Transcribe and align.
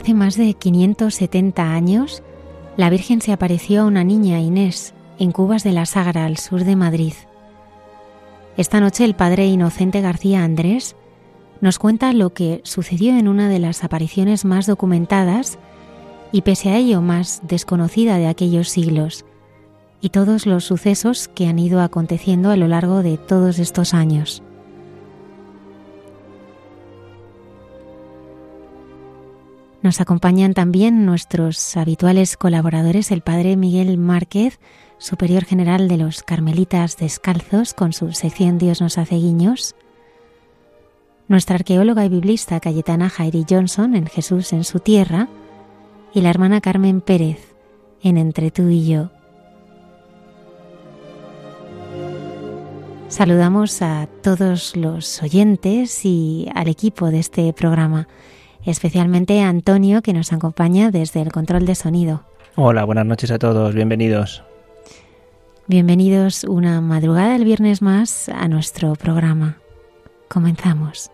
Hace 0.00 0.14
más 0.14 0.34
de 0.38 0.54
570 0.54 1.74
años, 1.74 2.22
la 2.78 2.88
Virgen 2.88 3.20
se 3.20 3.34
apareció 3.34 3.82
a 3.82 3.84
una 3.84 4.02
niña 4.02 4.40
Inés 4.40 4.94
en 5.18 5.30
Cubas 5.30 5.62
de 5.62 5.72
la 5.72 5.84
Sagra, 5.84 6.24
al 6.24 6.38
sur 6.38 6.64
de 6.64 6.74
Madrid. 6.74 7.12
Esta 8.56 8.80
noche 8.80 9.04
el 9.04 9.14
padre 9.14 9.44
Inocente 9.48 10.00
García 10.00 10.42
Andrés 10.42 10.96
nos 11.60 11.78
cuenta 11.78 12.14
lo 12.14 12.32
que 12.32 12.62
sucedió 12.64 13.18
en 13.18 13.28
una 13.28 13.50
de 13.50 13.58
las 13.58 13.84
apariciones 13.84 14.46
más 14.46 14.64
documentadas 14.64 15.58
y 16.32 16.40
pese 16.40 16.70
a 16.70 16.78
ello 16.78 17.02
más 17.02 17.42
desconocida 17.46 18.16
de 18.16 18.28
aquellos 18.28 18.70
siglos, 18.70 19.26
y 20.00 20.08
todos 20.08 20.46
los 20.46 20.64
sucesos 20.64 21.28
que 21.28 21.46
han 21.46 21.58
ido 21.58 21.82
aconteciendo 21.82 22.50
a 22.50 22.56
lo 22.56 22.68
largo 22.68 23.02
de 23.02 23.18
todos 23.18 23.58
estos 23.58 23.92
años. 23.92 24.42
Nos 29.82 30.00
acompañan 30.00 30.52
también 30.52 31.06
nuestros 31.06 31.76
habituales 31.76 32.36
colaboradores, 32.36 33.10
el 33.10 33.22
padre 33.22 33.56
Miguel 33.56 33.96
Márquez, 33.96 34.58
superior 34.98 35.44
general 35.44 35.88
de 35.88 35.96
los 35.96 36.22
Carmelitas 36.22 36.98
Descalzos, 36.98 37.72
con 37.72 37.94
su 37.94 38.12
sección 38.12 38.58
Dios 38.58 38.82
nos 38.82 38.98
hace 38.98 39.14
guiños, 39.14 39.74
nuestra 41.28 41.54
arqueóloga 41.54 42.04
y 42.04 42.08
biblista 42.08 42.60
Cayetana 42.60 43.08
Jairi 43.08 43.46
Johnson 43.48 43.94
en 43.94 44.06
Jesús 44.06 44.52
en 44.52 44.64
su 44.64 44.80
tierra, 44.80 45.28
y 46.12 46.20
la 46.20 46.30
hermana 46.30 46.60
Carmen 46.60 47.00
Pérez 47.00 47.54
en 48.02 48.18
Entre 48.18 48.50
tú 48.50 48.68
y 48.68 48.86
yo. 48.86 49.10
Saludamos 53.08 53.80
a 53.80 54.08
todos 54.22 54.76
los 54.76 55.22
oyentes 55.22 56.04
y 56.04 56.48
al 56.54 56.68
equipo 56.68 57.10
de 57.10 57.20
este 57.20 57.52
programa 57.52 58.08
especialmente 58.64 59.40
a 59.40 59.48
Antonio 59.48 60.02
que 60.02 60.12
nos 60.12 60.32
acompaña 60.32 60.90
desde 60.90 61.22
el 61.22 61.32
control 61.32 61.66
de 61.66 61.74
sonido. 61.74 62.24
Hola, 62.56 62.84
buenas 62.84 63.06
noches 63.06 63.30
a 63.30 63.38
todos, 63.38 63.74
bienvenidos. 63.74 64.42
Bienvenidos 65.66 66.44
una 66.44 66.80
madrugada 66.80 67.36
el 67.36 67.44
viernes 67.44 67.80
más 67.80 68.28
a 68.28 68.48
nuestro 68.48 68.94
programa. 68.96 69.58
Comenzamos. 70.28 71.10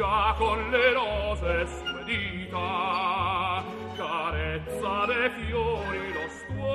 già 0.00 0.34
con 0.38 0.70
le 0.70 0.92
rose 0.94 1.66
spedita 1.66 3.62
carezza 3.94 5.04
de 5.04 5.30
fiori 5.36 6.12
lo 6.14 6.26
stuore 6.38 6.70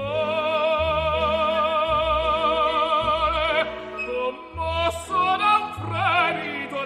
commosso 4.06 5.22
da 5.42 5.54
un 5.60 5.74
fremito 5.82 6.78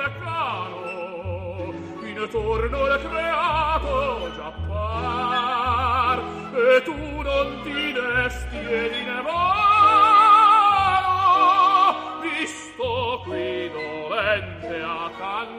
in 2.08 2.20
torno 2.32 2.84
al 2.86 3.00
creato 3.02 4.32
già 4.38 4.52
par 4.66 6.18
e 6.54 6.82
tu 6.84 7.22
non 7.22 7.48
ti 7.64 7.92
desti 7.92 8.60
e 8.60 8.90
di 8.92 9.04
nevano 9.04 9.60
visto 12.22 13.24
qui 13.26 13.70
dolente 13.70 14.82
accanto 14.82 15.59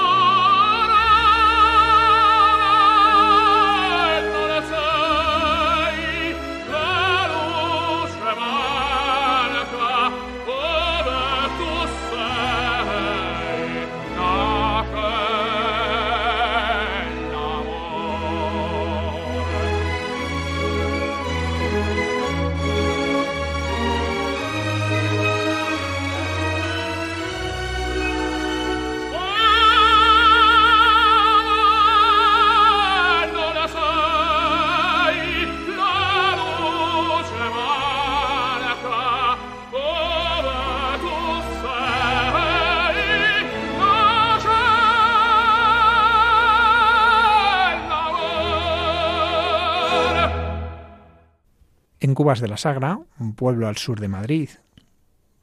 En 52.11 52.15
Cubas 52.15 52.41
de 52.41 52.49
la 52.49 52.57
Sagra, 52.57 52.99
un 53.19 53.35
pueblo 53.35 53.69
al 53.69 53.77
sur 53.77 54.01
de 54.01 54.09
Madrid, 54.09 54.49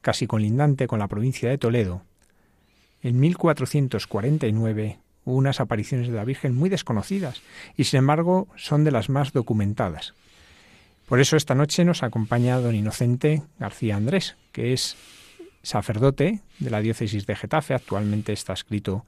casi 0.01 0.27
colindante 0.27 0.85
con 0.85 0.99
la 0.99 1.07
provincia 1.07 1.49
de 1.49 1.57
Toledo, 1.57 2.03
en 3.01 3.19
1449 3.19 4.99
unas 5.25 5.59
apariciones 5.59 6.09
de 6.09 6.13
la 6.13 6.25
Virgen 6.25 6.53
muy 6.53 6.69
desconocidas 6.69 7.41
y 7.75 7.85
sin 7.85 7.97
embargo 7.97 8.47
son 8.55 8.83
de 8.83 8.91
las 8.91 9.09
más 9.09 9.33
documentadas. 9.33 10.13
Por 11.07 11.19
eso 11.19 11.37
esta 11.37 11.55
noche 11.55 11.85
nos 11.85 12.03
acompaña 12.03 12.59
don 12.59 12.75
Inocente 12.75 13.41
García 13.57 13.95
Andrés, 13.95 14.35
que 14.51 14.71
es 14.71 14.95
sacerdote 15.63 16.41
de 16.59 16.69
la 16.69 16.81
diócesis 16.81 17.25
de 17.25 17.35
Getafe, 17.35 17.73
actualmente 17.73 18.31
está 18.31 18.53
escrito 18.53 19.07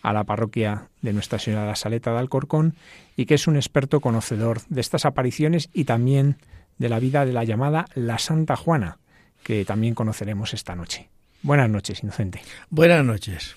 a 0.00 0.14
la 0.14 0.24
parroquia 0.24 0.88
de 1.02 1.12
Nuestra 1.12 1.38
Señora 1.38 1.64
de 1.64 1.68
la 1.68 1.76
Saleta 1.76 2.10
de 2.10 2.20
Alcorcón 2.20 2.74
y 3.16 3.26
que 3.26 3.34
es 3.34 3.46
un 3.46 3.56
experto 3.56 4.00
conocedor 4.00 4.62
de 4.70 4.80
estas 4.80 5.04
apariciones 5.04 5.68
y 5.74 5.84
también 5.84 6.38
de 6.82 6.88
la 6.88 6.98
vida 6.98 7.24
de 7.24 7.32
la 7.32 7.44
llamada 7.44 7.86
la 7.94 8.18
Santa 8.18 8.56
Juana, 8.56 8.98
que 9.42 9.64
también 9.64 9.94
conoceremos 9.94 10.52
esta 10.52 10.76
noche. 10.76 11.08
Buenas 11.42 11.70
noches, 11.70 12.02
Inocente. 12.02 12.42
Buenas 12.68 13.04
noches. 13.04 13.56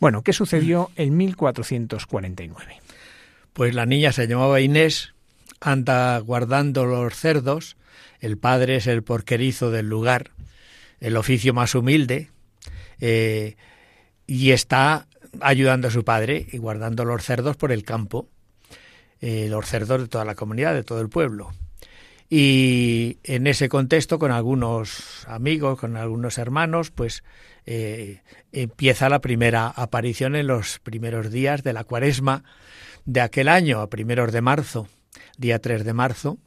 Bueno, 0.00 0.22
¿qué 0.22 0.32
sucedió 0.32 0.90
en 0.96 1.16
1449? 1.16 2.80
Pues 3.52 3.74
la 3.74 3.86
niña 3.86 4.12
se 4.12 4.26
llamaba 4.26 4.60
Inés, 4.60 5.14
anda 5.60 6.18
guardando 6.18 6.84
los 6.84 7.14
cerdos, 7.14 7.76
el 8.20 8.36
padre 8.38 8.76
es 8.76 8.86
el 8.86 9.02
porquerizo 9.02 9.70
del 9.70 9.88
lugar, 9.88 10.32
el 11.00 11.16
oficio 11.16 11.54
más 11.54 11.74
humilde, 11.74 12.30
eh, 13.00 13.56
y 14.26 14.50
está 14.50 15.06
ayudando 15.40 15.88
a 15.88 15.90
su 15.90 16.04
padre 16.04 16.46
y 16.50 16.58
guardando 16.58 17.04
los 17.04 17.24
cerdos 17.24 17.56
por 17.56 17.70
el 17.72 17.84
campo, 17.84 18.28
eh, 19.20 19.48
los 19.48 19.66
cerdos 19.66 20.00
de 20.00 20.08
toda 20.08 20.24
la 20.24 20.34
comunidad, 20.34 20.74
de 20.74 20.82
todo 20.82 21.00
el 21.00 21.08
pueblo. 21.08 21.52
Y 22.30 23.18
en 23.22 23.46
ese 23.46 23.68
contexto, 23.68 24.18
con 24.18 24.32
algunos 24.32 25.26
amigos, 25.28 25.78
con 25.78 25.96
algunos 25.96 26.38
hermanos, 26.38 26.90
pues 26.90 27.22
eh, 27.66 28.22
empieza 28.52 29.08
la 29.08 29.20
primera 29.20 29.68
aparición 29.68 30.34
en 30.36 30.46
los 30.46 30.78
primeros 30.80 31.30
días 31.30 31.62
de 31.62 31.72
la 31.72 31.84
cuaresma 31.84 32.44
de 33.04 33.20
aquel 33.20 33.48
año, 33.48 33.80
a 33.80 33.90
primeros 33.90 34.32
de 34.32 34.40
marzo, 34.40 34.88
día 35.36 35.58
3 35.58 35.84
de 35.84 35.92
marzo, 35.92 36.38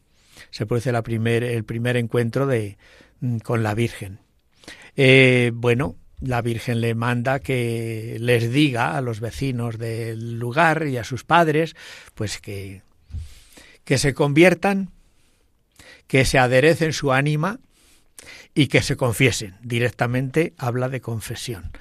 se 0.51 0.65
produce 0.65 0.91
la 0.91 1.03
el 1.05 1.63
primer 1.63 1.97
encuentro 1.97 2.47
de, 2.47 2.77
mm, 3.19 3.37
con 3.37 3.63
la 3.63 3.73
Virgen. 3.73 4.19
Eh, 4.95 5.51
bueno, 5.53 5.95
la 6.19 6.41
Virgen 6.41 6.81
le 6.81 6.95
manda 6.95 7.39
que 7.39 8.17
les 8.19 8.51
diga 8.51 8.97
a 8.97 9.01
los 9.01 9.19
vecinos 9.19 9.77
del 9.77 10.39
lugar 10.39 10.87
y 10.87 10.97
a 10.97 11.03
sus 11.03 11.23
padres, 11.23 11.75
pues 12.15 12.39
que, 12.39 12.81
que 13.83 13.97
se 13.97 14.13
conviertan, 14.13 14.91
que 16.07 16.25
se 16.25 16.39
aderecen 16.39 16.93
su 16.93 17.11
ánima 17.11 17.59
y 18.55 18.67
que 18.67 18.81
se 18.81 18.95
confiesen. 18.95 19.55
Directamente 19.61 20.53
habla 20.57 20.89
de 20.89 21.01
confesión 21.01 21.71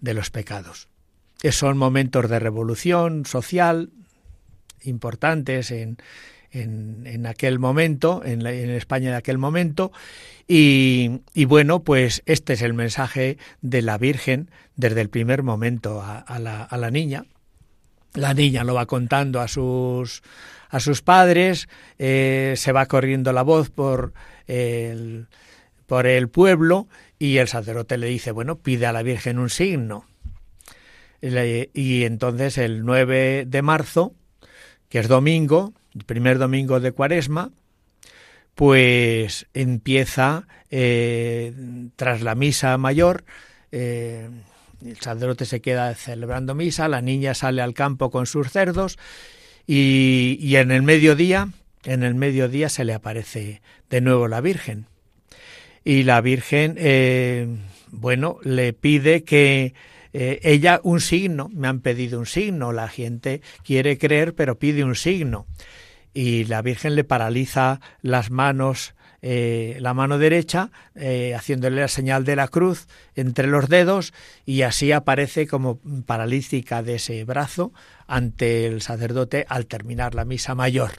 de 0.00 0.14
los 0.14 0.30
pecados. 0.30 0.88
Son 1.50 1.78
momentos 1.78 2.28
de 2.28 2.38
revolución 2.38 3.24
social 3.24 3.90
importantes 4.82 5.70
en, 5.70 5.98
en, 6.52 7.26
aquel 7.26 7.58
momento, 7.58 8.22
en, 8.24 8.44
en, 8.46 8.70
España 8.70 9.10
de 9.10 9.16
aquel 9.16 9.38
momento. 9.38 9.92
Y, 10.46 11.20
y, 11.32 11.44
bueno, 11.44 11.82
pues 11.82 12.22
este 12.26 12.54
es 12.54 12.62
el 12.62 12.74
mensaje 12.74 13.38
de 13.62 13.82
la 13.82 13.98
Virgen 13.98 14.50
desde 14.76 15.00
el 15.00 15.08
primer 15.08 15.42
momento 15.42 16.02
a, 16.02 16.38
la, 16.38 16.62
a 16.64 16.76
la 16.76 16.90
niña. 16.90 17.24
La 18.14 18.34
niña 18.34 18.64
lo 18.64 18.74
va 18.74 18.86
contando 18.86 19.40
a 19.40 19.48
sus, 19.48 20.22
a 20.70 20.80
sus 20.80 21.02
padres, 21.02 21.68
eh, 21.98 22.54
se 22.56 22.72
va 22.72 22.86
corriendo 22.86 23.32
la 23.32 23.42
voz 23.42 23.70
por 23.70 24.12
el, 24.46 25.26
por 25.86 26.06
el 26.06 26.28
pueblo 26.28 26.88
y 27.18 27.38
el 27.38 27.48
sacerdote 27.48 27.98
le 27.98 28.06
dice, 28.06 28.30
bueno, 28.30 28.58
pide 28.58 28.86
a 28.86 28.92
la 28.92 29.02
Virgen 29.02 29.38
un 29.38 29.50
signo. 29.50 30.06
Y 31.20 32.04
entonces 32.04 32.56
el 32.56 32.84
9 32.84 33.44
de 33.46 33.62
marzo, 33.62 34.14
que 34.88 35.00
es 35.00 35.08
domingo, 35.08 35.74
el 35.94 36.04
primer 36.04 36.38
domingo 36.38 36.80
de 36.80 36.92
Cuaresma, 36.92 37.50
pues 38.54 39.46
empieza 39.52 40.46
eh, 40.70 41.52
tras 41.96 42.22
la 42.22 42.34
misa 42.34 42.76
mayor, 42.78 43.24
eh, 43.72 44.30
el 44.84 44.96
sacerdote 44.98 45.44
se 45.44 45.60
queda 45.60 45.94
celebrando 45.94 46.54
misa, 46.54 46.88
la 46.88 47.02
niña 47.02 47.34
sale 47.34 47.60
al 47.60 47.74
campo 47.74 48.10
con 48.10 48.26
sus 48.26 48.50
cerdos 48.50 48.98
y, 49.72 50.56
en 50.56 50.72
el 50.72 50.82
mediodía, 50.82 51.50
en 51.84 52.02
el 52.02 52.16
mediodía 52.16 52.68
se 52.68 52.84
le 52.84 52.92
aparece 52.92 53.62
de 53.88 54.00
nuevo 54.00 54.26
la 54.26 54.40
Virgen. 54.40 54.86
Y 55.84 56.02
la 56.02 56.20
Virgen, 56.20 56.74
eh, 56.76 57.46
bueno, 57.92 58.38
le 58.42 58.72
pide 58.72 59.22
que 59.22 59.74
eh, 60.12 60.40
ella 60.42 60.80
un 60.82 61.00
signo, 61.00 61.48
me 61.54 61.68
han 61.68 61.82
pedido 61.82 62.18
un 62.18 62.26
signo, 62.26 62.72
la 62.72 62.88
gente 62.88 63.42
quiere 63.62 63.96
creer 63.96 64.34
pero 64.34 64.58
pide 64.58 64.82
un 64.82 64.96
signo. 64.96 65.46
Y 66.12 66.46
la 66.46 66.62
Virgen 66.62 66.96
le 66.96 67.04
paraliza 67.04 67.80
las 68.02 68.32
manos, 68.32 68.96
eh, 69.22 69.76
la 69.80 69.94
mano 69.94 70.18
derecha, 70.18 70.70
eh, 70.94 71.34
haciéndole 71.34 71.80
la 71.80 71.88
señal 71.88 72.24
de 72.24 72.36
la 72.36 72.48
cruz 72.48 72.86
entre 73.14 73.46
los 73.46 73.68
dedos 73.68 74.14
y 74.46 74.62
así 74.62 74.92
aparece 74.92 75.46
como 75.46 75.78
paralítica 76.06 76.82
de 76.82 76.94
ese 76.96 77.24
brazo 77.24 77.72
ante 78.06 78.66
el 78.66 78.80
sacerdote 78.80 79.44
al 79.48 79.66
terminar 79.66 80.14
la 80.14 80.24
misa 80.24 80.54
mayor 80.54 80.92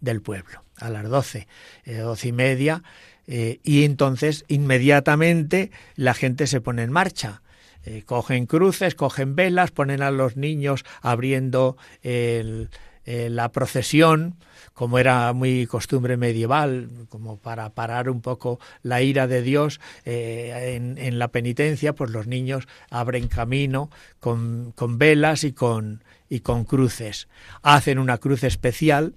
del 0.00 0.20
pueblo 0.22 0.62
a 0.76 0.90
las 0.90 1.08
doce, 1.08 1.48
doce 1.84 2.28
y 2.28 2.32
media 2.32 2.84
y 3.26 3.84
entonces 3.84 4.44
inmediatamente 4.46 5.72
la 5.96 6.14
gente 6.14 6.46
se 6.46 6.60
pone 6.60 6.84
en 6.84 6.92
marcha. 6.92 7.42
Eh, 7.84 8.02
cogen 8.04 8.46
cruces, 8.46 8.94
cogen 8.94 9.34
velas, 9.34 9.70
ponen 9.70 10.02
a 10.02 10.10
los 10.10 10.36
niños 10.36 10.84
abriendo 11.00 11.76
la 12.02 13.52
procesión, 13.52 14.36
como 14.78 15.00
era 15.00 15.32
muy 15.32 15.66
costumbre 15.66 16.16
medieval, 16.16 16.88
como 17.08 17.36
para 17.36 17.70
parar 17.70 18.08
un 18.08 18.20
poco 18.20 18.60
la 18.84 19.02
ira 19.02 19.26
de 19.26 19.42
Dios 19.42 19.80
eh, 20.04 20.78
en, 20.96 21.18
la 21.18 21.32
penitencia, 21.32 21.96
pues 21.96 22.12
los 22.12 22.28
niños 22.28 22.68
abren 22.88 23.26
camino 23.26 23.90
con, 24.20 24.72
velas 24.76 25.42
y 25.42 25.50
con, 25.50 26.04
y 26.28 26.40
con 26.40 26.62
cruces. 26.62 27.26
Hacen 27.62 27.98
una 27.98 28.18
cruz 28.18 28.44
especial, 28.44 29.16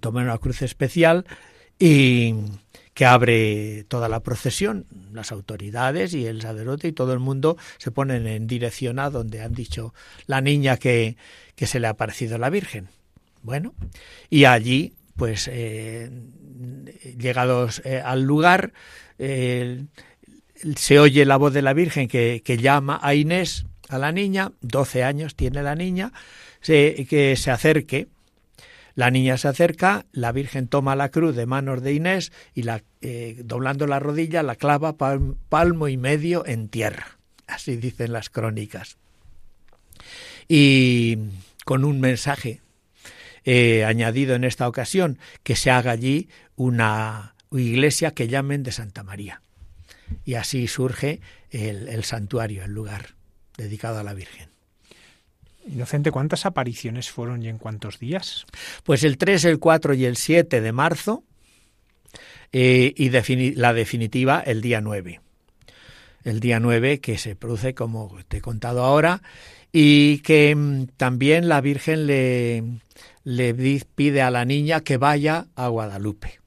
toman 0.00 0.24
una 0.24 0.38
cruz 0.38 0.62
especial 0.62 1.26
y, 1.78 2.34
que 2.94 3.04
abre 3.04 3.84
toda 3.88 4.08
la 4.08 4.20
procesión. 4.20 4.86
Las 5.12 5.32
autoridades 5.32 6.14
y 6.14 6.24
el 6.24 6.40
sacerdote 6.40 6.88
y 6.88 6.92
todo 6.92 7.12
el 7.12 7.20
mundo 7.20 7.58
se 7.76 7.90
ponen 7.90 8.26
en 8.26 8.46
dirección 8.46 9.00
a 9.00 9.10
donde 9.10 9.42
han 9.42 9.52
dicho 9.52 9.92
la 10.24 10.40
niña 10.40 10.78
que, 10.78 11.18
que 11.56 11.66
se 11.66 11.78
le 11.78 11.88
ha 11.88 11.94
parecido 11.98 12.38
la 12.38 12.48
Virgen. 12.48 12.88
Bueno, 13.44 13.74
y 14.30 14.46
allí, 14.46 14.94
pues, 15.16 15.50
eh, 15.52 16.10
llegados 17.18 17.82
eh, 17.84 18.00
al 18.02 18.22
lugar, 18.22 18.72
eh, 19.18 19.84
se 20.76 20.98
oye 20.98 21.26
la 21.26 21.36
voz 21.36 21.52
de 21.52 21.60
la 21.60 21.74
Virgen 21.74 22.08
que, 22.08 22.40
que, 22.42 22.56
llama 22.56 22.98
a 23.02 23.14
Inés, 23.14 23.66
a 23.90 23.98
la 23.98 24.12
niña, 24.12 24.52
12 24.62 25.04
años 25.04 25.36
tiene 25.36 25.62
la 25.62 25.74
niña, 25.74 26.12
que 26.62 27.34
se 27.36 27.50
acerque 27.50 28.08
la 28.94 29.10
niña 29.10 29.36
se 29.36 29.48
acerca, 29.48 30.06
la 30.12 30.32
Virgen 30.32 30.68
toma 30.68 30.96
la 30.96 31.10
cruz 31.10 31.36
de 31.36 31.44
manos 31.46 31.82
de 31.82 31.92
Inés 31.92 32.32
y 32.54 32.62
la, 32.62 32.82
doblando 33.42 33.88
la 33.88 33.98
rodilla 33.98 34.44
la 34.44 34.54
clava 34.54 34.96
palmo 34.96 35.88
y 35.88 35.96
medio 35.96 36.46
en 36.46 36.68
tierra. 36.68 37.18
Así 37.48 37.76
dicen 37.76 38.12
las 38.12 38.30
crónicas. 38.30 38.96
Y 40.48 41.18
con 41.64 41.84
un 41.84 42.00
mensaje 42.00 42.60
eh, 43.44 43.84
añadido 43.84 44.34
en 44.34 44.44
esta 44.44 44.68
ocasión, 44.68 45.18
que 45.42 45.56
se 45.56 45.70
haga 45.70 45.92
allí 45.92 46.28
una 46.56 47.34
iglesia 47.52 48.12
que 48.12 48.28
llamen 48.28 48.62
de 48.62 48.72
Santa 48.72 49.02
María. 49.02 49.40
Y 50.24 50.34
así 50.34 50.66
surge 50.68 51.20
el 51.50 52.04
santuario, 52.04 52.64
el 52.64 52.72
lugar 52.72 53.14
dedicado 53.56 53.98
a 53.98 54.02
la 54.02 54.12
Virgen. 54.12 54.54
Inocente, 55.66 56.10
¿cuántas 56.10 56.44
apariciones 56.44 57.10
fueron 57.10 57.42
y 57.42 57.48
en 57.48 57.58
cuántos 57.58 57.98
días? 57.98 58.44
Pues 58.82 59.02
el 59.02 59.16
3, 59.16 59.46
el 59.46 59.58
4 59.58 59.94
y 59.94 60.04
el 60.04 60.16
7 60.16 60.60
de 60.60 60.72
marzo 60.72 61.24
eh, 62.52 62.92
y 62.96 63.10
la 63.54 63.72
definitiva 63.72 64.42
el 64.44 64.60
día 64.60 64.80
9. 64.82 65.20
El 66.24 66.40
día 66.40 66.60
9 66.60 67.00
que 67.00 67.16
se 67.16 67.34
produce, 67.34 67.74
como 67.74 68.18
te 68.28 68.38
he 68.38 68.40
contado 68.42 68.84
ahora, 68.84 69.22
y 69.72 70.18
que 70.18 70.54
mm, 70.54 70.86
también 70.98 71.48
la 71.48 71.62
Virgen 71.62 72.06
le, 72.06 72.62
le 73.24 73.54
pide 73.94 74.22
a 74.22 74.30
la 74.30 74.44
niña 74.44 74.82
que 74.82 74.96
vaya 74.96 75.46
a 75.56 75.68
Guadalupe. 75.68 76.40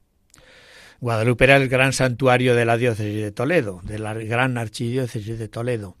Guadalupe 1.00 1.44
era 1.44 1.56
el 1.56 1.68
gran 1.68 1.92
santuario 1.92 2.56
de 2.56 2.64
la 2.64 2.76
diócesis 2.76 3.22
de 3.22 3.30
Toledo, 3.30 3.80
de 3.84 3.98
la 3.98 4.14
gran 4.14 4.58
archidiócesis 4.58 5.38
de 5.38 5.48
Toledo 5.48 5.96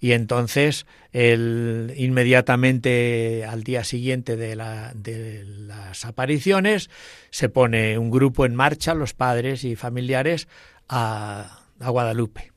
y 0.00 0.12
entonces 0.12 0.86
el, 1.12 1.92
inmediatamente 1.96 3.44
al 3.44 3.62
día 3.62 3.84
siguiente 3.84 4.36
de, 4.36 4.56
la, 4.56 4.92
de 4.94 5.44
las 5.44 6.04
apariciones 6.04 6.90
se 7.30 7.48
pone 7.48 7.98
un 7.98 8.10
grupo 8.10 8.44
en 8.44 8.54
marcha, 8.54 8.94
los 8.94 9.14
padres 9.14 9.64
y 9.64 9.76
familiares, 9.76 10.48
a, 10.88 11.64
a 11.80 11.90
Guadalupe. 11.90 12.52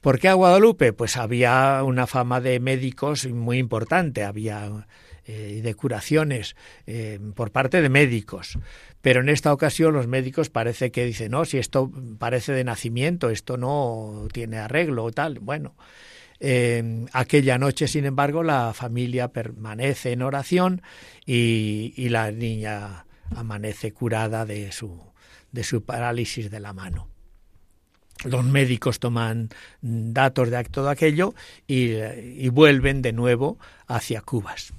¿Por 0.00 0.18
qué 0.18 0.28
a 0.28 0.34
Guadalupe? 0.34 0.92
Pues 0.92 1.16
había 1.16 1.82
una 1.84 2.06
fama 2.06 2.40
de 2.40 2.60
médicos 2.60 3.26
muy 3.26 3.58
importante, 3.58 4.24
había 4.24 4.86
eh, 5.28 5.60
de 5.62 5.74
curaciones 5.74 6.56
eh, 6.86 7.20
por 7.34 7.52
parte 7.52 7.80
de 7.82 7.88
médicos. 7.88 8.58
Pero 9.02 9.20
en 9.20 9.28
esta 9.28 9.52
ocasión 9.52 9.92
los 9.92 10.06
médicos 10.06 10.50
parece 10.50 10.90
que 10.90 11.04
dicen, 11.04 11.32
no, 11.32 11.44
si 11.44 11.58
esto 11.58 11.92
parece 12.18 12.52
de 12.52 12.64
nacimiento, 12.64 13.30
esto 13.30 13.56
no 13.56 14.26
tiene 14.32 14.58
arreglo 14.58 15.04
o 15.04 15.12
tal. 15.12 15.38
Bueno, 15.38 15.76
eh, 16.40 17.06
aquella 17.12 17.58
noche, 17.58 17.88
sin 17.88 18.06
embargo, 18.06 18.42
la 18.42 18.72
familia 18.74 19.28
permanece 19.28 20.12
en 20.12 20.22
oración 20.22 20.82
y, 21.26 21.92
y 21.94 22.08
la 22.08 22.32
niña 22.32 23.04
amanece 23.36 23.92
curada 23.92 24.46
de 24.46 24.72
su, 24.72 24.98
de 25.52 25.62
su 25.62 25.84
parálisis 25.84 26.50
de 26.50 26.60
la 26.60 26.72
mano 26.72 27.08
los 28.24 28.44
médicos 28.44 28.98
toman 28.98 29.50
datos 29.80 30.50
de 30.50 30.64
todo 30.64 30.90
aquello 30.90 31.34
y, 31.66 32.48
vuelven 32.48 33.02
de 33.02 33.12
nuevo 33.12 33.58
hacia 33.86 34.20
Cubas. 34.22 34.72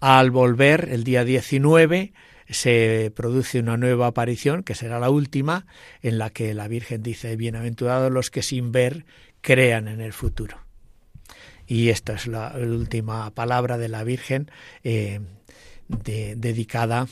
Al 0.00 0.30
volver, 0.30 0.88
el 0.92 1.02
día 1.02 1.24
19, 1.24 2.12
se 2.48 3.12
produce 3.14 3.58
una 3.58 3.76
nueva 3.76 4.06
aparición, 4.06 4.62
que 4.62 4.74
será 4.74 5.00
la 5.00 5.10
última, 5.10 5.66
en 6.02 6.18
la 6.18 6.30
que 6.30 6.54
la 6.54 6.68
Virgen 6.68 7.02
dice, 7.02 7.36
bienaventurados 7.36 8.12
los 8.12 8.30
que 8.30 8.42
sin 8.42 8.70
ver 8.70 9.04
crean 9.40 9.88
en 9.88 10.00
el 10.00 10.12
futuro. 10.12 10.58
Y 11.66 11.90
esta 11.90 12.14
es 12.14 12.26
la, 12.26 12.54
última 12.56 13.30
palabra 13.32 13.76
de 13.76 13.88
la 13.88 14.04
Virgen 14.04 14.50
eh, 14.84 15.20
dedicada 15.88 17.08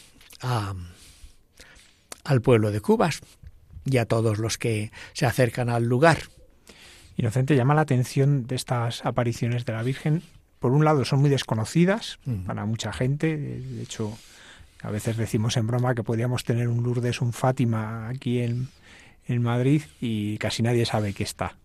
al 2.24 2.40
pueblo 2.40 2.70
de 2.70 2.80
Cubas 2.80 3.20
y 3.84 3.98
a 3.98 4.06
todos 4.06 4.38
los 4.38 4.58
que 4.58 4.92
se 5.12 5.26
acercan 5.26 5.68
al 5.68 5.84
lugar. 5.84 6.18
Inocente 7.16 7.56
llama 7.56 7.74
la 7.74 7.82
atención 7.82 8.46
de 8.46 8.54
estas 8.54 9.04
apariciones 9.04 9.64
de 9.64 9.72
la 9.72 9.82
Virgen. 9.82 10.22
Por 10.58 10.72
un 10.72 10.84
lado, 10.84 11.04
son 11.04 11.20
muy 11.20 11.30
desconocidas 11.30 12.18
mm. 12.24 12.44
para 12.46 12.64
mucha 12.64 12.92
gente. 12.92 13.36
De 13.36 13.82
hecho, 13.82 14.16
a 14.82 14.90
veces 14.90 15.16
decimos 15.16 15.56
en 15.56 15.66
broma 15.66 15.94
que 15.94 16.02
podríamos 16.02 16.44
tener 16.44 16.68
un 16.68 16.82
Lourdes, 16.82 17.20
un 17.20 17.32
Fátima 17.32 18.08
aquí 18.08 18.40
en, 18.40 18.68
en 19.26 19.42
Madrid 19.42 19.82
y 20.00 20.38
casi 20.38 20.62
nadie 20.62 20.86
sabe 20.86 21.12
que 21.12 21.24
está. 21.24 21.56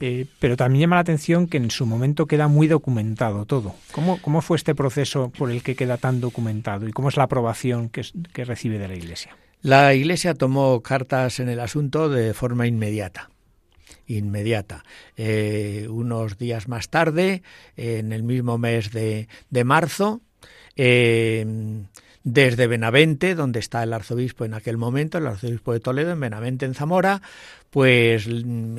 Eh, 0.00 0.26
pero 0.40 0.56
también 0.56 0.80
llama 0.80 0.96
la 0.96 1.02
atención 1.02 1.46
que 1.46 1.58
en 1.58 1.70
su 1.70 1.86
momento 1.86 2.26
queda 2.26 2.48
muy 2.48 2.66
documentado 2.66 3.46
todo. 3.46 3.76
¿Cómo, 3.92 4.20
cómo 4.20 4.42
fue 4.42 4.56
este 4.56 4.74
proceso 4.74 5.30
por 5.30 5.50
el 5.50 5.62
que 5.62 5.76
queda 5.76 5.96
tan 5.96 6.20
documentado 6.20 6.88
y 6.88 6.92
cómo 6.92 7.08
es 7.08 7.16
la 7.16 7.24
aprobación 7.24 7.88
que, 7.88 8.02
que 8.32 8.44
recibe 8.44 8.78
de 8.78 8.88
la 8.88 8.96
Iglesia? 8.96 9.36
La 9.60 9.94
Iglesia 9.94 10.34
tomó 10.34 10.80
cartas 10.80 11.38
en 11.38 11.48
el 11.48 11.60
asunto 11.60 12.08
de 12.08 12.34
forma 12.34 12.66
inmediata 12.66 13.30
inmediata. 14.16 14.84
Eh, 15.16 15.86
unos 15.90 16.38
días 16.38 16.68
más 16.68 16.88
tarde, 16.88 17.42
en 17.76 18.12
el 18.12 18.22
mismo 18.22 18.58
mes 18.58 18.90
de, 18.92 19.28
marzo, 19.64 20.20
eh, 20.76 21.46
desde 22.24 22.66
Benavente, 22.66 23.34
donde 23.34 23.60
está 23.60 23.82
el 23.82 23.92
arzobispo 23.92 24.44
en 24.44 24.54
aquel 24.54 24.76
momento, 24.76 25.18
el 25.18 25.26
arzobispo 25.26 25.72
de 25.72 25.80
Toledo, 25.80 26.12
en 26.12 26.20
Benavente, 26.20 26.66
en 26.66 26.74
Zamora, 26.74 27.20
pues 27.70 28.28
mm, 28.28 28.76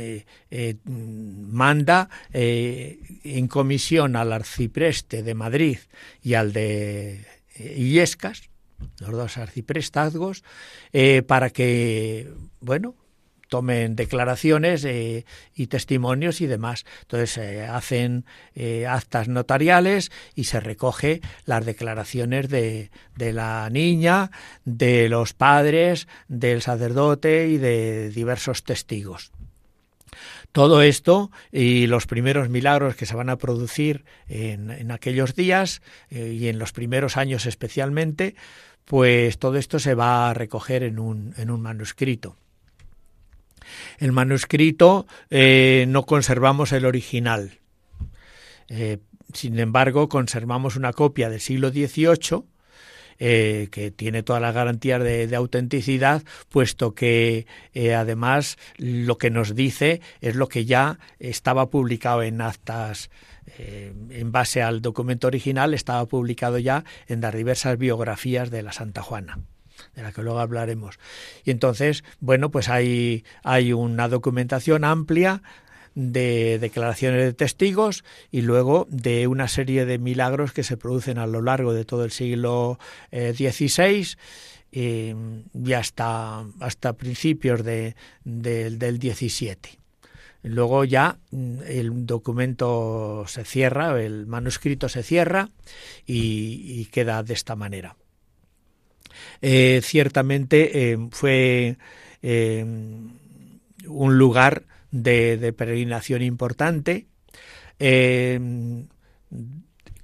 eh, 0.52 0.76
manda 0.86 2.10
en 2.32 3.48
comisión 3.48 4.16
al 4.16 4.32
arcipreste 4.32 5.24
de 5.24 5.34
Madrid 5.34 5.78
y 6.22 6.36
al 6.36 6.54
de 6.54 7.26
Illescas, 7.58 8.50
los 9.00 9.12
dos 9.12 9.38
arciprestazgos, 9.38 10.44
eh, 10.92 11.22
para 11.22 11.50
que, 11.50 12.32
bueno, 12.60 12.96
tomen 13.54 13.96
declaraciones 13.96 14.84
eh, 14.84 15.26
y 15.54 15.68
testimonios 15.68 16.42
y 16.42 16.48
demás. 16.48 16.86
Entonces 17.02 17.30
se 17.30 17.62
hacen 17.68 18.26
eh, 18.56 18.88
actas 18.88 19.28
notariales 19.28 20.12
y 20.34 20.46
se 20.46 20.60
recoge 20.60 21.22
las 21.46 21.64
declaraciones 21.64 22.50
de, 22.50 22.90
de, 23.16 23.32
la 23.32 23.70
niña, 23.70 24.32
de 24.66 25.08
los 25.08 25.34
padres, 25.34 26.08
del 26.28 26.64
sacerdote 26.64 27.48
y 27.48 27.60
de 27.60 28.10
diversos 28.10 28.64
testigos. 28.64 29.32
Todo 30.52 30.82
esto 30.82 31.30
y 31.52 31.86
los 31.86 32.08
primeros 32.08 32.50
milagros 32.50 32.96
que 32.96 33.06
se 33.06 33.16
van 33.16 33.30
a 33.30 33.38
producir 33.38 34.04
en, 34.28 34.72
en 34.72 34.90
aquellos 34.90 35.36
días 35.36 35.84
y 36.10 36.48
en 36.48 36.58
los 36.58 36.72
primeros 36.72 37.18
años 37.18 37.46
especialmente, 37.46 38.34
pues 38.86 39.38
todo 39.38 39.58
esto 39.58 39.78
se 39.78 39.94
va 39.94 40.32
a 40.32 40.34
recoger 40.34 40.82
en 40.82 40.98
un, 40.98 41.36
en 41.38 41.52
un 41.52 41.62
manuscrito. 41.62 42.36
El 44.00 44.12
manuscrito 44.12 45.06
eh, 45.30 45.86
no 45.88 46.06
conservamos 46.06 46.72
el 46.72 46.86
original. 46.86 47.60
Eh, 48.70 49.00
sin 49.34 49.60
embargo, 49.60 50.10
conservamos 50.10 50.76
una 50.76 50.94
copia 50.94 51.30
del 51.30 51.40
siglo 51.40 51.70
XVIII 51.70 52.44
eh, 53.20 53.68
que 53.72 53.92
tiene 53.92 54.24
todas 54.24 54.42
las 54.42 54.54
garantías 54.54 55.02
de, 55.02 55.36
autenticidad, 55.36 56.24
puesto 56.50 56.94
que 56.94 57.46
además 57.96 58.58
lo 58.78 59.18
que 59.18 59.30
nos 59.30 59.56
dice 59.56 60.02
es 60.22 60.36
lo 60.36 60.48
que 60.48 60.66
ya 60.66 61.00
estaba 61.20 61.70
publicado 61.70 62.24
en 62.24 62.42
actas 62.42 63.10
en 63.58 64.32
base 64.32 64.62
al 64.62 64.82
documento 64.82 65.28
original, 65.28 65.74
estaba 65.74 66.06
publicado 66.06 66.58
ya 66.60 66.86
en 67.08 67.22
las 67.22 67.36
diversas 67.36 67.78
biografías 67.78 68.50
de 68.50 68.64
la 68.64 68.72
Santa 68.72 69.02
Juana 69.02 69.40
de 69.96 70.04
la 70.04 70.12
que 70.12 70.22
luego 70.22 70.40
hablaremos. 70.40 71.00
Y 71.44 71.52
entonces, 71.52 72.04
bueno, 72.20 72.52
pues 72.52 72.70
hay, 72.70 73.24
hay 73.44 73.74
una 73.74 74.08
documentación 74.08 74.84
amplia 74.84 75.42
de 75.96 76.58
declaraciones 76.60 77.24
de 77.24 77.34
testigos 77.34 78.04
y 78.32 78.42
luego 78.42 78.88
de 78.90 79.28
una 79.28 79.48
serie 79.48 79.86
de 79.86 80.00
milagros 80.00 80.52
que 80.52 80.64
se 80.64 80.78
producen 80.78 81.20
a 81.20 81.28
lo 81.28 81.42
largo 81.42 81.74
de 81.74 81.86
todo 81.86 82.04
el 82.04 82.12
siglo 82.12 82.80
XVI 83.12 84.18
eh, 84.72 85.16
y 85.54 85.74
hasta, 85.74 86.46
hasta 86.60 86.94
principios 86.94 87.64
de, 87.64 87.96
del 88.24 88.98
XVII. 88.98 89.84
Luego 90.44 90.84
ya 90.84 91.20
mm, 91.32 91.60
el 91.68 92.06
documento 92.06 93.24
se 93.28 93.46
cierra, 93.46 94.02
el 94.02 94.26
manuscrito 94.26 94.90
se 94.90 95.04
cierra 95.04 95.50
y, 96.06 96.86
queda 96.86 97.24
de 97.24 97.34
esta 97.34 97.56
manera. 97.56 97.96
Eh, 99.46 99.82
ciertamente 99.84 100.94
eh, 100.94 100.98
fue 101.12 101.76
eh, 102.22 102.64
un 102.64 104.18
lugar 104.18 104.64
de, 104.90 105.54
peregrinación 105.58 106.22
importante. 106.22 107.08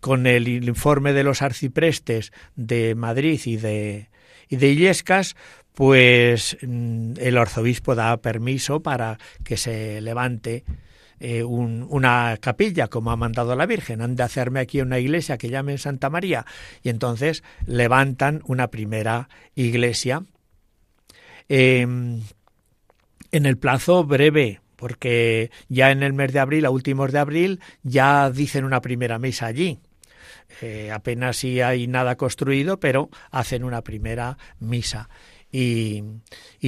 con 0.01 0.27
el 0.27 0.67
informe 0.67 1.13
de 1.13 1.23
los 1.23 1.41
arciprestes 1.41 2.33
de 2.57 2.95
Madrid 2.95 3.39
y 3.45 3.55
de, 3.55 4.09
y 4.49 4.57
de 4.57 4.67
Illescas, 4.71 5.37
pues 5.73 6.57
mm, 6.61 7.13
el 7.19 7.37
arzobispo 7.37 7.95
da 7.95 8.17
permiso 8.17 8.81
para 8.81 9.19
que 9.45 9.55
se 9.55 10.01
levante 10.01 10.65
eh, 11.19 11.43
una 11.43 12.37
capilla 12.39 12.87
como 12.87 13.11
ha 13.11 13.15
mandado 13.15 13.55
la 13.55 13.65
Virgen. 13.65 14.01
Han 14.01 14.15
de 14.15 14.23
hacerme 14.23 14.59
aquí 14.59 14.81
una 14.81 14.99
iglesia 14.99 15.37
que 15.37 15.49
llamen 15.49 15.77
Santa 15.77 16.09
María. 16.09 16.45
Y 16.83 16.89
entonces 16.89 17.43
levantan 17.65 18.41
una 18.45 18.69
primera 18.69 19.29
iglesia 19.55 20.23
em, 21.47 22.21
en 23.31 23.45
el 23.45 23.57
plazo 23.57 24.03
breve, 24.05 24.61
porque 24.75 25.51
ya 25.67 25.91
en 25.91 26.03
el 26.03 26.13
mes 26.13 26.31
de 26.31 26.39
abril, 26.39 26.65
a 26.65 26.69
últimos 26.69 27.11
de 27.11 27.19
abril, 27.19 27.59
ya 27.83 28.29
dicen 28.29 28.63
una 28.63 28.81
primera 28.81 29.19
misa 29.19 29.47
allí. 29.47 29.79
Eh, 30.61 30.91
apenas 30.91 31.37
si 31.37 31.61
hay 31.61 31.87
nada 31.87 32.15
construido, 32.15 32.79
pero 32.79 33.09
hacen 33.31 33.63
una 33.63 33.83
primera 33.83 34.37
misa 34.59 35.09
y, 35.51 36.03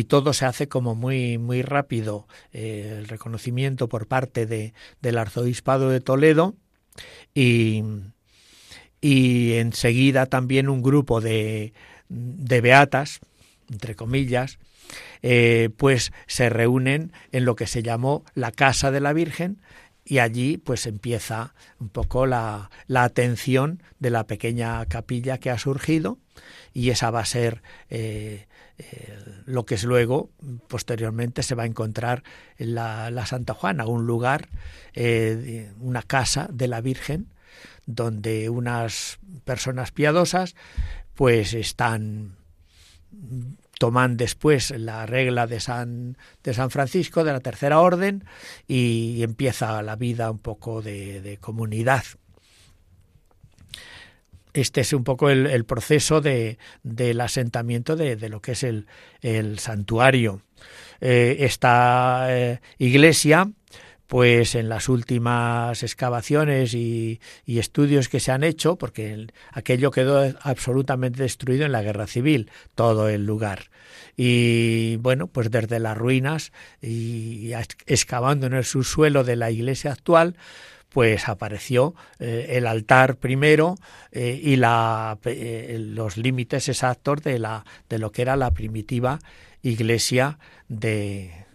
todo 0.07 0.33
se 0.33 0.45
hace 0.45 0.67
como 0.67 0.95
muy, 0.95 1.37
muy 1.37 1.61
rápido. 1.61 2.27
Eh, 2.53 2.97
el 2.99 3.07
reconocimiento 3.07 3.87
por 3.87 4.07
parte 4.07 4.45
de, 4.45 4.73
del 5.01 5.17
arzobispado 5.17 5.89
de 5.89 6.01
Toledo 6.01 6.55
y, 7.33 7.83
y 8.99 9.53
enseguida 9.53 10.25
también 10.25 10.69
un 10.69 10.81
grupo 10.81 11.21
de, 11.21 11.73
de 12.09 12.61
beatas, 12.61 13.19
entre 13.69 13.95
comillas, 13.95 14.59
eh, 15.21 15.69
pues 15.77 16.11
se 16.27 16.49
reúnen 16.49 17.13
en 17.31 17.45
lo 17.45 17.55
que 17.55 17.67
se 17.67 17.83
llamó 17.83 18.25
la 18.33 18.51
Casa 18.51 18.91
de 18.91 18.99
la 18.99 19.13
Virgen 19.13 19.61
y 20.03 20.19
allí 20.19 20.57
pues 20.57 20.87
empieza 20.87 21.53
un 21.79 21.89
poco 21.89 22.25
la, 22.25 22.69
la 22.87 23.03
atención 23.03 23.83
de 23.99 24.09
la 24.09 24.25
pequeña 24.25 24.85
capilla 24.87 25.37
que 25.37 25.51
ha 25.51 25.57
surgido 25.57 26.17
y 26.73 26.89
esa 26.89 27.11
va 27.11 27.21
a 27.21 27.25
ser 27.25 27.61
eh, 27.89 28.47
eh, 28.91 29.17
lo 29.45 29.65
que 29.65 29.75
es 29.75 29.83
luego, 29.83 30.29
posteriormente, 30.67 31.43
se 31.43 31.55
va 31.55 31.63
a 31.63 31.67
encontrar 31.67 32.23
en 32.57 32.75
la, 32.75 33.25
Santa 33.25 33.53
Juana, 33.53 33.85
un 33.85 34.05
lugar, 34.05 34.49
eh, 34.93 35.71
una 35.79 36.01
casa 36.01 36.47
de 36.51 36.67
la 36.67 36.81
Virgen, 36.81 37.27
donde 37.85 38.49
unas 38.49 39.19
personas 39.43 39.91
piadosas 39.91 40.55
pues 41.15 41.53
están 41.53 42.37
toman 43.81 44.15
después 44.15 44.69
la 44.77 45.07
regla 45.07 45.47
de 45.47 45.59
San, 45.59 46.15
de 46.43 46.53
San 46.53 46.69
Francisco, 46.69 47.23
de 47.23 47.31
la 47.31 47.39
Tercera 47.39 47.79
Orden, 47.79 48.23
y 48.67 49.23
empieza 49.23 49.81
la 49.81 49.95
vida 49.95 50.29
un 50.29 50.37
poco 50.37 50.83
de, 50.83 51.39
comunidad. 51.41 52.03
Este 54.53 54.81
es 54.81 54.93
un 54.93 55.03
poco 55.03 55.29
el, 55.29 55.65
proceso 55.65 56.21
de, 56.21 56.57
del 56.83 57.21
asentamiento 57.21 57.95
de, 57.95 58.29
lo 58.29 58.41
que 58.41 58.53
es 58.53 58.63
el, 58.63 58.87
el 59.21 59.59
santuario. 59.59 60.41
Eh, 60.99 61.37
esta 61.39 62.27
eh, 62.29 62.61
iglesia 62.77 63.49
pues 64.11 64.55
en 64.55 64.67
las 64.67 64.89
últimas 64.89 65.83
excavaciones 65.83 66.73
y, 66.73 67.21
estudios 67.47 68.09
que 68.09 68.19
se 68.19 68.33
han 68.33 68.43
hecho, 68.43 68.75
porque 68.75 69.27
aquello 69.53 69.89
quedó 69.89 70.33
absolutamente 70.41 71.23
destruido 71.23 71.65
en 71.65 71.71
la 71.71 71.81
guerra 71.81 72.07
civil, 72.07 72.51
todo 72.75 73.07
el 73.07 73.25
lugar. 73.25 73.71
Y 74.17 74.97
bueno, 74.97 75.27
pues 75.27 75.49
desde 75.49 75.79
las 75.79 75.97
ruinas 75.97 76.51
y 76.81 77.53
excavando 77.85 78.47
en 78.47 78.53
el 78.55 78.65
subsuelo 78.65 79.23
de 79.23 79.37
la 79.37 79.49
iglesia 79.49 79.93
actual, 79.93 80.35
pues 80.91 81.29
apareció 81.29 81.95
eh, 82.19 82.47
el 82.51 82.67
altar 82.67 83.15
primero 83.15 83.75
eh, 84.11 84.39
y 84.41 84.57
la, 84.57 85.17
eh, 85.25 85.77
los 85.79 86.17
límites 86.17 86.69
exactos 86.69 87.23
de, 87.23 87.39
la, 87.39 87.65
de 87.89 87.97
lo 87.97 88.11
que 88.11 88.21
era 88.21 88.35
la 88.35 88.51
primitiva 88.51 89.19
iglesia 89.61 90.37
de, 90.67 91.45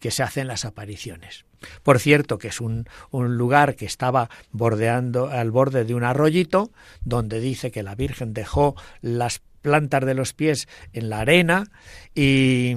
que 0.00 0.10
se 0.10 0.22
hacen 0.22 0.48
las 0.48 0.64
apariciones. 0.64 1.44
Por 1.82 1.98
cierto, 1.98 2.38
que 2.38 2.48
es 2.48 2.60
un, 2.60 2.86
un, 3.10 3.38
lugar 3.38 3.74
que 3.76 3.86
estaba 3.86 4.28
bordeando 4.52 5.28
al 5.28 5.50
borde 5.50 5.84
de 5.84 5.94
un 5.94 6.04
arroyito, 6.04 6.70
donde 7.04 7.40
dice 7.40 7.70
que 7.70 7.82
la 7.82 7.94
Virgen 7.94 8.34
dejó 8.34 8.74
las 9.00 9.40
plantas 9.62 10.04
de 10.04 10.14
los 10.14 10.34
pies 10.34 10.68
en 10.92 11.08
la 11.08 11.20
arena 11.20 11.70
y, 12.14 12.76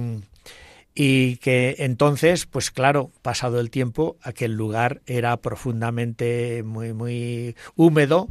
y 1.00 1.36
que 1.36 1.76
entonces, 1.78 2.46
pues 2.46 2.72
claro, 2.72 3.12
pasado 3.22 3.60
el 3.60 3.70
tiempo, 3.70 4.16
aquel 4.20 4.54
lugar 4.54 5.00
era 5.06 5.36
profundamente 5.36 6.64
muy, 6.64 6.92
muy 6.92 7.54
húmedo 7.76 8.28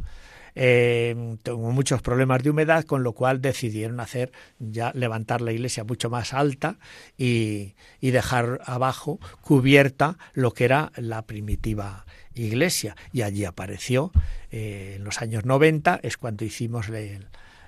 eh, 0.59 1.37
tuvo 1.43 1.71
muchos 1.71 2.01
problemas 2.01 2.41
de 2.41 2.49
humedad, 2.49 2.83
con 2.83 3.03
lo 3.03 3.13
cual 3.13 3.41
decidieron 3.41 3.99
hacer 3.99 4.31
ya 4.57 4.91
levantar 4.95 5.39
la 5.39 5.51
iglesia 5.51 5.83
mucho 5.83 6.09
más 6.09 6.33
alta 6.33 6.79
y, 7.15 7.75
dejar 8.01 8.61
abajo 8.65 9.19
cubierta 9.41 10.17
lo 10.33 10.51
que 10.51 10.65
era 10.65 10.91
la 10.95 11.21
primitiva 11.27 12.07
iglesia. 12.33 12.95
Y 13.13 13.21
allí 13.21 13.45
apareció 13.45 14.11
eh, 14.49 14.95
en 14.95 15.03
los 15.03 15.21
años 15.21 15.45
90, 15.45 15.99
es 16.01 16.17
cuando 16.17 16.43
hicimos 16.43 16.87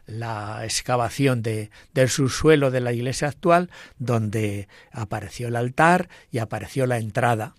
la 0.09 0.63
excavación 0.63 1.41
de, 1.41 1.69
del 1.93 2.09
subsuelo 2.09 2.71
de 2.71 2.81
la 2.81 2.93
iglesia 2.93 3.27
actual, 3.27 3.69
donde 3.97 4.67
apareció 4.91 5.47
el 5.47 5.55
altar 5.55 6.09
y 6.31 6.39
apareció 6.39 6.85
la 6.85 6.97
entrada, 6.97 7.55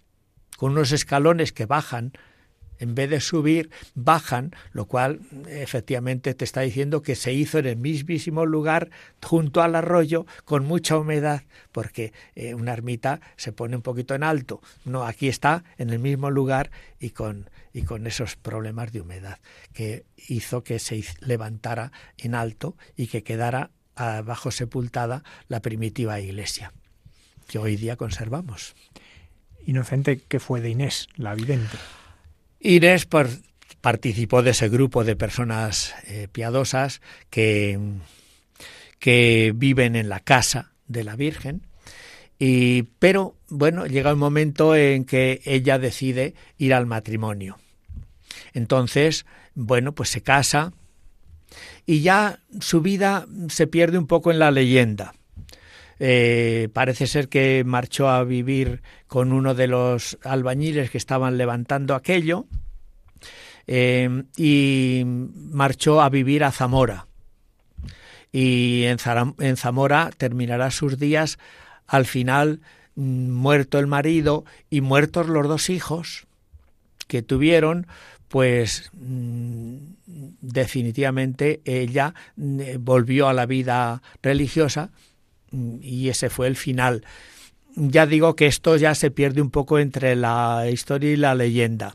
con 0.57 0.73
unos 0.73 0.93
escalones 0.93 1.53
que 1.53 1.67
bajan 1.67 2.13
en 2.81 2.95
vez 2.95 3.11
de 3.11 3.21
subir, 3.21 3.71
bajan, 3.95 4.53
lo 4.73 4.87
cual 4.87 5.21
efectivamente 5.49 6.35
te 6.35 6.45
está 6.45 6.63
diciendo 6.63 7.03
que 7.03 7.15
se 7.15 7.33
hizo 7.33 7.59
en 7.59 7.67
el 7.67 7.77
mismísimo 7.77 8.47
lugar, 8.47 8.91
junto 9.23 9.63
al 9.63 9.75
arroyo, 9.75 10.27
con 10.47 10.65
mucha 10.65 10.97
humedad, 10.97 11.43
porque 11.73 12.13
eh, 12.35 12.55
una 12.55 12.73
ermita 12.73 13.21
se 13.37 13.53
pone 13.53 13.77
un 13.77 13.83
poquito 13.83 14.15
en 14.15 14.23
alto. 14.23 14.63
No, 14.87 15.05
aquí 15.05 15.29
está 15.29 15.63
en 15.77 15.91
el 15.91 15.99
mismo 15.99 16.31
lugar 16.31 16.71
y 16.99 17.11
con, 17.11 17.51
y 17.73 17.83
con 17.83 18.07
esos 18.07 18.37
problemas 18.37 18.93
de 18.93 19.01
humedad, 19.01 19.39
que 19.73 20.05
hizo 20.17 20.65
que 20.65 20.79
se 20.79 21.05
levantara 21.21 21.93
en 22.19 22.35
alto 22.35 22.77
y 22.97 23.07
que 23.07 23.23
quedara 23.23 23.71
abajo 23.95 24.51
sepultada 24.51 25.23
la 25.49 25.61
primitiva 25.61 26.21
iglesia, 26.21 26.73
que 27.47 27.59
hoy 27.59 27.77
día 27.77 27.97
conservamos. 27.97 28.75
Inocente, 29.67 30.21
¿qué 30.27 30.41
fue 30.41 30.61
de 30.61 30.71
Inés, 30.71 31.09
la 31.17 31.35
vidente? 31.35 31.77
Inés 32.61 33.07
participó 33.81 34.43
de 34.43 34.51
ese 34.51 34.69
grupo 34.69 35.05
de 35.05 35.17
personas 35.17 35.95
eh, 36.07 36.29
piadosas 36.31 37.01
que, 37.29 37.79
que 38.99 39.53
viven 39.55 39.97
en 39.97 40.09
la 40.09 40.21
casa 40.21 40.73
de 40.87 41.05
la 41.05 41.17
Virgen. 41.17 41.63
Y, 42.39 42.85
pero 42.99 43.37
bueno, 43.51 43.87
llega 43.87 44.13
un 44.13 44.19
momento 44.19 44.75
en 44.75 45.05
que 45.05 45.43
ella 45.45 45.79
decide 45.79 46.35
ir 46.57 46.73
al 46.73 46.87
matrimonio. 46.87 47.59
Entonces, 48.55 49.27
bueno, 49.55 49.93
pues 49.93 50.09
se 50.09 50.23
casa 50.23 50.73
y 51.85 52.03
ya 52.03 52.41
su 52.61 52.81
vida 52.81 53.27
se 53.49 53.67
pierde 53.67 53.99
un 53.99 54.07
poco 54.07 54.31
en 54.31 54.39
la 54.39 54.51
leyenda. 54.51 55.15
Eh, 55.99 56.69
parece 56.73 57.07
ser 57.07 57.29
que 57.29 57.63
marchó 57.67 58.09
a 58.09 58.25
vivir 58.25 58.83
con 59.07 59.33
uno 59.33 59.55
de 59.55 59.67
los 59.67 60.19
albañiles 60.25 60.91
que 60.91 60.97
estaban 60.97 61.37
levantando 61.37 61.95
aquello 61.95 62.47
eh, 63.67 64.25
y 64.37 65.03
marchó 65.05 66.01
a 66.01 66.09
vivir 66.09 66.43
a 66.45 66.53
Zamora. 66.53 67.07
Y 68.33 68.85
en, 68.85 69.57
Zamora 69.57 70.11
terminará 70.17 70.71
sus 70.71 70.99
días 70.99 71.39
al 71.87 72.07
final 72.07 72.61
muerto 72.97 73.79
el 73.79 73.87
marido 73.87 74.45
y 74.69 74.81
muertos 74.81 75.29
los 75.29 75.49
dos 75.49 75.71
hijos 75.71 76.27
que 77.07 77.23
tuvieron, 77.23 77.87
pues 78.29 78.91
mm, 78.93 79.77
definitivamente 80.41 81.61
ella 81.65 82.15
mm, 82.37 82.61
volvió 82.79 83.29
a 83.29 83.35
la 83.35 83.47
vida 83.47 84.03
religiosa 84.23 84.91
y 85.81 86.09
ese 86.09 86.31
fue 86.31 86.47
el 86.47 86.57
final. 86.57 87.05
Ya 87.75 88.07
digo 88.07 88.37
que 88.37 88.47
esto 88.47 88.77
ya 88.77 88.95
se 88.95 89.11
pierde 89.11 89.43
un 89.43 89.51
poco 89.51 89.79
entre 89.79 90.15
la 90.15 90.69
historia 90.71 91.11
y 91.11 91.17
la 91.17 91.35
leyenda. 91.35 91.95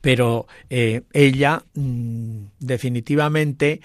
Pero 0.00 0.46
eh, 0.70 1.02
ella 1.12 1.64
mm, 1.74 2.44
definitivamente 2.60 3.80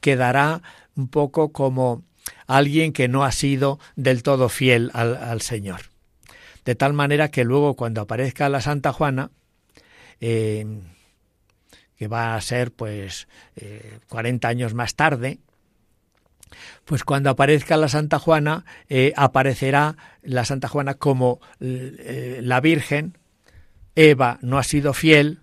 quedará 0.00 0.62
un 0.96 1.08
poco 1.08 1.52
como 1.52 2.02
alguien 2.46 2.92
que 2.92 3.08
no 3.08 3.24
ha 3.24 3.32
sido 3.32 3.78
del 3.96 4.22
todo 4.22 4.48
fiel 4.48 4.90
al, 4.94 5.40
Señor. 5.40 5.82
De 6.64 6.74
tal 6.74 6.92
manera 6.92 7.30
que 7.30 7.44
luego 7.44 7.74
cuando 7.74 8.00
aparezca 8.00 8.48
la 8.48 8.60
Santa 8.60 8.92
Juana, 8.92 9.30
em, 10.20 10.82
que 11.96 12.08
va 12.08 12.34
a 12.34 12.40
ser 12.40 12.72
pues 12.72 13.28
40 14.08 14.48
eh, 14.48 14.50
años 14.50 14.74
más 14.74 14.94
tarde, 14.94 15.38
pues 16.84 17.04
cuando 17.04 17.30
aparezca 17.30 17.76
la 17.76 17.88
Santa 17.88 18.18
Juana, 18.18 18.64
eh, 18.88 19.12
aparecerá 19.16 19.96
la 20.22 20.44
Santa 20.44 20.68
Juana 20.68 20.94
como 20.94 21.40
eh, 21.60 22.40
la 22.42 22.60
Virgen, 22.60 23.18
Eva 23.94 24.38
no 24.42 24.58
ha 24.58 24.62
sido 24.62 24.94
fiel, 24.94 25.40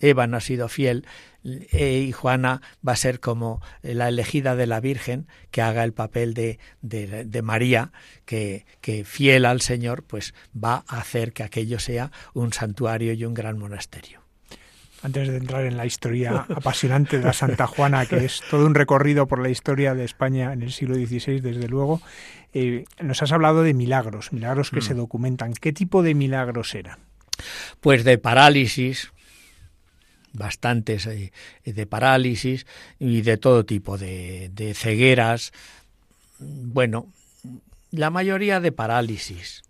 Eva 0.00 0.26
no 0.26 0.36
ha 0.36 0.40
sido 0.40 0.68
fiel, 0.68 1.06
eh, 1.44 2.06
y 2.08 2.12
Juana 2.12 2.62
va 2.86 2.92
a 2.92 2.96
ser 2.96 3.20
como 3.20 3.60
la 3.82 4.08
elegida 4.08 4.56
de 4.56 4.66
la 4.66 4.80
Virgen 4.80 5.26
que 5.50 5.62
haga 5.62 5.84
el 5.84 5.92
papel 5.92 6.34
de, 6.34 6.58
de, 6.80 7.42
María, 7.42 7.92
que, 8.24 8.66
que, 8.80 9.04
fiel 9.04 9.44
al 9.44 9.60
Señor, 9.60 10.02
pues 10.04 10.34
va 10.52 10.84
a 10.88 10.98
hacer 10.98 11.32
que 11.32 11.42
aquello 11.42 11.78
sea 11.78 12.10
un 12.32 12.52
santuario 12.52 13.12
y 13.12 13.24
un 13.24 13.34
gran 13.34 13.58
monasterio 13.58 14.24
antes 15.04 15.28
de 15.28 15.36
entrar 15.36 15.66
en 15.66 15.76
la 15.76 15.84
historia 15.84 16.46
apasionante 16.48 17.18
de 17.18 17.24
la 17.24 17.34
Santa 17.34 17.66
Juana, 17.66 18.06
que 18.06 18.24
es 18.24 18.42
todo 18.50 18.64
un 18.64 18.74
recorrido 18.74 19.28
por 19.28 19.38
la 19.38 19.50
historia 19.50 19.94
de 19.94 20.02
España 20.02 20.54
en 20.54 20.62
el 20.62 20.72
siglo 20.72 20.94
XVI, 20.94 21.40
desde 21.40 21.68
luego, 21.68 22.00
eh, 22.54 22.84
nos 23.02 23.22
has 23.22 23.30
hablado 23.30 23.62
de 23.62 23.74
milagros, 23.74 24.32
milagros 24.32 24.70
que 24.70 24.78
mm. 24.78 24.82
se 24.82 24.94
documentan. 24.94 25.52
¿Qué 25.52 25.74
tipo 25.74 26.02
de 26.02 26.14
milagros 26.14 26.74
eran? 26.74 27.00
Pues 27.80 28.02
de 28.04 28.16
parálisis, 28.16 29.12
bastantes 30.34 31.06
eh, 31.06 31.32
de 31.64 31.86
parálisis 31.86 32.66
y 32.98 33.22
de 33.22 33.38
todo 33.38 33.64
tipo, 33.64 33.96
de, 33.96 34.50
de 34.52 34.74
cegueras, 34.74 35.52
bueno, 36.38 37.06
la 37.90 38.10
mayoría 38.10 38.60
de 38.60 38.72
parálisis 38.72 39.64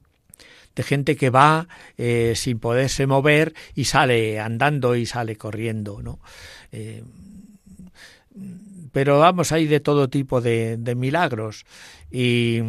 de 0.74 0.82
gente 0.82 1.16
que 1.16 1.30
va 1.30 1.68
eh, 1.96 2.32
sin 2.36 2.58
poderse 2.58 3.06
mover 3.06 3.54
y 3.74 3.84
sale 3.84 4.40
andando 4.40 4.96
y 4.96 5.06
sale 5.06 5.36
corriendo, 5.36 6.02
¿no? 6.02 6.18
Eh, 6.72 7.02
pero 8.92 9.18
vamos, 9.18 9.52
hay 9.52 9.66
de 9.66 9.80
todo 9.80 10.08
tipo 10.08 10.40
de, 10.40 10.94
milagros 10.96 11.64
y, 12.10 12.60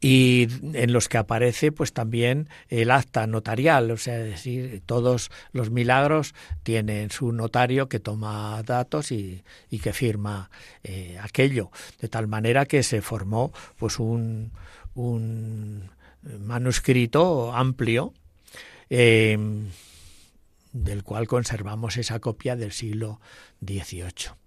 y 0.00 0.48
en 0.74 0.92
los 0.92 1.08
que 1.08 1.18
aparece 1.18 1.72
pues 1.72 1.92
también 1.92 2.48
el 2.68 2.90
acta 2.90 3.26
notarial, 3.26 3.90
o 3.90 3.96
sea, 3.96 4.18
es 4.18 4.30
decir, 4.30 4.82
todos 4.84 5.30
los 5.52 5.70
milagros 5.70 6.34
tienen 6.62 7.10
su 7.10 7.32
notario 7.32 7.88
que 7.88 7.98
toma 7.98 8.62
datos 8.62 9.10
y, 9.10 9.42
y 9.70 9.78
que 9.78 9.92
firma 9.92 10.50
eh, 10.84 11.18
aquello, 11.22 11.70
de 12.00 12.08
tal 12.08 12.26
manera 12.26 12.66
que 12.66 12.82
se 12.82 13.00
formó 13.00 13.52
pues 13.78 13.98
un, 13.98 14.52
un 14.94 15.90
manuscrito 16.40 17.54
amplio 17.54 18.12
em, 18.90 19.68
del 20.72 21.02
cual 21.04 21.26
conservamos 21.26 21.96
esa 21.96 22.20
copia 22.20 22.56
del 22.56 22.72
siglo 22.72 23.20
XVIII. 23.64 24.45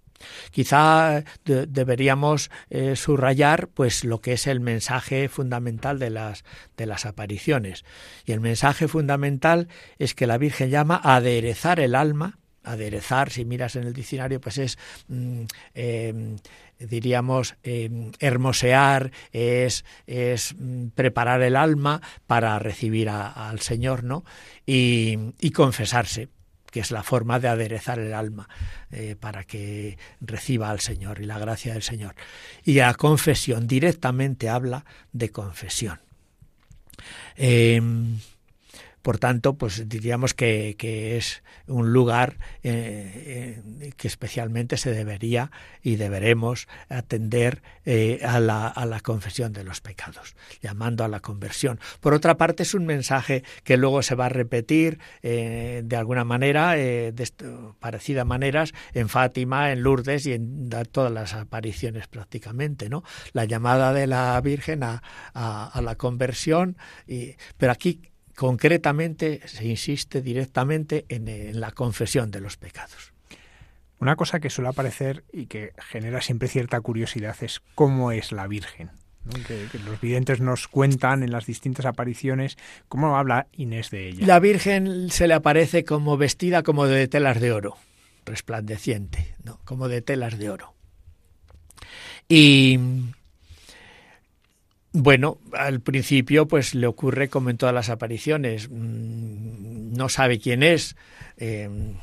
Quizá 0.50 1.24
deberíamos 1.44 2.50
eh, 2.70 2.96
subrayar 2.96 3.68
pues 3.68 4.04
lo 4.04 4.20
que 4.20 4.34
es 4.34 4.46
el 4.46 4.60
mensaje 4.60 5.28
fundamental 5.28 5.98
de 5.98 6.10
las 6.10 6.44
de 6.76 6.86
las 6.86 7.06
apariciones. 7.06 7.84
Y 8.24 8.32
el 8.32 8.40
mensaje 8.40 8.88
fundamental 8.88 9.68
es 9.98 10.14
que 10.14 10.26
la 10.26 10.38
Virgen 10.38 10.70
llama 10.70 11.00
a 11.02 11.16
aderezar 11.16 11.80
el 11.80 11.94
alma, 11.94 12.38
aderezar, 12.62 13.30
si 13.30 13.44
miras 13.44 13.76
en 13.76 13.84
el 13.84 13.92
diccionario, 13.92 14.40
pues 14.40 14.58
es 14.58 14.78
mm, 15.08 15.42
em, 15.74 16.36
diríamos, 16.78 17.56
em, 17.62 18.12
hermosear, 18.20 19.12
es, 19.32 19.84
es, 20.06 20.54
mm, 20.58 20.88
preparar 20.88 21.42
el 21.42 21.56
alma 21.56 22.00
para 22.26 22.58
recibir 22.58 23.08
al 23.10 23.60
Señor, 23.60 24.04
¿no? 24.04 24.24
Y, 24.66 25.18
y, 25.40 25.50
confesarse 25.50 26.28
que 26.70 26.80
es 26.80 26.90
la 26.90 27.02
forma 27.02 27.38
de 27.38 27.48
aderezar 27.48 27.98
el 27.98 28.14
alma 28.14 28.48
eh, 28.90 29.16
para 29.18 29.44
que 29.44 29.98
reciba 30.20 30.70
al 30.70 30.80
Señor 30.80 31.20
y 31.20 31.26
la 31.26 31.38
gracia 31.38 31.72
del 31.72 31.82
Señor. 31.82 32.14
Y 32.64 32.74
la 32.74 32.94
confesión 32.94 33.66
directamente 33.66 34.48
habla 34.48 34.84
de 35.12 35.30
confesión. 35.30 36.00
Em, 37.36 38.18
por 39.02 39.18
tanto, 39.18 39.54
pues 39.54 39.88
diríamos 39.88 40.34
que, 40.34 40.76
es 41.16 41.42
un 41.66 41.92
lugar 41.92 42.36
eh, 42.62 43.60
eh, 43.80 43.92
que 43.96 44.08
especialmente 44.08 44.76
se 44.76 44.92
debería 44.92 45.50
y 45.82 45.96
deberemos 45.96 46.68
atender 46.88 47.62
eh, 47.86 48.20
a, 48.24 48.40
la, 48.40 49.00
confesión 49.02 49.52
de 49.52 49.64
los 49.64 49.80
pecados, 49.80 50.36
llamando 50.60 51.04
a 51.04 51.08
la 51.08 51.20
conversión. 51.20 51.80
Por 52.00 52.12
otra 52.12 52.36
parte, 52.36 52.62
es 52.62 52.74
un 52.74 52.84
mensaje 52.84 53.42
que 53.64 53.76
luego 53.76 54.02
se 54.02 54.14
va 54.14 54.26
a 54.26 54.28
repetir 54.28 54.98
de 55.22 55.96
alguna 55.96 56.24
manera, 56.24 56.72
de 56.72 57.12
parecida 57.78 58.24
maneras, 58.24 58.72
en 58.92 59.08
Fátima, 59.08 59.72
en 59.72 59.82
Lourdes 59.82 60.26
y 60.26 60.34
en 60.34 60.68
todas 60.92 61.10
las 61.10 61.34
apariciones 61.34 62.06
prácticamente, 62.08 62.88
¿no? 62.88 63.02
La 63.32 63.44
llamada 63.44 63.92
de 63.92 64.06
la 64.06 64.40
Virgen 64.40 64.82
a, 64.82 65.02
la 65.34 65.94
conversión, 65.96 66.76
y, 67.06 67.36
pero 67.56 67.72
aquí 67.72 68.09
concretamente 68.40 69.42
se 69.44 69.66
insiste 69.66 70.22
directamente 70.22 71.04
en, 71.10 71.60
la 71.60 71.72
confesión 71.72 72.30
de 72.30 72.40
los 72.40 72.56
pecados. 72.56 73.12
Una 73.98 74.16
cosa 74.16 74.40
que 74.40 74.48
suele 74.48 74.70
aparecer 74.70 75.24
y 75.30 75.44
que 75.44 75.74
genera 75.76 76.22
siempre 76.22 76.48
cierta 76.48 76.80
curiosidad 76.80 77.36
es 77.42 77.60
cómo 77.74 78.12
es 78.12 78.32
la 78.32 78.46
Virgen. 78.46 78.92
Que, 79.46 79.68
los 79.84 80.00
videntes 80.00 80.40
nos 80.40 80.68
cuentan 80.68 81.22
en 81.22 81.32
las 81.32 81.44
distintas 81.44 81.84
apariciones 81.84 82.56
cómo 82.88 83.18
habla 83.18 83.46
Inés 83.52 83.90
de 83.90 84.08
ella. 84.08 84.26
La 84.26 84.40
Virgen 84.40 85.10
se 85.10 85.28
le 85.28 85.34
aparece 85.34 85.84
como 85.84 86.16
vestida 86.16 86.62
como 86.62 86.86
de 86.86 87.08
telas 87.08 87.42
de 87.42 87.52
oro, 87.52 87.76
resplandeciente, 88.24 89.34
¿no? 89.44 89.60
como 89.66 89.86
de 89.86 90.00
telas 90.00 90.38
de 90.38 90.48
oro. 90.48 90.72
Y 92.26 92.78
bueno, 94.92 95.38
al 95.52 95.80
principio 95.80 96.48
pues 96.48 96.74
le 96.74 96.86
ocurre 96.86 97.28
como 97.28 97.50
en 97.50 97.56
todas 97.56 97.74
las 97.74 97.90
apariciones, 97.90 98.68
mm, 98.70 99.92
no 99.96 100.08
sabe 100.08 100.38
quién 100.38 100.62
es 100.62 100.96
em, 101.36 101.94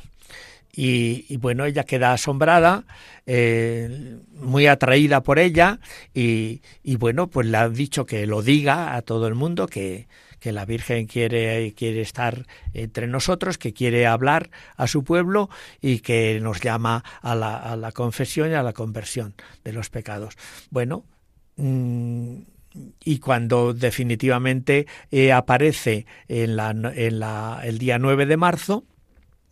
y, 0.80 1.36
bueno, 1.38 1.64
ella 1.64 1.82
queda 1.82 2.12
asombrada, 2.12 2.84
eh, 3.26 4.16
muy 4.34 4.68
atraída 4.68 5.24
por 5.24 5.40
ella 5.40 5.80
y, 6.14 6.60
bueno, 6.98 7.26
pues 7.26 7.48
le 7.48 7.56
ha 7.56 7.68
dicho 7.68 8.06
que 8.06 8.28
lo 8.28 8.42
diga 8.42 8.94
a 8.94 9.02
todo 9.02 9.26
el 9.26 9.34
mundo, 9.34 9.66
que, 9.66 10.06
que 10.38 10.52
la 10.52 10.64
Virgen 10.64 11.06
quiere, 11.06 11.74
quiere 11.74 12.00
estar 12.00 12.46
entre 12.74 13.08
nosotros, 13.08 13.58
que 13.58 13.72
quiere 13.72 14.06
hablar 14.06 14.50
a 14.76 14.86
su 14.86 15.02
pueblo 15.02 15.50
y 15.80 15.98
que 15.98 16.38
nos 16.40 16.60
llama 16.60 17.02
a 17.22 17.34
la, 17.34 17.56
a 17.56 17.76
la 17.76 17.90
confesión 17.90 18.52
y 18.52 18.54
a 18.54 18.62
la 18.62 18.72
conversión 18.72 19.34
de 19.64 19.72
los 19.72 19.90
pecados. 19.90 20.36
Bueno, 20.70 21.04
mm, 21.56 22.36
y 23.04 23.18
cuando 23.18 23.74
definitivamente 23.74 24.86
eh, 25.10 25.32
aparece 25.32 26.06
en, 26.28 26.56
la, 26.56 26.70
en 26.70 27.20
la, 27.20 27.60
el 27.64 27.78
día 27.78 27.98
9 27.98 28.26
de 28.26 28.36
marzo, 28.36 28.84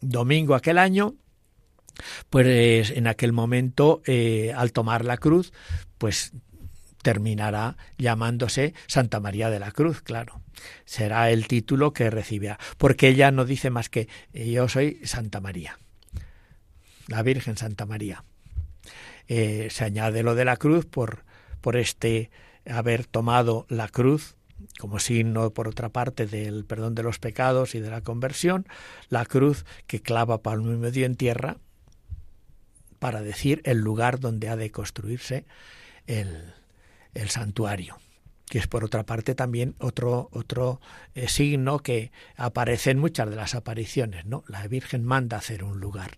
domingo 0.00 0.54
aquel 0.54 0.78
año, 0.78 1.14
pues 2.30 2.90
en 2.90 3.06
aquel 3.06 3.32
momento, 3.32 4.02
eh, 4.06 4.52
al 4.54 4.72
tomar 4.72 5.04
la 5.04 5.16
cruz, 5.16 5.52
pues 5.98 6.32
terminará 7.02 7.76
llamándose 7.98 8.74
Santa 8.86 9.20
María 9.20 9.48
de 9.48 9.60
la 9.60 9.70
Cruz, 9.70 10.02
claro. 10.02 10.42
Será 10.84 11.30
el 11.30 11.46
título 11.46 11.92
que 11.92 12.10
recibirá, 12.10 12.58
porque 12.78 13.08
ella 13.08 13.30
no 13.30 13.44
dice 13.44 13.70
más 13.70 13.88
que 13.88 14.08
eh, 14.32 14.50
yo 14.50 14.68
soy 14.68 15.00
Santa 15.04 15.40
María, 15.40 15.78
la 17.06 17.22
Virgen 17.22 17.56
Santa 17.56 17.86
María. 17.86 18.24
se 19.28 19.84
añade 19.84 20.22
lo 20.22 20.34
de 20.34 20.44
la 20.44 20.56
cruz 20.56 20.84
por, 20.86 21.24
por 21.60 21.76
este 21.76 22.30
haber 22.68 23.06
tomado 23.06 23.66
la 23.68 23.88
cruz 23.88 24.36
como 24.78 24.98
signo, 24.98 25.50
por 25.50 25.68
otra 25.68 25.90
parte, 25.90 26.26
del 26.26 26.64
perdón 26.64 26.94
de 26.94 27.02
los 27.02 27.18
pecados 27.18 27.74
y 27.74 27.80
de 27.80 27.90
la 27.90 28.00
conversión, 28.00 28.66
la 29.08 29.26
cruz 29.26 29.66
que 29.86 30.00
clava 30.00 30.42
palmo 30.42 30.72
y 30.72 30.76
medio 30.76 31.04
en 31.04 31.16
tierra 31.16 31.58
para 32.98 33.20
decir 33.20 33.60
el 33.64 33.78
lugar 33.78 34.18
donde 34.18 34.48
ha 34.48 34.56
de 34.56 34.70
construirse 34.70 35.44
el, 36.06 36.54
el 37.14 37.28
santuario 37.28 37.98
que 38.48 38.58
es 38.58 38.66
por 38.66 38.84
otra 38.84 39.04
parte 39.04 39.34
también 39.34 39.74
otro 39.78 40.28
otro 40.32 40.80
eh, 41.14 41.28
signo 41.28 41.80
que 41.80 42.12
aparece 42.36 42.90
en 42.90 42.98
muchas 42.98 43.28
de 43.28 43.36
las 43.36 43.54
apariciones, 43.54 44.24
¿no? 44.24 44.44
La 44.46 44.66
Virgen 44.68 45.04
manda 45.04 45.36
hacer 45.36 45.64
un 45.64 45.80
lugar 45.80 46.12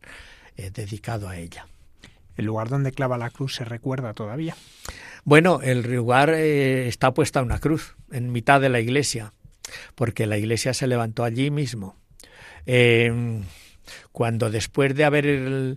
eh, 0.56 0.70
dedicado 0.70 1.28
a 1.28 1.38
ella. 1.38 1.66
¿El 2.38 2.46
lugar 2.46 2.68
donde 2.68 2.92
clava 2.92 3.18
la 3.18 3.31
cruz 3.31 3.57
se 3.57 3.64
recuerda 3.64 4.14
todavía? 4.14 4.57
Bueno, 5.24 5.61
el 5.61 5.83
lugar 5.83 6.31
eh, 6.31 6.87
está 6.87 7.12
puesta 7.12 7.42
una 7.42 7.59
cruz 7.59 7.96
en 8.12 8.31
mitad 8.31 8.61
de 8.61 8.68
la 8.68 8.79
iglesia, 8.79 9.35
porque 9.96 10.27
la 10.27 10.38
iglesia 10.38 10.72
se 10.72 10.87
levantó 10.87 11.24
allí 11.24 11.51
mismo. 11.51 11.96
Em, 12.64 13.42
cuando 14.12 14.51
después 14.51 14.94
de 14.94 15.05
haber 15.05 15.77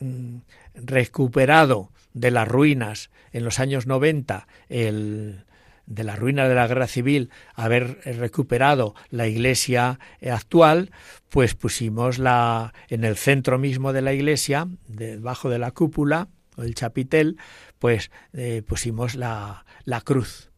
mm, 0.00 0.36
recuperado 0.74 1.92
de 2.14 2.30
las 2.30 2.48
ruinas 2.48 3.10
en 3.32 3.44
los 3.44 3.60
años 3.60 3.86
90 3.86 4.48
el, 4.70 5.44
de 5.86 6.04
las 6.04 6.18
ruinas 6.18 6.48
de 6.48 6.54
la 6.54 6.66
guerra 6.66 6.86
civil 6.86 7.30
haber 7.54 8.00
recuperado 8.04 8.94
la 9.10 9.26
iglesia 9.26 9.98
actual, 10.30 10.90
pues 11.28 11.54
pusimos 11.54 12.18
la 12.18 12.72
en 12.88 13.04
el 13.04 13.16
centro 13.16 13.58
mismo 13.58 13.92
de 13.92 14.02
la 14.02 14.12
iglesia, 14.12 14.68
debajo 14.86 15.50
de 15.50 15.58
la 15.58 15.70
cúpula, 15.72 16.28
o 16.56 16.62
el 16.62 16.74
chapitel, 16.74 17.36
pues 17.78 18.10
eh, 18.32 18.62
pusimos 18.66 19.14
la, 19.14 19.64
la 19.84 20.00
cruz. 20.00 20.50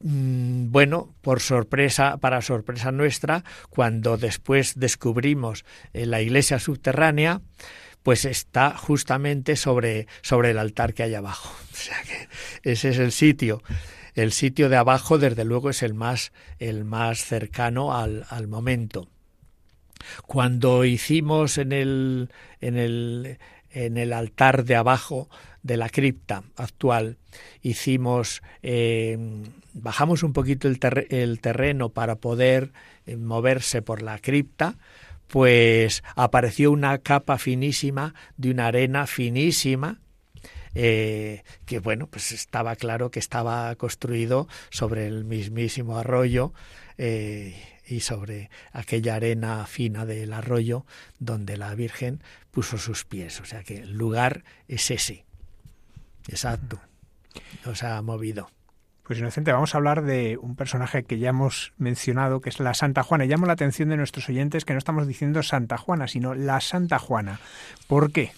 Mm, 0.00 0.70
bueno, 0.70 1.14
por 1.22 1.40
sorpresa, 1.40 2.18
para 2.18 2.42
sorpresa 2.42 2.92
nuestra, 2.92 3.44
cuando 3.70 4.16
después 4.18 4.74
descubrimos 4.76 5.64
eh, 5.92 6.04
la 6.04 6.20
iglesia 6.20 6.58
subterránea, 6.58 7.40
pues 8.02 8.26
está 8.26 8.76
justamente 8.76 9.56
sobre, 9.56 10.06
sobre 10.20 10.50
el 10.50 10.58
altar 10.58 10.92
que 10.92 11.04
hay 11.04 11.14
abajo. 11.14 11.54
O 11.74 11.76
sea 11.76 11.96
que 12.02 12.70
ese 12.70 12.90
es 12.90 12.98
el 12.98 13.10
sitio. 13.10 13.60
El 14.14 14.32
sitio 14.32 14.68
de 14.68 14.76
abajo, 14.76 15.18
desde 15.18 15.44
luego, 15.44 15.70
es 15.70 15.82
el 15.82 15.94
más, 15.94 16.32
el 16.58 16.84
más 16.84 17.24
cercano 17.24 17.96
al, 17.96 18.26
al 18.28 18.46
momento. 18.48 19.08
Cuando 20.26 20.84
hicimos 20.84 21.58
en 21.58 21.72
el, 21.72 22.30
en 22.60 22.76
el, 22.76 23.38
en 23.70 23.96
el 23.96 24.12
altar 24.12 24.64
de 24.64 24.76
abajo 24.76 25.28
de 25.62 25.76
la 25.76 25.88
cripta 25.88 26.44
actual 26.56 27.16
hicimos 27.62 28.42
eh, 28.62 29.18
bajamos 29.72 30.22
un 30.22 30.32
poquito 30.32 30.68
el, 30.68 30.78
el 31.10 31.40
terreno 31.40 31.88
para 31.88 32.16
poder 32.16 32.72
eh, 33.06 33.16
moverse 33.16 33.82
por 33.82 34.02
la 34.02 34.18
cripta 34.18 34.76
pues 35.26 36.04
apareció 36.14 36.70
una 36.70 36.98
capa 36.98 37.38
finísima 37.38 38.14
de 38.36 38.50
una 38.50 38.66
arena 38.66 39.06
finísima 39.06 40.00
eh, 40.74 41.42
que 41.64 41.78
bueno 41.78 42.06
pues 42.06 42.32
estaba 42.32 42.76
claro 42.76 43.10
que 43.10 43.18
estaba 43.18 43.74
construido 43.76 44.48
sobre 44.70 45.06
el 45.06 45.24
mismísimo 45.24 45.98
arroyo 45.98 46.52
y 47.86 48.00
sobre 48.00 48.50
aquella 48.72 49.16
arena 49.16 49.66
fina 49.66 50.06
del 50.06 50.32
arroyo 50.32 50.86
donde 51.18 51.56
la 51.56 51.74
Virgen 51.74 52.22
puso 52.50 52.78
sus 52.78 53.04
pies. 53.04 53.40
O 53.40 53.44
sea 53.44 53.62
que 53.62 53.78
el 53.78 53.92
lugar 53.92 54.44
es 54.68 54.90
ese. 54.90 55.24
Exacto. 56.28 56.80
Nos 57.64 57.82
ha 57.82 58.00
movido. 58.02 58.48
Pues 59.02 59.18
Inocente, 59.18 59.52
vamos 59.52 59.74
a 59.74 59.78
hablar 59.78 60.02
de 60.02 60.38
un 60.38 60.56
personaje 60.56 61.04
que 61.04 61.18
ya 61.18 61.28
hemos 61.28 61.74
mencionado, 61.76 62.40
que 62.40 62.48
es 62.48 62.58
la 62.58 62.72
Santa 62.72 63.02
Juana. 63.02 63.26
Y 63.26 63.28
llamo 63.28 63.44
la 63.44 63.52
atención 63.52 63.90
de 63.90 63.98
nuestros 63.98 64.28
oyentes 64.30 64.64
que 64.64 64.72
no 64.72 64.78
estamos 64.78 65.06
diciendo 65.06 65.42
Santa 65.42 65.76
Juana, 65.76 66.08
sino 66.08 66.34
la 66.34 66.62
Santa 66.62 66.98
Juana. 66.98 67.38
¿Por 67.86 68.12
qué? 68.12 68.32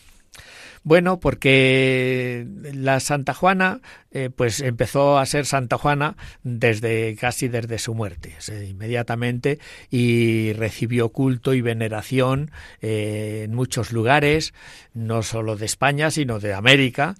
Bueno, 0.86 1.18
porque 1.18 2.46
la 2.72 3.00
Santa 3.00 3.34
Juana 3.34 3.80
eh, 4.12 4.30
pues 4.30 4.60
empezó 4.60 5.18
a 5.18 5.26
ser 5.26 5.44
Santa 5.44 5.78
Juana 5.78 6.16
desde 6.44 7.16
casi 7.16 7.48
desde 7.48 7.80
su 7.80 7.92
muerte, 7.92 8.36
inmediatamente 8.68 9.58
y 9.90 10.52
recibió 10.52 11.08
culto 11.08 11.54
y 11.54 11.60
veneración 11.60 12.52
eh, 12.82 13.42
en 13.46 13.52
muchos 13.52 13.90
lugares, 13.90 14.54
no 14.94 15.24
solo 15.24 15.56
de 15.56 15.66
España 15.66 16.12
sino 16.12 16.38
de 16.38 16.54
América, 16.54 17.16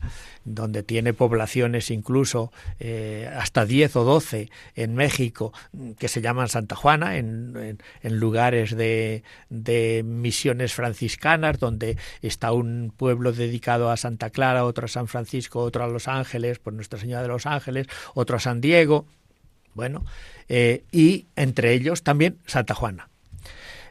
donde 0.47 0.83
tiene 0.83 1.13
poblaciones 1.13 1.91
incluso 1.91 2.53
eh, 2.79 3.29
hasta 3.37 3.67
10 3.67 3.97
o 3.97 4.05
12 4.05 4.51
en 4.77 4.95
México 4.95 5.53
que 5.99 6.09
se 6.09 6.23
llaman 6.23 6.49
Santa 6.49 6.77
Juana, 6.77 7.19
en, 7.19 7.79
lugares 8.03 8.75
de, 8.75 9.25
de, 9.51 10.03
misiones 10.05 10.73
franciscanas, 10.73 11.59
donde 11.59 11.99
está 12.23 12.53
un 12.53 12.93
pueblo 12.97 13.33
dedicado 13.33 13.91
a 13.91 13.97
Santa 13.97 14.31
Clara, 14.31 14.65
otro 14.65 14.87
a 14.87 14.89
San 14.89 15.09
Francisco, 15.09 15.61
otro 15.61 15.85
a 15.85 15.89
Los 15.89 16.09
Ángeles, 16.09 16.59
por 16.59 16.73
Nuestra 16.73 16.99
Señora 16.99 17.23
de 17.23 17.29
los 17.29 17.47
Ángeles, 17.47 17.89
otro 18.15 18.37
a 18.37 18.41
San 18.41 18.61
Diego, 18.61 19.07
bueno, 19.75 20.05
eh, 20.49 20.85
y 20.93 21.27
entre 21.37 21.73
ellos 21.73 22.03
también 22.03 22.39
Santa 22.47 22.75
Juana. 22.75 23.11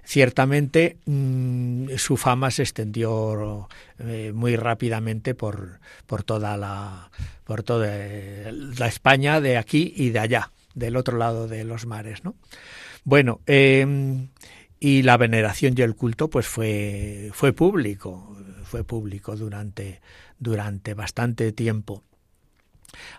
Ciertamente 0.06 0.98
mm, 1.06 1.96
su 1.98 2.16
fama 2.16 2.52
se 2.52 2.62
extendió 2.64 3.68
eh, 4.00 4.32
muy 4.34 4.56
rápidamente 4.56 5.34
por, 5.36 5.80
por 6.06 6.24
toda 6.24 6.58
la 6.58 7.10
por 7.44 7.64
toda 7.64 7.88
eh, 7.90 8.52
la 8.78 8.88
España 8.88 9.42
de 9.42 9.58
aquí 9.58 9.94
y 9.96 10.10
de 10.10 10.20
allá, 10.20 10.52
del 10.74 10.96
otro 10.96 11.18
lado 11.18 11.48
de 11.48 11.64
los 11.64 11.86
mares, 11.86 12.24
¿no? 12.24 12.36
Bueno, 13.04 13.42
em, 13.46 14.30
y 14.80 15.04
la 15.04 15.18
veneración 15.18 15.76
y 15.78 15.82
el 15.82 15.96
culto 15.96 16.30
pues 16.30 16.48
fue 16.48 17.30
fue 17.34 17.54
público, 17.54 18.38
fue 18.64 18.84
público 18.84 19.36
durante 19.36 20.02
durante 20.40 20.94
bastante 20.94 21.52
tiempo 21.52 22.04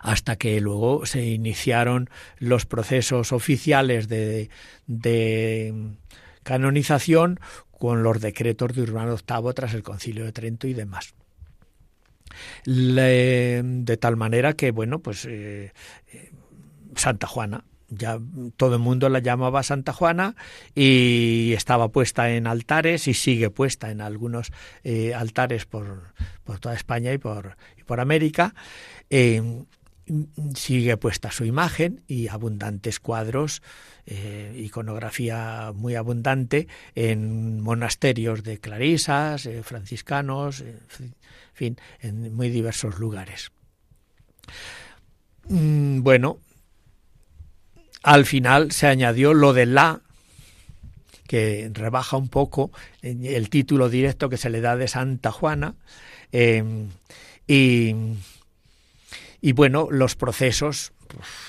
hasta 0.01 0.35
que 0.35 0.59
luego 0.61 1.05
se 1.05 1.25
iniciaron 1.25 2.09
los 2.39 2.65
procesos 2.65 3.31
oficiales 3.31 4.07
de, 4.07 4.49
canonización 6.47 7.41
con 7.71 8.03
los 8.03 8.21
decretos 8.21 8.73
de 8.73 8.81
Urbano 8.81 9.17
VIII 9.17 9.53
tras 9.53 9.73
el 9.73 9.83
Concilio 9.83 10.23
de 10.23 10.31
Trento 10.31 10.65
y 10.65 10.73
demás. 10.73 11.13
de 12.65 13.97
tal 13.99 14.15
manera 14.15 14.53
que, 14.53 14.71
bueno, 14.71 14.99
pues 14.99 15.25
eh, 15.25 15.73
eh, 16.13 16.31
Santa 16.95 17.27
Juana, 17.27 17.65
ya 17.89 18.17
todo 18.55 18.75
el 18.75 18.81
mundo 18.81 19.09
la 19.09 19.19
llamaba 19.19 19.61
Santa 19.61 19.91
Juana 19.91 20.35
y 20.73 21.51
estaba 21.53 21.89
puesta 21.89 22.29
en 22.29 22.47
altares 22.47 23.09
y 23.09 23.13
sigue 23.13 23.49
puesta 23.49 23.91
en 23.91 23.99
algunos 23.99 24.53
eh, 24.85 25.13
altares 25.13 25.65
por, 25.65 26.13
por, 26.45 26.59
toda 26.59 26.75
España 26.75 27.11
y 27.11 27.17
por, 27.17 27.57
y 27.77 27.83
por 27.83 27.99
América. 27.99 28.55
Sigue 30.55 30.97
puesta 30.97 31.31
su 31.31 31.45
imagen 31.45 32.03
y 32.07 32.27
abundantes 32.27 32.99
cuadros, 32.99 33.61
eh, 34.05 34.53
iconografía 34.57 35.71
muy 35.75 35.95
abundante 35.95 36.67
en 36.95 37.61
monasterios 37.61 38.43
de 38.43 38.59
clarisas, 38.59 39.45
eh, 39.45 39.63
franciscanos, 39.63 40.61
en 40.61 40.79
fin, 41.53 41.77
en 42.01 42.33
muy 42.33 42.49
diversos 42.49 42.99
lugares. 42.99 43.51
Mm, 45.49 46.01
bueno, 46.01 46.39
al 48.03 48.25
final 48.25 48.71
se 48.71 48.87
añadió 48.87 49.33
lo 49.33 49.53
de 49.53 49.65
la, 49.65 50.01
que 51.27 51.69
rebaja 51.73 52.15
un 52.15 52.29
poco 52.29 52.71
el 53.01 53.49
título 53.49 53.89
directo 53.89 54.29
que 54.29 54.37
se 54.37 54.49
le 54.49 54.61
da 54.61 54.77
de 54.77 54.87
Santa 54.87 55.31
Juana, 55.31 55.75
y 57.47 57.95
y 59.41 59.51
bueno, 59.51 59.87
los 59.91 60.15
procesos 60.15 60.93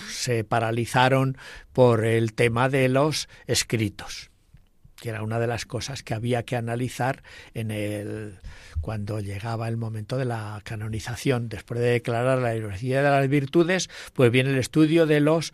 se 0.08 0.44
paralizaron 0.44 1.36
por 1.72 2.04
el 2.04 2.32
tema 2.32 2.68
de 2.68 2.88
los 2.88 3.28
escritos, 3.46 4.30
que 4.96 5.10
era 5.10 5.22
una 5.22 5.38
de 5.38 5.46
las 5.46 5.66
cosas 5.66 6.02
que 6.02 6.14
había 6.14 6.44
que 6.44 6.56
analizar 6.56 7.22
en 7.54 7.70
el 7.70 8.38
cuando 8.80 9.20
llegaba 9.20 9.68
el 9.68 9.76
momento 9.76 10.16
de 10.16 10.24
la 10.24 10.60
canonización, 10.64 11.48
después 11.48 11.80
de 11.80 11.90
declarar 11.90 12.38
la 12.38 12.52
universidad 12.52 13.02
de 13.02 13.10
las 13.10 13.28
virtudes, 13.28 13.90
pues 14.12 14.30
viene 14.30 14.50
el 14.50 14.58
estudio 14.58 15.06
de 15.06 15.20
los 15.20 15.52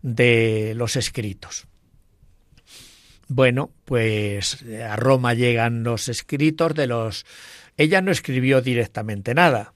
de 0.00 0.72
los 0.76 0.96
escritos. 0.96 1.66
Bueno, 3.28 3.70
pues 3.84 4.62
a 4.62 4.96
Roma 4.96 5.34
llegan 5.34 5.84
los 5.84 6.08
escritos 6.08 6.74
de 6.74 6.86
los 6.86 7.24
ella 7.76 8.00
no 8.02 8.10
escribió 8.10 8.60
directamente 8.60 9.34
nada, 9.34 9.72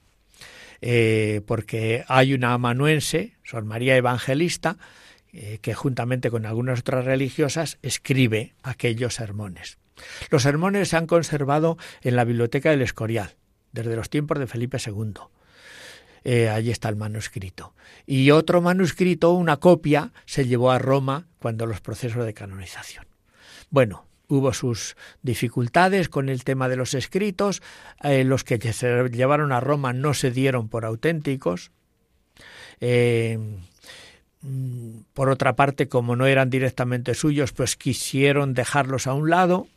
eh, 0.81 1.41
porque 1.45 2.03
hay 2.07 2.33
una 2.33 2.53
amanuense, 2.53 3.35
Sor 3.43 3.65
María 3.65 3.95
Evangelista, 3.95 4.77
eh, 5.33 5.59
que 5.61 5.73
juntamente 5.73 6.31
con 6.31 6.45
algunas 6.45 6.79
otras 6.79 7.05
religiosas 7.05 7.77
escribe 7.81 8.55
aquellos 8.63 9.15
sermones. 9.15 9.77
Los 10.29 10.43
sermones 10.43 10.89
se 10.89 10.97
han 10.97 11.07
conservado 11.07 11.77
en 12.01 12.15
la 12.15 12.23
biblioteca 12.23 12.71
del 12.71 12.81
Escorial, 12.81 13.35
desde 13.71 13.95
los 13.95 14.09
tiempos 14.09 14.39
de 14.39 14.47
Felipe 14.47 14.77
II. 14.83 15.13
Eh, 16.23 16.49
allí 16.49 16.71
está 16.71 16.89
el 16.89 16.95
manuscrito. 16.95 17.73
Y 18.05 18.31
otro 18.31 18.61
manuscrito, 18.61 19.31
una 19.33 19.57
copia, 19.57 20.11
se 20.25 20.45
llevó 20.45 20.71
a 20.71 20.79
Roma 20.79 21.27
cuando 21.39 21.65
los 21.65 21.81
procesos 21.81 22.25
de 22.25 22.33
canonización. 22.33 23.05
Bueno, 23.69 24.06
hubo 24.27 24.53
sus 24.53 24.95
dificultades 25.21 26.09
con 26.09 26.29
el 26.29 26.43
tema 26.43 26.69
de 26.69 26.75
los 26.75 26.93
escritos, 26.93 27.61
eh, 28.03 28.23
los 28.23 28.43
que 28.43 28.59
se 28.73 29.09
llevaron 29.09 29.51
a 29.51 29.59
Roma 29.59 29.93
no 29.93 30.13
se 30.13 30.31
dieron 30.31 30.67
por 30.69 30.85
auténticos. 30.85 31.71
Eh, 32.79 33.39
mm, 34.41 34.99
por 35.13 35.29
otra 35.29 35.55
parte, 35.55 35.87
como 35.87 36.15
no 36.15 36.25
eran 36.25 36.49
directamente 36.49 37.13
suyos, 37.13 37.53
pues 37.53 37.75
quisieron 37.75 38.53
dejarlos 38.53 39.07
a 39.07 39.13
un 39.13 39.29
lado. 39.29 39.67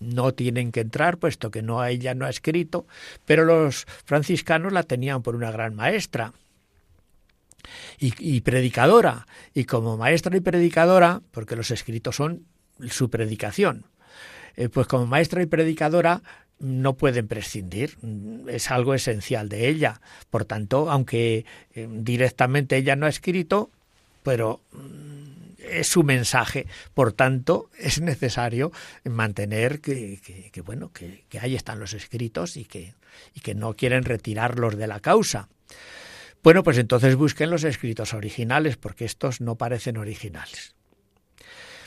No 0.00 0.34
tienen 0.34 0.72
que 0.72 0.80
entrar, 0.80 1.18
puesto 1.18 1.52
que 1.52 1.62
no 1.62 1.84
ella 1.84 2.14
no 2.14 2.26
ha 2.26 2.30
escrito, 2.30 2.86
pero 3.24 3.44
los 3.44 3.86
franciscanos 4.04 4.72
la 4.72 4.82
tenían 4.82 5.22
por 5.22 5.36
una 5.36 5.52
gran 5.52 5.76
maestra. 5.76 6.32
Y, 8.00 8.12
y 8.18 8.40
predicadora. 8.40 9.28
Y 9.54 9.64
como 9.64 9.96
maestra 9.96 10.36
y 10.36 10.40
predicadora, 10.40 11.22
porque 11.30 11.54
los 11.54 11.70
escritos 11.70 12.16
son 12.16 12.44
su 12.88 13.10
predicación. 13.10 13.84
Eh, 14.56 14.68
pues 14.68 14.86
como 14.86 15.06
maestra 15.06 15.42
y 15.42 15.46
predicadora 15.46 16.22
no 16.58 16.94
pueden 16.94 17.26
prescindir, 17.26 17.96
es 18.48 18.70
algo 18.70 18.94
esencial 18.94 19.48
de 19.48 19.68
ella. 19.68 20.00
Por 20.30 20.44
tanto, 20.44 20.90
aunque 20.90 21.44
eh, 21.74 21.88
directamente 21.90 22.76
ella 22.76 22.94
no 22.94 23.06
ha 23.06 23.08
escrito, 23.08 23.70
pero 24.22 24.60
mm, 24.72 25.22
es 25.58 25.88
su 25.88 26.04
mensaje. 26.04 26.66
Por 26.94 27.12
tanto, 27.12 27.70
es 27.78 28.00
necesario 28.00 28.70
mantener 29.04 29.80
que, 29.80 30.20
bueno, 30.64 30.92
que, 30.92 31.24
que, 31.28 31.40
ahí 31.40 31.56
están 31.56 31.80
los 31.80 31.94
escritos 31.94 32.56
y 32.56 32.64
que, 32.64 32.94
y 33.34 33.40
que 33.40 33.54
no 33.54 33.74
quieren 33.74 34.04
retirarlos 34.04 34.76
de 34.76 34.86
la 34.86 35.00
causa. 35.00 35.48
Bueno, 36.42 36.62
pues 36.62 36.78
entonces 36.78 37.16
busquen 37.16 37.50
los 37.50 37.64
escritos 37.64 38.14
originales, 38.14 38.76
porque 38.76 39.04
estos 39.04 39.40
no 39.40 39.56
parecen 39.56 39.96
originales. 39.96 40.74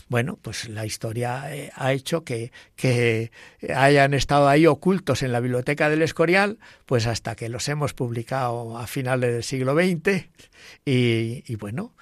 Bueno, 0.08 0.38
pues 0.40 0.70
la 0.70 0.86
historia 0.86 1.56
eh, 1.56 1.72
ha 1.74 1.92
hecho 1.92 2.24
que, 2.24 2.52
que 2.76 3.32
hayan 3.76 4.14
estado 4.14 4.48
ahí 4.48 4.68
ocultos 4.68 5.24
en 5.24 5.32
la 5.32 5.40
biblioteca 5.40 5.90
del 5.90 6.04
Escorial, 6.04 6.60
pues 6.86 7.08
hasta 7.08 7.36
que 7.36 7.50
los 7.50 7.68
hemos 7.70 7.94
publicado 7.94 8.78
a 8.78 8.86
finales 8.86 9.34
del 9.34 9.44
siglo 9.44 9.74
XX 9.74 10.28
y, 10.86 11.56
bueno, 11.56 11.96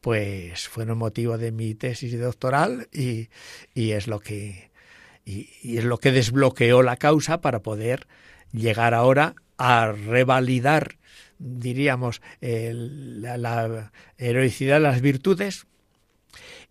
pues 0.00 0.68
fueron 0.68 0.96
motivo 0.96 1.36
de 1.36 1.52
mi 1.52 1.74
tesis 1.74 2.18
doctoral 2.18 2.88
y, 2.92 3.28
y 3.74 3.90
es 3.90 4.06
lo 4.06 4.20
que 4.20 4.70
y, 5.26 5.76
es 5.76 5.84
lo 5.84 5.98
que 5.98 6.12
desbloqueó 6.12 6.82
la 6.82 6.96
causa 6.96 7.42
para 7.42 7.60
poder 7.60 8.06
llegar 8.52 8.94
ahora 8.94 9.34
a 9.58 9.92
revalidar 9.92 10.96
diríamos 11.38 12.22
la, 12.40 13.36
la, 13.36 13.92
heroicidad 14.16 14.76
de 14.76 14.80
las 14.80 15.00
virtudes 15.02 15.66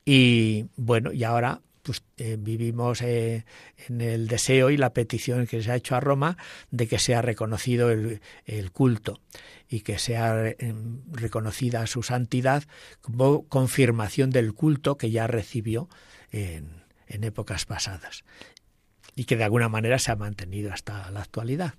y 0.05 0.65
bueno, 0.75 1.11
y 1.11 1.23
ahora 1.23 1.61
pues 1.83 2.03
eh, 2.17 2.37
vivimos 2.37 3.01
eh, 3.01 3.45
en 3.87 4.01
el 4.01 4.27
deseo 4.27 4.69
y 4.69 4.77
la 4.77 4.93
petición 4.93 5.47
que 5.47 5.63
se 5.63 5.71
ha 5.71 5.75
hecho 5.75 5.95
a 5.95 5.99
Roma 5.99 6.37
de 6.71 6.87
que 6.87 6.99
sea 6.99 7.21
reconocido 7.21 7.89
el, 7.89 8.21
culto 8.71 9.21
y 9.67 9.81
que 9.81 9.97
sea 9.97 10.49
eh, 10.49 10.75
reconocida 11.11 11.87
su 11.87 12.03
santidad 12.03 12.63
como 13.01 13.47
confirmación 13.47 14.29
del 14.29 14.53
culto 14.53 14.97
que 14.97 15.09
ya 15.09 15.25
recibió 15.27 15.89
en, 16.31 16.83
en 17.07 17.23
épocas 17.23 17.65
pasadas 17.65 18.23
y 19.15 19.25
que 19.25 19.35
de 19.35 19.45
alguna 19.45 19.69
manera 19.69 19.99
se 19.99 20.11
ha 20.11 20.15
mantenido 20.15 20.71
hasta 20.71 21.09
la 21.11 21.21
actualidad. 21.21 21.73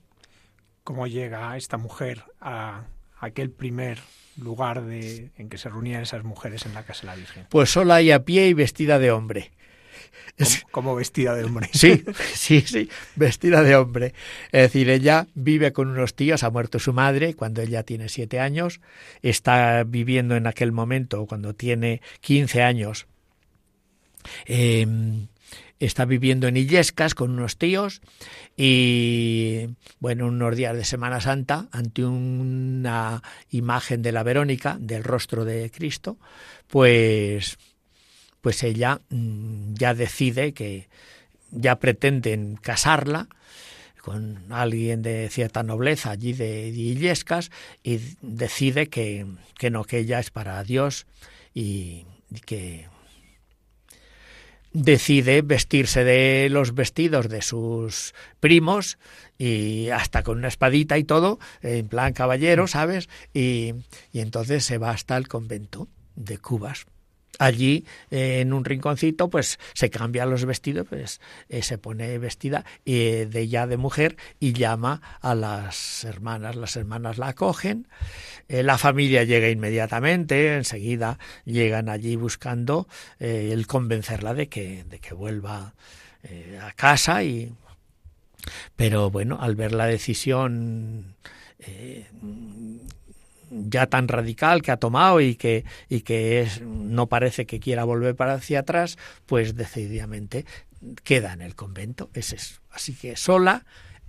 ¿Cómo 0.83 1.07
llega 1.07 1.57
esta 1.57 1.77
mujer 1.77 2.25
a 2.41 2.85
aquel 3.21 3.51
primer 3.51 3.99
lugar 4.41 4.85
de, 4.85 5.31
en 5.37 5.49
que 5.49 5.59
se 5.59 5.69
reunían 5.69 6.03
esas 6.03 6.25
mujeres 6.25 6.67
en 6.67 6.75
la 6.75 6.85
casa 6.85 7.03
de 7.03 7.07
la 7.07 7.17
Virgen? 7.17 7.47
Pues 7.49 7.71
sola 7.71 8.03
y 8.03 8.11
a 8.11 8.25
pie 8.25 8.49
y 8.49 8.55
vestida 8.55 8.99
de 8.99 9.11
hombre. 9.11 9.51
como, 10.71 10.95
vestida 10.95 11.35
de 11.35 11.45
hombre. 11.45 11.69
Sí, 11.73 12.05
sí, 12.35 12.61
sí, 12.63 12.89
vestida 13.17 13.63
de 13.63 13.77
hombre. 13.77 14.15
Es 14.53 14.63
decir, 14.63 14.91
ella 14.91 15.27
vive 15.35 15.73
con 15.73 15.89
unos 15.89 16.15
tíos, 16.15 16.43
ha 16.43 16.51
muerto 16.51 16.79
su 16.79 16.93
madre 16.93 17.35
cuando 17.35 17.63
ella 17.63 17.83
tiene 17.83 18.09
siete 18.09 18.41
años, 18.41 18.81
está 19.23 19.85
viviendo 19.85 20.37
en 20.37 20.47
aquel 20.47 20.73
momento, 20.73 21.27
cuando 21.27 21.55
tiene 21.55 22.01
15 22.21 22.63
años, 22.63 23.07
em, 24.47 25.29
está 25.81 26.05
viviendo 26.05 26.47
en 26.47 26.57
Illescas 26.57 27.15
con 27.15 27.33
unos 27.33 27.57
tíos 27.57 28.01
y, 28.57 29.67
bueno, 29.99 30.29
unos 30.29 30.55
días 30.55 30.77
de 30.77 30.85
Semana 30.85 31.21
Santa, 31.21 31.67
ante 31.73 32.05
una 32.05 33.23
imagen 33.51 34.03
de 34.03 34.13
la 34.13 34.23
Verónica, 34.23 34.77
del 34.79 35.03
rostro 35.03 35.45
de 35.45 35.71
Cristo, 35.71 36.19
pues 36.69 37.59
pues 38.41 38.63
ella 38.63 39.01
mm, 39.11 39.75
ya 39.75 39.95
decide 39.95 40.53
que 40.53 40.89
ya 41.51 41.79
pretenden 41.79 42.57
casarla 42.57 43.29
con 44.01 44.51
alguien 44.51 45.03
de 45.03 45.29
cierta 45.29 45.63
nobleza 45.63 46.11
allí 46.11 46.33
de, 46.33 46.69
Illescas 46.69 47.51
y 47.83 48.01
decide 48.23 48.89
que, 48.89 49.27
que, 49.59 49.71
no, 49.71 49.85
que 49.85 49.99
ella 49.99 50.21
es 50.21 50.31
para 50.31 50.63
Dios 50.65 51.07
y, 51.53 52.07
que 52.47 52.89
decide 54.73 55.43
vestirse 55.43 56.05
de 56.05 56.49
los 56.51 56.75
vestidos 56.75 57.29
de 57.29 57.43
sus 57.43 58.15
primos 58.39 58.99
y 59.39 59.89
hasta 59.91 60.23
con 60.23 60.39
una 60.39 60.49
espadita 60.49 60.99
y 60.99 61.05
todo, 61.05 61.39
en 61.63 61.89
plan 61.89 62.13
caballero, 62.13 62.67
¿sabes? 62.67 63.09
Y, 63.33 63.75
y 64.13 64.21
entonces 64.21 64.65
se 64.65 64.79
va 64.79 64.91
hasta 64.91 65.17
el 65.17 65.29
convento 65.29 65.89
de 66.15 66.39
Cubas. 66.39 66.87
Allí 67.41 67.87
eh, 68.11 68.41
en 68.41 68.53
un 68.53 68.67
rinconcito 68.67 69.31
pues 69.31 69.59
se 69.73 69.89
cambia 69.89 70.27
los 70.27 70.45
vestidos 70.45 70.87
pues 70.87 71.23
eh, 71.49 71.63
se 71.63 71.79
pone 71.79 72.19
vestida 72.19 72.67
eh, 72.85 73.27
de 73.31 73.49
ya 73.49 73.67
de 73.67 73.79
mujer 73.79 74.19
y 74.39 74.53
llama 74.53 75.01
a 75.23 75.35
las 75.35 76.05
hermanas. 76.05 76.55
Las 76.55 76.77
hermanas 76.77 77.17
la 77.17 77.29
acogen 77.29 77.89
la 78.51 78.79
familia 78.79 79.25
llega 79.25 79.49
inmediatamente 79.49 80.55
enseguida 80.55 81.19
llegan 81.45 81.89
allí 81.89 82.17
buscando 82.17 82.89
el 83.19 83.67
convencerla 83.67 84.35
de 84.35 84.49
que 84.49 84.85
de 84.85 84.99
que 84.99 85.15
vuelva 85.15 85.75
a 86.61 86.73
casa 86.73 87.23
y 87.23 87.53
pero 88.77 89.11
bueno 89.11 89.39
al 89.41 89.55
ver 89.55 89.73
la 89.73 89.87
decisión 89.87 91.15
ya 93.51 93.87
tan 93.87 94.09
radical 94.09 94.63
que 94.63 94.71
ha 94.71 94.77
tomado 94.77 95.21
y 95.21 95.35
que, 95.35 95.65
y 95.89 96.03
que 96.03 96.41
es, 96.41 96.61
no 96.63 97.09
parece 97.09 97.47
que 97.47 97.61
quiera 97.61 97.85
volver 97.85 98.15
para 98.15 98.35
hacia 98.35 98.61
atrás, 98.61 98.97
pues 99.27 99.57
decididamente 99.57 100.45
queda 101.03 101.33
en 101.33 101.43
el 101.43 101.55
convento. 101.55 102.11
Es. 102.15 102.61
Así 102.71 102.95
que 102.95 103.17
sola, 103.17 103.65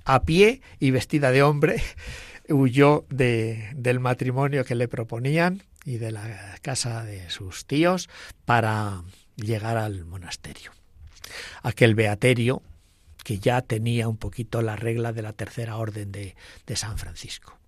a 0.06 0.24
pie 0.24 0.62
y 0.80 0.92
vestida 0.92 1.32
de 1.32 1.44
hombre, 1.44 1.82
huyó 2.52 3.06
de, 3.10 3.70
del 3.76 4.00
matrimonio 4.00 4.66
que 4.66 4.76
le 4.76 4.88
proponían 4.88 5.64
y 5.86 5.98
de 5.98 6.12
la 6.12 6.58
casa 6.62 7.04
de 7.04 7.30
sus 7.30 7.66
tíos 7.66 8.10
para 8.46 9.04
llegar 9.36 9.78
al 9.78 10.06
monasterio. 10.06 10.72
Aquel 11.64 11.96
beaterio 11.96 12.62
que 13.24 13.40
ya 13.40 13.62
tenía 13.62 14.08
un 14.08 14.18
poquito 14.18 14.62
la 14.62 14.76
regla 14.76 15.14
de 15.14 15.22
la 15.22 15.34
tercera 15.34 15.78
orden 15.78 16.12
de, 16.12 16.36
de 16.66 16.76
San 16.76 16.98
Francisco 16.98 17.62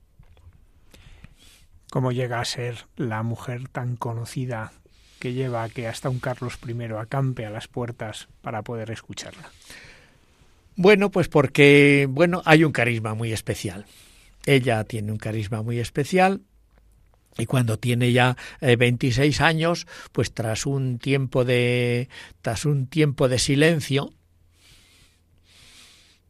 cómo 1.94 2.12
llega 2.12 2.40
a 2.40 2.46
ser 2.46 2.88
la 2.98 3.22
mujer 3.22 3.70
tan 3.70 3.98
conocida 3.98 4.72
que 5.20 5.34
lleva 5.34 5.62
a 5.62 5.70
que 5.70 5.88
hasta 5.88 6.10
un 6.10 6.18
Carlos 6.18 6.58
I 6.68 6.74
acampe 7.00 7.46
a 7.46 7.52
las 7.52 7.68
puertas 7.68 8.30
para 8.42 8.64
poder 8.64 8.90
escucharla. 8.90 9.52
Bueno, 10.76 11.12
pues 11.12 11.28
porque 11.28 12.08
bueno, 12.10 12.42
hay 12.46 12.64
un 12.64 12.72
carisma 12.72 13.14
muy 13.14 13.32
especial. 13.32 13.86
Ella 14.46 14.84
tiene 14.84 15.12
un 15.12 15.18
carisma 15.18 15.62
muy 15.62 15.80
especial 15.80 16.42
y 17.38 17.46
cuando 17.46 17.80
tiene 17.80 18.12
ya 18.12 18.38
26 18.62 19.40
eh, 19.40 19.44
años, 19.44 19.88
pues 20.12 20.34
tras 20.34 20.66
un 20.66 21.00
tiempo 21.00 21.46
de 21.46 22.10
tras 22.42 22.66
un 22.66 22.88
tiempo 22.88 23.28
de 23.28 23.40
silencio 23.40 24.14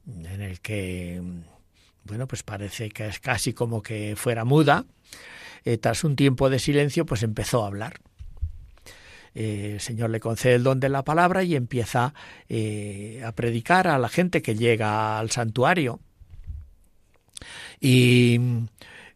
en 0.07 0.41
el 0.41 0.59
que 0.61 1.21
bueno, 2.05 2.27
pues 2.27 2.43
parece 2.43 2.89
que 2.89 3.07
es 3.07 3.19
casi 3.19 3.53
como 3.53 3.81
que 3.81 4.15
fuera 4.17 4.43
muda, 4.43 4.85
eh, 5.63 5.77
tras 5.77 6.03
un 6.03 6.17
tiempo 6.17 6.49
de 6.49 6.59
silencio, 6.59 7.05
pues 7.05 7.23
empezó 7.23 7.63
a 7.63 7.67
hablar. 7.67 8.01
Eh, 9.33 9.71
el 9.75 9.79
Señor 9.79 10.09
le 10.09 10.19
concede 10.19 10.55
el 10.55 10.63
don 10.63 10.81
de 10.81 10.89
la 10.89 11.03
palabra 11.03 11.43
y 11.43 11.55
empieza 11.55 12.13
a 13.23 13.31
predicar 13.31 13.87
a 13.87 13.97
la 13.97 14.09
gente 14.09 14.41
que 14.41 14.55
llega 14.55 15.17
al 15.17 15.31
santuario. 15.31 16.01
Y 17.79 18.39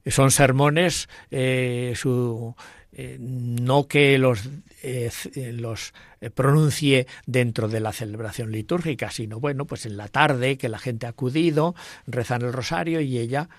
son 0.05 0.31
sermones, 0.31 1.09
su, 1.95 2.55
no 3.19 3.87
que 3.87 4.17
los, 4.17 4.49
los 5.35 5.93
pronuncie 6.33 7.07
dentro 7.25 7.67
de 7.67 7.79
la 7.79 7.93
celebración 7.93 8.51
litúrgica, 8.51 9.11
sino 9.11 9.39
bueno, 9.39 9.65
pues 9.65 9.85
en 9.85 9.97
la 9.97 10.07
tarde 10.07 10.57
que 10.57 10.69
la 10.69 10.79
gente 10.79 11.05
ha 11.05 11.09
acudido, 11.09 11.75
rezan 12.05 12.41
el 12.41 12.53
rosario 12.53 13.01
y 13.01 13.17
ella 13.17 13.49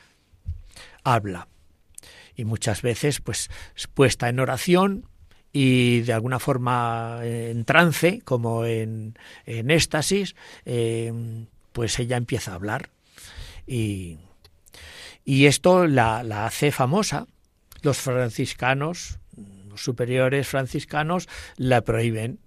habla 1.05 1.49
y 2.39 2.45
muchas 2.45 2.83
veces 2.83 3.21
pues 3.21 3.51
puesta 3.95 4.29
en 4.29 4.39
oración 4.39 5.05
y 5.53 6.01
de 6.03 6.13
alguna 6.13 6.39
forma 6.39 7.19
en 7.23 7.65
trance, 7.65 8.21
como 8.25 8.65
en, 8.65 9.19
en 9.45 9.71
éxtasis, 9.71 10.37
eh, 10.65 11.13
pues 11.73 11.99
ella 11.99 12.17
empieza 12.17 12.53
a 12.53 12.55
hablar. 12.55 12.91
Y, 13.67 14.19
y 15.29 15.45
esto 15.45 15.87
la, 15.87 16.23
la, 16.23 16.47
hace 16.47 16.73
famosa. 16.73 17.27
Los 17.83 17.99
franciscanos, 17.99 19.19
los 19.69 19.83
superiores 19.83 20.49
franciscanos, 20.49 21.29
la 21.59 21.83
prohíben 21.83 22.39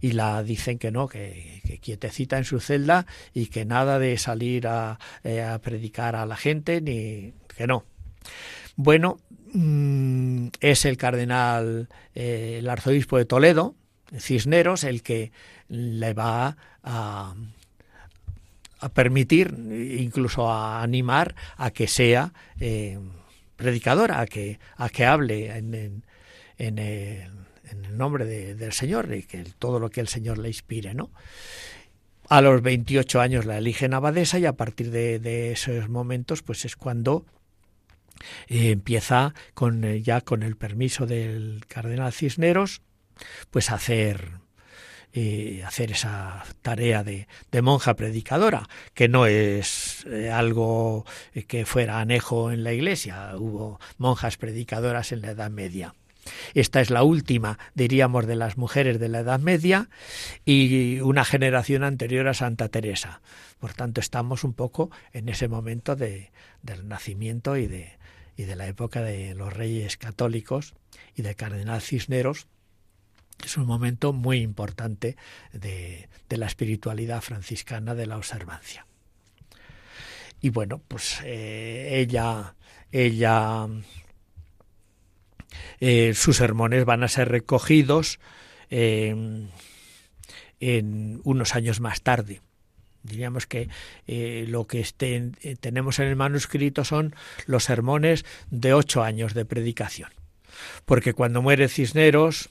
y 0.00 0.10
la 0.10 0.42
dicen 0.42 0.80
que 0.80 0.90
no, 0.90 1.06
que, 1.06 1.62
que 1.64 1.78
quietecita 1.78 2.36
en 2.36 2.44
su 2.44 2.58
celda 2.58 3.06
y 3.34 3.46
que 3.46 3.64
nada 3.64 4.00
de 4.00 4.18
salir 4.18 4.66
a, 4.66 4.98
eh, 5.22 5.44
a 5.44 5.60
predicar 5.60 6.16
a 6.16 6.26
la 6.26 6.34
gente, 6.34 6.80
ni 6.80 7.34
que 7.56 7.68
no. 7.68 7.84
Bueno, 8.74 9.20
mm, 9.52 10.48
es 10.58 10.86
el 10.86 10.96
cardenal, 10.96 11.88
eh, 12.16 12.56
el 12.58 12.68
arzobispo 12.68 13.16
de 13.16 13.26
Toledo, 13.26 13.76
Cisneros, 14.18 14.82
el 14.82 15.04
que 15.04 15.30
le 15.68 16.14
va 16.14 16.56
a, 16.82 17.36
permitir, 18.88 19.54
incluso 19.98 20.50
a 20.50 20.82
animar 20.82 21.34
a 21.56 21.70
que 21.70 21.88
sea 21.88 22.32
eh, 22.60 22.98
predicadora, 23.56 24.20
a 24.20 24.26
que, 24.26 24.60
a 24.76 24.88
que 24.88 25.04
hable 25.04 25.56
en, 25.56 26.04
en, 26.58 26.78
el, 26.78 27.30
nombre 27.96 28.24
del 28.24 28.72
Señor 28.72 29.12
y 29.12 29.24
que 29.24 29.44
todo 29.58 29.80
lo 29.80 29.90
que 29.90 30.00
el 30.00 30.08
Señor 30.08 30.38
le 30.38 30.48
inspire, 30.48 30.94
¿no? 30.94 31.10
A 32.28 32.40
los 32.40 32.62
28 32.62 33.20
años 33.20 33.44
la 33.46 33.58
eligen 33.58 33.94
abadesa 33.94 34.38
y 34.38 34.46
a 34.46 34.52
partir 34.52 34.90
de, 34.90 35.18
de 35.18 35.52
esos 35.52 35.88
momentos 35.88 36.42
pues 36.42 36.64
es 36.64 36.76
cuando 36.76 37.24
eh, 38.48 38.70
empieza 38.70 39.34
con 39.54 39.84
eh, 39.84 40.02
ya 40.02 40.20
con 40.20 40.42
el 40.42 40.56
permiso 40.56 41.06
del 41.06 41.64
cardenal 41.66 42.12
Cisneros, 42.12 42.82
pues 43.50 43.70
hacer 43.70 44.32
eh, 45.12 45.62
hacer 45.66 45.92
esa 45.92 46.44
tarea 46.62 47.04
de, 47.04 47.26
monja 47.62 47.94
predicadora, 47.94 48.68
que 48.94 49.08
no 49.08 49.26
es 49.26 50.06
algo 50.32 51.04
que 51.46 51.66
fuera 51.66 52.00
anejo 52.00 52.52
en 52.52 52.64
la 52.64 52.72
iglesia, 52.72 53.32
hubo 53.36 53.80
monjas 53.96 54.36
predicadoras 54.36 55.12
en 55.12 55.22
la 55.22 55.30
Edad 55.30 55.50
Media. 55.50 55.94
Esta 56.54 56.80
es 56.80 56.90
la 56.90 57.02
última, 57.02 57.58
diríamos, 57.74 58.26
de 58.26 58.36
las 58.36 58.56
mujeres 58.56 58.98
de 58.98 59.08
la 59.08 59.20
Edad 59.20 59.40
Media 59.40 59.88
y 60.44 61.00
una 61.00 61.24
generación 61.24 61.84
anterior 61.84 62.28
a 62.28 62.34
Santa 62.34 62.68
Teresa. 62.68 63.20
Por 63.58 63.72
tanto, 63.72 64.00
estamos 64.00 64.44
un 64.44 64.54
poco 64.54 64.90
en 65.12 65.28
ese 65.28 65.48
momento 65.48 65.96
de, 65.96 66.30
del 66.62 66.88
nacimiento 66.88 67.56
y 67.56 67.66
de, 67.66 67.98
y 68.36 68.44
de 68.44 68.56
la 68.56 68.66
época 68.66 69.02
de 69.02 69.34
los 69.34 69.52
reyes 69.52 69.96
católicos 69.96 70.74
y 71.14 71.22
del 71.22 71.36
cardenal 71.36 71.80
Cisneros, 71.80 72.46
es 73.44 73.56
un 73.56 73.66
momento 73.66 74.12
muy 74.12 74.38
importante 74.38 75.16
de, 75.52 76.08
la 76.28 76.46
espiritualidad 76.46 77.22
franciscana 77.22 77.94
de 77.94 78.06
la 78.06 78.16
observancia. 78.16 78.86
Y 80.40 80.50
bueno, 80.50 80.80
pues 80.86 81.20
eh, 81.24 81.98
ella, 82.00 82.54
ella, 82.92 83.66
eh, 85.80 86.14
sus 86.14 86.36
sermones 86.36 86.84
van 86.84 87.02
a 87.02 87.08
ser 87.08 87.28
recogidos 87.28 88.20
eh, 88.70 89.48
en 90.60 91.20
unos 91.24 91.54
años 91.54 91.80
más 91.80 92.02
tarde 92.02 92.40
diríamos 93.02 93.46
que 93.46 93.68
eh, 94.06 94.44
lo 94.48 94.66
que 94.66 94.86
eh, 95.00 95.56
tenemos 95.60 95.98
en 95.98 96.08
el 96.08 96.16
manuscrito 96.16 96.84
son 96.84 97.14
los 97.46 97.64
sermones 97.64 98.24
de 98.50 98.72
ocho 98.74 99.02
años 99.02 99.34
de 99.34 99.44
predicación. 99.44 100.10
Porque 100.84 101.12
cuando 101.12 101.42
muere 101.42 101.68
Cisneros, 101.68 102.50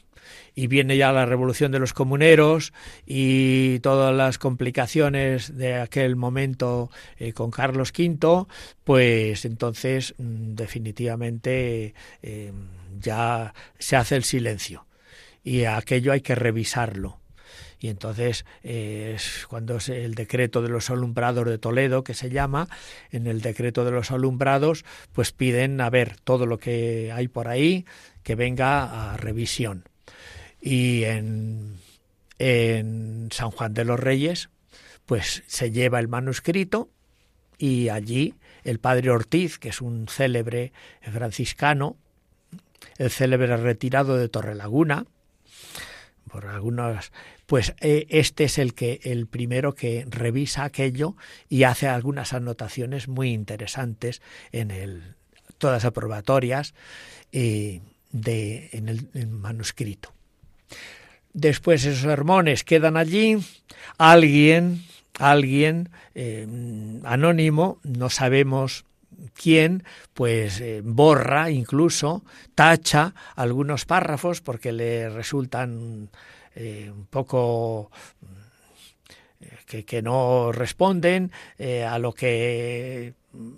y 0.58 0.66
viene 0.66 0.98
ya 0.98 1.12
la 1.12 1.28
revolución 1.28 1.72
de 1.72 1.78
los 1.78 1.94
comuneros 1.94 2.74
y 3.06 3.78
todas 3.82 4.14
las 4.14 4.40
complicaciones 4.40 5.56
de 5.56 5.76
aquel 5.76 6.16
momento 6.16 6.90
eh, 7.20 7.32
con 7.32 7.52
Carlos 7.52 7.94
V, 7.96 8.48
pues 8.84 9.46
entonces 9.46 10.16
mm, 10.18 10.56
definitivamente 10.56 11.94
eh, 12.24 12.52
ya 13.00 13.54
se 13.78 13.98
hace 13.98 14.16
el 14.16 14.24
silencio. 14.24 14.88
Y 15.44 15.66
aquello 15.66 16.12
hay 16.12 16.22
que 16.22 16.34
revisarlo. 16.34 17.20
Y 17.80 17.90
entonces 17.90 18.44
eh, 18.64 19.14
es 19.16 19.46
cuando 19.48 19.78
es 19.78 19.90
el 19.90 20.16
decreto 20.16 20.64
de 20.64 20.70
los 20.70 20.90
alumbrados 20.90 21.46
de 21.46 21.60
Toledo 21.60 22.04
que 22.04 22.16
se 22.16 22.32
llama 22.32 22.68
en 23.12 23.28
el 23.28 23.42
decreto 23.42 23.86
de 23.86 23.92
los 23.92 24.10
alumbrados 24.10 24.86
pues 25.14 25.32
piden 25.34 25.80
a 25.82 25.92
ver 25.92 26.16
todo 26.24 26.48
lo 26.48 26.58
que 26.58 27.12
hay 27.14 27.28
por 27.28 27.48
ahí 27.48 27.86
que 28.24 28.34
venga 28.34 29.14
a 29.14 29.18
revisión 29.18 29.84
y 30.68 31.06
en, 31.06 31.78
San 33.32 33.52
Juan 33.52 33.74
de 33.74 33.86
los 33.86 34.00
Reyes 34.00 34.50
pues 35.06 35.44
se 35.48 35.72
lleva 35.72 36.00
el 36.00 36.08
manuscrito 36.08 36.90
y 37.58 37.90
allí 37.90 38.36
el 38.64 38.80
padre 38.80 39.10
Ortiz 39.10 39.58
que 39.58 39.70
es 39.70 39.82
un 39.82 40.08
célebre 40.08 40.72
franciscano 41.02 41.98
el 42.98 43.10
célebre 43.10 43.58
retirado 43.58 44.18
de 44.18 44.30
Torrelaguna 44.30 45.06
por 46.30 46.46
algunas 46.46 47.12
pues 47.48 47.74
eh, 47.80 48.06
este 48.10 48.44
es 48.44 48.58
el 48.60 48.76
que 48.76 49.00
el 49.04 49.26
primero 49.26 49.74
que 49.74 50.06
revisa 50.08 50.64
aquello 50.64 51.16
y 51.50 51.64
hace 51.64 51.88
algunas 51.88 52.34
anotaciones 52.34 53.08
muy 53.08 53.32
interesantes 53.32 54.22
en 54.52 54.72
el 54.72 55.16
todas 55.58 55.86
aprobatorias 55.86 56.76
eh, 57.32 57.82
de 58.12 58.70
en 58.74 58.90
el, 58.90 59.28
manuscrito. 59.28 60.17
Después 61.34 61.86
esos 61.86 62.02
sermones 62.02 62.64
quedan 62.64 62.98
allí, 62.98 63.38
alguien 63.98 64.84
alguien 65.20 65.90
eh, 66.14 66.48
anónimo, 67.04 67.80
no 67.84 68.10
sabemos 68.10 68.86
quién, 69.34 69.84
pues 70.14 70.62
borra 70.84 71.50
incluso, 71.50 72.24
tacha 72.54 73.16
algunos 73.36 73.86
párrafos 73.86 74.42
porque 74.42 74.72
le 74.72 75.10
resultan 75.10 76.10
eh, 76.60 76.90
un 76.92 77.06
poco 77.06 77.92
eh, 79.40 79.84
que, 79.86 80.02
no 80.02 80.52
responden 80.52 81.32
eh, 81.60 81.84
a 81.84 82.00
lo 82.00 82.14
que 82.14 83.14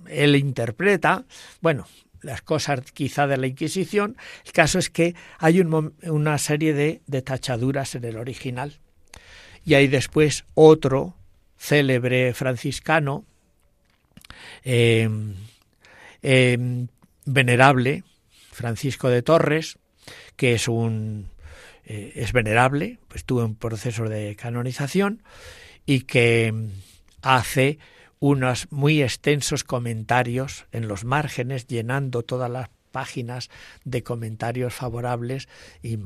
él 0.10 0.36
interpreta. 0.36 1.24
Bueno, 1.62 1.88
las 2.22 2.41
cosas 2.41 2.91
quizá 2.91 3.28
de 3.28 3.38
la 3.38 3.47
Inquisición. 3.47 4.17
El 4.45 4.51
caso 4.51 4.80
es 4.80 4.89
que 4.89 5.15
hay 5.38 5.61
una 5.61 6.38
serie 6.38 6.74
de, 6.74 7.22
tachaduras 7.22 7.95
en 7.95 8.05
el 8.05 8.17
original. 8.17 8.80
Y 9.65 9.74
hay 9.74 9.88
después 9.88 10.45
otro 10.53 11.15
célebre 11.57 12.34
franciscano, 12.34 13.26
em, 14.63 15.36
em, 16.22 16.88
venerable, 17.26 18.03
Francisco 18.51 19.09
de 19.09 19.22
Torres, 19.22 19.78
que 20.36 20.53
es 20.53 20.67
un 20.67 21.28
eh, 21.89 22.13
es 22.15 22.34
venerable, 22.34 22.99
pues 23.07 23.26
tuvo 23.26 23.43
un 23.43 23.55
proceso 23.55 24.07
de 24.07 24.36
canonización 24.36 25.24
y 25.88 26.01
que 26.01 26.53
hace 27.24 27.80
unos 28.20 28.72
muy 28.72 29.01
extensos 29.01 29.63
comentarios 29.63 30.65
en 30.72 30.88
los 30.88 31.05
márgenes, 31.05 31.67
llenando 31.67 32.24
todas 32.24 32.49
las 32.49 32.70
páginas 32.91 33.49
de 33.86 34.03
comentarios 34.03 34.74
favorables 34.74 35.47
y 35.82 35.99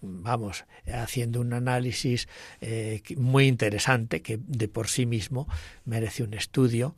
vamos, 0.00 0.64
haciendo 0.92 1.40
un 1.40 1.52
análisis 1.52 2.28
eh, 2.60 3.02
muy 3.16 3.46
interesante 3.46 4.22
que 4.22 4.38
de 4.40 4.68
por 4.68 4.88
sí 4.88 5.06
mismo 5.06 5.48
merece 5.84 6.22
un 6.22 6.34
estudio 6.34 6.94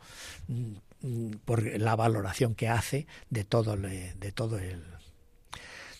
mm, 0.49 1.37
por 1.45 1.65
la 1.79 1.97
valoración 1.97 2.55
que 2.55 2.69
hace 2.69 3.07
de 3.31 3.45
todo, 3.45 3.77
de 3.77 4.33
todo 4.35 4.59
el, 4.59 4.83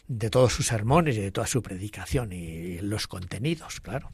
de 0.09 0.31
todos 0.31 0.53
sus 0.53 0.67
sermones 0.67 1.17
y 1.17 1.21
de 1.21 1.31
toda 1.31 1.47
su 1.47 1.63
predicación 1.63 2.33
y 2.33 2.81
los 2.81 3.07
contenidos, 3.07 3.81
claro. 3.81 4.11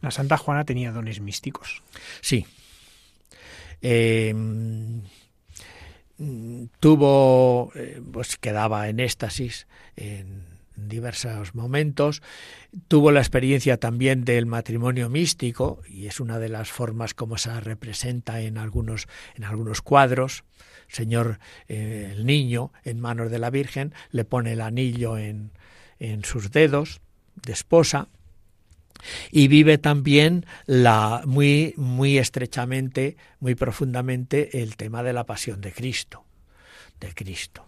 La 0.00 0.10
Santa 0.10 0.38
Juana 0.38 0.64
tenía 0.64 0.92
dones 0.92 1.20
místicos. 1.20 1.82
Sí. 2.22 2.46
Eh, 3.82 4.34
tuvo, 6.80 7.72
eh, 7.74 8.00
pues 8.12 8.36
quedaba 8.36 8.88
en 8.88 9.00
éxtasis 9.00 9.66
en 9.96 10.50
diversos 10.76 11.54
momentos. 11.54 12.22
Tuvo 12.88 13.10
la 13.10 13.20
experiencia 13.20 13.78
también 13.78 14.24
del 14.24 14.46
matrimonio 14.46 15.08
místico 15.08 15.82
y 15.88 16.06
es 16.06 16.20
una 16.20 16.38
de 16.38 16.48
las 16.48 16.70
formas 16.70 17.14
como 17.14 17.38
se 17.38 17.58
representa 17.60 18.40
en 18.40 18.58
algunos, 18.58 19.06
en 19.34 19.44
algunos 19.44 19.82
cuadros. 19.82 20.44
Señor, 20.88 21.38
eh, 21.68 22.10
el 22.12 22.26
niño 22.26 22.72
en 22.84 23.00
manos 23.00 23.30
de 23.30 23.38
la 23.38 23.50
Virgen 23.50 23.94
le 24.10 24.24
pone 24.24 24.52
el 24.52 24.60
anillo 24.60 25.18
en, 25.18 25.52
en 25.98 26.24
sus 26.24 26.50
dedos 26.50 27.00
de 27.34 27.52
esposa 27.52 28.08
y 29.30 29.48
vive 29.48 29.78
también 29.78 30.46
la 30.66 31.22
muy 31.26 31.74
muy 31.76 32.18
estrechamente, 32.18 33.16
muy 33.38 33.54
profundamente 33.54 34.62
el 34.62 34.76
tema 34.76 35.02
de 35.02 35.12
la 35.12 35.24
pasión 35.24 35.60
de 35.60 35.72
Cristo, 35.72 36.24
de 37.00 37.12
Cristo. 37.14 37.66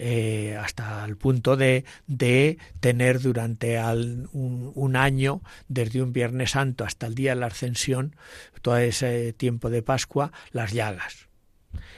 Eh, 0.00 0.56
hasta 0.56 1.04
el 1.04 1.16
punto 1.16 1.56
de, 1.56 1.84
de 2.06 2.58
tener 2.78 3.20
durante 3.20 3.80
un, 3.82 4.70
un, 4.72 4.94
año, 4.94 5.42
desde 5.66 6.00
un 6.00 6.12
Viernes 6.12 6.52
Santo 6.52 6.84
hasta 6.84 7.08
el 7.08 7.16
día 7.16 7.34
de 7.34 7.40
la 7.40 7.46
Ascensión, 7.46 8.14
todo 8.62 8.76
ese 8.76 9.32
tiempo 9.32 9.70
de 9.70 9.82
Pascua, 9.82 10.30
las 10.52 10.72
llagas. 10.72 11.28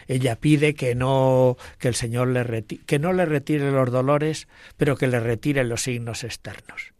Ella 0.08 0.36
pide 0.36 0.74
que 0.74 0.94
no 0.94 1.58
que 1.78 1.88
el 1.88 1.94
Señor 1.94 2.28
le 2.28 2.64
que 2.64 2.98
no 2.98 3.12
le 3.12 3.26
retire 3.26 3.70
los 3.70 3.90
dolores, 3.90 4.48
pero 4.78 4.96
que 4.96 5.06
le 5.06 5.20
retire 5.20 5.62
los 5.64 5.82
signos 5.82 6.24
externos 6.24 6.94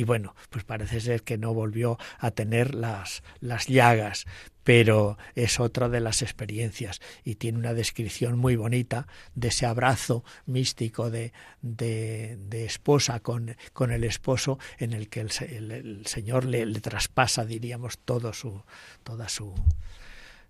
y 0.00 0.04
bueno, 0.04 0.34
pues 0.48 0.64
parece 0.64 0.98
ser 0.98 1.24
que 1.24 1.36
no 1.36 1.52
volvió 1.52 1.98
a 2.18 2.30
tener 2.30 2.74
las, 2.74 3.22
las 3.40 3.66
llagas, 3.66 4.24
pero 4.64 5.18
es 5.34 5.60
otra 5.60 5.90
de 5.90 6.00
las 6.00 6.22
experiencias 6.22 7.02
y 7.22 7.34
tiene 7.34 7.58
una 7.58 7.74
descripción 7.74 8.38
muy 8.38 8.56
bonita 8.56 9.06
de 9.34 9.48
ese 9.48 9.66
abrazo 9.66 10.24
místico 10.46 11.10
de, 11.10 11.34
de, 11.60 12.64
esposa 12.64 13.20
con, 13.20 13.58
con, 13.74 13.92
el 13.92 14.04
esposo 14.04 14.58
en 14.78 14.94
el 14.94 15.10
que 15.10 15.20
el, 15.20 16.06
Señor 16.06 16.46
le, 16.46 16.64
traspasa, 16.80 17.44
diríamos, 17.44 17.98
todo 17.98 18.32
su, 18.32 18.64
toda 19.02 19.28
su, 19.28 19.54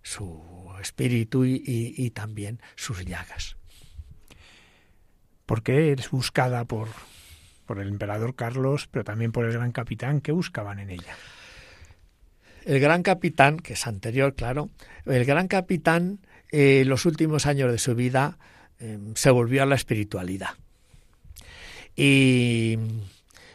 su 0.01 0.73
espíritu 0.81 1.45
y, 1.45 1.61
y 1.67 2.11
también 2.11 2.63
sus 2.77 3.05
llagas. 3.05 3.57
¿Por 5.45 5.65
qué 5.65 5.91
eres 5.91 6.13
buscada 6.13 6.65
por, 6.67 6.87
por 7.71 7.79
el 7.79 7.87
emperador 7.87 8.35
Carlos, 8.35 8.89
pero 8.91 9.05
también 9.05 9.31
por 9.31 9.45
el 9.45 9.53
gran 9.53 9.71
capitán. 9.71 10.21
¿Qué 10.21 10.33
buscaban 10.33 10.81
en 10.81 10.91
ella? 10.91 11.15
El 12.65 12.81
gran 12.81 13.05
capitán, 13.05 13.59
que 13.59 13.75
es 13.75 13.87
anterior, 13.87 14.35
claro, 14.35 14.71
el 15.07 15.25
gran 15.25 15.47
capitán, 15.47 16.19
en 16.51 16.83
eh, 16.83 16.85
los 16.85 17.07
últimos 17.07 17.47
años 17.47 17.71
de 17.71 17.79
su 17.79 17.95
vida, 17.95 18.39
em, 18.81 19.15
se 19.15 19.31
volvió 19.31 19.63
a 19.63 19.67
la 19.67 19.77
espiritualidad. 19.77 20.49
Y, 21.95 22.77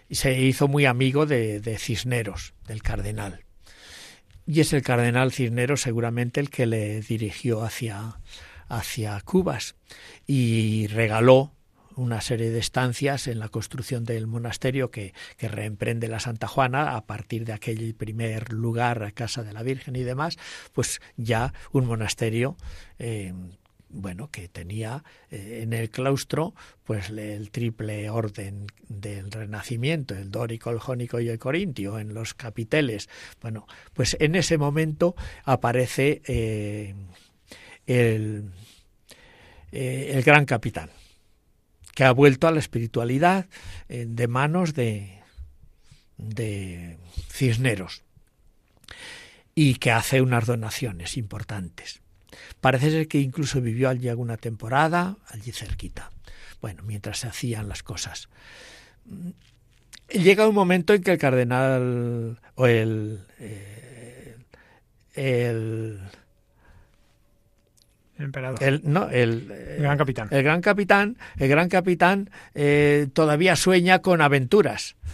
se 0.10 0.40
hizo 0.40 0.70
muy 0.70 0.86
amigo 0.86 1.26
de, 1.26 1.60
de 1.60 1.78
Cisneros, 1.78 2.54
del 2.70 2.82
cardenal. 2.82 3.44
Y 4.48 4.62
es 4.62 4.72
el 4.72 4.82
cardenal 4.82 5.34
Cisneros 5.34 5.82
seguramente 5.82 6.40
el 6.40 6.50
que 6.50 6.68
le 6.68 7.02
dirigió 7.02 7.64
hacia, 7.64 8.22
hacia 8.70 9.20
Cubas 9.26 9.76
y 10.26 10.88
regaló 10.88 11.55
una 11.96 12.22
serie 12.22 12.50
de 12.50 12.60
estancias 12.60 13.28
en 13.28 13.40
la 13.40 13.50
construcción 13.50 14.04
del 14.04 14.28
monasterio 14.28 14.92
que, 14.92 15.14
reemprende 15.40 16.08
la 16.08 16.20
Santa 16.20 16.48
Juana 16.48 16.96
a 16.96 17.06
partir 17.06 17.46
de 17.46 17.54
aquel 17.54 17.94
primer 17.96 18.52
lugar, 18.52 19.14
Casa 19.14 19.44
de 19.44 19.54
la 19.54 19.64
Virgen 19.64 19.96
y 19.96 20.04
demás, 20.04 20.38
pues 20.74 21.00
ya 21.18 21.54
un 21.72 21.86
monasterio 21.86 22.58
eh, 23.00 23.34
bueno, 23.90 24.30
que 24.30 24.48
tenía 24.48 25.04
eh, 25.30 25.60
en 25.62 25.72
el 25.72 25.90
claustro 25.90 26.54
pues 26.84 27.10
el 27.10 27.52
triple 27.52 28.10
orden 28.10 28.68
del 28.88 29.32
Renacimiento, 29.32 30.16
el 30.16 30.32
dórico, 30.32 30.72
el 30.72 30.80
jónico 30.80 31.20
y 31.20 31.30
el 31.30 31.40
corintio, 31.40 32.00
en 32.00 32.14
los 32.14 32.34
capiteles. 32.34 33.08
Bueno, 33.42 33.68
pues 33.94 34.18
en 34.20 34.36
ese 34.36 34.58
momento 34.58 35.16
aparece 35.44 36.22
eh, 36.28 36.96
el, 37.86 38.52
el 39.72 40.24
gran 40.24 40.46
capitán 40.46 40.90
que 41.96 42.04
ha 42.04 42.12
vuelto 42.12 42.48
a 42.48 42.52
la 42.52 42.60
espiritualidad 42.60 43.48
eh, 43.90 44.06
de 44.08 44.28
manos 44.28 44.76
de, 44.76 45.22
de 46.18 46.98
Cisneros 47.32 48.04
y 49.56 49.76
que 49.76 49.92
hace 49.92 50.22
unas 50.22 50.46
donaciones 50.46 51.18
importantes. 51.18 52.02
Parece 52.60 52.92
ser 52.92 53.08
que 53.08 53.20
incluso 53.20 53.62
vivió 53.62 53.90
allí 53.90 54.10
alguna 54.10 54.36
temporada, 54.36 55.18
allí 55.28 55.54
cerquita. 55.54 56.12
Bueno, 56.62 56.84
mientras 56.84 57.20
se 57.20 57.28
hacían 57.28 57.70
las 57.70 57.82
cosas. 57.82 58.28
llega 60.10 60.48
un 60.48 60.56
momento 60.56 60.94
en 60.94 61.02
que 61.02 61.14
el 61.14 61.18
cardenal 61.18 62.40
o 62.56 62.68
el, 62.68 63.22
eh, 63.40 64.36
el 65.14 66.02
el 68.18 68.26
emperador. 68.26 68.64
El, 68.64 68.82
no, 68.84 69.10
el, 69.10 69.52
el, 69.52 69.82
gran 69.82 69.98
capitán. 69.98 70.28
El 70.32 70.44
gran 70.44 70.62
capitán, 70.62 71.18
el 71.38 71.50
gran 71.50 71.70
capitán 71.70 72.30
eh, 72.54 73.08
todavía 73.14 73.56
sueña 73.56 74.00
con 74.00 74.22
aventuras. 74.22 74.96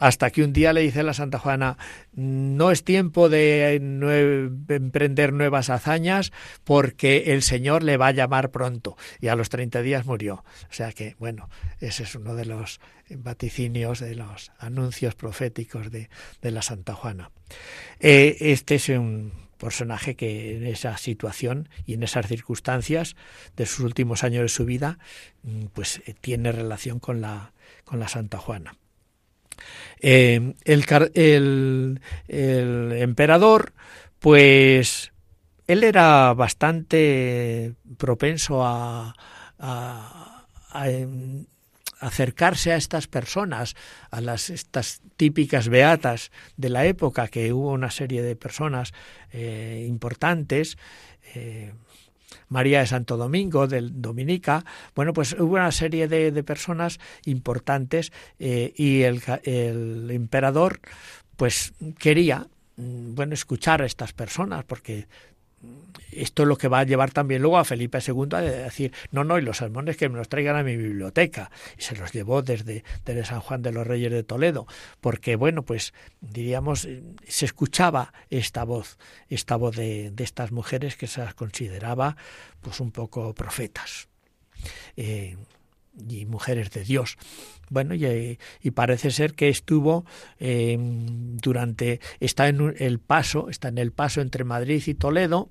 Hasta 0.00 0.30
que 0.30 0.44
un 0.44 0.52
día 0.52 0.72
le 0.72 0.82
dice 0.82 1.00
a 1.00 1.02
la 1.02 1.12
Santa 1.12 1.40
Juana, 1.40 1.76
no 2.12 2.70
es 2.70 2.84
tiempo 2.84 3.28
de 3.28 3.74
emprender 3.74 5.32
nuevas 5.32 5.70
hazañas 5.70 6.30
porque 6.62 7.32
el 7.32 7.42
Señor 7.42 7.82
le 7.82 7.96
va 7.96 8.06
a 8.06 8.12
llamar 8.12 8.52
pronto. 8.52 8.96
Y 9.20 9.26
a 9.26 9.34
los 9.34 9.48
30 9.48 9.82
días 9.82 10.06
murió. 10.06 10.44
O 10.70 10.72
sea 10.72 10.92
que, 10.92 11.16
bueno, 11.18 11.50
ese 11.80 12.04
es 12.04 12.14
uno 12.14 12.36
de 12.36 12.44
los 12.44 12.80
vaticinios, 13.10 13.98
de 13.98 14.14
los 14.14 14.52
anuncios 14.60 15.16
proféticos 15.16 15.90
de, 15.90 16.10
de 16.42 16.50
la 16.52 16.62
Santa 16.62 16.94
Juana. 16.94 17.32
Eh, 17.98 18.36
este 18.38 18.76
es 18.76 18.88
un 18.90 19.47
personaje 19.58 20.14
que 20.14 20.56
en 20.56 20.66
esa 20.66 20.96
situación 20.96 21.68
y 21.84 21.94
en 21.94 22.02
esas 22.02 22.26
circunstancias 22.26 23.16
de 23.56 23.66
sus 23.66 23.80
últimos 23.80 24.24
años 24.24 24.42
de 24.42 24.48
su 24.48 24.64
vida, 24.64 24.98
mm, 25.42 25.66
pues 25.74 26.00
eh, 26.06 26.14
tiene 26.20 26.52
relación 26.52 26.98
con 26.98 27.20
la, 27.20 27.52
con 27.84 28.00
la 28.00 28.08
Santa 28.08 28.38
Juana. 28.38 28.76
Eh, 30.00 30.54
el, 30.64 32.00
el, 32.28 32.92
emperador, 32.92 33.72
pues 34.20 35.12
él 35.66 35.84
era 35.84 36.32
bastante 36.34 37.74
propenso 37.98 38.64
a 38.64 39.14
em, 40.84 41.46
acercarse 42.00 42.72
a 42.72 42.76
estas 42.76 43.06
personas, 43.06 43.74
a 44.10 44.20
las 44.20 44.50
estas 44.50 45.02
típicas 45.16 45.68
beatas 45.68 46.30
de 46.56 46.68
la 46.68 46.86
época, 46.86 47.28
que 47.28 47.52
hubo 47.52 47.72
una 47.72 47.90
serie 47.90 48.22
de 48.22 48.36
personas 48.36 48.92
eh, 49.32 49.84
importantes. 49.88 50.78
Eh, 51.34 51.72
María 52.48 52.80
de 52.80 52.86
Santo 52.86 53.16
Domingo, 53.16 53.66
del 53.66 54.00
Dominica, 54.00 54.64
bueno, 54.94 55.12
pues 55.12 55.34
hubo 55.34 55.54
una 55.54 55.72
serie 55.72 56.08
de, 56.08 56.30
de 56.30 56.42
personas 56.42 56.98
importantes 57.24 58.12
eh, 58.38 58.72
y 58.76 59.02
el, 59.02 59.22
el, 59.44 60.10
emperador 60.10 60.80
pues 61.36 61.72
quería 61.98 62.46
mm, 62.76 63.14
bueno 63.14 63.34
escuchar 63.34 63.82
a 63.82 63.86
estas 63.86 64.12
personas 64.12 64.64
porque 64.64 65.06
esto 66.12 66.42
es 66.42 66.48
lo 66.48 66.56
que 66.56 66.68
va 66.68 66.80
a 66.80 66.84
llevar 66.84 67.10
también 67.10 67.42
luego 67.42 67.58
a 67.58 67.64
Felipe 67.64 67.98
II 68.06 68.28
a 68.32 68.40
decir, 68.40 68.92
no, 69.10 69.24
no, 69.24 69.38
y 69.38 69.42
los 69.42 69.58
sermones 69.58 69.96
que 69.96 70.08
me 70.08 70.16
los 70.16 70.28
traigan 70.28 70.56
a 70.56 70.62
mi 70.62 70.76
biblioteca. 70.76 71.50
Y 71.76 71.82
se 71.82 71.96
los 71.96 72.12
llevó 72.12 72.42
desde, 72.42 72.84
San 73.24 73.40
Juan 73.40 73.62
de 73.62 73.72
los 73.72 73.86
Reyes 73.86 74.12
de 74.12 74.22
Toledo, 74.22 74.66
porque, 75.00 75.36
bueno, 75.36 75.62
pues 75.62 75.92
diríamos, 76.20 76.88
se 77.26 77.44
escuchaba 77.44 78.12
esta 78.30 78.64
voz, 78.64 78.98
esta 79.28 79.56
voz 79.56 79.76
de, 79.76 80.10
de 80.10 80.24
estas 80.24 80.52
mujeres 80.52 80.96
que 80.96 81.06
se 81.06 81.20
las 81.20 81.34
consideraba 81.34 82.16
pues 82.60 82.80
un 82.80 82.90
poco 82.90 83.34
profetas. 83.34 84.08
Eh, 84.96 85.36
y 86.08 86.26
mujeres 86.26 86.70
de 86.70 86.84
Dios. 86.84 87.16
Bueno, 87.70 87.94
y, 87.94 88.38
y, 88.62 88.70
parece 88.70 89.10
ser 89.10 89.34
que 89.34 89.48
estuvo 89.48 90.04
eh, 90.38 90.76
durante, 90.78 92.00
está 92.20 92.48
en 92.48 92.74
el 92.78 92.98
paso, 92.98 93.48
está 93.50 93.68
en 93.68 93.78
el 93.78 93.92
paso 93.92 94.20
entre 94.20 94.44
Madrid 94.44 94.82
y 94.86 94.94
Toledo, 94.94 95.50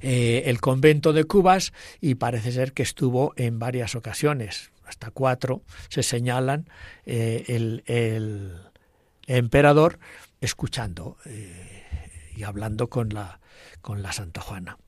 eh, 0.00 0.44
el 0.46 0.60
convento 0.60 1.12
de 1.12 1.24
Cubas, 1.24 1.72
y 2.00 2.16
parece 2.16 2.52
ser 2.52 2.72
que 2.72 2.82
estuvo 2.82 3.32
en 3.36 3.58
varias 3.58 3.94
ocasiones, 3.94 4.72
hasta 4.84 5.10
cuatro, 5.10 5.62
se 5.88 6.02
señalan 6.02 6.68
eh, 7.06 7.44
el, 7.48 7.82
el, 7.86 8.52
emperador 9.26 9.98
escuchando 10.40 11.16
eh, 11.24 11.86
y 12.34 12.42
hablando 12.42 12.88
con 12.88 13.10
la, 13.10 13.40
con 13.80 14.02
la 14.02 14.12
Santa 14.12 14.40
Juana. 14.40 14.78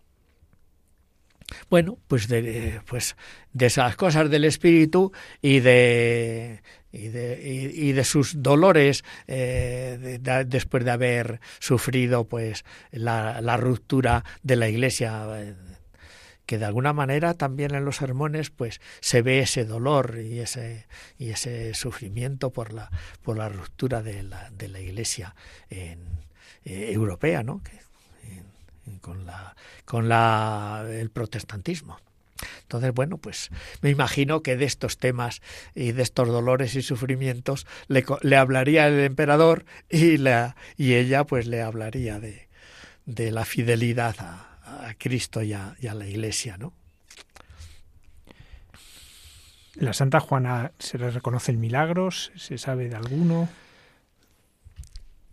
Bueno, 1.70 1.98
pues 2.08 2.28
de, 2.28 2.80
pues 2.86 3.16
de 3.52 3.66
esas 3.66 3.96
cosas 3.96 4.30
del 4.30 4.44
espíritu 4.44 5.12
y 5.40 5.60
de, 5.60 6.62
y 6.92 7.08
de, 7.08 7.70
y, 7.74 7.92
de 7.92 8.04
sus 8.04 8.42
dolores 8.42 9.04
eh, 9.26 9.98
de, 10.00 10.18
de, 10.18 10.44
después 10.44 10.84
de 10.84 10.90
haber 10.90 11.40
sufrido 11.58 12.24
pues 12.24 12.64
la, 12.92 13.40
la 13.40 13.56
ruptura 13.56 14.24
de 14.42 14.56
la 14.56 14.68
iglesia 14.68 15.26
eh, 15.40 15.54
que 16.46 16.58
de 16.58 16.64
alguna 16.66 16.92
manera 16.92 17.34
también 17.34 17.74
en 17.74 17.84
los 17.84 17.96
sermones 17.96 18.50
pues 18.50 18.80
se 19.00 19.22
ve 19.22 19.40
ese 19.40 19.64
dolor 19.64 20.18
y 20.20 20.40
ese 20.40 20.86
y 21.18 21.30
ese 21.30 21.74
sufrimiento 21.74 22.50
por 22.50 22.72
la 22.72 22.90
por 23.22 23.38
la 23.38 23.48
ruptura 23.48 24.02
de 24.02 24.22
la, 24.22 24.50
de 24.50 24.68
la 24.68 24.80
iglesia 24.80 25.34
en, 25.70 26.00
eh, 26.64 26.92
europea 26.92 27.42
no 27.42 27.62
con 29.00 29.26
la 29.26 29.56
con 29.84 30.08
la 30.08 30.84
el 30.88 31.10
protestantismo. 31.10 31.98
Entonces, 32.62 32.92
bueno, 32.92 33.18
pues 33.18 33.50
me 33.80 33.90
imagino 33.90 34.42
que 34.42 34.56
de 34.56 34.64
estos 34.64 34.98
temas 34.98 35.40
y 35.74 35.92
de 35.92 36.02
estos 36.02 36.28
dolores 36.28 36.74
y 36.74 36.82
sufrimientos 36.82 37.66
le, 37.88 38.36
hablaría 38.36 38.88
el 38.88 39.00
emperador 39.00 39.64
y, 39.88 40.16
la, 40.16 40.56
y 40.76 40.94
ella 40.94 41.24
pues 41.24 41.46
le 41.46 41.62
hablaría 41.62 42.18
de, 42.20 42.48
de 43.06 43.30
la 43.30 43.44
fidelidad 43.44 44.16
a, 44.18 44.88
a 44.88 44.94
Cristo 44.94 45.42
y 45.42 45.52
a, 45.52 45.76
y 45.80 45.86
a, 45.86 45.94
la 45.94 46.06
Iglesia, 46.06 46.56
¿no? 46.58 46.72
¿La 49.74 49.92
Santa 49.92 50.20
Juana 50.20 50.72
se 50.78 50.98
le 50.98 51.10
reconocen 51.10 51.58
milagros? 51.58 52.30
¿Se 52.36 52.58
sabe 52.58 52.88
de 52.88 52.96
alguno? 52.96 53.48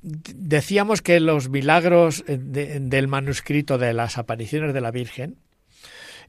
Decíamos 0.02 1.02
que 1.02 1.20
los 1.20 1.50
milagros 1.50 2.24
de, 2.28 2.80
del 2.80 3.08
manuscrito 3.08 3.78
de 3.78 3.94
las 3.94 4.18
apariciones 4.18 4.74
de 4.74 4.82
la 4.82 4.92
Virgen 4.92 5.38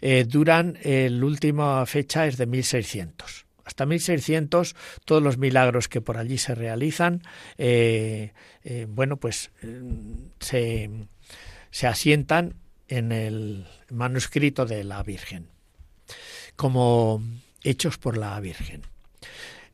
eh, 0.03 0.25
duran, 0.25 0.79
eh, 0.83 1.09
la 1.11 1.25
última 1.25 1.87
fecha 1.87 2.27
es 2.27 2.37
de 2.37 2.47
1600. 2.47 3.47
Hasta 3.65 3.87
1600 3.87 4.75
todos 5.05 5.23
los 5.23 5.39
milagros 5.39 5.89
que 5.89 6.01
por 6.01 6.19
allí 6.19 6.37
se 6.37 6.55
realizan, 6.55 7.23
eh, 7.57 8.33
eh, 8.65 8.87
bueno, 8.89 9.17
pues 9.17 9.53
se, 10.41 10.91
se 11.71 11.87
asientan 11.87 12.55
en 12.89 13.13
el 13.13 13.67
manuscrito 13.91 14.67
de 14.67 14.83
la 14.83 15.03
Virgen, 15.05 15.47
como 16.57 17.23
hechos 17.63 17.97
por 17.99 18.17
la 18.17 18.39
Virgen. 18.41 18.83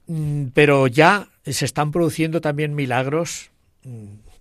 Mm, 0.07 0.49
pero 0.53 0.87
ya 0.87 1.31
se 1.45 1.65
están 1.65 1.91
produciendo 1.91 2.43
también 2.43 2.75
milagros 2.75 3.51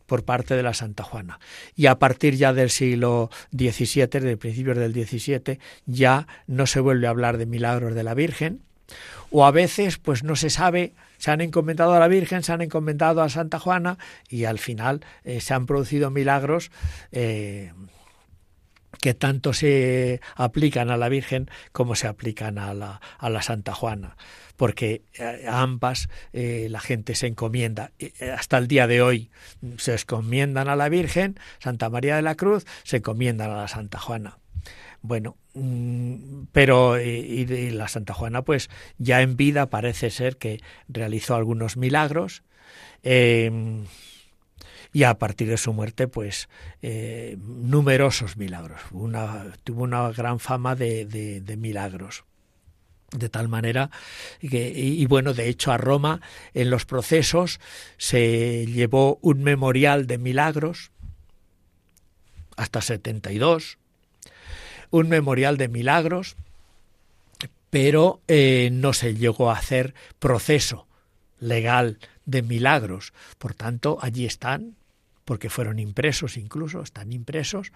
por 0.07 0.23
parte 0.23 0.55
de 0.55 0.63
la 0.63 0.73
Santa 0.73 1.03
Juana. 1.03 1.39
Y 1.75 1.85
a 1.85 1.99
partir 1.99 2.35
ya 2.35 2.53
del 2.53 2.71
siglo 2.71 3.29
XVII, 3.55 4.07
de 4.21 4.37
principios 4.37 4.77
del 4.77 4.93
XVII, 4.93 5.59
ya 5.85 6.27
no 6.47 6.65
se 6.65 6.79
vuelve 6.79 7.07
a 7.07 7.11
hablar 7.11 7.37
de 7.37 7.45
milagros 7.45 7.93
de 7.93 8.03
la 8.03 8.15
Virgen, 8.15 8.61
o 9.29 9.45
a 9.45 9.51
veces 9.51 9.97
pues 9.97 10.23
no 10.23 10.35
se 10.35 10.49
sabe, 10.49 10.93
se 11.17 11.31
han 11.31 11.41
encomendado 11.41 11.93
a 11.93 11.99
la 11.99 12.07
Virgen, 12.07 12.41
se 12.41 12.53
han 12.53 12.61
encomendado 12.61 13.21
a 13.21 13.29
Santa 13.29 13.59
Juana 13.59 13.97
y 14.29 14.45
al 14.45 14.59
final 14.59 15.05
eh, 15.25 15.41
se 15.41 15.53
han 15.53 15.65
producido 15.65 16.09
milagros 16.09 16.71
eh, 17.11 17.73
que 19.01 19.13
tanto 19.13 19.51
se 19.51 20.21
aplican 20.35 20.89
a 20.89 20.97
la 20.97 21.09
Virgen 21.09 21.49
como 21.73 21.95
se 21.95 22.07
aplican 22.07 22.57
a 22.57 22.73
la, 22.73 23.01
a 23.19 23.29
la 23.29 23.41
Santa 23.41 23.73
Juana 23.73 24.15
porque 24.57 25.03
eh, 25.13 25.45
a 25.47 25.61
ambas 25.61 26.09
eh, 26.33 26.67
la 26.69 26.81
gente 26.81 27.15
se 27.15 27.27
encomienda. 27.27 27.91
Eh, 27.99 28.11
hasta 28.31 28.57
el 28.57 28.67
día 28.67 28.87
de 28.87 29.01
hoy 29.01 29.29
se 29.77 29.93
encomiendan 29.93 30.67
a 30.67 30.75
la 30.75 30.89
Virgen, 30.89 31.39
Santa 31.59 31.89
María 31.89 32.17
de 32.17 32.23
la 32.23 32.35
Cruz, 32.35 32.65
se 32.83 32.97
encomiendan 32.97 33.51
a 33.51 33.55
la 33.55 33.67
Santa 33.69 33.99
Juana. 33.99 34.39
Bueno, 35.01 35.37
mm, 35.53 36.47
pero 36.51 36.99
y, 36.99 37.45
la 37.71 37.87
Santa 37.87 38.13
Juana, 38.13 38.41
pues 38.41 38.69
ya 38.97 39.21
en 39.21 39.37
vida 39.37 39.69
parece 39.69 40.09
ser 40.09 40.37
que 40.37 40.59
realizó 40.89 41.35
algunos 41.35 41.77
milagros. 41.77 42.43
Eh, 43.03 43.85
y 44.91 45.03
a 45.03 45.19
partir 45.19 45.49
de 45.49 45.57
su 45.57 45.73
muerte, 45.73 46.07
pues 46.07 46.49
numerosos 46.81 48.37
milagros. 48.37 48.81
Una, 48.91 49.53
tuvo 49.63 49.83
una 49.83 50.09
gran 50.11 50.39
fama 50.39 50.75
de 50.75 51.57
milagros 51.59 52.23
de 53.11 53.29
tal 53.29 53.47
manera 53.47 53.89
que 54.41 54.71
y, 54.75 55.05
bueno 55.05 55.33
de 55.33 55.47
hecho 55.47 55.71
a 55.71 55.77
Roma 55.77 56.21
en 56.53 56.69
los 56.69 56.85
procesos 56.85 57.59
se 57.97 58.65
llevó 58.65 59.17
un 59.21 59.43
memorial 59.43 60.07
de 60.07 60.17
milagros 60.17 60.91
hasta 62.57 62.81
72 62.81 63.77
un 64.91 65.09
memorial 65.09 65.57
de 65.57 65.67
milagros 65.69 66.35
pero 67.69 68.21
eh, 68.27 68.69
no 68.71 68.93
se 68.93 69.15
llegó 69.15 69.51
a 69.51 69.57
hacer 69.57 69.93
proceso 70.19 70.87
legal 71.39 71.99
de 72.25 72.41
milagros. 72.41 73.13
Por 73.37 73.53
tanto 73.53 73.97
allí 74.01 74.25
están 74.25 74.75
porque 75.27 75.49
fueron 75.49 75.77
impresos 75.77 76.37
incluso, 76.37 76.81
están 76.81 77.11
impresos, 77.11 77.73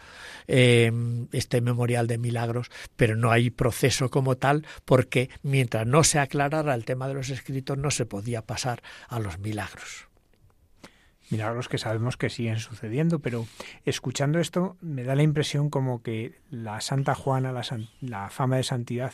eh, 0.48 0.90
este 1.34 1.60
memorial 1.60 2.08
de 2.08 2.18
milagros, 2.18 2.72
pero 2.96 3.18
no 3.18 3.30
hay 3.30 3.50
proceso 3.50 4.10
como 4.10 4.38
tal, 4.38 4.66
porque 4.86 5.30
mientras 5.44 5.86
no 5.86 6.06
se 6.06 6.20
aclarara 6.20 6.74
el 6.74 6.86
tema 6.86 7.10
de 7.10 7.14
los 7.14 7.30
escritos, 7.30 7.78
no 7.78 7.92
se 7.92 8.06
podía 8.06 8.46
pasar 8.46 8.82
a 9.10 9.20
los 9.20 9.38
milagros. 9.40 10.08
Milagros 11.30 11.68
que 11.68 11.78
sabemos 11.78 12.16
que 12.16 12.30
siguen 12.30 12.60
sucediendo, 12.60 13.20
pero 13.20 13.46
escuchando 13.84 14.40
esto 14.40 14.78
me 14.80 15.04
da 15.04 15.16
la 15.16 15.24
impresión 15.24 15.70
como 15.70 16.02
que 16.02 16.40
la 16.52 16.80
Santa 16.80 17.16
Juana, 17.16 17.52
la, 18.00 18.30
fama 18.30 18.56
de 18.56 18.64
santidad, 18.64 19.12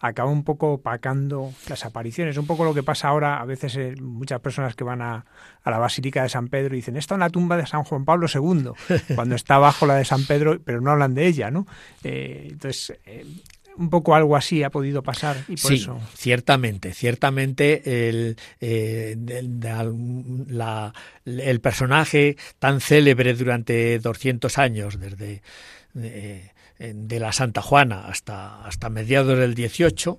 acaba 0.00 0.30
un 0.30 0.42
poco 0.44 0.72
opacando 0.72 1.52
las 1.68 1.84
apariciones. 1.84 2.36
Un 2.38 2.46
poco 2.46 2.64
lo 2.64 2.74
que 2.74 2.82
pasa 2.82 3.08
ahora, 3.08 3.40
a 3.40 3.44
veces 3.44 3.76
eh, 3.76 3.94
muchas 4.00 4.40
personas 4.40 4.74
que 4.74 4.82
van 4.82 5.02
a, 5.02 5.24
la 5.64 5.78
Basílica 5.78 6.22
de 6.22 6.28
San 6.28 6.48
Pedro 6.48 6.74
dicen, 6.74 6.96
esta 6.96 7.14
es 7.14 7.18
la 7.20 7.30
tumba 7.30 7.56
de 7.56 7.66
San 7.66 7.84
Juan 7.84 8.04
Pablo 8.04 8.26
II, 8.32 8.70
cuando 9.14 9.34
está 9.34 9.58
bajo 9.58 9.86
la 9.86 9.96
de 9.96 10.04
San 10.04 10.24
Pedro, 10.24 10.58
pero 10.64 10.80
no 10.80 10.90
hablan 10.90 11.14
de 11.14 11.26
ella, 11.26 11.50
¿no? 11.50 11.66
Eh, 12.02 12.48
entonces, 12.50 12.98
eh, 13.04 13.26
un 13.76 13.88
poco 13.88 14.14
algo 14.14 14.36
así 14.36 14.62
ha 14.62 14.70
podido 14.70 15.02
pasar 15.02 15.36
y 15.48 15.56
por 15.56 15.72
sí, 15.72 15.86
ciertamente, 16.14 16.92
ciertamente 16.92 18.08
el, 18.08 18.36
eh, 18.60 19.16
el, 21.24 21.60
personaje 21.60 22.36
tan 22.58 22.80
célebre 22.80 23.34
durante 23.34 23.98
200 23.98 24.58
años, 24.58 25.00
desde 25.00 25.42
eh, 25.98 26.50
de 26.80 27.20
la 27.20 27.32
Santa 27.32 27.62
Juana 27.62 28.06
hasta, 28.06 28.64
hasta 28.64 28.88
mediados 28.88 29.38
del 29.38 29.54
18, 29.54 30.18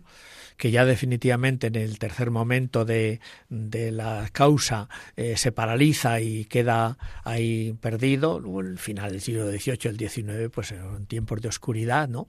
que 0.61 0.69
ya 0.69 0.85
definitivamente 0.85 1.67
en 1.67 1.75
el 1.75 1.97
tercer 1.97 2.29
momento 2.29 2.85
de, 2.85 3.19
de 3.49 3.91
la 3.91 4.29
causa 4.31 4.89
eh, 5.15 5.35
se 5.35 5.51
paraliza 5.51 6.21
y 6.21 6.45
queda 6.45 6.99
ahí 7.23 7.73
perdido, 7.81 8.39
el 8.59 8.77
final 8.77 9.11
del 9.11 9.21
siglo 9.21 9.49
XVIII, 9.49 9.79
el 9.85 9.97
XIX, 9.97 10.51
pues 10.53 10.71
en 10.71 11.07
tiempos 11.07 11.41
de 11.41 11.47
oscuridad 11.47 12.07
¿no? 12.07 12.27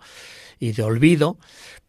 y 0.58 0.72
de 0.72 0.82
olvido, 0.82 1.38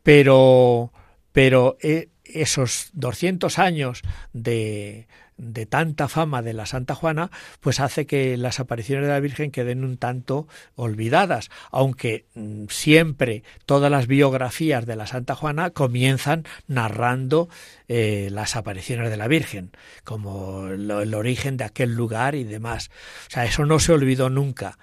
pero, 0.03 0.91
pero 1.31 1.77
eh, 1.81 2.09
esos 2.25 2.89
200 2.91 3.57
años 3.57 4.01
de, 4.33 5.07
de 5.37 5.65
tanta 5.65 6.07
fama 6.07 6.41
de 6.41 6.53
la 6.53 6.65
Santa 6.65 6.95
Juana, 6.95 7.31
pues 7.59 7.79
hace 7.79 8.05
que 8.05 8.37
las 8.37 8.59
apariciones 8.59 9.05
de 9.05 9.13
la 9.13 9.19
Virgen 9.19 9.51
queden 9.51 9.83
un 9.83 9.97
tanto 9.97 10.47
olvidadas, 10.75 11.49
aunque 11.71 12.25
mm, 12.35 12.65
siempre 12.69 13.43
todas 13.65 13.91
las 13.91 14.07
biografías 14.07 14.85
de 14.85 14.95
la 14.95 15.07
Santa 15.07 15.35
Juana 15.35 15.71
comienzan 15.71 16.45
narrando 16.67 17.49
eh, 17.87 18.29
las 18.31 18.55
apariciones 18.55 19.09
de 19.09 19.17
la 19.17 19.27
Virgen, 19.27 19.71
como 20.03 20.67
el 20.67 21.13
origen 21.13 21.57
de 21.57 21.63
aquel 21.63 21.93
lugar 21.93 22.35
y 22.35 22.43
demás. 22.43 22.89
O 23.27 23.31
sea, 23.31 23.45
eso 23.45 23.65
no 23.65 23.79
se 23.79 23.93
olvidó 23.93 24.29
nunca. 24.29 24.77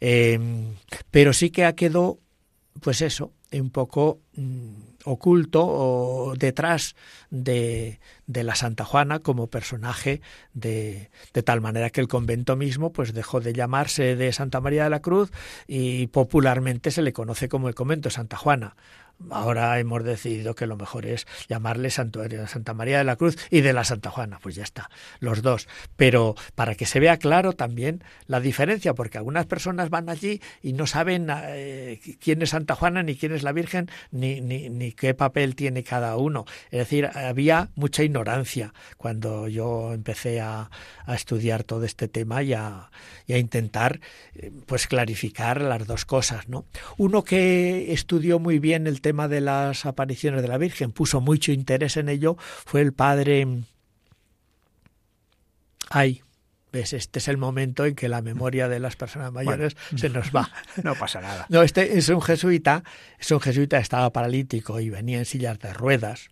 Em, 0.00 0.74
pero 1.10 1.32
sí 1.32 1.50
que 1.50 1.64
ha 1.64 1.74
quedado, 1.74 2.18
pues 2.80 3.02
eso, 3.02 3.32
un 3.52 3.70
poco 3.70 4.20
mm, 4.34 4.74
oculto 5.04 5.64
o 5.64 6.34
detrás 6.36 6.96
de, 7.30 8.00
de, 8.26 8.44
la 8.44 8.54
Santa 8.54 8.84
Juana 8.84 9.20
como 9.20 9.48
personaje 9.48 10.20
de, 10.52 11.10
de, 11.32 11.42
tal 11.42 11.60
manera 11.60 11.90
que 11.90 12.00
el 12.00 12.08
convento 12.08 12.56
mismo 12.56 12.92
pues 12.92 13.12
dejó 13.14 13.40
de 13.40 13.52
llamarse 13.52 14.16
de 14.16 14.32
Santa 14.32 14.60
María 14.60 14.84
de 14.84 14.90
la 14.90 15.02
Cruz 15.02 15.30
y 15.66 16.08
popularmente 16.08 16.90
se 16.90 17.02
le 17.02 17.12
conoce 17.12 17.48
como 17.48 17.68
el 17.68 17.74
convento 17.74 18.10
Santa 18.10 18.36
Juana 18.36 18.76
ahora 19.30 19.78
hemos 19.78 20.04
decidido 20.04 20.54
que 20.54 20.66
lo 20.66 20.76
mejor 20.76 21.06
es 21.06 21.26
llamarle 21.48 21.90
Santuario 21.90 22.40
de 22.40 22.48
Santa 22.48 22.74
María 22.74 22.98
de 22.98 23.04
la 23.04 23.16
Cruz 23.16 23.36
y 23.50 23.60
de 23.60 23.72
la 23.72 23.84
Santa 23.84 24.10
Juana, 24.10 24.38
pues 24.42 24.54
ya 24.54 24.62
está, 24.62 24.90
los 25.20 25.42
dos. 25.42 25.68
Pero 25.96 26.34
para 26.54 26.74
que 26.74 26.86
se 26.86 27.00
vea 27.00 27.16
claro 27.18 27.52
también 27.52 28.02
la 28.26 28.40
diferencia, 28.40 28.94
porque 28.94 29.18
algunas 29.18 29.46
personas 29.46 29.90
van 29.90 30.08
allí 30.08 30.40
y 30.62 30.72
no 30.72 30.86
saben 30.86 31.28
eh, 31.30 32.00
quién 32.20 32.42
es 32.42 32.50
Santa 32.50 32.74
Juana, 32.74 33.02
ni 33.02 33.16
quién 33.16 33.32
es 33.32 33.42
la 33.42 33.52
Virgen, 33.52 33.90
ni, 34.10 34.40
ni, 34.40 34.92
qué 34.92 35.14
papel 35.14 35.54
tiene 35.54 35.82
cada 35.82 36.16
uno. 36.16 36.44
Es 36.70 36.78
decir, 36.78 37.06
había 37.14 37.70
mucha 37.74 38.02
ignorancia 38.02 38.72
cuando 38.96 39.48
yo 39.48 39.92
empecé 39.92 40.40
a, 40.40 40.70
a 41.06 41.14
estudiar 41.14 41.64
todo 41.64 41.84
este 41.84 42.08
tema 42.08 42.42
y 42.42 42.52
a, 42.52 42.90
a 43.28 43.38
intentar 43.38 44.00
eh, 44.34 44.50
pues 44.66 44.86
clarificar 44.86 45.60
las 45.60 45.86
dos 45.86 46.04
cosas. 46.04 46.48
¿no? 46.48 46.66
Uno 46.96 47.24
que 47.24 47.92
estudió 47.92 48.38
muy 48.38 48.58
bien 48.58 48.86
el 48.86 49.00
tema 49.00 49.13
de 49.28 49.40
las 49.40 49.86
apariciones 49.86 50.42
de 50.42 50.48
la 50.48 50.58
Virgen, 50.58 50.92
puso 50.92 51.20
mucho 51.20 51.52
interés 51.52 51.96
en 51.96 52.08
ello, 52.08 52.36
fue 52.38 52.80
el 52.80 52.92
padre... 52.92 53.46
Ay, 55.90 56.22
¿Ves? 56.72 56.92
Este 56.92 57.20
es 57.20 57.28
el 57.28 57.36
momento 57.36 57.86
en 57.86 57.94
que 57.94 58.08
la 58.08 58.20
memoria 58.20 58.68
de 58.68 58.80
las 58.80 58.96
personas 58.96 59.30
mayores 59.30 59.76
se 59.94 60.08
nos 60.08 60.34
va. 60.34 60.50
No 60.82 60.96
pasa 60.96 61.20
nada. 61.20 61.46
No, 61.48 61.62
este 61.62 61.96
es 61.96 62.08
un 62.08 62.20
jesuita, 62.20 62.82
es 63.16 63.30
un 63.30 63.38
jesuita, 63.38 63.78
estaba 63.78 64.12
paralítico 64.12 64.80
y 64.80 64.90
venía 64.90 65.18
en 65.18 65.24
sillas 65.24 65.56
de 65.60 65.72
ruedas 65.72 66.30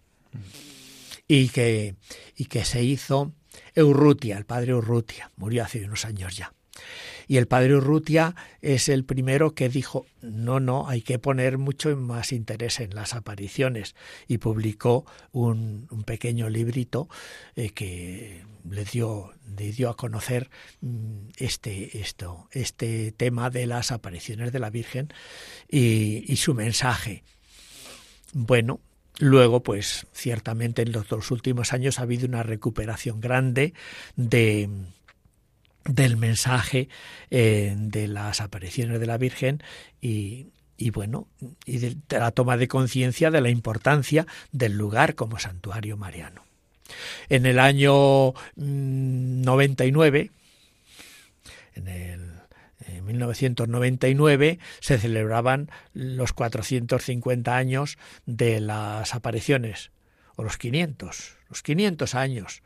y 1.28 1.48
que, 1.50 1.94
y 2.36 2.46
que 2.46 2.64
se 2.64 2.82
hizo 2.82 3.32
Urrutia, 3.76 4.36
el 4.36 4.44
padre 4.44 4.74
Urrutia, 4.74 5.30
murió 5.36 5.62
hace 5.62 5.84
unos 5.84 6.04
años 6.04 6.36
ya. 6.36 6.52
Y 7.32 7.38
el 7.38 7.46
padre 7.46 7.76
Urrutia 7.76 8.36
es 8.60 8.90
el 8.90 9.06
primero 9.06 9.54
que 9.54 9.70
dijo, 9.70 10.04
no, 10.20 10.60
no, 10.60 10.86
hay 10.86 11.00
que 11.00 11.18
poner 11.18 11.56
mucho 11.56 11.96
más 11.96 12.30
interés 12.30 12.78
en 12.78 12.94
las 12.94 13.14
apariciones. 13.14 13.94
Y 14.28 14.36
publicó 14.36 15.06
un, 15.32 15.88
pequeño 16.04 16.50
librito 16.50 17.08
eh, 17.56 17.70
que 17.70 18.42
le 18.68 18.84
dio, 18.84 19.32
le 19.56 19.72
dio 19.72 19.88
a 19.88 19.96
conocer 19.96 20.50
mm, 20.82 21.28
este, 21.38 22.00
esto, 22.02 22.48
este 22.50 23.12
tema 23.12 23.48
de 23.48 23.66
las 23.66 23.92
apariciones 23.92 24.52
de 24.52 24.58
la 24.58 24.68
Virgen 24.68 25.08
y, 25.70 26.30
y 26.30 26.36
su 26.36 26.52
mensaje. 26.52 27.24
Bueno, 28.34 28.78
Luego, 29.18 29.62
pues 29.62 30.06
ciertamente 30.12 30.82
en 30.82 30.92
los 30.92 31.06
dos 31.06 31.30
últimos 31.30 31.72
años 31.72 31.98
ha 31.98 32.02
habido 32.02 32.26
una 32.26 32.42
recuperación 32.42 33.20
grande 33.20 33.74
de, 34.16 34.68
del 35.84 36.16
mensaje 36.16 36.88
eh, 37.30 37.74
de 37.76 38.08
las 38.08 38.40
apariciones 38.40 39.00
de 39.00 39.06
la 39.06 39.18
Virgen 39.18 39.62
y, 40.00 40.46
bueno, 40.92 41.28
y 41.64 41.78
de, 41.78 41.96
la 42.10 42.30
toma 42.30 42.56
de 42.56 42.68
conciencia 42.68 43.30
de 43.30 43.40
la 43.40 43.50
importancia 43.50 44.26
del 44.50 44.72
lugar 44.72 45.14
como 45.14 45.38
santuario 45.38 45.96
mariano. 45.96 46.44
En 47.28 47.46
el 47.46 47.58
año 47.58 48.34
99, 48.56 50.30
mm, 51.74 51.78
en 51.78 51.88
el 51.88 52.32
1999 53.02 54.58
se 54.80 54.98
celebraban 54.98 55.70
los 55.94 56.32
450 56.32 57.56
años 57.56 57.98
de 58.26 58.60
las 58.60 59.14
apariciones, 59.14 59.90
o 60.36 60.42
los 60.42 60.58
500, 60.58 61.36
los 61.48 61.62
500 61.62 62.14
años, 62.14 62.62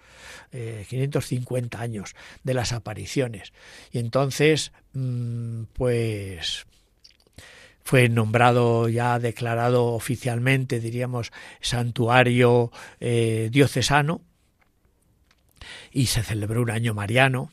550 0.51 1.79
eh, 1.79 1.81
años 1.81 2.15
de 2.45 2.55
las 2.55 2.73
apariciones. 2.73 3.53
Y 3.93 3.99
entonces, 3.99 4.73
mm, 4.93 5.65
pues 5.73 6.67
fue 7.87 8.09
nombrado 8.09 8.89
ya 8.89 9.19
declarado 9.21 9.87
oficialmente, 9.87 10.81
diríamos, 10.81 11.31
santuario 11.61 12.73
eh, 12.99 13.49
diocesano 13.53 14.23
y 15.93 16.07
se 16.07 16.25
celebró 16.25 16.63
un 16.63 16.71
año 16.71 16.95
mariano 16.95 17.53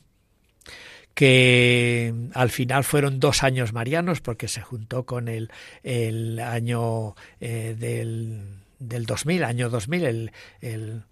que 1.14 2.12
al 2.34 2.50
final 2.50 2.82
fueron 2.82 3.20
dos 3.20 3.44
años 3.44 3.72
marianos 3.72 4.20
porque 4.20 4.48
se 4.48 4.60
juntó 4.60 5.06
con 5.06 5.28
el, 5.28 5.52
el 5.84 6.40
año 6.40 7.14
eh, 7.40 7.76
del, 7.78 8.63
del 8.88 9.06
2000, 9.06 9.44
año 9.44 9.70
2000, 9.70 10.04
el, 10.04 10.32
el, 10.60 11.02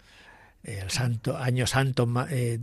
el 0.63 0.89
santo, 0.89 1.37
año 1.37 1.67
santo 1.67 2.07
eh, 2.29 2.59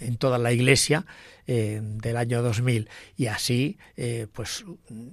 en 0.00 0.16
toda 0.18 0.38
la 0.38 0.52
iglesia 0.52 1.06
eh, 1.46 1.80
del 1.82 2.16
año 2.16 2.42
2000 2.42 2.88
y 3.16 3.26
así 3.26 3.78
pues 4.32 4.64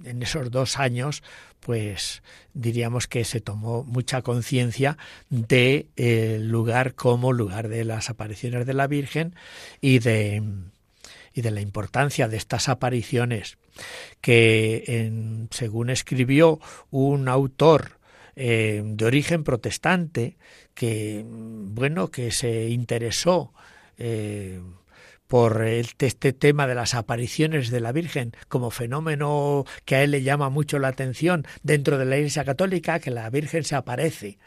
en 0.04 0.22
esos 0.22 0.50
dos 0.50 0.78
años 0.78 1.22
pues 1.60 2.22
diríamos 2.52 3.06
que 3.06 3.24
se 3.24 3.40
tomó 3.40 3.82
mucha 3.84 4.22
conciencia 4.22 4.98
de 5.30 5.88
el 5.96 6.48
lugar 6.48 6.94
como 6.94 7.32
lugar 7.32 7.68
de 7.68 7.84
las 7.84 8.10
apariciones 8.10 8.66
de 8.66 8.74
la 8.74 8.86
Virgen 8.86 9.34
y 9.80 9.98
de 9.98 10.42
y 11.38 11.40
de 11.40 11.50
la 11.50 11.60
importancia 11.60 12.26
de 12.26 12.36
estas 12.36 12.68
apariciones 12.68 13.58
que, 14.20 14.84
en, 14.88 15.48
según 15.52 15.90
escribió 15.90 16.60
un 16.90 17.28
autor 17.28 17.97
eh, 18.40 18.82
de 18.84 19.04
origen 19.04 19.42
protestante, 19.42 20.36
que 20.72 21.24
bueno, 21.26 22.12
que 22.12 22.30
se 22.30 22.68
interesó 22.68 23.52
eh, 23.96 24.60
por 25.26 25.60
este 25.62 26.32
tema 26.32 26.68
de 26.68 26.76
las 26.76 26.94
apariciones 26.94 27.70
de 27.70 27.80
la 27.80 27.90
Virgen 27.90 28.30
como 28.46 28.70
fenómeno 28.70 29.64
que 29.84 29.96
a 29.96 30.04
él 30.04 30.12
le 30.12 30.22
llama 30.22 30.50
mucho 30.50 30.78
la 30.78 30.86
atención 30.86 31.48
dentro 31.64 31.98
de 31.98 32.04
la 32.04 32.16
Iglesia 32.16 32.44
Católica, 32.44 33.00
que 33.00 33.10
la 33.10 33.28
Virgen 33.28 33.64
se 33.64 33.74
aparece 33.74 34.38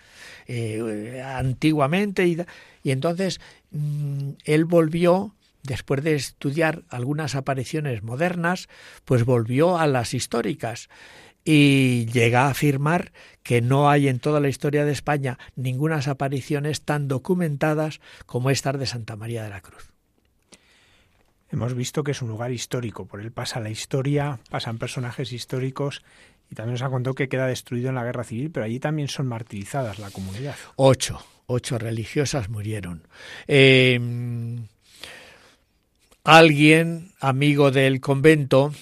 eh, 0.47 1.21
antiguamente 1.25 2.25
y, 2.25 2.37
y 2.83 2.91
entonces 2.91 3.41
mm, 3.71 4.29
él 4.45 4.63
volvió 4.63 5.35
después 5.63 6.01
de 6.01 6.15
estudiar 6.15 6.83
algunas 6.87 7.35
apariciones 7.35 8.03
modernas, 8.03 8.69
pues 9.03 9.25
volvió 9.25 9.77
a 9.77 9.85
las 9.85 10.13
históricas 10.13 10.87
y 11.43 12.05
llega 12.07 12.43
a 12.43 12.49
afirmar 12.49 13.11
que 13.43 13.61
no 13.61 13.89
hay 13.89 14.07
en 14.07 14.19
toda 14.19 14.39
la 14.39 14.49
historia 14.49 14.85
de 14.85 14.91
España 14.91 15.39
ninguna 15.55 16.01
apariciones 16.07 16.81
tan 16.83 17.07
documentadas 17.07 17.99
como 18.25 18.49
estas 18.49 18.79
de 18.79 18.85
Santa 18.85 19.15
María 19.15 19.43
de 19.43 19.49
la 19.49 19.61
Cruz. 19.61 19.91
Hemos 21.51 21.73
visto 21.73 22.03
que 22.03 22.11
es 22.11 22.21
un 22.21 22.29
lugar 22.29 22.51
histórico, 22.51 23.05
por 23.05 23.19
él 23.19 23.31
pasa 23.31 23.59
la 23.59 23.69
historia, 23.69 24.39
pasan 24.49 24.77
personajes 24.77 25.33
históricos 25.33 26.01
y 26.49 26.55
también 26.55 26.73
nos 26.73 26.81
ha 26.81 26.89
contado 26.89 27.13
que 27.13 27.27
queda 27.27 27.45
destruido 27.47 27.89
en 27.89 27.95
la 27.95 28.05
guerra 28.05 28.23
civil, 28.23 28.51
pero 28.51 28.65
allí 28.65 28.79
también 28.79 29.09
son 29.09 29.27
martirizadas 29.27 29.99
la 29.99 30.11
comunidad. 30.11 30.55
Ocho, 30.77 31.21
ocho 31.47 31.77
religiosas 31.77 32.49
murieron. 32.49 33.05
Em, 33.47 34.65
alguien, 36.23 37.11
amigo 37.19 37.71
del 37.71 37.99
convento, 37.99 38.73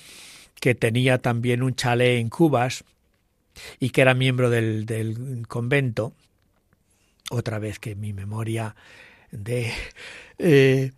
que 0.59 0.75
tenía 0.75 1.17
también 1.19 1.63
un 1.63 1.75
chalet 1.75 2.19
en 2.19 2.29
Cubas 2.29 2.83
y 3.79 3.89
que 3.89 4.01
era 4.01 4.13
miembro 4.13 4.49
del, 4.49 5.45
convento, 5.47 6.13
otra 7.29 7.59
vez 7.59 7.79
que 7.79 7.95
mi 7.95 8.13
memoria 8.13 8.75
de... 9.31 9.71
Eh, 10.37 10.91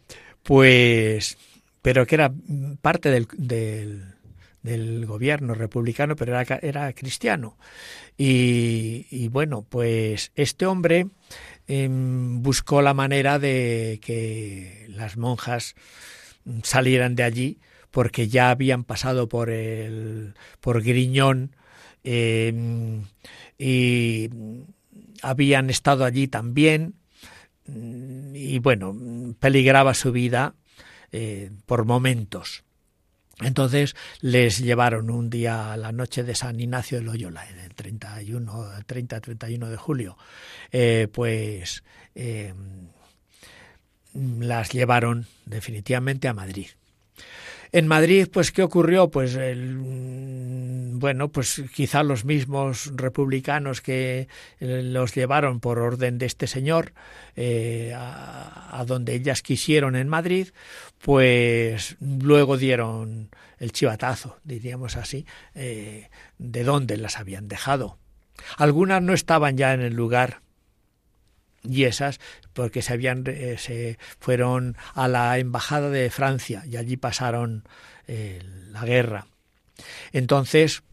pues... 0.43 1.37
pero 1.81 2.05
que 2.05 2.15
era 2.15 2.31
parte 2.81 3.09
del, 3.09 3.27
del, 4.61 5.05
gobierno 5.07 5.55
republicano, 5.55 6.15
pero 6.15 6.39
era, 6.39 6.59
era 6.61 6.93
cristiano. 6.93 7.57
Y, 8.17 9.07
y, 9.09 9.29
bueno, 9.29 9.65
pues 9.67 10.31
este 10.35 10.67
hombre 10.67 11.07
em, 11.67 12.43
buscó 12.43 12.81
la 12.83 12.93
manera 12.93 13.39
de 13.39 13.99
que 14.03 14.85
las 14.89 15.17
monjas 15.17 15.75
salieran 16.63 17.15
de 17.15 17.23
allí 17.23 17.59
porque 17.91 18.27
ya 18.27 18.49
habían 18.49 18.83
pasado 18.83 19.29
por 19.29 19.49
el 19.49 20.33
por 20.59 20.81
Griñón 20.81 21.55
em, 22.03 23.03
y 23.57 24.29
habían 25.21 25.69
estado 25.69 26.05
allí 26.05 26.27
también 26.27 26.95
y 28.33 28.59
bueno 28.59 28.95
peligraba 29.39 29.93
su 29.93 30.11
vida 30.11 30.55
eh, 31.11 31.51
por 31.65 31.85
momentos 31.85 32.63
entonces 33.41 33.95
les 34.21 34.59
llevaron 34.59 35.09
un 35.09 35.29
día 35.29 35.73
a 35.73 35.77
la 35.77 35.91
noche 35.91 36.23
de 36.23 36.35
San 36.35 36.59
Ignacio 36.59 36.99
de 36.99 37.03
Loyola, 37.03 37.47
en 37.49 37.59
el 37.59 37.73
31, 37.73 38.71
30-31 38.85 39.67
de 39.67 39.77
julio, 39.77 40.17
eh, 40.71 41.07
pues 41.11 41.83
em, 42.13 42.87
las 44.13 44.71
llevaron 44.71 45.25
definitivamente 45.45 46.27
a 46.27 46.33
Madrid. 46.33 46.67
En 47.71 47.87
Madrid, 47.87 48.27
pues, 48.31 48.51
¿qué 48.51 48.63
ocurrió? 48.63 49.09
Pues, 49.09 49.35
el, 49.35 49.77
bueno, 51.01 51.29
pues 51.29 51.63
quizá 51.73 52.03
los 52.03 52.25
mismos 52.25 52.91
republicanos 52.95 53.81
que 53.81 54.27
eh, 54.59 54.81
los 54.83 55.13
llevaron 55.15 55.59
por 55.59 55.79
orden 55.79 56.17
de 56.17 56.27
este 56.27 56.47
señor 56.47 56.93
eh, 57.35 57.93
a, 57.95 58.83
donde 58.85 59.15
ellas 59.15 59.41
quisieron 59.41 59.95
en 59.95 60.07
Madrid, 60.07 60.49
pues 60.99 61.97
luego 61.99 62.57
dieron 62.57 63.29
el 63.57 63.71
chivatazo, 63.71 64.37
diríamos 64.43 64.95
así, 64.95 65.25
eh, 65.55 66.09
de 66.37 66.63
dónde 66.63 66.97
las 66.97 67.17
habían 67.17 67.47
dejado. 67.47 67.97
Algunas 68.57 69.01
no 69.01 69.13
estaban 69.13 69.57
ya 69.57 69.73
en 69.73 69.81
el 69.81 69.93
lugar 69.93 70.41
y 71.63 71.83
esas 71.83 72.19
porque 72.53 72.81
se 72.81 72.93
habían 72.93 73.23
eh, 73.27 73.57
se 73.57 73.97
fueron 74.19 74.75
a 74.93 75.07
la 75.07 75.37
embajada 75.37 75.89
de 75.89 76.09
Francia 76.09 76.63
y 76.65 76.77
allí 76.77 76.97
pasaron 76.97 77.63
eh, 78.07 78.41
la 78.71 78.83
guerra. 78.85 79.27
Entonces, 80.11 80.83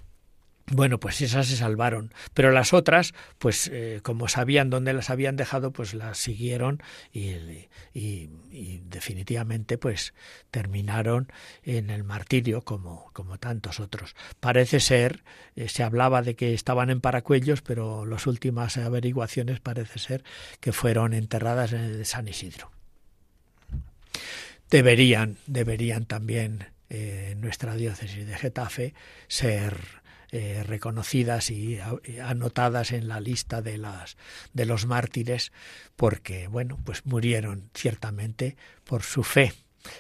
bueno, 0.71 1.01
pues 1.01 1.21
esas 1.21 1.47
se 1.47 1.57
salvaron, 1.57 2.13
pero 2.35 2.51
las 2.51 2.73
otras, 2.73 3.15
pues 3.39 3.71
eh, 3.73 4.01
como 4.03 4.29
sabían 4.29 4.71
dónde 4.71 4.93
las 4.93 5.11
habían 5.11 5.37
dejado, 5.37 5.73
pues 5.73 5.95
las 5.95 6.19
siguieron 6.19 6.83
y, 7.13 7.69
definitivamente 8.89 9.79
pues 9.79 10.15
terminaron 10.51 11.31
en 11.63 11.91
el 11.91 12.05
martirio 12.05 12.63
como, 12.63 13.11
como 13.13 13.39
tantos 13.39 13.81
otros. 13.81 14.15
Parece 14.41 14.81
ser, 14.81 15.25
eh, 15.57 15.69
se 15.69 15.83
hablaba 15.83 16.23
de 16.23 16.37
que 16.37 16.55
estaban 16.55 16.91
en 16.91 17.01
Paracuellos, 17.01 17.63
pero 17.63 18.07
las 18.07 18.27
últimas 18.27 18.77
averiguaciones 18.77 19.61
parece 19.61 19.99
ser 19.99 20.25
que 20.61 20.73
fueron 20.73 21.15
enterradas 21.15 21.73
en 21.73 21.81
el 21.81 22.07
San 22.07 22.29
Isidro. 22.29 22.71
Deberían, 24.71 25.39
deberían 25.47 26.05
también 26.05 26.67
eh, 26.91 27.31
en 27.33 27.41
nuestra 27.41 27.75
diócesis 27.75 28.27
de 28.27 28.37
Getafe 28.37 28.95
ser 29.29 29.77
eh, 30.33 30.63
reconocidas 30.67 31.51
y 31.51 31.79
anotadas 32.23 32.93
en 32.93 33.09
la 33.09 33.21
lista 33.21 33.63
de 33.63 33.79
las 33.79 34.17
de 34.53 34.67
los 34.67 34.87
mártires 34.87 35.53
porque 35.97 36.49
bueno 36.49 36.79
pues 36.85 37.07
murieron 37.07 37.71
ciertamente 37.75 38.57
por 38.85 39.03
su 39.03 39.23
fe 39.23 39.53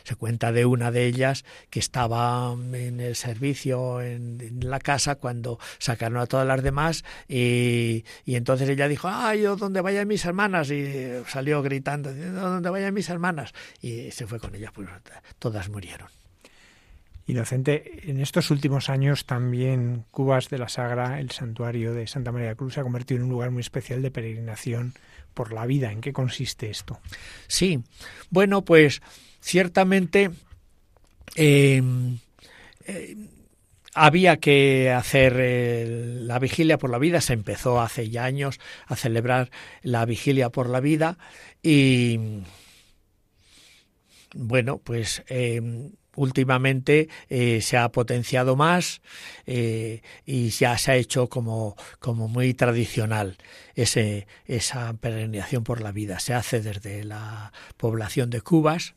se 0.04 0.16
cuenta 0.16 0.52
de 0.52 0.66
una 0.66 0.90
de 0.90 1.06
ellas 1.06 1.44
que 1.70 1.78
estaba 1.78 2.52
en 2.52 3.00
el 3.00 3.16
servicio 3.16 4.00
en, 4.00 4.58
la 4.60 4.80
casa 4.80 5.14
cuando 5.14 5.58
sacaron 5.78 6.18
a 6.18 6.26
todas 6.26 6.46
las 6.46 6.62
demás 6.62 7.04
y, 7.28 8.04
y 8.24 8.34
entonces 8.34 8.68
ella 8.68 8.88
dijo, 8.88 9.08
ay, 9.10 9.42
yo 9.42 9.56
donde 9.56 9.80
vayan 9.80 10.08
mis 10.08 10.24
hermanas 10.24 10.70
y 10.70 11.12
salió 11.28 11.62
gritando, 11.62 12.12
donde 12.12 12.70
vayan 12.70 12.92
mis 12.92 13.08
hermanas 13.08 13.54
y 13.80 14.10
se 14.10 14.26
fue 14.26 14.40
con 14.40 14.54
ellas, 14.54 14.72
pues 14.74 14.88
todas 15.38 15.68
murieron. 15.68 16.08
Inocente, 17.28 18.10
en 18.10 18.20
estos 18.20 18.50
últimos 18.50 18.88
años 18.88 19.26
también 19.26 20.06
Cubas 20.10 20.48
de 20.48 20.56
la 20.56 20.70
Sagra, 20.70 21.20
el 21.20 21.30
santuario 21.30 21.92
de 21.92 22.06
Santa 22.06 22.32
María 22.32 22.48
de 22.48 22.56
Cruz, 22.56 22.72
se 22.72 22.80
ha 22.80 22.82
convertido 22.82 23.18
en 23.18 23.24
un 23.24 23.30
lugar 23.30 23.50
muy 23.50 23.60
especial 23.60 24.00
de 24.00 24.10
peregrinación 24.10 24.94
por 25.34 25.52
la 25.52 25.66
vida. 25.66 25.92
¿En 25.92 26.00
qué 26.00 26.14
consiste 26.14 26.70
esto? 26.70 26.98
Sí, 27.46 27.80
bueno, 28.30 28.64
pues 28.64 29.02
ciertamente 29.42 30.30
em, 31.34 32.18
eh, 32.86 33.14
había 33.92 34.38
que 34.38 34.90
hacer 34.90 35.34
eh, 35.36 35.86
la 36.22 36.38
vigilia 36.38 36.78
por 36.78 36.88
la 36.88 36.98
vida. 36.98 37.20
Se 37.20 37.34
empezó 37.34 37.82
hace 37.82 38.08
ya 38.08 38.24
años 38.24 38.58
a 38.86 38.96
celebrar 38.96 39.50
la 39.82 40.06
vigilia 40.06 40.48
por 40.48 40.70
la 40.70 40.80
vida 40.80 41.18
y 41.62 42.40
bueno, 44.34 44.78
pues 44.78 45.22
em, 45.28 45.90
últimamente 46.18 47.08
eh, 47.28 47.60
se 47.62 47.76
ha 47.76 47.90
potenciado 47.90 48.56
más 48.56 49.00
eh, 49.46 50.02
y 50.26 50.50
ya 50.50 50.76
se 50.76 50.90
ha 50.90 50.96
hecho 50.96 51.28
como, 51.28 51.76
como 52.00 52.28
muy 52.28 52.54
tradicional 52.54 53.38
ese, 53.74 54.26
esa 54.46 54.92
peregrinación 54.94 55.64
por 55.64 55.80
la 55.80 55.92
vida. 55.92 56.18
Se 56.18 56.34
hace 56.34 56.60
desde 56.60 57.04
la 57.04 57.52
población 57.76 58.30
de 58.30 58.40
Cubas, 58.40 58.94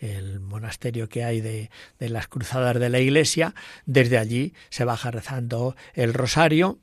el 0.00 0.40
monasterio 0.40 1.08
que 1.08 1.24
hay 1.24 1.40
de, 1.40 1.70
de 1.98 2.08
las 2.08 2.28
cruzadas 2.28 2.78
de 2.78 2.90
la 2.90 2.98
iglesia, 2.98 3.54
desde 3.84 4.18
allí 4.18 4.52
se 4.68 4.84
baja 4.84 5.10
rezando 5.10 5.76
el 5.94 6.14
rosario 6.14 6.78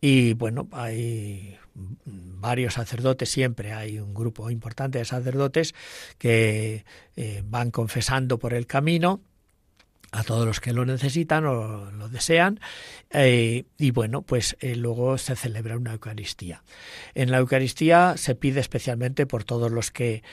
y 0.00 0.34
bueno, 0.34 0.68
hay 0.72 1.56
varios 2.04 2.74
sacerdotes, 2.74 3.28
siempre 3.28 3.72
hay 3.72 3.98
un 3.98 4.14
grupo 4.14 4.50
importante 4.50 4.98
de 4.98 5.04
sacerdotes 5.04 5.74
que 6.18 6.84
eh, 7.16 7.42
van 7.44 7.70
confesando 7.70 8.38
por 8.38 8.54
el 8.54 8.66
camino 8.66 9.20
a 10.12 10.24
todos 10.24 10.44
los 10.44 10.58
que 10.58 10.72
lo 10.72 10.84
necesitan 10.84 11.44
o 11.46 11.90
lo 11.92 12.08
desean 12.08 12.58
eh, 13.10 13.64
y 13.78 13.92
bueno 13.92 14.22
pues 14.22 14.56
eh, 14.58 14.74
luego 14.74 15.18
se 15.18 15.36
celebra 15.36 15.76
una 15.76 15.92
Eucaristía. 15.92 16.64
En 17.14 17.30
la 17.30 17.38
Eucaristía 17.38 18.16
se 18.16 18.34
pide 18.34 18.58
especialmente 18.60 19.26
por 19.26 19.44
todos 19.44 19.70
los 19.70 19.92
que 19.92 20.24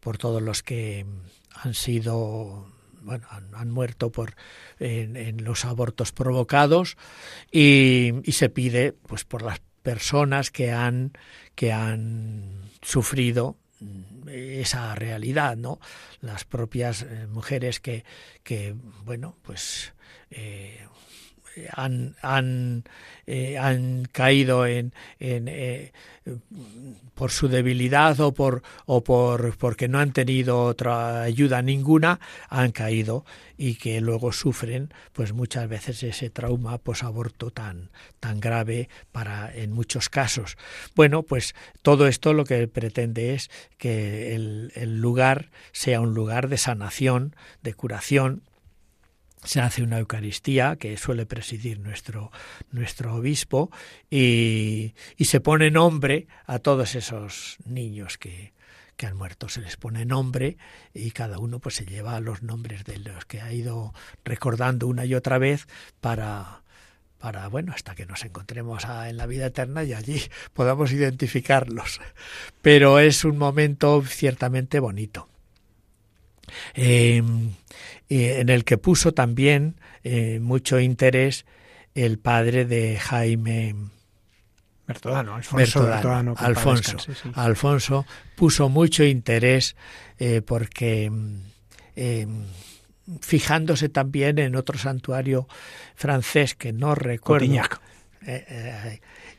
por 0.00 0.18
todos 0.18 0.42
los 0.42 0.62
que 0.64 1.06
han 1.54 1.74
sido 1.74 2.72
bueno, 3.02 3.26
han, 3.52 3.70
muerto 3.70 4.10
por 4.10 4.34
en, 4.80 5.44
los 5.44 5.64
abortos 5.64 6.10
provocados 6.12 6.96
y, 7.52 8.12
y, 8.24 8.32
se 8.32 8.48
pide 8.50 8.92
pues 8.92 9.24
por 9.24 9.42
las 9.42 9.60
personas 9.88 10.50
que 10.50 10.70
han, 10.70 11.12
que 11.54 11.72
han 11.72 12.60
sufrido 12.82 13.56
esa 14.30 14.94
realidad, 14.94 15.56
¿no? 15.56 15.80
Las 16.20 16.44
propias 16.44 17.00
eh, 17.04 17.26
mujeres 17.26 17.80
que, 17.80 18.04
que, 18.42 18.74
bueno, 19.06 19.34
pues 19.40 19.94
eh, 20.30 20.86
han, 21.72 22.16
han, 22.22 22.84
eh, 23.26 23.58
han 23.58 24.06
caído 24.10 24.66
en, 24.66 24.92
en 25.18 25.48
eh, 25.48 25.92
por 27.14 27.30
su 27.30 27.48
debilidad 27.48 28.18
o 28.20 28.32
por 28.32 28.62
o 28.86 29.02
por 29.02 29.56
porque 29.56 29.88
no 29.88 29.98
han 29.98 30.12
tenido 30.12 30.62
otra 30.62 31.22
ayuda 31.22 31.62
ninguna 31.62 32.20
han 32.48 32.72
caído 32.72 33.24
y 33.56 33.74
que 33.74 34.00
luego 34.00 34.32
sufren 34.32 34.92
pues 35.12 35.32
muchas 35.32 35.68
veces 35.68 36.02
ese 36.02 36.30
trauma 36.30 36.78
posaborto 36.78 37.50
tan 37.50 37.90
tan 38.20 38.40
grave 38.40 38.88
para 39.12 39.52
en 39.54 39.72
muchos 39.72 40.08
casos. 40.08 40.56
Bueno 40.94 41.22
pues 41.22 41.54
todo 41.82 42.06
esto 42.06 42.34
lo 42.34 42.44
que 42.44 42.68
pretende 42.68 43.34
es 43.34 43.50
que 43.78 44.34
el, 44.34 44.72
el 44.74 45.00
lugar 45.00 45.50
sea 45.72 46.00
un 46.00 46.14
lugar 46.14 46.48
de 46.48 46.58
sanación 46.58 47.34
de 47.62 47.74
curación 47.74 48.42
se 49.44 49.60
hace 49.60 49.82
una 49.82 49.98
Eucaristía 49.98 50.76
que 50.76 50.96
suele 50.96 51.26
presidir 51.26 51.80
nuestro, 51.80 52.30
nuestro 52.70 53.14
obispo 53.14 53.70
y, 54.10 54.94
y, 55.16 55.24
se 55.26 55.40
pone 55.40 55.70
nombre 55.70 56.26
a 56.46 56.58
todos 56.58 56.94
esos 56.94 57.58
niños 57.64 58.18
que, 58.18 58.52
que 58.98 59.06
han 59.06 59.16
muerto. 59.16 59.48
Se 59.48 59.62
les 59.62 59.76
pone 59.76 60.04
nombre 60.04 60.58
y 60.92 61.12
cada 61.12 61.38
uno 61.38 61.60
pues 61.60 61.76
se 61.76 61.86
lleva 61.86 62.20
los 62.20 62.42
nombres 62.42 62.84
de 62.84 62.98
los 62.98 63.24
que 63.24 63.40
ha 63.40 63.52
ido 63.52 63.94
recordando 64.24 64.86
una 64.86 65.06
y 65.06 65.14
otra 65.14 65.38
vez 65.38 65.66
para, 66.00 66.62
para 67.18 67.48
bueno, 67.48 67.72
hasta 67.72 67.94
que 67.94 68.04
nos 68.04 68.24
encontremos 68.24 68.84
en 68.84 69.16
la 69.16 69.26
vida 69.26 69.46
eterna 69.46 69.84
y 69.84 69.94
allí 69.94 70.20
podamos 70.52 70.92
identificarlos. 70.92 72.00
Pero 72.60 72.98
es 72.98 73.24
un 73.24 73.38
momento 73.38 74.02
ciertamente 74.02 74.80
bonito. 74.80 75.28
Eh, 76.74 77.22
en 78.08 78.48
el 78.48 78.64
que 78.64 78.78
puso 78.78 79.12
también 79.12 79.80
eh, 80.02 80.40
mucho 80.40 80.80
interés 80.80 81.44
el 81.94 82.18
padre 82.18 82.64
de 82.64 82.96
Jaime 82.96 83.74
Bertodano, 84.86 85.34
Alfonso, 85.34 85.84
Bertodano, 85.84 86.34
Alfonso, 86.38 86.96
Alfonso 87.34 88.06
puso 88.36 88.70
mucho 88.70 89.04
interés 89.04 89.76
eh, 90.18 90.40
porque 90.40 91.12
eh, 91.94 92.26
fijándose 93.20 93.90
también 93.90 94.38
en 94.38 94.56
otro 94.56 94.78
santuario 94.78 95.46
francés 95.94 96.54
que 96.54 96.72
no 96.72 96.94
recuerdo 96.94 97.44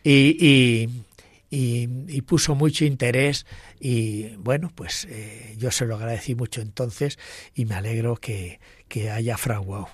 y, 0.03 0.37
y, 0.39 1.03
y, 1.49 2.21
puso 2.21 2.55
mucho 2.55 2.85
interés 2.85 3.45
y 3.79 4.35
bueno, 4.35 4.71
pues 4.73 5.05
eh, 5.09 5.55
yo 5.57 5.71
se 5.71 5.85
lo 5.85 5.95
agradecí 5.95 6.35
mucho 6.35 6.61
entonces 6.61 7.17
y 7.55 7.65
me 7.65 7.75
alegro 7.75 8.15
que, 8.17 8.59
que 8.87 9.09
haya 9.09 9.37
fraguado. 9.37 9.89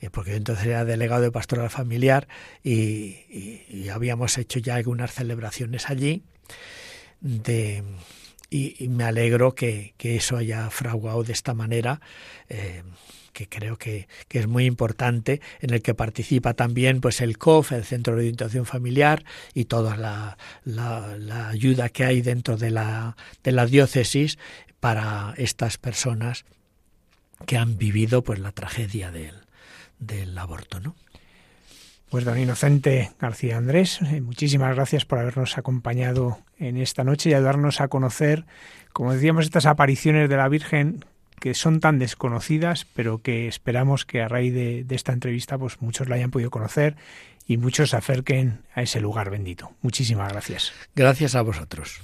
Eh, 0.00 0.08
porque 0.10 0.30
yo 0.30 0.36
entonces 0.38 0.66
era 0.66 0.84
delegado 0.84 1.22
de 1.22 1.30
pastoral 1.30 1.68
familiar 1.68 2.26
y, 2.64 3.88
habíamos 3.92 4.38
hecho 4.38 4.58
ya 4.58 4.76
algunas 4.76 5.12
celebraciones 5.12 5.90
allí 5.90 6.22
de, 7.20 7.82
y, 8.48 8.88
me 8.88 9.04
alegro 9.04 9.54
que, 9.54 9.94
que, 9.98 10.16
eso 10.16 10.36
haya 10.36 10.70
fraguado 10.70 11.22
de 11.22 11.32
esta 11.32 11.54
manera. 11.54 12.00
Eh, 12.48 12.82
que 13.40 13.48
creo 13.48 13.78
que, 13.78 14.06
es 14.28 14.46
muy 14.46 14.66
importante, 14.66 15.40
en 15.60 15.72
el 15.72 15.80
que 15.80 15.94
participa 15.94 16.52
también 16.52 17.00
pues 17.00 17.22
el 17.22 17.38
COF, 17.38 17.72
el 17.72 17.84
Centro 17.84 18.14
de 18.14 18.20
Orientación 18.20 18.66
Familiar, 18.66 19.24
y 19.54 19.64
toda 19.64 19.96
la, 19.96 20.36
la, 20.64 21.48
ayuda 21.48 21.88
que 21.88 22.04
hay 22.04 22.20
dentro 22.20 22.58
de 22.58 22.70
la, 22.70 23.16
de 23.42 23.52
la 23.52 23.64
diócesis 23.64 24.38
para 24.78 25.32
estas 25.38 25.78
personas 25.78 26.44
que 27.46 27.56
han 27.56 27.78
vivido 27.78 28.22
pues 28.22 28.38
la 28.40 28.52
tragedia 28.52 29.10
del, 29.10 29.34
del 29.98 30.36
aborto, 30.36 30.78
¿no? 30.80 30.94
Pues 32.10 32.24
don 32.24 32.38
Inocente 32.38 33.12
García 33.20 33.56
Andrés, 33.56 34.00
eh, 34.02 34.20
muchísimas 34.20 34.74
gracias 34.74 35.06
por 35.06 35.18
habernos 35.18 35.56
acompañado 35.56 36.40
en 36.58 36.76
esta 36.76 37.04
noche 37.04 37.30
y 37.30 37.34
ayudarnos 37.34 37.80
a 37.80 37.88
conocer, 37.88 38.44
como 38.92 39.14
decíamos, 39.14 39.44
estas 39.44 39.64
apariciones 39.64 40.28
de 40.28 40.36
la 40.36 40.48
Virgen 40.48 41.04
que 41.40 41.54
son 41.54 41.80
tan 41.80 41.98
desconocidas, 41.98 42.86
pero 42.94 43.22
que 43.22 43.48
esperamos 43.48 44.06
que 44.06 44.22
a 44.22 44.28
raíz 44.28 44.54
de, 44.54 44.84
de, 44.84 44.94
esta 44.94 45.12
entrevista 45.12 45.58
pues 45.58 45.80
muchos 45.80 46.08
la 46.08 46.14
hayan 46.14 46.30
podido 46.30 46.50
conocer 46.50 46.96
y 47.46 47.56
muchos 47.56 47.90
se 47.90 47.96
acerquen 47.96 48.60
a 48.74 48.82
ese 48.82 49.00
lugar 49.00 49.30
bendito. 49.30 49.72
Muchísimas 49.82 50.32
gracias. 50.32 50.72
Gracias 50.94 51.34
a 51.34 51.42
vosotros. 51.42 52.00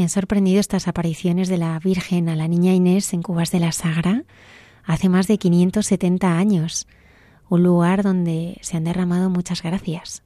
Me 0.00 0.08
sorprendido 0.08 0.60
estas 0.60 0.88
apariciones 0.88 1.50
de 1.50 1.58
la 1.58 1.78
Virgen 1.78 2.30
a 2.30 2.34
la 2.34 2.48
niña 2.48 2.72
Inés 2.72 3.12
en 3.12 3.20
Cubas 3.20 3.50
de 3.50 3.60
la 3.60 3.70
Sagra 3.70 4.24
hace 4.82 5.10
más 5.10 5.28
de 5.28 5.36
570 5.36 6.38
años, 6.38 6.88
un 7.50 7.62
lugar 7.62 8.02
donde 8.02 8.56
se 8.62 8.78
han 8.78 8.84
derramado 8.84 9.28
muchas 9.28 9.62
gracias. 9.62 10.22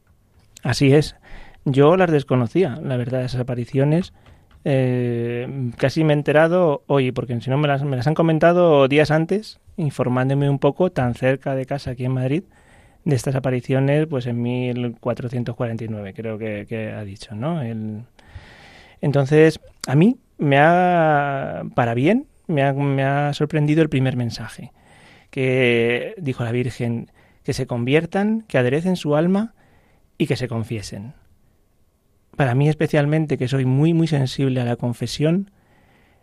Así 0.62 0.92
es. 0.94 1.16
Yo 1.64 1.96
las 1.96 2.12
desconocía, 2.12 2.78
la 2.84 2.96
verdad, 2.96 3.24
esas 3.24 3.40
apariciones. 3.40 4.12
Eh, 4.64 5.72
casi 5.76 6.04
me 6.04 6.12
he 6.12 6.16
enterado 6.18 6.84
hoy, 6.86 7.10
porque 7.10 7.40
si 7.40 7.50
no 7.50 7.58
me 7.58 7.66
las, 7.66 7.82
me 7.82 7.96
las 7.96 8.06
han 8.06 8.14
comentado 8.14 8.86
días 8.86 9.10
antes, 9.10 9.58
informándome 9.76 10.48
un 10.48 10.60
poco 10.60 10.92
tan 10.92 11.14
cerca 11.14 11.56
de 11.56 11.66
casa 11.66 11.90
aquí 11.90 12.04
en 12.04 12.12
Madrid 12.12 12.44
de 13.04 13.16
estas 13.16 13.34
apariciones, 13.34 14.06
pues 14.06 14.26
en 14.26 14.40
1449 14.40 16.14
creo 16.14 16.38
que, 16.38 16.94
ha 16.96 17.02
dicho, 17.02 17.34
¿no? 17.34 17.60
El, 17.60 18.04
entonces, 19.04 19.60
a 19.86 19.96
mí 19.96 20.16
me 20.38 20.56
ha, 20.58 21.64
para 21.74 21.92
bien, 21.92 22.26
me 22.46 22.62
ha, 22.62 23.34
sorprendido 23.34 23.82
el 23.82 23.90
primer 23.90 24.16
mensaje, 24.16 24.72
que 25.28 26.14
dijo 26.16 26.42
la 26.42 26.52
Virgen, 26.52 27.10
que 27.42 27.52
se 27.52 27.66
conviertan, 27.66 28.46
que 28.48 28.56
aderecen 28.56 28.96
su 28.96 29.14
alma 29.14 29.52
y 30.16 30.26
que 30.26 30.36
se 30.36 30.48
confiesen. 30.48 31.12
Para 32.34 32.54
mí 32.54 32.66
especialmente, 32.66 33.36
que 33.36 33.46
soy 33.46 33.66
muy, 33.66 33.92
muy 33.92 34.06
sensible 34.06 34.62
a 34.62 34.64
la 34.64 34.76
confesión, 34.76 35.50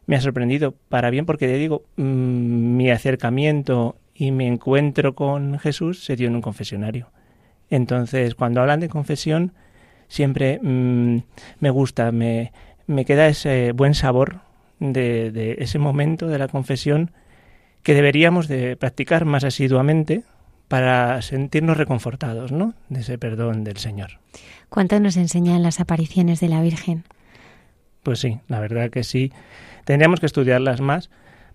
me 0.08 0.16
ha 0.16 0.22
sorprendido 0.22 0.74
para 0.90 1.12
bien 1.12 1.28
porque, 1.28 1.48
digo, 1.48 1.84
mm, 1.98 2.78
mi 2.78 2.90
acercamiento 2.90 3.96
y 4.16 4.32
mi 4.32 4.48
encuentro 4.48 5.14
con 5.14 5.60
Jesús 5.60 6.04
se 6.04 6.16
dio 6.16 6.30
en 6.30 6.36
un 6.36 6.42
confesionario. 6.42 7.12
Entonces, 7.70 8.34
cuando 8.34 8.60
hablan 8.60 8.80
de 8.80 8.90
confesión, 8.90 9.54
siempre 10.12 10.60
mm, 10.62 11.20
me 11.60 11.70
gusta, 11.70 12.12
me, 12.12 12.52
me 12.92 13.06
queda 13.06 13.28
ese 13.28 13.72
buen 13.72 13.94
sabor 13.94 14.42
de, 14.80 15.32
de, 15.32 15.58
ese 15.60 15.80
momento 15.80 16.28
de 16.28 16.38
la 16.38 16.48
confesión 16.48 17.12
que 17.84 17.94
deberíamos 17.94 18.48
de 18.48 18.76
practicar 18.76 19.26
más 19.26 19.44
asiduamente 19.44 20.24
para 20.68 21.22
sentirnos 21.22 21.78
reconfortados, 21.78 22.52
¿no? 22.52 22.74
De 22.89 23.02
ese 23.02 23.18
perdón 23.18 23.64
del 23.64 23.78
Señor. 23.78 24.20
¿Cuánto 24.70 25.00
nos 25.00 25.18
enseñan 25.18 25.64
las 25.64 25.80
apariciones 25.80 26.39
de 26.39 26.48
la 26.48 26.62
Virgen? 26.62 27.04
Pues 28.04 28.20
sí, 28.20 28.39
la 28.48 28.60
verdad 28.60 28.89
que 28.89 29.04
sí. 29.04 29.32
Tendríamos 29.86 30.20
que 30.20 30.26
estudiarlas 30.26 30.80
más 30.82 31.10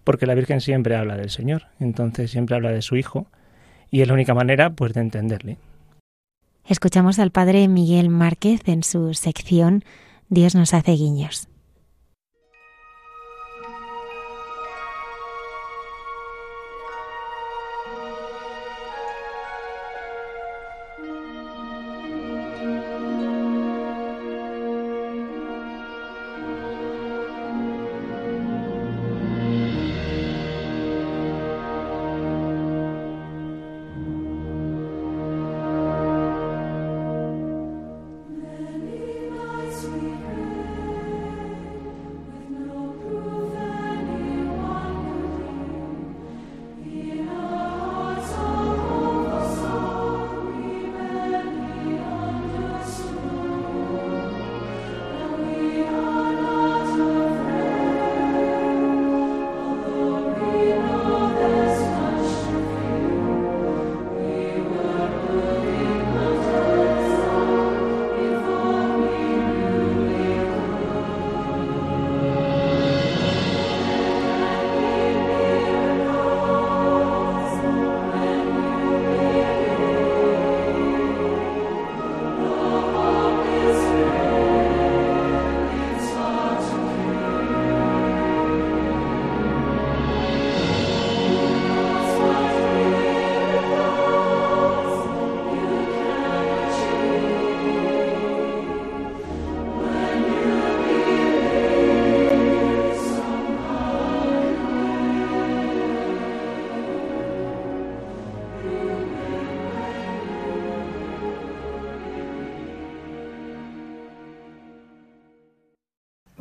porque 0.04 0.26
la 0.26 0.34
Virgen 0.34 0.60
siempre 0.60 0.96
habla 0.96 1.16
del 1.16 1.30
Señor, 1.30 1.64
entonces 1.80 2.30
siempre 2.30 2.56
habla 2.56 2.70
de 2.70 2.82
su 2.82 2.96
Hijo 2.96 3.26
y 3.90 4.02
es 4.02 4.08
la 4.08 4.14
única 4.14 4.34
manera 4.34 4.70
pues 4.70 4.92
de 4.92 5.00
entenderle. 5.00 5.56
Escuchamos 6.66 7.18
al 7.18 7.30
padre 7.30 7.68
Miguel 7.68 8.08
Márquez 8.08 8.60
en 8.66 8.82
su 8.82 9.14
sección 9.14 9.84
Dios 10.28 10.54
nos 10.54 10.74
hace 10.74 10.92
guiños. 10.92 11.48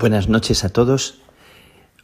Buenas 0.06 0.30
noches 0.30 0.64
a 0.64 0.70
todos. 0.70 1.18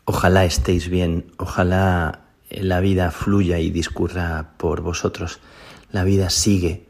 Ojalá 0.06 0.44
estéis 0.44 0.90
bien, 0.90 1.32
ojalá 1.38 2.22
la 2.50 2.80
vida 2.80 3.12
fluya 3.12 3.60
y 3.60 3.70
discurra 3.70 4.54
por 4.58 4.82
vosotros. 4.82 5.40
La 5.92 6.04
vida 6.04 6.32
sigue 6.32 6.88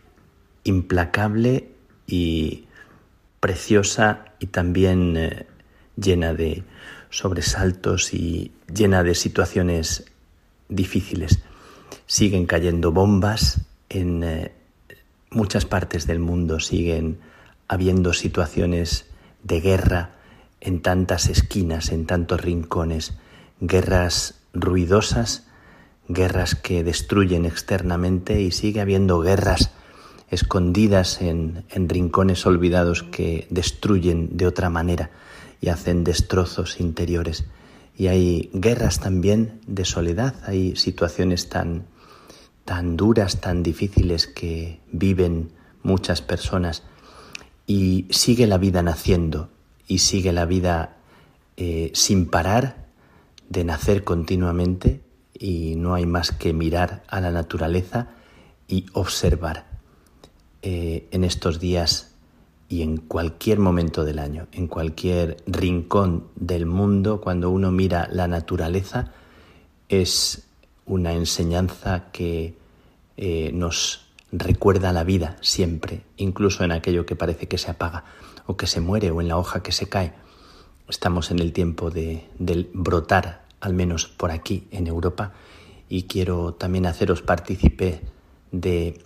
implacable 0.64 1.68
y 2.08 2.68
preciosa 3.42 4.24
y 4.40 4.46
también 4.46 5.18
eh, 5.18 5.48
llena 5.98 6.34
de 6.34 6.64
sobresaltos 7.10 8.14
y 8.14 8.54
llena 8.74 9.04
de 9.04 9.14
situaciones 9.14 10.06
difíciles. 10.70 11.44
Siguen 12.06 12.46
cayendo 12.46 12.94
bombas 12.94 13.60
en 13.90 14.24
eh, 14.24 14.54
muchas 15.30 15.66
partes 15.66 16.08
del 16.08 16.20
mundo, 16.20 16.62
siguen 16.62 17.20
habiendo 17.68 18.14
situaciones 18.14 19.08
de 19.44 19.60
guerra, 19.60 20.21
en 20.62 20.82
tantas 20.82 21.28
esquinas, 21.28 21.92
en 21.92 22.06
tantos 22.06 22.40
rincones, 22.40 23.14
guerras 23.60 24.36
ruidosas, 24.54 25.48
guerras 26.08 26.56
que 26.56 26.84
destruyen 26.84 27.46
externamente 27.46 28.42
y 28.42 28.52
sigue 28.52 28.82
habiendo 28.82 29.20
guerras 29.20 29.72
escondidas 30.30 31.22
en, 31.22 31.66
en, 31.70 31.90
rincones 31.90 32.46
olvidados 32.46 33.04
que 33.04 33.48
destruyen 33.50 34.38
de 34.38 34.48
otra 34.48 34.70
manera 34.70 35.10
y 35.60 35.70
hacen 35.70 36.04
destrozos 36.04 36.80
interiores. 36.80 37.46
Y 37.98 38.08
hay 38.08 38.50
guerras 38.54 39.00
también 39.00 39.60
de 39.68 39.84
soledad, 39.84 40.36
hay 40.46 40.76
situaciones 40.76 41.50
tan, 41.50 41.86
tan 42.66 42.96
duras, 42.96 43.42
tan 43.42 43.64
difíciles 43.64 44.28
que 44.28 44.80
viven 44.92 45.52
muchas 45.84 46.22
personas 46.22 46.84
y 47.68 48.08
sigue 48.10 48.48
la 48.48 48.58
vida 48.58 48.82
naciendo 48.82 49.50
y 49.92 49.98
sigue 49.98 50.32
la 50.32 50.46
vida 50.46 50.96
eh, 51.58 51.92
sin 51.94 52.26
parar 52.26 52.88
de 53.50 53.66
nacer 53.66 54.06
continuamente 54.06 55.02
y 55.38 55.76
no 55.76 55.96
hay 55.96 56.06
más 56.06 56.32
que 56.32 56.54
mirar 56.54 57.04
a 57.10 57.20
la 57.20 57.30
naturaleza 57.30 58.08
y 58.70 58.86
observar 58.94 59.66
eh, 60.62 61.10
en 61.12 61.26
estos 61.26 61.60
días 61.60 62.16
y 62.70 62.84
en 62.84 62.96
cualquier 62.96 63.60
momento 63.60 64.06
del 64.06 64.20
año, 64.20 64.48
en 64.54 64.68
cualquier 64.68 65.36
rincón 65.46 66.28
del 66.38 66.66
mundo, 66.66 67.20
cuando 67.20 67.50
uno 67.50 67.70
mira 67.70 68.08
la 68.10 68.30
naturaleza, 68.30 69.12
es 69.90 70.48
una 70.86 71.12
enseñanza 71.12 72.06
que 72.14 72.56
eh, 73.18 73.52
nos 73.54 74.06
recuerda 74.32 74.94
la 74.94 75.04
vida 75.04 75.36
siempre, 75.42 76.04
incluso 76.16 76.64
en 76.64 76.72
aquello 76.72 77.06
que 77.06 77.18
parece 77.18 77.50
que 77.50 77.58
se 77.58 77.72
apaga 77.72 78.06
que 78.58 78.68
se 78.68 78.82
muere 78.82 79.12
o 79.12 79.22
en 79.22 79.28
la 79.28 79.38
hoja 79.38 79.64
que 79.64 79.72
se 79.72 79.90
cae. 79.90 80.14
Estamos 80.88 81.32
en 81.32 81.40
el 81.40 81.54
tiempo 81.54 81.90
de, 81.90 82.28
del 82.38 82.70
brotar, 82.74 83.46
al 83.60 83.74
menos 83.74 84.08
por 84.08 84.32
aquí 84.32 84.68
en 84.72 84.88
Europa, 84.88 85.34
y 85.90 86.04
quiero 86.04 86.54
también 86.54 86.86
haceros 86.86 87.22
partícipe 87.22 88.02
de 88.52 89.02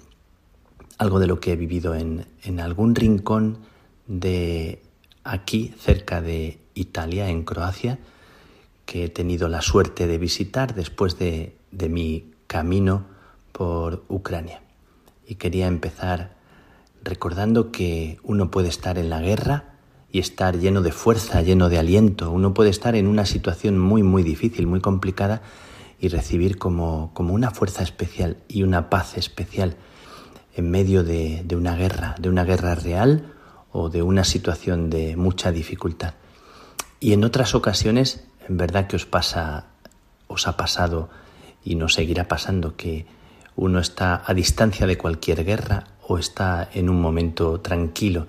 algo 0.98 1.20
de 1.20 1.28
lo 1.28 1.40
que 1.40 1.54
he 1.54 1.56
vivido 1.56 1.96
en, 1.96 2.26
en 2.44 2.60
algún 2.60 2.96
rincón 2.96 3.60
de 4.08 4.82
aquí, 5.24 5.74
cerca 5.80 6.22
de 6.22 6.60
Italia, 6.74 7.30
en 7.30 7.44
Croacia, 7.44 8.00
que 8.86 9.06
he 9.06 9.10
tenido 9.10 9.50
la 9.50 9.62
suerte 9.62 10.08
de 10.08 10.18
visitar 10.18 10.76
después 10.76 11.18
de, 11.18 11.56
de 11.72 11.90
mi 11.90 12.32
camino 12.48 13.06
por 13.52 14.04
Ucrania. 14.08 14.62
Y 15.28 15.36
quería 15.36 15.68
empezar 15.68 16.35
recordando 17.06 17.72
que 17.72 18.18
uno 18.24 18.52
puede 18.52 18.68
estar 18.68 18.98
en 18.98 19.10
la 19.10 19.22
guerra 19.22 19.76
y 20.12 20.20
estar 20.20 20.58
lleno 20.58 20.82
de 20.82 20.92
fuerza, 20.92 21.42
lleno 21.42 21.70
de 21.70 21.78
aliento. 21.78 22.32
Uno 22.32 22.54
puede 22.54 22.72
estar 22.72 22.96
en 22.96 23.08
una 23.08 23.26
situación 23.26 23.80
muy, 23.80 24.04
muy 24.04 24.24
difícil, 24.24 24.68
muy 24.68 24.82
complicada 24.82 25.42
y 26.00 26.10
recibir 26.10 26.58
como, 26.58 27.12
como 27.14 27.34
una 27.34 27.52
fuerza 27.52 27.84
especial 27.84 28.38
y 28.48 28.64
una 28.64 28.90
paz 28.90 29.18
especial 29.18 29.78
en 30.56 30.72
medio 30.72 31.04
de, 31.04 31.44
de 31.46 31.56
una 31.56 31.76
guerra, 31.76 32.16
de 32.20 32.30
una 32.30 32.44
guerra 32.44 32.76
real 32.76 33.34
o 33.72 33.90
de 33.90 34.02
una 34.02 34.24
situación 34.24 34.90
de 34.90 35.16
mucha 35.16 35.52
dificultad. 35.52 36.16
Y 37.00 37.14
en 37.14 37.24
otras 37.24 37.56
ocasiones, 37.56 38.26
en 38.48 38.58
verdad 38.58 38.88
que 38.88 38.96
os 38.96 39.06
pasa, 39.06 39.68
os 40.28 40.48
ha 40.48 40.58
pasado 40.58 41.10
y 41.64 41.76
nos 41.76 41.94
seguirá 41.94 42.28
pasando 42.28 42.76
que 42.76 43.06
uno 43.56 43.80
está 43.80 44.24
a 44.26 44.34
distancia 44.34 44.88
de 44.88 44.98
cualquier 44.98 45.44
guerra 45.46 45.95
o 46.08 46.18
está 46.18 46.70
en 46.74 46.90
un 46.90 47.02
momento 47.02 47.60
tranquilo 47.62 48.28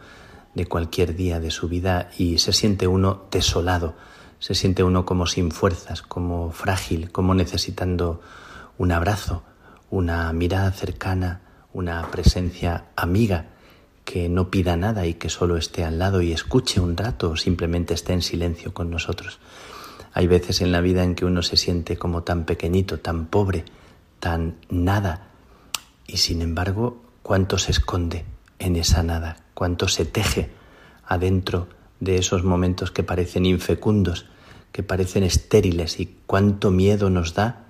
de 0.54 0.66
cualquier 0.66 1.14
día 1.14 1.40
de 1.40 1.50
su 1.50 1.68
vida 1.68 2.10
y 2.16 2.38
se 2.38 2.52
siente 2.52 2.86
uno 2.86 3.24
desolado, 3.30 3.94
se 4.38 4.54
siente 4.54 4.82
uno 4.82 5.04
como 5.04 5.26
sin 5.26 5.50
fuerzas, 5.50 6.02
como 6.02 6.50
frágil, 6.50 7.12
como 7.12 7.34
necesitando 7.34 8.20
un 8.78 8.92
abrazo, 8.92 9.42
una 9.90 10.32
mirada 10.32 10.70
cercana, 10.72 11.42
una 11.72 12.10
presencia 12.10 12.86
amiga 12.96 13.46
que 14.04 14.28
no 14.28 14.50
pida 14.50 14.76
nada 14.76 15.06
y 15.06 15.14
que 15.14 15.28
solo 15.28 15.56
esté 15.56 15.84
al 15.84 15.98
lado 15.98 16.22
y 16.22 16.32
escuche 16.32 16.80
un 16.80 16.96
rato 16.96 17.30
o 17.30 17.36
simplemente 17.36 17.92
esté 17.92 18.12
en 18.12 18.22
silencio 18.22 18.72
con 18.72 18.90
nosotros. 18.90 19.40
Hay 20.14 20.26
veces 20.26 20.62
en 20.62 20.72
la 20.72 20.80
vida 20.80 21.04
en 21.04 21.14
que 21.14 21.26
uno 21.26 21.42
se 21.42 21.56
siente 21.58 21.98
como 21.98 22.22
tan 22.22 22.44
pequeñito, 22.44 23.00
tan 23.00 23.26
pobre, 23.26 23.64
tan 24.20 24.56
nada, 24.70 25.28
y 26.06 26.18
sin 26.18 26.40
embargo, 26.40 27.02
cuánto 27.26 27.58
se 27.58 27.72
esconde 27.72 28.24
en 28.60 28.76
esa 28.76 29.02
nada, 29.02 29.38
cuánto 29.52 29.88
se 29.88 30.04
teje 30.04 30.48
adentro 31.04 31.66
de 31.98 32.18
esos 32.18 32.44
momentos 32.44 32.92
que 32.92 33.02
parecen 33.02 33.46
infecundos, 33.46 34.26
que 34.70 34.84
parecen 34.84 35.24
estériles 35.24 35.98
y 35.98 36.18
cuánto 36.26 36.70
miedo 36.70 37.10
nos 37.10 37.34
da 37.34 37.64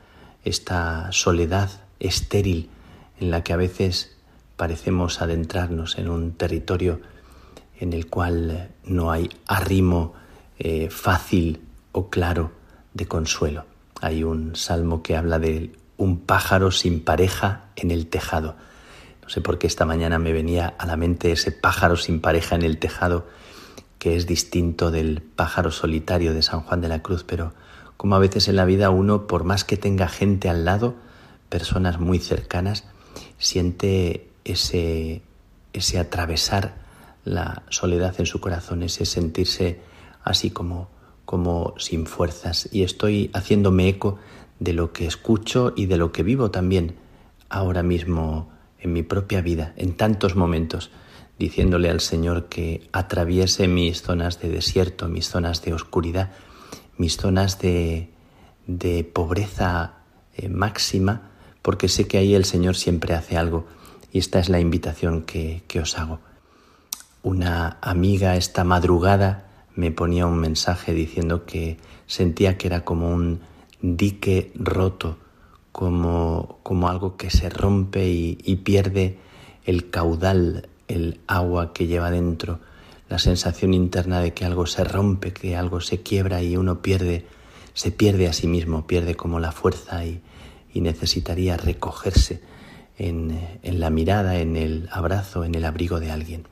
esta 0.45 1.11
soledad 1.11 1.71
estéril 2.01 2.69
en 3.19 3.31
la 3.31 3.43
que 3.45 3.55
a 3.55 3.57
veces 3.57 4.15
parecemos 4.59 5.23
adentrarnos 5.23 5.97
en 5.97 6.11
un 6.11 6.33
territorio 6.33 7.01
en 7.81 7.95
el 7.95 8.09
cual 8.11 8.73
no 8.85 9.11
hay 9.11 9.31
arrimo 9.47 10.13
eh, 10.59 10.91
fácil 10.91 11.63
o 11.93 12.11
claro 12.11 12.53
de 12.93 13.07
consuelo. 13.07 13.65
Hay 14.03 14.23
un 14.23 14.55
salmo 14.55 15.03
que 15.03 15.17
habla 15.17 15.39
de 15.39 15.73
un 15.97 16.19
pájaro 16.19 16.71
sin 16.73 17.03
pareja 17.03 17.71
en 17.75 17.91
el 17.91 18.09
tejado. 18.09 18.57
No 19.27 19.31
sé 19.31 19.41
por 19.41 19.59
qué 19.59 19.67
esta 19.67 19.85
mañana 19.85 20.21
me 20.21 20.33
venía 20.33 20.69
a 20.79 20.87
la 20.87 20.97
mente 20.97 21.33
ese 21.33 21.51
pájaro 21.51 21.97
sin 21.97 22.21
pareja 22.21 22.55
en 22.55 22.63
el 22.63 22.79
tejado, 22.79 23.27
que 23.99 24.15
es 24.15 24.25
distinto 24.29 24.93
del 24.93 25.21
pájaro 25.21 25.73
solitario 25.73 26.33
de 26.33 26.43
San 26.43 26.61
Juan 26.61 26.81
de 26.81 26.87
la 26.87 27.03
Cruz, 27.03 27.25
pero 27.25 27.53
como 27.97 28.15
a 28.15 28.21
veces 28.21 28.47
en 28.47 28.55
la 28.55 28.65
vida 28.65 28.89
uno, 28.91 29.27
por 29.27 29.43
más 29.43 29.65
que 29.65 29.77
tenga 29.77 30.07
gente 30.07 30.49
al 30.49 30.65
lado, 30.65 30.95
personas 31.49 31.99
muy 31.99 32.21
cercanas, 32.21 32.85
siente 33.37 34.31
ese, 34.45 35.23
ese 35.73 35.99
atravesar 35.99 36.77
la 37.25 37.65
soledad 37.69 38.15
en 38.19 38.27
su 38.27 38.41
corazón, 38.41 38.85
ese 38.85 39.07
sentirse 39.07 39.81
así 40.23 40.51
como, 40.53 40.89
como 41.25 41.75
sin 41.79 42.07
fuerzas. 42.07 42.69
Y 42.71 42.85
estoy 42.85 43.33
haciéndome 43.35 43.89
eco 43.89 44.21
de 44.61 44.73
lo 44.73 44.93
que 44.93 45.05
escucho 45.05 45.73
y 45.75 45.87
de 45.87 45.97
lo 45.97 46.13
que 46.13 46.23
vivo 46.23 46.53
también 46.53 46.95
ahora 47.49 47.83
mismo 47.83 48.55
en 48.81 48.93
mi 48.93 49.03
propia 49.03 49.41
vida, 49.41 49.73
en 49.77 49.95
tantos 49.97 50.37
momentos, 50.37 50.91
diciéndole 51.39 51.91
al 51.91 52.01
Señor 52.01 52.47
que 52.49 52.89
atraviese 52.93 53.69
mis 53.69 54.03
zonas 54.03 54.41
de 54.41 54.49
desierto, 54.49 55.09
mis 55.09 55.29
zonas 55.29 55.63
de 55.63 55.75
oscuridad, 55.75 56.33
mis 56.97 57.17
zonas 57.17 57.59
de, 57.59 58.11
de 58.67 59.05
pobreza 59.05 59.95
eh, 60.35 60.49
máxima, 60.49 61.31
porque 61.63 61.89
sé 61.89 62.07
que 62.07 62.19
ahí 62.19 62.35
el 62.35 62.45
Señor 62.45 62.77
siempre 62.77 63.15
hace 63.15 63.37
algo 63.37 63.67
y 64.13 64.19
esta 64.19 64.39
es 64.39 64.49
la 64.49 64.61
invitación 64.61 65.23
que, 65.23 65.63
que 65.67 65.81
os 65.81 65.99
hago. 65.99 66.21
Una 67.23 67.79
amiga 67.81 68.37
esta 68.37 68.65
madrugada 68.65 69.47
me 69.75 69.91
ponía 69.91 70.27
un 70.27 70.39
mensaje 70.39 70.95
diciendo 70.95 71.45
que 71.45 71.77
sentía 72.07 72.57
que 72.57 72.69
era 72.69 72.85
como 72.85 73.11
un 73.11 73.41
dique 73.83 74.53
roto, 74.55 75.19
como, 75.77 76.59
como 76.63 76.89
algo 76.89 77.19
que 77.19 77.29
se 77.29 77.51
rompe 77.51 78.09
y, 78.09 78.57
pierde 78.65 79.19
el 79.67 79.91
caudal, 79.91 80.71
el 80.89 81.21
agua 81.27 81.75
que 81.75 81.87
lleva 81.87 82.11
dentro, 82.11 82.61
la 83.11 83.19
sensación 83.19 83.75
interna 83.75 84.21
de 84.21 84.33
que 84.33 84.47
algo 84.47 84.65
se 84.65 84.85
rompe, 84.85 85.35
que 85.35 85.55
algo 85.55 85.83
se 85.83 86.01
quiebra 86.01 86.43
y 86.43 86.57
uno 86.57 86.81
pierde, 86.81 87.27
se 87.75 87.91
pierde 87.91 88.27
a 88.27 88.33
sí 88.33 88.47
mismo, 88.47 88.87
pierde 88.87 89.17
como 89.17 89.39
la 89.39 89.53
fuerza 89.53 90.03
y, 90.07 90.23
y 90.73 90.81
necesitaría 90.81 91.59
recogerse 91.59 92.41
en, 92.97 93.39
en, 93.63 93.79
la 93.79 93.91
mirada, 93.91 94.39
en 94.39 94.57
el 94.57 94.89
abrazo, 94.91 95.45
en 95.45 95.55
el 95.57 95.67
abrigo 95.67 96.01
de 96.01 96.11
alguien. 96.11 96.47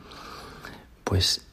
Pues 1.02 1.46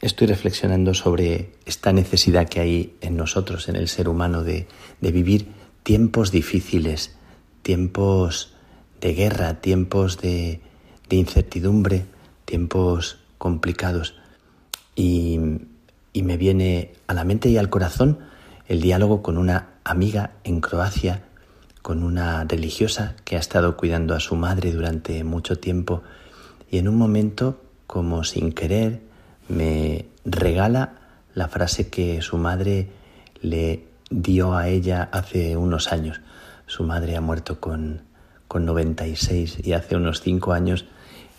estoy 0.00 0.28
reflexionando 0.28 0.94
sobre 0.94 1.54
esta 1.66 1.92
necesidad 1.92 2.48
que 2.48 2.60
hay 2.60 2.96
en 3.00 3.16
nosotros, 3.16 3.68
en 3.68 3.74
el 3.74 3.88
ser 3.88 4.08
humano, 4.08 4.44
de, 4.44 4.68
de 5.00 5.10
vivir 5.10 5.63
tiempos 5.84 6.32
difíciles, 6.32 7.16
tiempos 7.62 8.54
de 9.00 9.14
guerra, 9.14 9.60
tiempos 9.60 10.18
de, 10.18 10.60
incertidumbre, 11.10 12.06
tiempos 12.44 13.20
complicados. 13.38 14.16
Y, 14.96 15.38
y 16.12 16.22
me 16.22 16.36
viene 16.36 16.92
a 17.06 17.14
la 17.14 17.22
mente 17.22 17.48
y 17.48 17.56
al 17.56 17.70
corazón 17.70 18.18
el 18.66 18.80
diálogo 18.80 19.22
con 19.22 19.38
una 19.38 19.68
amiga 19.84 20.32
en 20.42 20.60
Croacia 20.60 21.22
con 21.84 22.02
una 22.02 22.44
religiosa 22.44 23.14
que 23.24 23.36
ha 23.36 23.38
estado 23.38 23.76
cuidando 23.76 24.14
a 24.14 24.20
su 24.20 24.36
madre 24.36 24.72
durante 24.72 25.22
mucho 25.22 25.56
tiempo 25.56 26.02
y 26.70 26.78
en 26.78 26.88
un 26.88 26.96
momento, 26.96 27.60
como 27.86 28.24
sin 28.24 28.52
querer, 28.52 29.02
me 29.48 30.06
regala 30.24 30.94
la 31.34 31.46
frase 31.46 31.90
que 31.90 32.22
su 32.22 32.38
madre 32.38 32.88
le 33.42 33.84
dio 34.10 34.54
a 34.54 34.68
ella 34.68 35.08
hace 35.12 35.56
unos 35.56 35.92
años. 35.92 36.20
Su 36.66 36.84
madre 36.84 37.16
ha 37.16 37.20
muerto 37.20 37.60
con, 37.60 38.02
con 38.48 38.64
96 38.64 39.58
y 39.62 39.72
hace 39.72 39.96
unos 39.96 40.20
cinco 40.20 40.52
años 40.52 40.86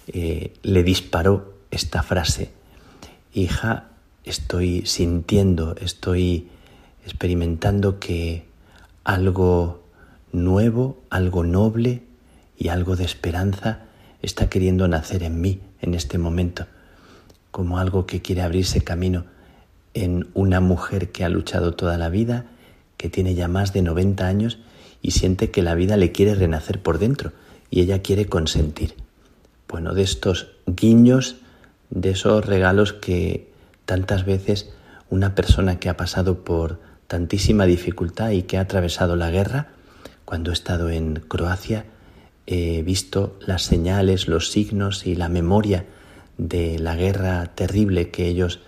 eh, 0.07 0.53
le 0.63 0.83
disparó 0.83 1.53
esta 1.71 2.03
frase. 2.03 2.51
Hija, 3.33 3.89
estoy 4.23 4.85
sintiendo, 4.85 5.75
estoy 5.79 6.49
experimentando 7.03 7.99
que 7.99 8.45
algo 9.03 9.83
nuevo, 10.31 11.01
algo 11.09 11.43
noble 11.43 12.03
y 12.57 12.69
algo 12.69 12.95
de 12.95 13.05
esperanza 13.05 13.85
está 14.21 14.49
queriendo 14.49 14.87
nacer 14.87 15.23
en 15.23 15.41
mí 15.41 15.61
en 15.81 15.93
este 15.93 16.17
momento, 16.17 16.65
como 17.51 17.77
algo 17.77 18.05
que 18.05 18.21
quiere 18.21 18.41
abrirse 18.41 18.83
camino 18.83 19.25
en 19.93 20.27
una 20.33 20.59
mujer 20.59 21.11
que 21.11 21.23
ha 21.23 21.29
luchado 21.29 21.73
toda 21.73 21.97
la 21.97 22.09
vida, 22.09 22.45
que 22.97 23.09
tiene 23.09 23.35
ya 23.35 23.47
más 23.47 23.73
de 23.73 23.81
90 23.81 24.25
años 24.27 24.59
y 25.01 25.11
siente 25.11 25.51
que 25.51 25.61
la 25.61 25.75
vida 25.75 25.97
le 25.97 26.11
quiere 26.11 26.35
renacer 26.35 26.81
por 26.81 26.97
dentro 26.97 27.31
y 27.69 27.81
ella 27.81 28.01
quiere 28.01 28.25
consentir. 28.25 28.95
Bueno, 29.67 29.93
de 29.93 30.03
estos 30.03 30.47
guiños, 30.65 31.37
de 31.89 32.11
esos 32.11 32.45
regalos 32.45 32.93
que 32.93 33.51
tantas 33.85 34.25
veces 34.25 34.69
una 35.09 35.35
persona 35.35 35.79
que 35.79 35.89
ha 35.89 35.97
pasado 35.97 36.43
por 36.43 36.79
tantísima 37.07 37.65
dificultad 37.65 38.31
y 38.31 38.43
que 38.43 38.57
ha 38.57 38.61
atravesado 38.61 39.15
la 39.15 39.29
guerra, 39.29 39.69
cuando 40.25 40.49
he 40.49 40.53
estado 40.53 40.89
en 40.89 41.15
Croacia 41.27 41.85
he 42.47 42.83
visto 42.83 43.37
las 43.45 43.63
señales, 43.63 44.27
los 44.27 44.51
signos 44.51 45.05
y 45.07 45.15
la 45.15 45.29
memoria 45.29 45.85
de 46.37 46.79
la 46.79 46.95
guerra 46.95 47.45
terrible 47.55 48.11
que 48.11 48.27
ellos 48.27 48.59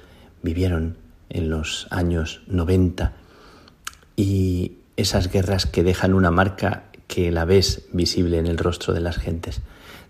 vivieron 0.42 0.98
en 1.30 1.50
los 1.50 1.88
años 1.90 2.42
90 2.48 3.14
y 4.18 4.74
esas 4.98 5.32
guerras 5.32 5.66
que 5.66 5.84
dejan 5.84 6.14
una 6.14 6.32
marca 6.32 6.84
que 7.08 7.32
la 7.32 7.46
ves 7.46 7.84
visible 7.94 8.38
en 8.38 8.48
el 8.48 8.58
rostro 8.58 8.94
de 8.94 9.00
las 9.00 9.16
gentes. 9.18 9.62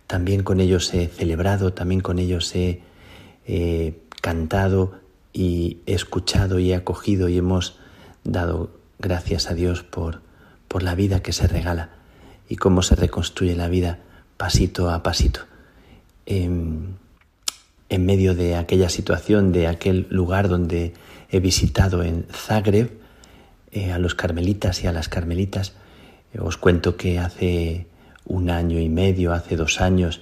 También 0.07 0.41
con 0.41 0.59
ellos 0.59 0.91
he 0.95 1.07
celebrado, 1.07 1.73
también 1.73 2.01
con 2.01 2.17
ellos 2.17 2.55
he 2.55 2.81
eh, 3.45 3.99
cantado 4.21 4.95
y 5.31 5.81
he 5.85 5.93
escuchado 5.93 6.57
y 6.57 6.71
he 6.71 6.75
acogido 6.75 7.29
y 7.29 7.37
hemos 7.37 7.77
dado 8.23 8.71
gracias 8.97 9.51
a 9.51 9.53
Dios 9.53 9.83
por 9.83 10.25
por 10.67 10.83
la 10.83 10.95
vida 10.95 11.21
que 11.21 11.33
se 11.33 11.47
regala 11.47 11.89
y 12.49 12.55
cómo 12.57 12.81
se 12.81 12.95
reconstruye 12.95 13.55
la 13.55 13.67
vida 13.67 13.99
pasito 14.37 14.89
a 14.89 15.03
pasito. 15.03 15.41
En, 16.25 16.97
en 17.89 18.05
medio 18.05 18.35
de 18.35 18.55
aquella 18.55 18.89
situación, 18.89 19.51
de 19.51 19.67
aquel 19.67 20.07
lugar 20.09 20.49
donde 20.49 20.93
he 21.29 21.39
visitado 21.39 22.03
en 22.03 22.25
Zagreb 22.31 22.91
eh, 23.77 23.91
a 23.91 23.99
los 23.99 24.15
carmelitas 24.15 24.83
y 24.83 24.87
a 24.87 24.91
las 24.91 25.07
carmelitas. 25.07 25.73
Eh, 26.33 26.39
os 26.39 26.57
cuento 26.57 26.97
que 26.97 27.19
hace 27.19 27.85
un 28.25 28.49
año 28.49 28.79
y 28.79 28.89
medio, 28.89 29.33
hace 29.33 29.55
dos 29.55 29.81
años, 29.81 30.21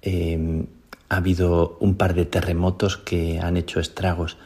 em, 0.00 0.64
ha 1.10 1.16
habido 1.16 1.76
un 1.78 1.96
par 1.96 2.14
de 2.14 2.24
terremotos 2.24 2.96
que 2.96 3.38
han 3.38 3.58
hecho 3.58 3.80
estragos 3.80 4.38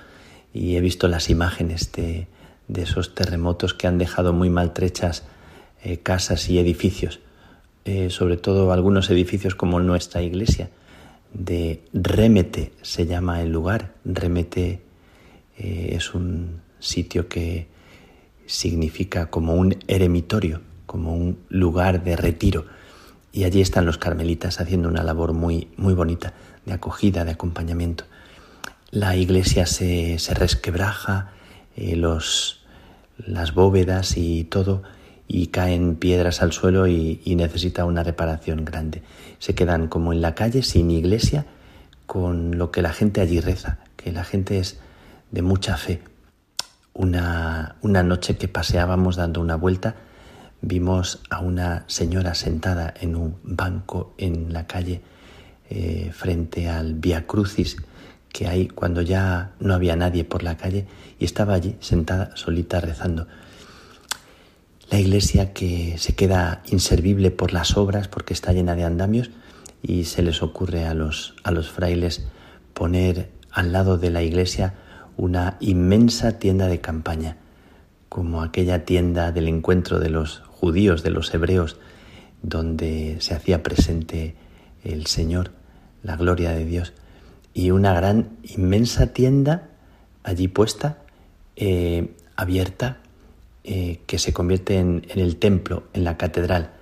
y 0.52 0.74
he 0.74 0.80
visto 0.80 1.06
las 1.06 1.30
imágenes 1.30 1.92
de, 1.92 2.26
esos 2.74 3.14
terremotos 3.14 3.72
que 3.72 3.86
han 3.86 3.98
dejado 3.98 4.32
muy 4.32 4.50
maltrechas 4.50 5.22
eh, 5.84 5.98
casas 5.98 6.48
y 6.48 6.58
edificios, 6.58 7.20
sobre 8.08 8.36
todo 8.36 8.72
algunos 8.72 9.10
edificios 9.10 9.54
como 9.56 9.80
nuestra 9.80 10.22
iglesia, 10.22 10.70
de 11.32 11.82
Remete 11.92 12.72
se 12.82 13.06
llama 13.06 13.42
el 13.42 13.50
lugar. 13.50 13.94
Remete 14.04 14.82
es 15.56 16.14
un 16.14 16.60
sitio 16.78 17.26
que 17.26 17.66
significa 18.50 19.26
como 19.26 19.54
un 19.54 19.76
eremitorio, 19.86 20.60
como 20.86 21.14
un 21.14 21.38
lugar 21.48 22.02
de 22.02 22.16
retiro. 22.16 22.66
Y 23.32 23.44
allí 23.44 23.60
están 23.60 23.86
los 23.86 23.96
carmelitas 23.96 24.60
haciendo 24.60 24.88
una 24.88 25.04
labor 25.04 25.32
muy, 25.32 25.68
muy 25.76 25.94
bonita 25.94 26.34
de 26.66 26.72
acogida, 26.72 27.24
de 27.24 27.30
acompañamiento. 27.30 28.04
La 28.90 29.14
iglesia 29.16 29.66
se, 29.66 30.18
resquebraja, 30.34 31.30
eh, 31.76 31.94
los, 31.94 32.64
las 33.18 33.54
bóvedas 33.54 34.16
y 34.16 34.44
todo, 34.44 34.82
y 35.28 35.46
caen 35.48 35.94
piedras 35.94 36.42
al 36.42 36.52
suelo 36.52 36.88
y, 36.88 37.20
y 37.24 37.36
necesita 37.36 37.84
una 37.84 38.02
reparación 38.02 38.64
grande. 38.64 39.02
Se 39.38 39.54
quedan 39.54 39.86
como 39.86 40.12
en 40.12 40.22
la 40.22 40.34
calle, 40.34 40.64
sin 40.64 40.90
iglesia, 40.90 41.46
con 42.06 42.58
lo 42.58 42.72
que 42.72 42.82
la 42.82 42.92
gente 42.92 43.20
allí 43.20 43.38
reza, 43.38 43.78
que 43.96 44.10
la 44.10 44.24
gente 44.24 44.58
es 44.58 44.80
de 45.30 45.42
mucha 45.42 45.76
fe, 45.76 46.02
una, 47.00 48.02
noche 48.02 48.36
que 48.36 48.46
paseábamos 48.46 49.16
dando 49.16 49.40
una 49.40 49.56
vuelta, 49.56 49.94
vimos 50.60 51.20
a 51.30 51.40
una 51.40 51.84
señora 51.86 52.34
sentada 52.34 52.92
en 53.00 53.16
un 53.16 53.36
banco 53.42 54.14
en 54.18 54.52
la 54.52 54.66
calle 54.66 55.00
eh, 55.70 56.10
frente 56.12 56.68
al 56.68 56.94
Via 56.94 57.26
Crucis 57.26 57.76
que 58.28 58.46
hay 58.46 58.68
cuando 58.68 59.00
ya 59.02 59.52
no 59.60 59.74
había 59.74 59.96
nadie 59.96 60.24
por 60.24 60.42
la 60.42 60.56
calle 60.56 60.86
y 61.18 61.24
estaba 61.24 61.54
allí 61.54 61.76
sentada 61.80 62.36
solita 62.36 62.80
rezando. 62.80 63.26
La 64.90 65.00
iglesia 65.00 65.52
que 65.52 65.96
se 65.98 66.14
queda 66.14 66.62
inservible 66.66 67.30
por 67.30 67.52
las 67.52 67.76
obras 67.76 68.08
porque 68.08 68.34
está 68.34 68.52
llena 68.52 68.74
de 68.74 68.84
andamios 68.84 69.30
y 69.82 70.04
se 70.04 70.22
les 70.22 70.42
ocurre 70.42 70.86
a 70.86 70.94
los, 70.94 71.34
a 71.44 71.50
los 71.50 71.70
frailes 71.70 72.26
poner 72.74 73.30
al 73.50 73.72
lado 73.72 73.98
de 73.98 74.10
la 74.10 74.22
iglesia 74.22 74.74
una 75.16 75.56
inmensa 75.60 76.38
tienda 76.38 76.66
de 76.66 76.80
campaña, 76.80 77.36
como 78.08 78.42
aquella 78.42 78.84
tienda 78.84 79.32
del 79.32 79.48
encuentro 79.48 80.00
de 80.00 80.10
los 80.10 80.42
judíos, 80.48 81.02
de 81.02 81.10
los 81.10 81.32
hebreos, 81.32 81.78
donde 82.42 83.16
se 83.20 83.34
hacía 83.34 83.62
presente 83.62 84.34
el 84.82 85.06
Señor, 85.06 85.52
la 86.02 86.16
gloria 86.16 86.50
de 86.50 86.64
Dios, 86.64 86.92
y 87.54 87.70
una 87.70 87.92
gran, 87.94 88.30
inmensa 88.42 89.08
tienda 89.12 89.68
allí 90.22 90.48
puesta, 90.48 90.98
eh, 91.56 92.14
abierta, 92.36 92.98
eh, 93.64 94.00
que 94.06 94.18
se 94.18 94.32
convierte 94.32 94.78
en, 94.78 95.06
el 95.08 95.36
templo, 95.36 95.84
en 95.92 96.04
la 96.04 96.16
catedral, 96.16 96.72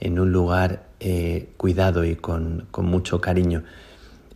en 0.00 0.18
un 0.18 0.32
lugar 0.32 0.86
eh, 1.00 1.50
cuidado 1.58 2.04
y 2.04 2.16
con 2.16 2.66
mucho 2.78 3.20
cariño, 3.20 3.64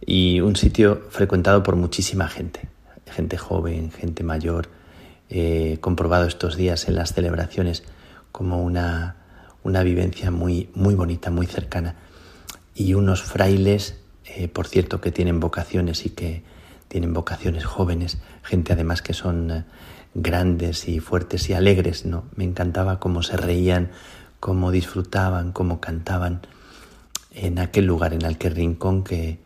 y 0.04 0.40
un 0.40 0.56
sitio 0.56 1.06
frecuentado 1.10 1.62
por 1.62 1.76
muchísima 1.76 2.28
gente 2.28 2.68
gente 3.06 3.36
joven, 3.36 3.90
gente 3.90 4.22
mayor, 4.22 4.68
eh, 5.28 5.78
comprobado 5.80 6.26
estos 6.26 6.56
días 6.56 6.88
en 6.88 6.94
las 6.94 7.12
celebraciones 7.12 7.82
como 8.32 8.62
una, 8.62 9.16
una 9.62 9.82
vivencia 9.82 10.30
muy, 10.30 10.70
muy 10.74 10.94
bonita, 10.94 11.30
muy 11.30 11.46
cercana. 11.46 11.96
Y 12.74 12.94
unos 12.94 13.22
frailes, 13.22 13.98
eh, 14.24 14.48
por 14.48 14.68
cierto, 14.68 15.00
que 15.00 15.10
tienen 15.10 15.40
vocaciones 15.40 16.06
y 16.06 16.10
que 16.10 16.44
tienen 16.88 17.12
vocaciones 17.12 17.64
jóvenes, 17.64 18.18
gente 18.42 18.72
además 18.72 19.02
que 19.02 19.14
son 19.14 19.50
eh, 19.50 19.64
grandes 20.14 20.88
y 20.88 21.00
fuertes 21.00 21.48
y 21.50 21.54
alegres, 21.54 22.06
¿no? 22.06 22.24
Me 22.36 22.44
encantaba 22.44 23.00
cómo 23.00 23.22
se 23.22 23.36
reían, 23.36 23.90
cómo 24.38 24.70
disfrutaban, 24.70 25.52
cómo 25.52 25.80
cantaban 25.80 26.42
en 27.32 27.58
aquel 27.58 27.86
lugar, 27.86 28.14
en 28.14 28.24
aquel 28.24 28.54
rincón 28.54 29.02
que, 29.02 29.38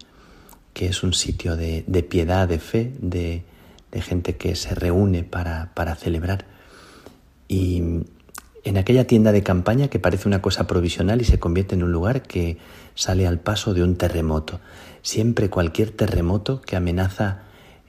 que 0.72 0.86
es 0.86 1.02
un 1.02 1.12
sitio 1.12 1.56
de, 1.56 1.84
de 1.86 2.02
piedad, 2.02 2.46
de 2.46 2.58
fe, 2.58 2.92
de, 3.00 3.44
de 3.92 4.02
gente 4.02 4.36
que 4.36 4.56
se 4.56 4.74
reúne 4.74 5.24
para, 5.24 5.72
para 5.74 5.94
celebrar. 5.94 6.46
Y 7.48 7.82
en 8.62 8.76
aquella 8.76 9.06
tienda 9.06 9.32
de 9.32 9.42
campaña 9.42 9.88
que 9.88 9.98
parece 9.98 10.28
una 10.28 10.42
cosa 10.42 10.66
provisional 10.66 11.20
y 11.20 11.24
se 11.24 11.38
convierte 11.38 11.74
en 11.74 11.82
un 11.82 11.92
lugar 11.92 12.22
que 12.22 12.58
sale 12.94 13.26
al 13.26 13.40
paso 13.40 13.74
de 13.74 13.82
un 13.82 13.96
terremoto. 13.96 14.60
Siempre 15.02 15.48
cualquier 15.48 15.90
terremoto 15.90 16.60
que 16.60 16.76
amenaza 16.76 17.42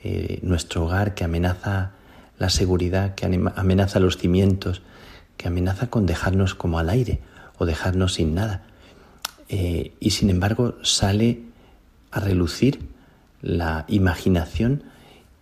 eh, 0.04 0.40
nuestro 0.42 0.86
hogar, 0.86 1.14
que 1.14 1.24
amenaza 1.24 1.92
la 2.40 2.50
seguridad, 2.50 3.14
que 3.16 3.26
amenaza 3.26 4.00
los 4.00 4.18
cimientos, 4.18 4.82
que 5.38 5.48
amenaza 5.48 5.90
con 5.90 6.06
dejarnos 6.06 6.56
como 6.56 6.80
al 6.80 6.90
aire 6.90 7.20
o 7.58 7.66
dejarnos 7.66 8.16
sin 8.16 8.34
nada. 8.34 8.64
Eh, 9.50 9.94
y 10.00 10.12
sin 10.12 10.30
embargo 10.30 10.76
sale 10.82 11.42
a 12.10 12.20
relucir 12.20 12.80
la 13.42 13.86
imaginación 13.90 14.84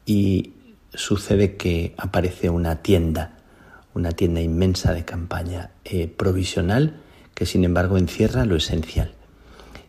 y 0.09 0.53
sucede 0.91 1.55
que 1.55 1.93
aparece 1.95 2.49
una 2.49 2.77
tienda, 2.77 3.37
una 3.93 4.11
tienda 4.11 4.41
inmensa 4.41 4.91
de 4.91 5.05
campaña 5.05 5.69
eh, 5.85 6.07
provisional 6.07 6.95
que 7.35 7.45
sin 7.45 7.63
embargo 7.63 7.95
encierra 7.99 8.43
lo 8.45 8.55
esencial. 8.55 9.13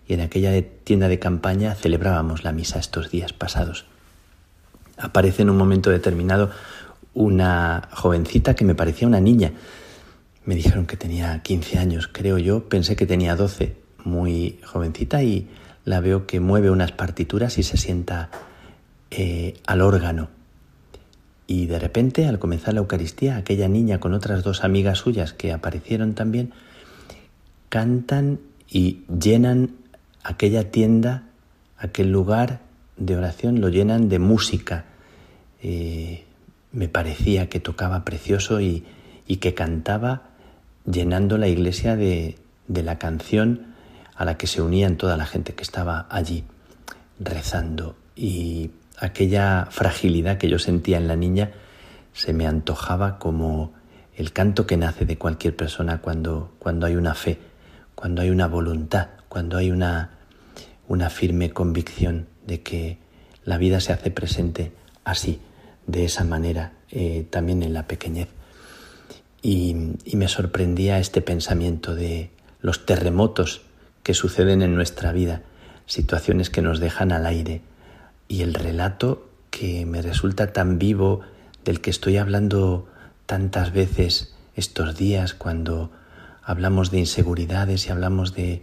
Y 0.06 0.12
en 0.12 0.20
aquella 0.20 0.52
tienda 0.84 1.08
de 1.08 1.18
campaña 1.18 1.74
celebrábamos 1.74 2.44
la 2.44 2.52
misa 2.52 2.78
estos 2.78 3.10
días 3.10 3.32
pasados. 3.32 3.86
Aparece 4.98 5.40
en 5.40 5.48
un 5.48 5.56
momento 5.56 5.88
determinado 5.88 6.50
una 7.14 7.88
jovencita 7.90 8.54
que 8.54 8.66
me 8.66 8.74
parecía 8.74 9.08
una 9.08 9.20
niña. 9.20 9.52
Me 10.44 10.54
dijeron 10.54 10.84
que 10.84 10.98
tenía 10.98 11.40
15 11.42 11.78
años, 11.78 12.10
creo 12.12 12.36
yo, 12.36 12.68
pensé 12.68 12.94
que 12.94 13.06
tenía 13.06 13.36
12, 13.36 13.74
muy 14.04 14.60
jovencita 14.66 15.22
y 15.22 15.48
la 15.86 16.00
veo 16.00 16.26
que 16.26 16.40
mueve 16.40 16.70
unas 16.70 16.92
partituras 16.92 17.56
y 17.56 17.62
se 17.62 17.78
sienta 17.78 18.28
eh, 19.10 19.54
al 19.66 19.80
órgano. 19.80 20.28
Y 21.46 21.66
de 21.66 21.80
repente, 21.80 22.26
al 22.26 22.38
comenzar 22.38 22.74
la 22.74 22.80
Eucaristía, 22.80 23.36
aquella 23.36 23.66
niña 23.66 23.98
con 23.98 24.14
otras 24.14 24.44
dos 24.44 24.62
amigas 24.62 24.98
suyas 24.98 25.32
que 25.32 25.52
aparecieron 25.52 26.14
también, 26.14 26.52
cantan 27.68 28.38
y 28.68 29.02
llenan 29.08 29.72
aquella 30.22 30.70
tienda, 30.70 31.24
aquel 31.76 32.12
lugar 32.12 32.60
de 32.96 33.16
oración, 33.16 33.60
lo 33.60 33.68
llenan 33.68 34.08
de 34.08 34.20
música. 34.20 34.84
Eh, 35.60 36.24
me 36.70 36.88
parecía 36.88 37.48
que 37.48 37.58
tocaba 37.58 38.04
precioso 38.04 38.60
y, 38.60 38.84
que 39.40 39.54
cantaba 39.54 40.22
llenando 40.90 41.38
la 41.38 41.46
iglesia 41.46 41.94
de, 41.94 42.36
de 42.66 42.82
la 42.82 42.98
canción 42.98 43.74
a 44.16 44.24
la 44.24 44.36
que 44.36 44.48
se 44.48 44.60
unían 44.60 44.96
toda 44.96 45.16
la 45.16 45.24
gente 45.24 45.54
que 45.54 45.62
estaba 45.62 46.06
allí 46.10 46.44
rezando. 47.18 47.96
Y 48.16 48.70
aquella 49.00 49.66
fragilidad 49.70 50.38
que 50.38 50.48
yo 50.48 50.58
sentía 50.58 50.98
en 50.98 51.08
la 51.08 51.16
niña 51.16 51.50
se 52.12 52.32
me 52.32 52.46
antojaba 52.46 53.18
como 53.18 53.72
el 54.14 54.32
canto 54.32 54.66
que 54.66 54.76
nace 54.76 55.06
de 55.06 55.16
cualquier 55.16 55.56
persona 55.56 56.02
cuando, 56.02 56.52
cuando 56.58 56.86
hay 56.86 56.96
una 56.96 57.14
fe, 57.14 57.38
cuando 57.94 58.20
hay 58.22 58.30
una 58.30 58.46
voluntad, 58.46 59.08
cuando 59.28 59.56
hay 59.56 59.70
una, 59.70 60.10
una 60.88 61.08
firme 61.08 61.50
convicción 61.50 62.26
de 62.46 62.62
que 62.62 62.98
la 63.44 63.56
vida 63.56 63.80
se 63.80 63.92
hace 63.92 64.10
presente 64.10 64.72
así, 65.04 65.40
de 65.86 66.04
esa 66.04 66.24
manera, 66.24 66.72
eh, 66.90 67.26
también 67.30 67.62
en 67.62 67.72
la 67.72 67.86
pequeñez. 67.86 68.28
Y, 69.42 69.74
y 70.04 70.16
me 70.16 70.28
sorprendía 70.28 70.98
este 70.98 71.22
pensamiento 71.22 71.94
de 71.94 72.30
los 72.60 72.84
terremotos 72.84 73.62
que 74.02 74.12
suceden 74.12 74.60
en 74.60 74.74
nuestra 74.74 75.12
vida, 75.12 75.42
situaciones 75.86 76.50
que 76.50 76.60
nos 76.60 76.78
dejan 76.78 77.12
al 77.12 77.24
aire, 77.24 77.62
y 78.30 78.42
el 78.42 78.54
relato 78.54 79.28
que 79.50 79.84
me 79.86 80.02
resulta 80.02 80.52
tan 80.52 80.78
vivo, 80.78 81.20
del 81.64 81.80
que 81.80 81.90
estoy 81.90 82.16
hablando 82.16 82.86
tantas 83.26 83.72
veces 83.72 84.36
estos 84.54 84.96
días 84.96 85.34
cuando 85.34 85.90
hablamos 86.44 86.92
de 86.92 87.00
inseguridades 87.00 87.86
y 87.86 87.90
hablamos 87.90 88.32
de, 88.32 88.62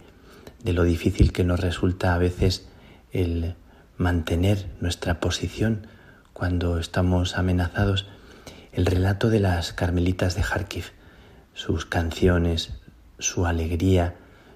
de 0.64 0.72
lo 0.72 0.84
difícil 0.84 1.32
que 1.34 1.44
nos 1.44 1.60
resulta 1.60 2.14
a 2.14 2.18
veces 2.18 2.66
el 3.12 3.56
mantener 3.98 4.70
nuestra 4.80 5.20
posición 5.20 5.86
cuando 6.32 6.78
estamos 6.78 7.36
amenazados, 7.36 8.06
el 8.72 8.86
relato 8.86 9.28
de 9.28 9.40
las 9.40 9.74
carmelitas 9.74 10.34
de 10.34 10.42
Kharkiv, 10.44 10.84
sus 11.52 11.84
canciones, 11.84 12.72
su 13.18 13.44
alegría, 13.44 14.14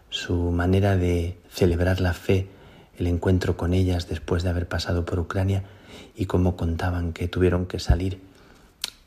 su 0.09 0.37
manera 0.53 0.97
de 0.97 1.39
celebrar 1.51 2.01
la 2.01 2.15
fe, 2.15 2.49
el 3.03 3.09
encuentro 3.09 3.57
con 3.57 3.75
ellas 3.75 4.09
después 4.09 4.45
de 4.45 4.51
haber 4.51 4.69
pasado 4.69 5.05
por 5.05 5.19
Ucrania 5.19 5.65
y 6.17 6.27
cómo 6.27 6.57
contaban 6.57 7.13
que 7.13 7.27
tuvieron 7.27 7.67
que 7.67 7.81
salir 7.81 8.21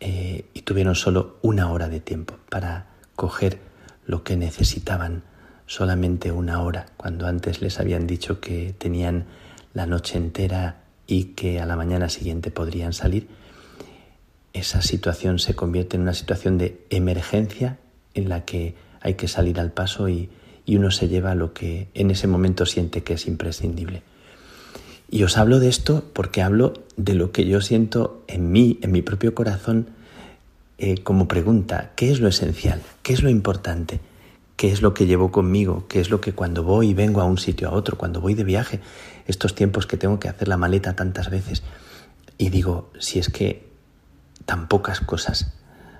eh, 0.01 0.45
y 0.53 0.61
tuvieron 0.63 0.95
solo 0.95 1.37
una 1.41 1.71
hora 1.71 1.87
de 1.87 2.01
tiempo 2.01 2.35
para 2.49 2.87
coger 3.15 3.59
lo 4.05 4.23
que 4.23 4.35
necesitaban, 4.35 5.23
solamente 5.65 6.33
una 6.33 6.61
hora, 6.61 6.87
cuando 6.97 7.25
antes 7.25 7.61
les 7.61 7.79
habían 7.79 8.05
dicho 8.05 8.41
que 8.41 8.75
tenían 8.77 9.25
la 9.73 9.85
noche 9.85 10.17
entera 10.17 10.81
y 11.07 11.35
que 11.35 11.61
a 11.61 11.65
la 11.65 11.77
mañana 11.77 12.09
siguiente 12.09 12.51
podrían 12.51 12.91
salir, 12.91 13.29
esa 14.51 14.81
situación 14.81 15.39
se 15.39 15.55
convierte 15.55 15.95
en 15.95 16.03
una 16.03 16.13
situación 16.13 16.57
de 16.57 16.85
emergencia 16.89 17.79
en 18.13 18.27
la 18.27 18.43
que 18.43 18.75
hay 18.99 19.13
que 19.13 19.29
salir 19.29 19.59
al 19.59 19.71
paso 19.71 20.09
y, 20.09 20.29
y 20.65 20.77
uno 20.77 20.91
se 20.91 21.07
lleva 21.07 21.35
lo 21.35 21.53
que 21.53 21.89
en 21.93 22.11
ese 22.11 22.27
momento 22.27 22.65
siente 22.65 23.03
que 23.03 23.13
es 23.13 23.27
imprescindible. 23.27 24.01
Y 25.09 25.23
os 25.23 25.37
hablo 25.37 25.59
de 25.59 25.69
esto 25.69 26.03
porque 26.13 26.41
hablo 26.41 26.73
de 26.97 27.13
lo 27.13 27.31
que 27.31 27.45
yo 27.45 27.61
siento 27.61 28.23
en 28.27 28.51
mí, 28.51 28.79
en 28.81 28.91
mi 28.91 29.01
propio 29.01 29.35
corazón, 29.35 29.89
eh, 30.77 30.97
como 30.97 31.27
pregunta, 31.27 31.91
¿qué 31.95 32.11
es 32.11 32.19
lo 32.19 32.27
esencial? 32.27 32.81
¿Qué 33.03 33.13
es 33.13 33.21
lo 33.21 33.29
importante? 33.29 33.99
¿Qué 34.55 34.71
es 34.71 34.81
lo 34.81 34.93
que 34.93 35.05
llevo 35.05 35.31
conmigo? 35.31 35.85
¿Qué 35.87 35.99
es 35.99 36.09
lo 36.09 36.21
que 36.21 36.33
cuando 36.33 36.63
voy 36.63 36.89
y 36.89 36.93
vengo 36.93 37.21
a 37.21 37.25
un 37.25 37.37
sitio 37.37 37.69
a 37.69 37.73
otro, 37.73 37.97
cuando 37.97 38.19
voy 38.19 38.33
de 38.33 38.43
viaje, 38.43 38.79
estos 39.27 39.53
tiempos 39.53 39.85
que 39.85 39.97
tengo 39.97 40.19
que 40.19 40.29
hacer 40.29 40.47
la 40.47 40.57
maleta 40.57 40.95
tantas 40.95 41.29
veces? 41.29 41.63
Y 42.37 42.49
digo, 42.49 42.91
si 42.99 43.19
es 43.19 43.29
que 43.29 43.67
tan 44.45 44.67
pocas 44.67 44.99
cosas 45.01 45.53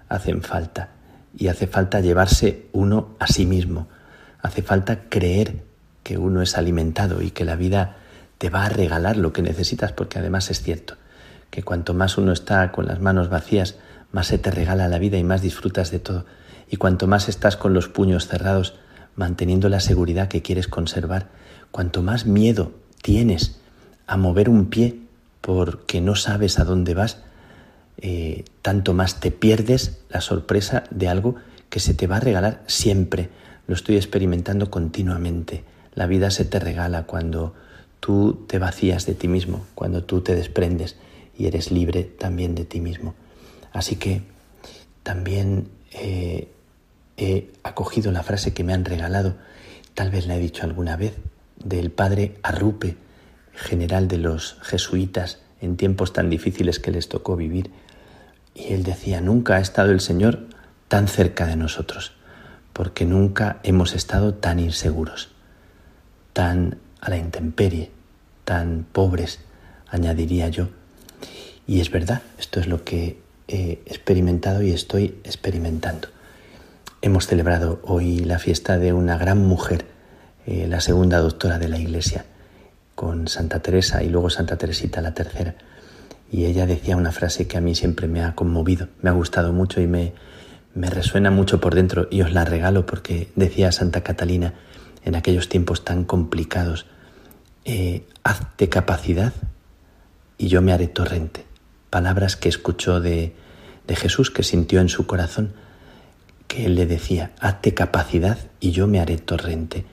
hacen 0.09 0.41
falta 0.41 0.89
y 1.37 1.47
hace 1.47 1.67
falta 1.67 2.01
llevarse 2.01 2.67
uno 2.73 3.15
a 3.19 3.27
sí 3.27 3.45
mismo, 3.45 3.87
hace 4.45 4.61
falta 4.61 5.09
creer 5.09 5.63
que 6.03 6.17
uno 6.17 6.41
es 6.41 6.55
alimentado 6.55 7.21
y 7.23 7.31
que 7.31 7.45
la 7.45 7.55
vida 7.55 7.97
te 8.37 8.49
va 8.49 8.65
a 8.65 8.69
regalar 8.69 9.17
lo 9.17 9.33
que 9.33 9.41
necesitas, 9.41 9.91
porque 9.91 10.19
además 10.19 10.51
es 10.51 10.61
cierto 10.61 10.97
que 11.49 11.63
cuanto 11.63 11.93
más 11.93 12.17
uno 12.17 12.31
está 12.31 12.71
con 12.71 12.85
las 12.85 12.99
manos 12.99 13.29
vacías, 13.29 13.75
más 14.11 14.27
se 14.27 14.37
te 14.37 14.51
regala 14.51 14.87
la 14.87 14.99
vida 14.99 15.17
y 15.17 15.23
más 15.23 15.41
disfrutas 15.41 15.89
de 15.89 15.99
todo. 15.99 16.25
Y 16.69 16.75
cuanto 16.75 17.07
más 17.07 17.27
estás 17.27 17.57
con 17.57 17.73
los 17.73 17.87
puños 17.87 18.27
cerrados, 18.27 18.75
manteniendo 19.15 19.69
la 19.69 19.79
seguridad 19.79 20.27
que 20.27 20.41
quieres 20.41 20.67
conservar, 20.67 21.29
cuanto 21.71 22.03
más 22.03 22.25
miedo 22.25 22.73
tienes 23.01 23.59
a 24.05 24.17
mover 24.17 24.49
un 24.49 24.67
pie 24.67 24.99
porque 25.41 26.01
no 26.01 26.15
sabes 26.15 26.59
a 26.59 26.65
dónde 26.65 26.93
vas, 26.93 27.19
eh, 27.97 28.45
tanto 28.61 28.93
más 28.93 29.19
te 29.19 29.31
pierdes 29.31 29.99
la 30.09 30.21
sorpresa 30.21 30.83
de 30.91 31.07
algo 31.07 31.35
que 31.69 31.79
se 31.79 31.93
te 31.93 32.05
va 32.05 32.17
a 32.17 32.21
regalar 32.21 32.63
siempre. 32.67 33.29
Lo 33.67 33.75
estoy 33.75 33.95
experimentando 33.95 34.69
continuamente. 34.69 35.63
La 35.93 36.07
vida 36.07 36.31
se 36.31 36.45
te 36.45 36.59
regala 36.59 37.03
cuando 37.03 37.53
tú 37.99 38.45
te 38.47 38.59
vacías 38.59 39.05
de 39.05 39.15
ti 39.15 39.27
mismo, 39.27 39.65
cuando 39.75 40.03
tú 40.03 40.21
te 40.21 40.35
desprendes 40.35 40.95
y 41.37 41.47
eres 41.47 41.71
libre 41.71 42.03
también 42.03 42.55
de 42.55 42.65
ti 42.65 42.79
mismo. 42.79 43.15
Así 43.71 43.95
que 43.95 44.21
también 45.03 45.69
eh, 45.91 46.49
he 47.17 47.51
acogido 47.63 48.11
la 48.11 48.23
frase 48.23 48.53
que 48.53 48.63
me 48.63 48.73
han 48.73 48.85
regalado, 48.85 49.35
tal 49.93 50.11
vez 50.11 50.27
la 50.27 50.35
he 50.35 50.39
dicho 50.39 50.63
alguna 50.63 50.97
vez, 50.97 51.13
del 51.63 51.91
padre 51.91 52.37
Arrupe, 52.43 52.97
general 53.53 54.07
de 54.07 54.17
los 54.17 54.57
jesuitas 54.61 55.39
en 55.61 55.77
tiempos 55.77 56.13
tan 56.13 56.29
difíciles 56.29 56.79
que 56.79 56.91
les 56.91 57.09
tocó 57.09 57.35
vivir. 57.35 57.71
Y 58.53 58.73
él 58.73 58.83
decía, 58.83 59.21
nunca 59.21 59.55
ha 59.55 59.59
estado 59.59 59.91
el 59.91 60.01
Señor 60.01 60.47
tan 60.87 61.07
cerca 61.07 61.47
de 61.47 61.55
nosotros, 61.55 62.13
porque 62.75 63.05
nunca 63.05 63.61
hemos 63.63 63.95
estado 63.95 64.33
tan 64.33 64.59
inseguros, 64.59 65.29
tan 66.33 66.77
a 66.99 67.09
la 67.09 67.15
intemperie, 67.15 67.89
tan 68.43 68.85
pobres, 68.91 69.39
añadiría 69.87 70.49
yo. 70.49 70.67
Y 71.65 71.79
es 71.79 71.89
verdad, 71.89 72.21
esto 72.37 72.59
es 72.59 72.67
lo 72.67 72.83
que 72.83 73.21
he 73.47 73.81
experimentado 73.85 74.61
y 74.61 74.71
estoy 74.71 75.17
experimentando. 75.23 76.09
Hemos 77.01 77.27
celebrado 77.27 77.79
hoy 77.83 78.19
la 78.19 78.39
fiesta 78.39 78.77
de 78.77 78.91
una 78.91 79.17
gran 79.17 79.37
mujer, 79.37 79.85
eh, 80.45 80.67
la 80.67 80.81
segunda 80.81 81.19
doctora 81.19 81.59
de 81.59 81.69
la 81.69 81.79
Iglesia, 81.79 82.25
con 82.93 83.29
Santa 83.29 83.61
Teresa 83.61 84.03
y 84.03 84.09
luego 84.09 84.29
Santa 84.29 84.57
Teresita 84.57 84.99
la 84.99 85.13
tercera. 85.13 85.55
Y 86.29 86.43
ella 86.43 86.65
decía 86.65 86.97
una 86.97 87.13
frase 87.13 87.47
que 87.47 87.57
a 87.57 87.61
mí 87.61 87.73
siempre 87.73 88.09
me 88.09 88.21
ha 88.21 88.35
conmovido, 88.35 88.89
me 89.01 89.11
ha 89.11 89.13
gustado 89.13 89.53
mucho 89.53 89.79
y 89.79 89.87
me, 89.87 90.13
me 90.75 90.89
resuena 90.89 91.31
mucho 91.31 91.59
por 91.59 91.73
dentro 91.73 92.07
y 92.11 92.21
os 92.21 92.31
la 92.33 92.45
regalo 92.45 92.85
porque 92.85 93.29
decía 93.35 93.71
Santa 93.71 94.01
Catalina 94.01 94.53
en 95.03 95.15
aquellos 95.15 95.49
tiempos 95.49 95.85
tan 95.85 96.03
complicados, 96.03 96.85
eh, 97.63 98.05
hazte 98.23 98.69
capacidad 98.69 99.33
y 100.37 100.49
yo 100.49 100.61
me 100.61 100.73
haré 100.73 100.87
torrente. 100.87 101.45
Palabras 101.89 102.35
que 102.35 102.49
escuchó 102.49 102.99
de, 102.99 103.33
de 103.87 103.95
Jesús, 103.95 104.29
que 104.31 104.43
sintió 104.43 104.81
en 104.81 104.89
su 104.89 105.07
corazón, 105.07 105.53
que 106.47 106.65
él 106.65 106.75
le 106.75 106.85
decía, 106.85 107.31
hazte 107.39 107.73
capacidad 107.73 108.37
y 108.59 108.71
yo 108.71 108.85
me 108.87 108.99
haré 108.99 109.17
torrente. 109.17 109.85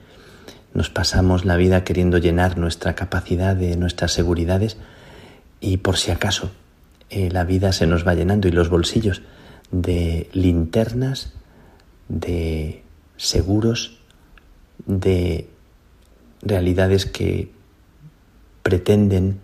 Nos 0.73 0.89
pasamos 0.89 1.45
la 1.45 1.55
vida 1.55 1.85
queriendo 1.85 2.17
llenar 2.17 2.57
nuestra 2.57 2.93
capacidad 2.93 3.55
de 3.55 3.77
nuestras 3.77 4.11
seguridades 4.11 4.77
y 5.61 5.77
por 5.77 5.97
si 5.97 6.11
acaso 6.11 6.51
eh, 7.09 7.29
la 7.31 7.45
vida 7.45 7.71
se 7.71 7.87
nos 7.87 8.05
va 8.05 8.15
llenando 8.15 8.49
y 8.49 8.51
los 8.51 8.69
bolsillos 8.69 9.21
de 9.73 10.29
linternas, 10.33 11.33
de 12.07 12.83
seguros, 13.17 13.97
de 14.85 15.49
realidades 16.43 17.07
que 17.07 17.51
pretenden 18.61 19.39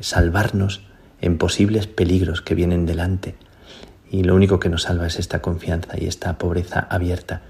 salvarnos 0.00 0.82
en 1.20 1.38
posibles 1.38 1.86
peligros 1.86 2.42
que 2.42 2.54
vienen 2.54 2.84
delante. 2.84 3.36
Y 4.10 4.24
lo 4.24 4.34
único 4.34 4.58
que 4.58 4.68
nos 4.68 4.82
salva 4.82 5.06
es 5.06 5.18
esta 5.18 5.40
confianza 5.40 5.92
y 5.96 6.06
esta 6.06 6.36
pobreza 6.36 6.80
abierta. 6.80 7.42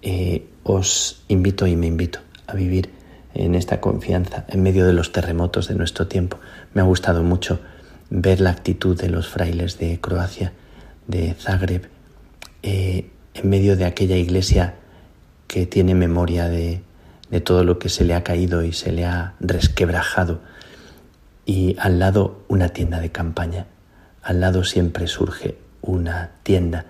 Eh, 0.00 0.46
os 0.62 1.24
invito 1.28 1.66
y 1.66 1.76
me 1.76 1.86
invito 1.86 2.20
a 2.46 2.54
vivir 2.54 2.90
en 3.34 3.54
esta 3.54 3.80
confianza 3.80 4.46
en 4.48 4.62
medio 4.62 4.86
de 4.86 4.94
los 4.94 5.12
terremotos 5.12 5.68
de 5.68 5.74
nuestro 5.74 6.06
tiempo. 6.06 6.38
Me 6.72 6.80
ha 6.80 6.84
gustado 6.84 7.22
mucho 7.22 7.60
ver 8.08 8.40
la 8.40 8.50
actitud 8.50 8.98
de 8.98 9.10
los 9.10 9.28
frailes 9.28 9.78
de 9.78 10.00
Croacia, 10.00 10.52
de 11.06 11.34
Zagreb, 11.34 11.88
eh, 12.62 13.10
en 13.34 13.48
medio 13.48 13.76
de 13.76 13.84
aquella 13.84 14.16
iglesia 14.16 14.76
que 15.46 15.66
tiene 15.66 15.94
memoria 15.94 16.48
de, 16.48 16.82
de 17.30 17.40
todo 17.40 17.64
lo 17.64 17.78
que 17.78 17.88
se 17.88 18.04
le 18.04 18.14
ha 18.14 18.22
caído 18.22 18.62
y 18.62 18.72
se 18.72 18.92
le 18.92 19.04
ha 19.04 19.34
resquebrajado. 19.40 20.40
Y 21.46 21.76
al 21.78 21.98
lado 21.98 22.42
una 22.48 22.70
tienda 22.70 23.00
de 23.00 23.12
campaña. 23.12 23.66
Al 24.22 24.40
lado 24.40 24.64
siempre 24.64 25.06
surge 25.06 25.58
una 25.82 26.30
tienda 26.42 26.86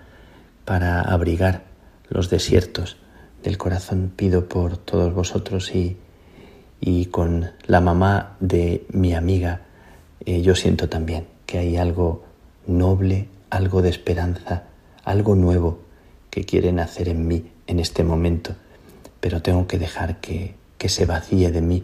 para 0.63 1.01
abrigar 1.01 1.63
los 2.09 2.29
desiertos 2.29 2.97
del 3.43 3.57
corazón. 3.57 4.11
Pido 4.15 4.47
por 4.47 4.77
todos 4.77 5.13
vosotros 5.13 5.73
y, 5.75 5.97
y 6.79 7.05
con 7.07 7.51
la 7.67 7.81
mamá 7.81 8.37
de 8.39 8.85
mi 8.91 9.13
amiga, 9.13 9.61
eh, 10.25 10.41
yo 10.41 10.55
siento 10.55 10.89
también 10.89 11.27
que 11.45 11.59
hay 11.59 11.77
algo 11.77 12.23
noble, 12.67 13.27
algo 13.49 13.81
de 13.81 13.89
esperanza, 13.89 14.63
algo 15.03 15.35
nuevo 15.35 15.79
que 16.29 16.45
quieren 16.45 16.79
hacer 16.79 17.09
en 17.09 17.27
mí 17.27 17.51
en 17.67 17.79
este 17.79 18.03
momento 18.03 18.55
pero 19.25 19.41
tengo 19.41 19.65
que 19.65 19.79
dejar 19.79 20.17
que, 20.17 20.53
se 20.85 21.07
vacíe 21.07 21.51
de 21.51 21.61
mí 21.61 21.83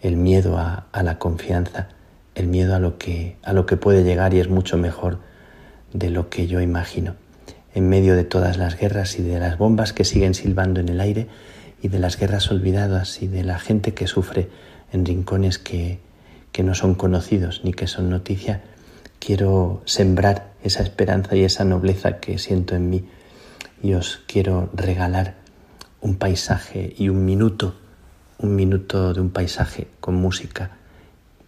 el 0.00 0.16
miedo 0.16 0.56
a, 0.56 0.86
la 1.02 1.18
confianza, 1.18 1.88
el 2.34 2.46
miedo 2.46 2.74
a 2.74 2.78
lo, 2.78 2.96
que, 2.96 3.36
a 3.42 3.52
lo 3.52 3.66
que 3.66 3.76
puede 3.76 4.02
llegar 4.02 4.32
y 4.32 4.40
es 4.40 4.48
mucho 4.48 4.78
mejor 4.78 5.18
de 5.92 6.08
lo 6.08 6.30
que 6.30 6.46
yo 6.46 6.62
imagino. 6.62 7.16
En 7.74 7.90
medio 7.90 8.16
de 8.16 8.24
todas 8.24 8.56
las 8.56 8.78
guerras 8.78 9.18
y 9.18 9.22
de 9.22 9.38
las 9.38 9.58
bombas 9.58 9.92
que 9.92 10.06
siguen 10.06 10.32
silbando 10.32 10.80
en 10.80 10.88
el 10.88 11.02
aire 11.02 11.26
y 11.82 11.88
de 11.88 11.98
las 11.98 12.18
guerras 12.18 12.50
olvidadas 12.50 13.20
y 13.20 13.26
de 13.26 13.44
la 13.44 13.58
gente 13.58 13.92
que 13.92 14.06
sufre 14.06 14.48
en 14.90 15.04
rincones 15.04 15.58
que, 15.58 15.98
que 16.50 16.62
no 16.62 16.74
son 16.74 16.94
conocidos 16.94 17.60
ni 17.62 17.74
que 17.74 17.88
son 17.88 18.08
noticia, 18.08 18.62
quiero 19.20 19.82
sembrar 19.84 20.50
esa 20.64 20.82
esperanza 20.82 21.36
y 21.36 21.44
esa 21.44 21.64
nobleza 21.64 22.18
que 22.18 22.38
siento 22.38 22.74
en 22.74 22.90
mí 22.90 23.04
y 23.82 23.92
os 23.92 24.22
quiero 24.26 24.70
regalar 24.74 25.36
un 26.00 26.16
paisaje 26.16 26.94
y 26.98 27.08
un 27.08 27.24
minuto, 27.24 27.74
un 28.38 28.56
minuto 28.56 29.12
de 29.14 29.20
un 29.20 29.30
paisaje 29.30 29.88
con 30.00 30.16
música, 30.16 30.72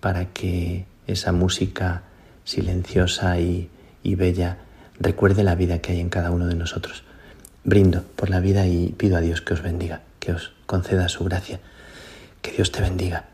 para 0.00 0.26
que 0.26 0.86
esa 1.06 1.32
música 1.32 2.02
silenciosa 2.44 3.38
y, 3.40 3.70
y 4.02 4.14
bella 4.14 4.58
recuerde 4.98 5.42
la 5.42 5.54
vida 5.54 5.80
que 5.80 5.92
hay 5.92 6.00
en 6.00 6.10
cada 6.10 6.30
uno 6.30 6.46
de 6.46 6.54
nosotros. 6.54 7.04
Brindo 7.64 8.02
por 8.16 8.30
la 8.30 8.40
vida 8.40 8.66
y 8.66 8.88
pido 8.92 9.16
a 9.16 9.20
Dios 9.20 9.40
que 9.40 9.54
os 9.54 9.62
bendiga, 9.62 10.02
que 10.18 10.32
os 10.32 10.52
conceda 10.66 11.08
su 11.08 11.24
gracia. 11.24 11.60
Que 12.42 12.50
Dios 12.50 12.72
te 12.72 12.82
bendiga. 12.82 13.31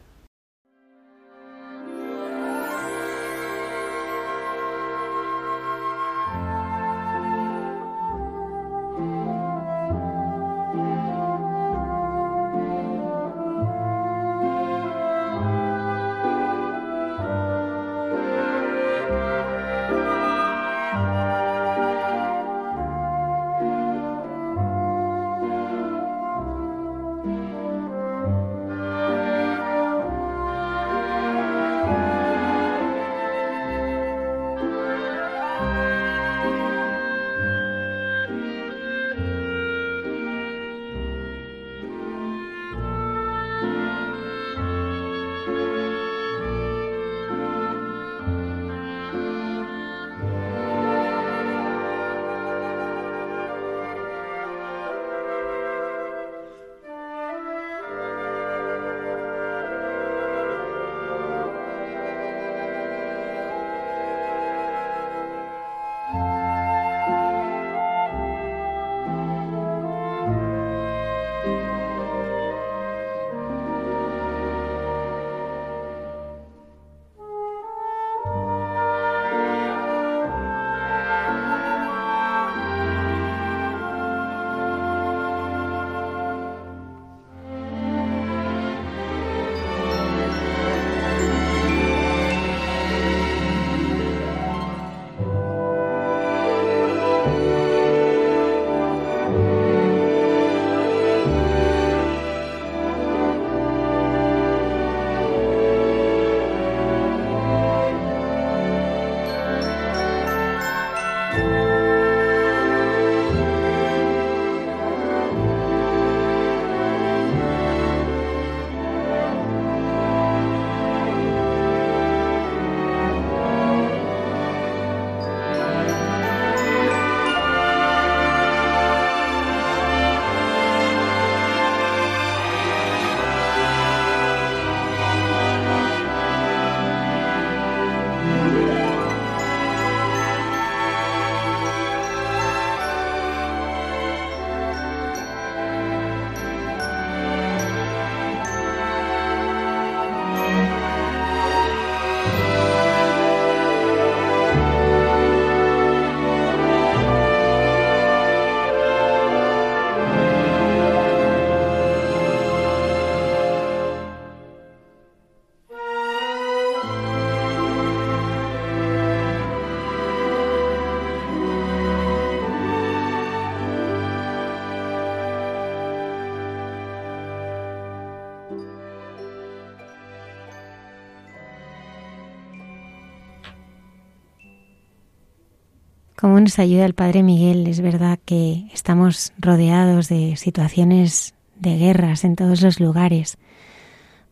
Nos 186.40 186.60
ayuda 186.60 186.86
el 186.86 186.94
Padre 186.94 187.24
Miguel. 187.24 187.66
Es 187.66 187.80
verdad 187.80 188.18
que 188.24 188.68
estamos 188.72 189.32
rodeados 189.38 190.08
de 190.08 190.36
situaciones 190.36 191.34
de 191.56 191.76
guerras 191.76 192.24
en 192.24 192.36
todos 192.36 192.62
los 192.62 192.78
lugares, 192.78 193.38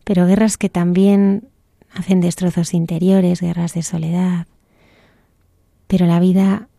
pero 0.05 0.25
guerras 0.25 0.57
que 0.57 0.69
también 0.69 1.49
hacen 1.93 2.21
destrozos 2.21 2.73
interiores, 2.73 3.41
guerras 3.41 3.73
de 3.73 3.83
soledad. 3.83 4.47
Pero 5.87 6.05
la 6.05 6.21
vida 6.21 6.69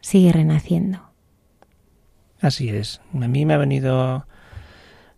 sigue 0.00 0.32
renaciendo. 0.32 1.00
Así 2.40 2.68
es. 2.68 3.00
A 3.12 3.26
mí 3.26 3.44
me 3.44 3.54
ha 3.54 3.58
venido 3.58 4.24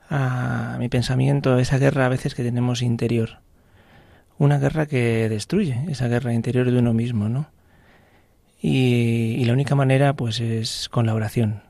a 0.08 0.76
mi 0.78 0.88
pensamiento 0.88 1.58
esa 1.58 1.76
guerra 1.76 2.06
a 2.06 2.08
veces 2.08 2.34
que 2.34 2.42
tenemos 2.42 2.80
interior. 2.80 3.40
Una 4.38 4.58
guerra 4.58 4.86
que 4.86 5.28
destruye, 5.28 5.84
esa 5.88 6.08
guerra 6.08 6.32
interior 6.32 6.70
de 6.70 6.78
uno 6.78 6.94
mismo, 6.94 7.28
¿no? 7.28 7.48
Y, 8.60 9.44
la 9.44 9.52
única 9.52 9.74
manera, 9.74 10.14
pues, 10.14 10.40
es 10.40 10.88
con 10.88 11.06
la 11.06 11.14
oración. 11.14 11.62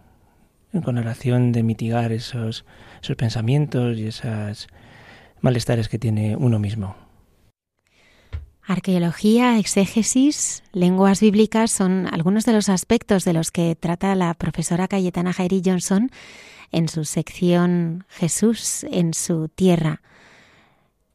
Con 0.84 0.96
la 0.96 1.02
oración 1.02 1.52
de 1.52 1.62
mitigar 1.62 2.12
esos, 2.12 2.64
esos 3.02 3.16
pensamientos 3.16 3.98
y 3.98 4.06
esos 4.06 4.68
malestares 5.40 5.88
que 5.88 5.98
tiene 5.98 6.36
uno 6.36 6.58
mismo. 6.58 6.96
Arqueología, 8.62 9.58
exégesis, 9.58 10.62
lenguas 10.72 11.20
bíblicas 11.20 11.70
son 11.70 12.06
algunos 12.12 12.44
de 12.44 12.52
los 12.52 12.68
aspectos 12.68 13.24
de 13.24 13.32
los 13.32 13.50
que 13.50 13.74
trata 13.76 14.14
la 14.14 14.34
profesora 14.34 14.88
Cayetana 14.88 15.32
Jairi 15.32 15.62
Johnson 15.64 16.10
en 16.70 16.88
su 16.88 17.06
sección 17.06 18.04
Jesús 18.10 18.84
en 18.90 19.14
su 19.14 19.48
tierra. 19.48 20.02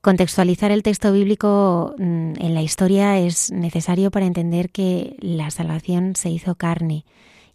Contextualizar 0.04 0.70
el 0.72 0.84
texto 0.84 1.14
bíblico 1.14 1.96
mm, 1.98 2.34
en 2.38 2.54
la 2.54 2.62
historia 2.62 3.18
es 3.20 3.54
necesario 3.54 4.12
para 4.12 4.26
entender 4.26 4.70
que 4.70 5.16
la 5.22 5.50
salvación 5.50 6.18
se 6.18 6.30
hizo 6.30 6.56
carne 6.56 7.06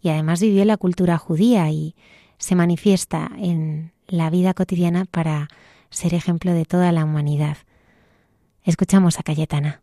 y 0.01 0.09
además 0.09 0.41
vivió 0.41 0.65
la 0.65 0.79
cultura 0.79 1.19
judía 1.19 1.71
y 1.71 1.95
se 2.39 2.55
manifiesta 2.55 3.31
en 3.37 3.93
la 4.07 4.31
vida 4.31 4.55
cotidiana 4.55 5.05
para 5.05 5.49
ser 5.91 6.15
ejemplo 6.15 6.55
de 6.55 6.65
toda 6.65 6.91
la 6.91 7.05
humanidad. 7.05 7.59
Escuchamos 8.65 9.19
a 9.19 9.25
Cayetana. 9.25 9.83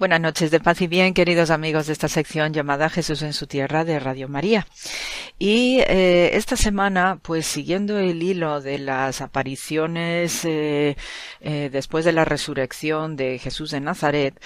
Buenas 0.00 0.22
noches 0.22 0.50
de 0.50 0.60
paz 0.60 0.80
y 0.80 0.86
bien, 0.86 1.12
queridos 1.12 1.50
amigos 1.50 1.86
de 1.86 1.92
esta 1.92 2.08
sección 2.08 2.54
llamada 2.54 2.88
Jesús 2.88 3.20
en 3.20 3.34
su 3.34 3.46
tierra 3.46 3.84
de 3.84 4.00
Radio 4.00 4.30
María. 4.30 4.66
Y 5.38 5.80
eh, 5.80 6.38
esta 6.38 6.56
semana, 6.56 7.20
pues 7.20 7.44
siguiendo 7.44 7.98
el 7.98 8.22
hilo 8.22 8.62
de 8.62 8.78
las 8.78 9.20
apariciones 9.20 10.42
eh, 10.46 10.96
eh, 11.42 11.68
después 11.70 12.06
de 12.06 12.12
la 12.12 12.24
resurrección 12.24 13.14
de 13.14 13.38
Jesús 13.38 13.72
de 13.72 13.80
Nazaret, 13.80 14.42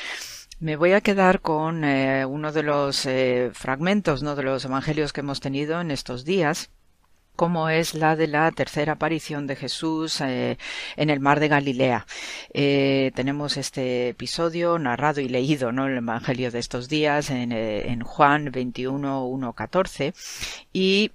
me 0.59 0.75
voy 0.75 0.91
a 0.91 1.01
quedar 1.01 1.41
con 1.41 1.85
uno 1.85 2.51
de 2.51 2.63
los 2.65 3.07
fragmentos, 3.53 4.25
¿no? 4.25 4.35
de 4.35 4.43
los 4.43 4.65
evangelios 4.65 5.13
que 5.13 5.21
hemos 5.21 5.39
tenido 5.39 5.81
en 5.81 5.93
estos 5.93 6.25
días 6.25 6.71
como 7.37 7.69
es 7.69 7.95
la 7.95 8.17
de 8.17 8.29
la 8.29 8.51
tercera 8.53 8.95
aparición 8.95 9.47
de 9.47 9.57
Jesús 9.57 10.21
eh, 10.21 10.59
en 10.97 11.11
el 11.11 11.21
mar 11.21 11.41
de 11.41 11.49
Galilea. 11.49 12.07
Eh, 12.53 13.13
tenemos 13.15 13.57
este 13.57 14.11
episodio 14.11 14.79
narrado 14.79 15.21
y 15.21 15.29
leído 15.29 15.73
¿no? 15.73 15.87
en 15.87 15.93
el 15.93 15.99
Evangelio 15.99 16.51
de 16.51 16.59
estos 16.59 16.89
días 16.89 17.31
en, 17.31 17.53
eh, 17.53 17.91
en 17.91 18.03
Juan 18.03 18.51
21, 18.53 19.25
1, 19.27 19.53
14 19.53 20.15
y 20.73 21.11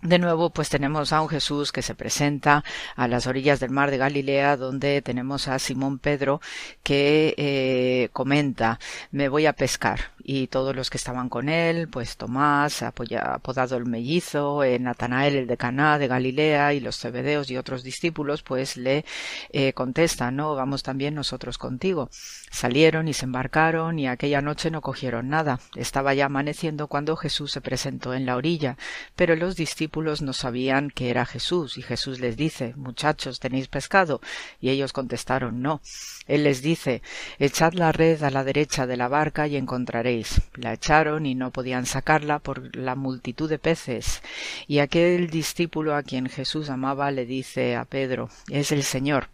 de 0.00 0.20
nuevo, 0.20 0.50
pues 0.50 0.68
tenemos 0.68 1.12
a 1.12 1.20
un 1.20 1.28
Jesús 1.28 1.72
que 1.72 1.82
se 1.82 1.96
presenta 1.96 2.62
a 2.94 3.08
las 3.08 3.26
orillas 3.26 3.58
del 3.58 3.70
mar 3.70 3.90
de 3.90 3.98
Galilea, 3.98 4.56
donde 4.56 5.02
tenemos 5.02 5.48
a 5.48 5.58
Simón 5.58 5.98
Pedro 5.98 6.40
que 6.84 8.08
comenta, 8.12 8.78
me 9.10 9.28
voy 9.28 9.46
a 9.46 9.54
pescar. 9.54 10.12
Y 10.30 10.48
todos 10.48 10.76
los 10.76 10.90
que 10.90 10.98
estaban 10.98 11.30
con 11.30 11.48
él, 11.48 11.88
pues 11.88 12.18
Tomás, 12.18 12.82
apodado 12.82 13.78
el 13.78 13.86
mellizo, 13.86 14.62
eh, 14.62 14.78
Natanael 14.78 15.36
el 15.36 15.46
de 15.46 15.56
Caná 15.56 15.98
de 15.98 16.06
Galilea 16.06 16.74
y 16.74 16.80
los 16.80 16.98
Cebedeos 16.98 17.50
y 17.50 17.56
otros 17.56 17.82
discípulos, 17.82 18.42
pues 18.42 18.76
le 18.76 19.06
eh, 19.52 19.72
contestan, 19.72 20.36
no, 20.36 20.54
vamos 20.54 20.82
también 20.82 21.14
nosotros 21.14 21.56
contigo. 21.56 22.10
Salieron 22.50 23.08
y 23.08 23.14
se 23.14 23.24
embarcaron 23.24 23.98
y 23.98 24.06
aquella 24.06 24.42
noche 24.42 24.70
no 24.70 24.82
cogieron 24.82 25.30
nada. 25.30 25.60
Estaba 25.74 26.12
ya 26.12 26.26
amaneciendo 26.26 26.88
cuando 26.88 27.16
Jesús 27.16 27.50
se 27.50 27.62
presentó 27.62 28.12
en 28.12 28.26
la 28.26 28.36
orilla, 28.36 28.76
pero 29.16 29.34
los 29.34 29.56
discípulos 29.56 30.20
no 30.20 30.34
sabían 30.34 30.90
que 30.90 31.08
era 31.08 31.24
Jesús, 31.24 31.78
y 31.78 31.82
Jesús 31.82 32.20
les 32.20 32.36
dice 32.36 32.74
Muchachos, 32.76 33.40
¿tenéis 33.40 33.68
pescado? 33.68 34.20
Y 34.60 34.68
ellos 34.68 34.92
contestaron 34.92 35.62
No. 35.62 35.80
Él 36.26 36.44
les 36.44 36.60
dice 36.60 37.00
Echad 37.38 37.72
la 37.72 37.92
red 37.92 38.22
a 38.22 38.30
la 38.30 38.44
derecha 38.44 38.86
de 38.86 38.98
la 38.98 39.08
barca 39.08 39.46
y 39.46 39.56
encontraréis. 39.56 40.17
La 40.54 40.72
echaron 40.72 41.26
y 41.26 41.34
no 41.34 41.50
podían 41.50 41.86
sacarla 41.86 42.38
por 42.38 42.74
la 42.76 42.94
multitud 42.94 43.48
de 43.48 43.58
peces. 43.58 44.22
Y 44.66 44.78
aquel 44.78 45.30
discípulo 45.30 45.94
a 45.94 46.02
quien 46.02 46.28
Jesús 46.28 46.70
amaba 46.70 47.10
le 47.10 47.26
dice 47.26 47.76
a 47.76 47.84
Pedro 47.84 48.30
Es 48.48 48.72
el 48.72 48.82
Señor. 48.82 49.28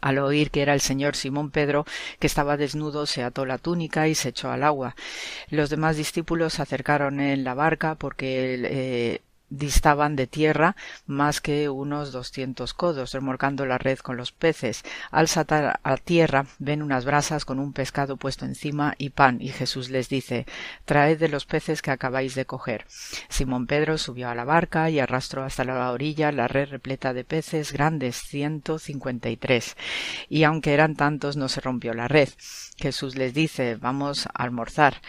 Al 0.00 0.18
oír 0.18 0.50
que 0.50 0.62
era 0.62 0.74
el 0.74 0.80
señor 0.80 1.16
Simón 1.16 1.50
Pedro, 1.50 1.84
que 2.20 2.28
estaba 2.28 2.56
desnudo, 2.56 3.04
se 3.06 3.24
ató 3.24 3.44
la 3.44 3.58
túnica 3.58 4.06
y 4.06 4.14
se 4.14 4.28
echó 4.28 4.50
al 4.50 4.62
agua. 4.62 4.94
Los 5.50 5.70
demás 5.70 5.96
discípulos 5.96 6.54
se 6.54 6.62
acercaron 6.62 7.18
en 7.18 7.42
la 7.42 7.54
barca 7.54 7.96
porque 7.96 8.60
eh, 8.64 9.20
distaban 9.50 10.16
de 10.16 10.26
tierra 10.26 10.76
más 11.06 11.40
que 11.40 11.68
unos 11.68 12.12
doscientos 12.12 12.74
codos, 12.74 13.12
remorcando 13.12 13.66
la 13.66 13.78
red 13.78 13.98
con 13.98 14.16
los 14.16 14.32
peces. 14.32 14.82
Al 15.10 15.28
saltar 15.28 15.80
a 15.82 15.96
tierra 15.96 16.46
ven 16.58 16.82
unas 16.82 17.04
brasas 17.04 17.44
con 17.44 17.58
un 17.58 17.72
pescado 17.72 18.16
puesto 18.16 18.44
encima 18.44 18.94
y 18.98 19.10
pan, 19.10 19.38
y 19.40 19.48
Jesús 19.48 19.90
les 19.90 20.08
dice 20.08 20.46
Traed 20.84 21.18
de 21.18 21.28
los 21.28 21.46
peces 21.46 21.82
que 21.82 21.90
acabáis 21.90 22.34
de 22.34 22.44
coger. 22.44 22.86
Simón 23.28 23.66
Pedro 23.66 23.98
subió 23.98 24.28
a 24.28 24.34
la 24.34 24.44
barca 24.44 24.90
y 24.90 24.98
arrastró 24.98 25.44
hasta 25.44 25.64
la 25.64 25.90
orilla 25.90 26.32
la 26.32 26.48
red 26.48 26.68
repleta 26.68 27.12
de 27.12 27.24
peces 27.24 27.72
grandes, 27.72 28.16
ciento 28.16 28.78
cincuenta 28.78 29.30
y 29.30 29.36
tres. 29.36 29.76
Y 30.28 30.44
aunque 30.44 30.74
eran 30.74 30.96
tantos, 30.96 31.36
no 31.36 31.48
se 31.48 31.60
rompió 31.60 31.94
la 31.94 32.08
red. 32.08 32.28
Jesús 32.76 33.16
les 33.16 33.34
dice 33.34 33.76
Vamos 33.76 34.26
a 34.26 34.42
almorzar. 34.42 35.00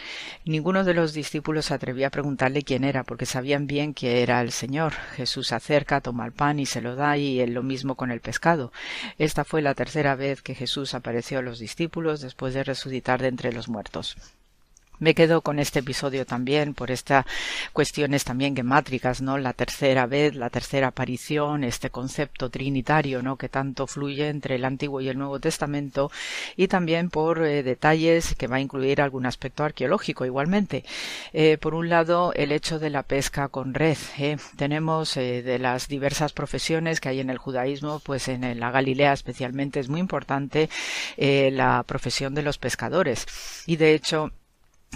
Ninguno 0.44 0.84
de 0.84 0.94
los 0.94 1.12
discípulos 1.12 1.70
atrevía 1.70 2.08
a 2.08 2.10
preguntarle 2.10 2.62
quién 2.62 2.84
era, 2.84 3.04
porque 3.04 3.26
sabían 3.26 3.66
bien 3.66 3.94
que 3.94 4.22
era 4.22 4.29
el 4.38 4.52
Señor. 4.52 4.92
Jesús 5.16 5.50
acerca, 5.52 6.00
toma 6.00 6.26
el 6.26 6.32
pan 6.32 6.60
y 6.60 6.66
se 6.66 6.80
lo 6.80 6.94
da 6.94 7.16
y 7.16 7.40
él 7.40 7.54
lo 7.54 7.62
mismo 7.62 7.96
con 7.96 8.12
el 8.12 8.20
pescado. 8.20 8.70
Esta 9.18 9.44
fue 9.44 9.62
la 9.62 9.74
tercera 9.74 10.14
vez 10.14 10.42
que 10.42 10.54
Jesús 10.54 10.94
apareció 10.94 11.40
a 11.40 11.42
los 11.42 11.58
discípulos 11.58 12.20
después 12.20 12.54
de 12.54 12.62
resucitar 12.62 13.20
de 13.20 13.28
entre 13.28 13.52
los 13.52 13.68
muertos. 13.68 14.16
Me 15.00 15.14
quedo 15.14 15.40
con 15.40 15.58
este 15.58 15.80
episodio 15.80 16.24
también 16.26 16.74
por 16.74 16.90
estas 16.90 17.24
cuestiones 17.72 18.24
también 18.24 18.54
gemátricas, 18.54 19.22
¿no? 19.22 19.38
La 19.38 19.54
tercera 19.54 20.06
vez, 20.06 20.34
la 20.36 20.50
tercera 20.50 20.88
aparición, 20.88 21.64
este 21.64 21.90
concepto 21.90 22.50
trinitario, 22.50 23.22
¿no? 23.22 23.36
Que 23.36 23.48
tanto 23.48 23.86
fluye 23.86 24.28
entre 24.28 24.56
el 24.56 24.64
Antiguo 24.64 25.00
y 25.00 25.08
el 25.08 25.18
Nuevo 25.18 25.40
Testamento 25.40 26.10
y 26.56 26.68
también 26.68 27.10
por 27.10 27.42
eh, 27.44 27.62
detalles 27.62 28.34
que 28.36 28.46
va 28.46 28.56
a 28.56 28.60
incluir 28.60 29.00
algún 29.00 29.26
aspecto 29.26 29.64
arqueológico 29.64 30.24
igualmente. 30.26 30.84
Eh, 31.32 31.56
por 31.58 31.74
un 31.74 31.88
lado, 31.88 32.32
el 32.34 32.52
hecho 32.52 32.78
de 32.78 32.90
la 32.90 33.02
pesca 33.02 33.48
con 33.48 33.74
red. 33.74 33.96
¿eh? 34.18 34.36
Tenemos 34.56 35.14
de 35.14 35.58
las 35.58 35.88
diversas 35.88 36.32
profesiones 36.32 37.00
que 37.00 37.08
hay 37.08 37.20
en 37.20 37.30
el 37.30 37.38
judaísmo, 37.38 38.00
pues 38.00 38.28
en 38.28 38.60
la 38.60 38.70
Galilea 38.70 39.12
especialmente 39.12 39.80
es 39.80 39.88
muy 39.88 40.00
importante 40.00 40.68
la 41.16 41.82
profesión 41.84 42.34
de 42.34 42.42
los 42.42 42.58
pescadores. 42.58 43.26
Y 43.66 43.76
de 43.76 43.94
hecho, 43.94 44.32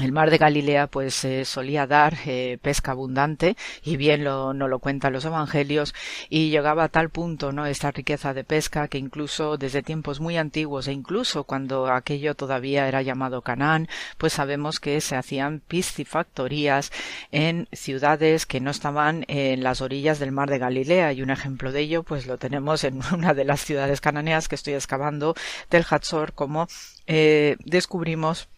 el 0.03 0.11
mar 0.11 0.29
de 0.29 0.39
Galilea 0.39 0.89
pues 0.89 1.25
eh, 1.25 1.45
solía 1.45 1.87
dar 1.87 2.17
eh, 2.27 2.59
pesca 2.61 2.91
abundante 2.91 3.57
y 3.85 3.97
bien 3.97 4.25
lo, 4.25 4.53
no 4.53 4.67
lo 4.67 4.81
cuentan 4.81 5.13
los 5.13 5.25
evangelios 5.25 5.95
y 6.29 6.51
llegaba 6.51 6.85
a 6.85 6.89
tal 6.89 7.11
punto 7.11 7.53
no 7.53 7.65
esta 7.67 7.93
riqueza 7.93 8.35
de 8.35 8.43
pesca 8.43 8.89
que 8.89 8.99
incluso 8.99 9.57
desde 9.57 9.85
tiempos 9.85 10.19
muy 10.19 10.37
antiguos 10.37 10.89
e 10.89 10.93
incluso 10.93 11.45
cuando 11.45 11.87
aquello 11.87 12.35
todavía 12.35 12.89
era 12.89 13.03
llamado 13.03 13.43
Canaán 13.43 13.89
pues 14.19 14.33
sabemos 14.33 14.81
que 14.81 15.01
se 15.01 15.15
hacían 15.15 15.61
piscifactorías 15.61 16.91
en 17.31 17.69
ciudades 17.71 18.47
que 18.47 18.61
no 18.61 18.73
estaban 18.73 19.25
en 19.29 19.63
las 19.63 19.81
orillas 19.81 20.19
del 20.19 20.33
mar 20.33 20.51
de 20.51 20.59
Galilea 20.59 21.13
y 21.13 21.23
un 21.23 21.31
ejemplo 21.31 21.71
de 21.71 21.83
ello 21.83 22.03
pues 22.03 22.27
lo 22.27 22.37
tenemos 22.37 22.83
en 22.83 23.01
una 23.15 23.33
de 23.33 23.45
las 23.45 23.61
ciudades 23.61 24.01
cananeas 24.01 24.49
que 24.49 24.57
estoy 24.57 24.75
excavando 24.75 25.37
del 25.71 25.87
Hatzor 25.89 26.33
como 26.33 26.67
eh, 27.07 27.57
descubrimos 27.65 28.49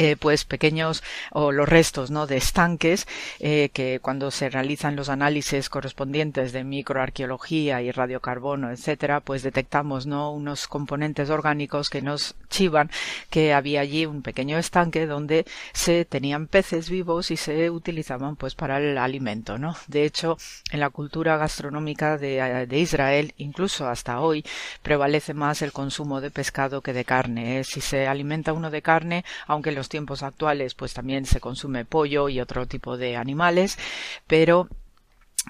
eh, 0.00 0.16
pues 0.16 0.46
pequeños 0.46 1.02
o 1.30 1.52
los 1.52 1.68
restos 1.68 2.10
no 2.10 2.26
de 2.26 2.38
estanques 2.38 3.06
eh, 3.38 3.68
que 3.74 4.00
cuando 4.00 4.30
se 4.30 4.48
realizan 4.48 4.96
los 4.96 5.10
análisis 5.10 5.68
correspondientes 5.68 6.52
de 6.52 6.64
microarqueología 6.64 7.82
y 7.82 7.90
radiocarbono 7.90 8.70
etcétera 8.70 9.20
pues 9.20 9.42
detectamos 9.42 10.06
no 10.06 10.32
unos 10.32 10.68
componentes 10.68 11.28
orgánicos 11.28 11.90
que 11.90 12.00
nos 12.00 12.34
chivan 12.48 12.90
que 13.28 13.52
había 13.52 13.82
allí 13.82 14.06
un 14.06 14.22
pequeño 14.22 14.56
estanque 14.56 15.04
donde 15.04 15.44
se 15.74 16.06
tenían 16.06 16.46
peces 16.46 16.88
vivos 16.88 17.30
y 17.30 17.36
se 17.36 17.68
utilizaban 17.68 18.36
pues 18.36 18.54
para 18.54 18.78
el 18.78 18.96
alimento 18.96 19.58
no 19.58 19.76
de 19.86 20.06
hecho 20.06 20.38
en 20.70 20.80
la 20.80 20.88
cultura 20.88 21.36
gastronómica 21.36 22.16
de, 22.16 22.66
de 22.66 22.78
Israel 22.78 23.34
incluso 23.36 23.86
hasta 23.86 24.20
hoy 24.20 24.46
prevalece 24.82 25.34
más 25.34 25.60
el 25.60 25.72
consumo 25.72 26.22
de 26.22 26.30
pescado 26.30 26.80
que 26.80 26.94
de 26.94 27.04
carne 27.04 27.58
¿eh? 27.58 27.64
si 27.64 27.82
se 27.82 28.06
alimenta 28.06 28.54
uno 28.54 28.70
de 28.70 28.80
carne 28.80 29.26
aunque 29.46 29.72
los 29.72 29.89
tiempos 29.90 30.22
actuales 30.22 30.74
pues 30.74 30.94
también 30.94 31.26
se 31.26 31.40
consume 31.40 31.84
pollo 31.84 32.30
y 32.30 32.40
otro 32.40 32.66
tipo 32.66 32.96
de 32.96 33.18
animales, 33.18 33.78
pero 34.26 34.68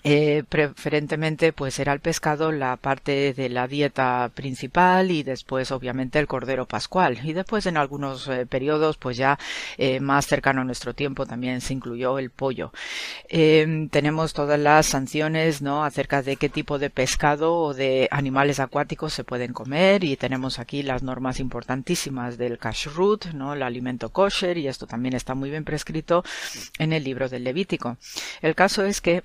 eh, 0.03 0.45
preferentemente 0.49 1.53
pues 1.53 1.79
era 1.79 1.93
el 1.93 2.01
pescado 2.01 2.53
la 2.53 2.77
parte 2.77 3.35
de 3.35 3.49
la 3.51 3.67
dieta 3.67 4.31
principal 4.35 5.11
y 5.11 5.23
después 5.23 5.73
obviamente 5.73 6.19
el 6.19 6.27
cordero 6.27 6.67
pascual. 6.67 7.19
Y 7.23 7.33
después 7.35 7.67
en 7.67 7.77
algunos 7.77 8.27
eh, 8.29 8.47
periodos 8.47 8.97
pues 8.97 9.17
ya 9.17 9.39
eh, 9.77 10.01
más 10.01 10.27
cercano 10.27 10.63
a 10.63 10.65
nuestro 10.65 10.95
tiempo 10.95 11.27
también 11.27 11.61
se 11.61 11.75
incluyó 11.75 12.19
el 12.19 12.31
pollo. 12.31 12.73
Em, 13.29 13.89
tenemos 13.89 14.33
todas 14.33 14.59
las 14.59 14.87
sanciones 14.87 15.61
no 15.61 15.85
acerca 15.85 16.23
de 16.23 16.37
qué 16.37 16.49
tipo 16.49 16.79
de 16.79 16.89
pescado 16.89 17.55
o 17.57 17.75
de 17.75 18.09
animales 18.11 18.59
acuáticos 18.61 19.13
se 19.13 19.25
pueden 19.25 19.53
comer 19.53 20.05
y 20.05 20.17
tenemos 20.17 20.59
aquí 20.59 20.83
las 20.83 21.03
normas 21.03 21.41
importantísimas 21.41 22.39
del 22.39 22.59
kashrut 22.59 23.27
no 23.35 23.53
el 23.55 23.63
alimento 23.63 24.11
kosher 24.11 24.57
y 24.57 24.69
esto 24.69 24.87
también 24.87 25.15
está 25.15 25.35
muy 25.35 25.51
bien 25.51 25.65
prescrito 25.65 26.25
en 26.79 26.93
el 26.93 27.05
libro 27.05 27.29
del 27.29 27.45
Levítico. 27.45 27.99
El 28.41 28.55
caso 28.55 28.85
es 28.85 29.01
que 29.01 29.23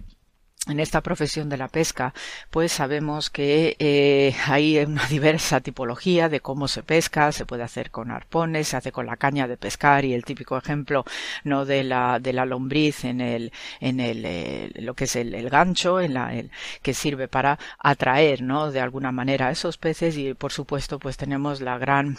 en 0.68 0.80
esta 0.80 1.02
profesión 1.02 1.50
de 1.50 1.58
la 1.58 1.68
pesca, 1.68 2.14
pues 2.50 2.72
sabemos 2.72 3.30
que 3.30 3.76
eh, 3.80 4.36
hay 4.48 4.78
una 4.80 5.06
diversa 5.10 5.62
tipología 5.62 6.30
de 6.30 6.40
cómo 6.40 6.68
se 6.68 6.84
pesca, 6.84 7.32
se 7.32 7.46
puede 7.46 7.64
hacer 7.64 7.92
con 7.92 8.12
arpones, 8.12 8.70
se 8.70 8.78
hace 8.78 8.92
con 8.92 9.06
la 9.06 9.18
caña 9.18 9.48
de 9.48 9.58
pescar 9.58 10.06
y 10.06 10.14
el 10.14 10.26
típico 10.26 10.58
ejemplo 10.58 11.06
no 11.44 11.66
de 11.66 11.84
la 11.84 12.20
de 12.20 12.34
la 12.34 12.46
lombriz 12.46 13.06
en 13.06 13.22
el 13.22 13.52
en 13.80 14.00
el 14.00 14.24
eh, 14.26 14.72
lo 14.76 14.94
que 14.94 15.06
es 15.06 15.16
el, 15.16 15.50
gancho, 15.50 16.00
en 16.00 16.14
la 16.14 16.34
el, 16.36 16.52
que 16.82 16.94
sirve 16.94 17.28
para 17.28 17.60
atraer, 17.80 18.42
no 18.42 18.72
de 18.72 18.82
alguna 18.82 19.12
manera 19.12 19.48
a 19.48 19.52
esos 19.52 19.78
peces 19.78 20.18
y 20.18 20.34
por 20.34 20.52
supuesto 20.52 21.00
pues 21.00 21.18
tenemos 21.18 21.62
la 21.62 21.78
gran 21.78 22.18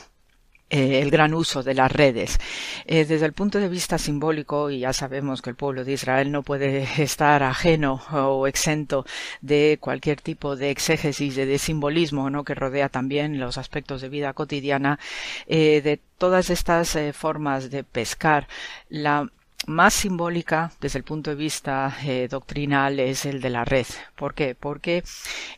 eh, 0.69 1.01
el 1.01 1.13
gran 1.13 1.33
uso 1.33 1.63
de 1.63 1.75
las 1.75 1.93
redes. 1.93 2.41
Eh, 2.87 3.05
desde 3.05 3.25
el 3.25 3.33
punto 3.33 3.61
de 3.61 3.69
vista 3.69 3.99
simbólico, 3.99 4.69
y 4.69 4.81
ya 4.81 4.93
sabemos 4.93 5.41
que 5.41 5.51
el 5.51 5.57
pueblo 5.57 5.85
de 5.85 5.93
Israel 5.93 6.33
no 6.33 6.43
puede 6.43 6.89
estar 7.03 7.45
ajeno 7.45 8.03
o 8.13 8.49
exento 8.49 9.07
de 9.41 9.79
cualquier 9.81 10.21
tipo 10.21 10.57
de 10.57 10.71
exégesis, 10.71 11.37
de, 11.37 11.59
simbolismo, 11.59 12.31
¿no? 12.31 12.43
que 12.43 12.57
rodea 12.57 12.89
también 12.89 13.39
los 13.39 13.59
aspectos 13.59 14.01
de 14.01 14.09
vida 14.09 14.33
cotidiana, 14.33 14.99
eh, 15.47 15.83
de 15.83 16.01
todas 16.19 16.51
estas 16.51 16.99
formas 17.13 17.71
de 17.71 17.85
pescar, 17.85 18.49
la 18.89 19.31
más 19.69 19.95
simbólica 19.95 20.73
desde 20.81 20.99
el 20.99 21.05
punto 21.05 21.31
de 21.31 21.37
vista 21.37 21.97
doctrinal 22.29 22.99
es 23.01 23.25
el 23.25 23.41
de 23.41 23.51
la 23.51 23.65
red. 23.65 23.87
¿Por 24.17 24.35
qué? 24.35 24.55
Porque 24.55 25.03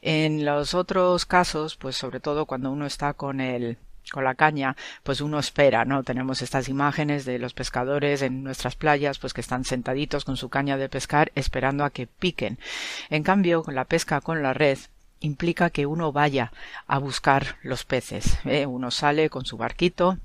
en 0.02 0.44
los 0.44 0.74
otros 0.74 1.26
casos, 1.26 1.76
pues 1.76 1.96
sobre 1.96 2.20
todo 2.20 2.46
cuando 2.46 2.70
uno 2.70 2.86
está 2.86 3.14
con 3.14 3.40
el 3.40 3.78
con 4.12 4.24
la 4.24 4.34
caña, 4.34 4.76
pues 5.02 5.20
uno 5.20 5.38
espera, 5.38 5.84
¿no? 5.84 6.02
Tenemos 6.02 6.42
estas 6.42 6.68
imágenes 6.68 7.24
de 7.24 7.38
los 7.38 7.54
pescadores 7.54 8.22
en 8.22 8.42
nuestras 8.42 8.76
playas, 8.76 9.18
pues 9.18 9.32
que 9.34 9.40
están 9.40 9.64
sentaditos 9.64 10.24
con 10.24 10.36
su 10.36 10.48
caña 10.48 10.76
de 10.76 10.88
pescar 10.88 11.32
esperando 11.34 11.84
a 11.84 11.90
que 11.90 12.06
piquen. 12.06 12.58
En 13.10 13.22
cambio, 13.22 13.64
la 13.68 13.84
pesca 13.84 14.20
con 14.20 14.42
la 14.42 14.54
red, 14.54 14.78
implica 15.20 15.70
que 15.70 15.86
uno 15.86 16.12
vaya 16.12 16.52
a 16.86 16.98
buscar 16.98 17.56
los 17.62 17.84
peces. 17.84 18.38
¿eh? 18.44 18.66
Uno 18.66 18.90
sale 18.90 19.30
con 19.30 19.44
su 19.44 19.56
barquito, 19.56 20.18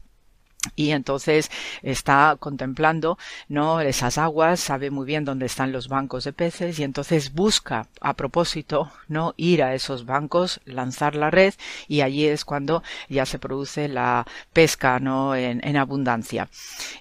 y 0.75 0.91
entonces 0.91 1.51
está 1.81 2.37
contemplando 2.39 3.17
no 3.49 3.81
esas 3.81 4.17
aguas 4.17 4.59
sabe 4.59 4.91
muy 4.91 5.05
bien 5.05 5.25
dónde 5.25 5.45
están 5.45 5.71
los 5.71 5.87
bancos 5.87 6.23
de 6.23 6.33
peces 6.33 6.79
y 6.79 6.83
entonces 6.83 7.33
busca 7.33 7.87
a 8.01 8.13
propósito 8.13 8.91
no 9.07 9.33
ir 9.37 9.61
a 9.63 9.75
esos 9.75 10.05
bancos 10.05 10.61
lanzar 10.65 11.15
la 11.15 11.29
red 11.31 11.53
y 11.87 12.01
allí 12.01 12.25
es 12.25 12.45
cuando 12.45 12.83
ya 13.09 13.25
se 13.25 13.39
produce 13.39 13.87
la 13.87 14.25
pesca 14.53 14.99
no 14.99 15.35
en, 15.35 15.73
abundancia. 15.77 16.49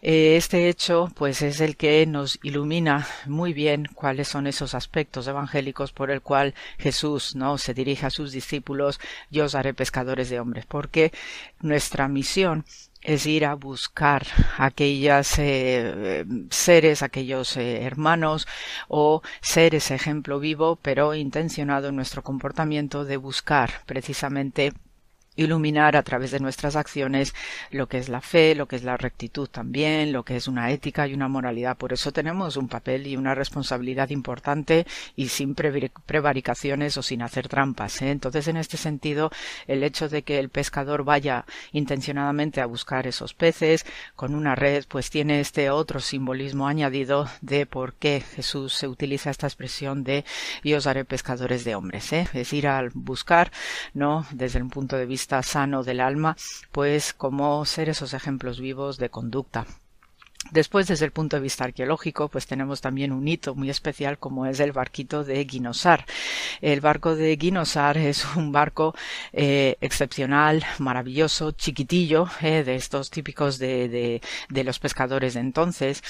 Eh, 0.01 0.37
este 0.37 0.69
hecho 0.69 1.11
pues 1.15 1.43
es 1.43 1.61
el 1.61 1.77
que 1.77 2.07
nos 2.07 2.39
ilumina 2.43 3.07
muy 3.27 3.53
bien 3.53 3.89
cuáles 3.95 4.29
son 4.29 4.47
esos 4.47 4.75
aspectos 4.75 5.27
evangélicos 5.27 5.93
por 5.93 6.11
el 6.11 6.23
cual 6.23 6.55
Jesús 6.79 7.37
no 7.37 7.59
se 7.59 7.75
dirige 7.75 8.07
a 8.07 8.11
sus 8.11 8.33
discípulos 8.33 8.99
yo 9.31 9.45
os 9.45 9.55
haré 9.55 9.75
pescadores 9.75 10.31
de 10.31 10.41
hombres 10.41 10.67
porque 10.67 11.13
nuestra 11.61 12.09
misión 12.09 12.65
es 13.03 13.27
ir 13.27 13.45
a 13.45 13.55
buscar 13.55 14.27
aquellas 14.59 15.39
eh, 15.39 16.25
seres, 16.51 17.03
aquellos 17.03 17.57
eh, 17.57 17.83
hermanos 17.83 18.47
o 18.89 19.23
seres 19.41 19.91
ejemplo 19.91 20.39
vivo, 20.41 20.79
pero 20.81 21.15
intencionado 21.15 21.89
en 21.89 21.97
nuestro 21.97 22.23
comportamiento 22.23 23.05
de 23.05 23.17
buscar 23.17 23.71
precisamente 23.87 24.73
iluminar 25.37 25.97
a 25.97 26.03
través 26.03 26.31
de 26.31 26.41
nuestras 26.41 26.77
acciones 26.77 27.35
lo 27.71 27.89
que 27.89 27.99
es 27.99 28.09
la 28.09 28.21
fe, 28.21 28.55
lo 28.55 28.67
que 28.67 28.77
es 28.77 28.85
la 28.85 28.97
rectitud 28.97 29.49
también, 29.49 30.13
lo 30.13 30.25
que 30.25 30.37
es 30.37 30.49
una 30.49 30.71
ética 30.71 31.07
y 31.07 31.15
una 31.15 31.29
moralidad. 31.29 31.77
Por 31.77 31.93
eso 31.93 32.13
tenemos 32.13 32.57
un 32.57 32.69
papel 32.69 33.07
y 33.07 33.17
una 33.17 33.35
responsabilidad 33.35 34.11
importante 34.11 34.87
y 35.17 35.29
sin 35.29 35.55
prevaricaciones 35.55 36.97
o 36.97 37.03
sin 37.03 37.23
hacer 37.23 37.49
trampas. 37.49 38.03
¿eh? 38.03 38.11
Entonces, 38.11 38.49
en 38.49 38.57
este 38.57 38.77
sentido, 38.77 39.31
el 39.67 39.83
hecho 39.83 40.09
de 40.09 40.23
que 40.23 40.39
el 40.39 40.51
pescador 40.51 41.05
vaya 41.05 41.45
intencionadamente 41.73 42.61
a 42.61 42.67
buscar 42.67 43.07
esos 43.07 43.35
peces 43.35 43.87
con 44.15 44.35
una 44.35 44.55
red, 44.55 44.85
pues 44.89 45.11
tiene 45.11 45.41
este 45.41 45.71
otro 45.71 46.01
simbolismo 46.01 46.67
añadido 46.67 47.29
de 47.41 47.67
por 47.67 47.95
qué 47.95 48.21
Jesús 48.35 48.75
se 48.75 48.89
utiliza 48.89 49.31
esta 49.31 49.47
expresión 49.47 50.05
de 50.05 50.25
yo 50.63 50.79
os 50.79 50.87
haré 50.87 51.05
pescadores 51.05 51.65
de 51.65 51.75
hombres. 51.75 52.13
¿eh? 52.13 52.29
Es 52.35 52.53
ir 52.53 52.67
a 52.67 52.83
buscar, 52.95 53.51
¿no? 53.95 54.27
Desde 54.33 54.61
un 54.61 54.71
punto 54.71 54.97
de 54.97 55.07
vista 55.07 55.22
sano 55.43 55.83
del 55.83 56.01
alma, 56.01 56.37
pues 56.71 57.13
como 57.13 57.65
ser 57.65 57.89
esos 57.89 58.15
ejemplos 58.15 58.61
vivos 58.61 58.99
de 58.99 59.11
conducta. 59.11 59.67
Después, 60.51 60.89
desde 60.89 61.05
el 61.05 61.13
punto 61.13 61.37
de 61.37 61.43
vista 61.43 61.65
arqueológico, 61.65 62.29
pues 62.29 62.47
tenemos 62.47 62.81
también 62.81 63.13
un 63.13 63.27
hito 63.29 63.55
muy 63.55 63.71
especial 63.71 64.19
como 64.19 64.45
es 64.45 64.59
el 64.61 64.73
barquito 64.73 65.25
de 65.25 65.43
Guinosar. 65.45 66.05
El 66.61 66.81
barco 66.81 67.15
de 67.15 67.37
Guinosar 67.37 67.97
es 67.97 68.27
un 68.37 68.51
barco 68.51 68.95
eh, 69.33 69.77
excepcional, 69.81 70.65
maravilloso, 70.79 71.53
chiquitillo, 71.53 72.27
eh, 72.43 72.65
de 72.65 72.75
estos 72.75 73.11
típicos 73.11 73.59
de, 73.59 74.21
los 74.51 74.79
pescadores 74.79 75.35
de 75.35 75.41
entonces. 75.41 76.03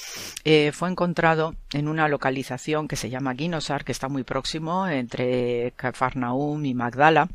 Eh, 0.45 0.73
fue 0.73 0.89
encontrado 0.89 1.55
en 1.73 1.87
una 1.87 2.09
localización 2.09 2.89
que 2.89 2.97
se 2.97 3.11
llama 3.11 3.35
Guinosar, 3.35 3.85
que 3.85 3.93
está 3.93 4.09
muy 4.09 4.25
próximo 4.25 4.89
entre 4.89 5.73
Cafarnaum 5.77 6.65
y 6.65 6.75
Magdala 6.75 7.29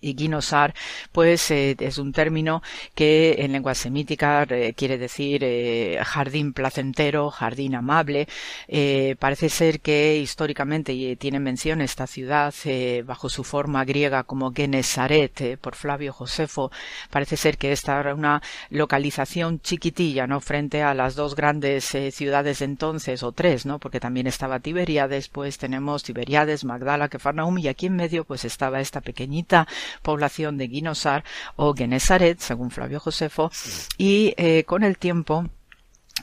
y 0.00 0.14
ginosar, 0.16 0.74
pues 1.12 1.50
eh, 1.50 1.76
es 1.78 1.98
un 1.98 2.12
término 2.12 2.62
que 2.94 3.36
en 3.38 3.52
lengua 3.52 3.74
semítica 3.74 4.46
eh, 4.48 4.74
quiere 4.76 4.98
decir 4.98 5.42
eh, 5.44 5.98
jardín 6.04 6.52
placentero, 6.52 7.30
jardín 7.30 7.74
amable. 7.74 8.28
parece 9.18 9.48
ser 9.48 9.80
que 9.80 10.16
históricamente 10.18 11.16
tiene 11.16 11.40
mención 11.40 11.80
esta 11.80 12.06
ciudad 12.06 12.54
bajo 13.04 13.28
su 13.28 13.44
forma 13.44 13.84
griega 13.84 14.24
como 14.24 14.52
Genesaret 14.52 15.58
por 15.58 15.74
Flavio 15.74 16.12
Josefo. 16.12 16.70
Parece 17.10 17.36
ser 17.36 17.58
que 17.58 17.72
esta 17.72 17.98
era 18.00 18.14
una 18.14 18.42
localización 18.70 19.60
chiquitilla, 19.60 20.26
¿no? 20.26 20.40
Frente 20.40 20.82
a 20.82 20.94
las 20.94 21.14
dos 21.14 21.34
grandes 21.34 21.96
ciudades 22.12 22.58
de 22.60 22.64
entonces 22.64 23.22
o 23.22 23.32
tres, 23.32 23.66
¿no? 23.66 23.78
Porque 23.78 24.00
también 24.00 24.26
estaba 24.26 24.60
Tiberiades, 24.60 25.28
pues 25.28 25.58
tenemos 25.58 26.02
Tiberiades, 26.02 26.64
Magdala, 26.64 27.08
Kefarnaum 27.08 27.58
y 27.58 27.68
aquí 27.68 27.86
en 27.86 27.96
medio 27.96 28.24
pues 28.24 28.44
estaba 28.44 28.80
esta 28.80 29.00
pequeñita 29.00 29.66
población 30.02 30.58
de 30.58 30.68
Guinosar 30.68 31.24
o 31.56 31.74
Genesaret, 31.74 32.38
según 32.38 32.70
Flavio 32.70 33.00
Josefo, 33.00 33.50
y 33.96 34.34
eh, 34.36 34.64
con 34.64 34.84
el 34.84 34.98
tiempo 34.98 35.48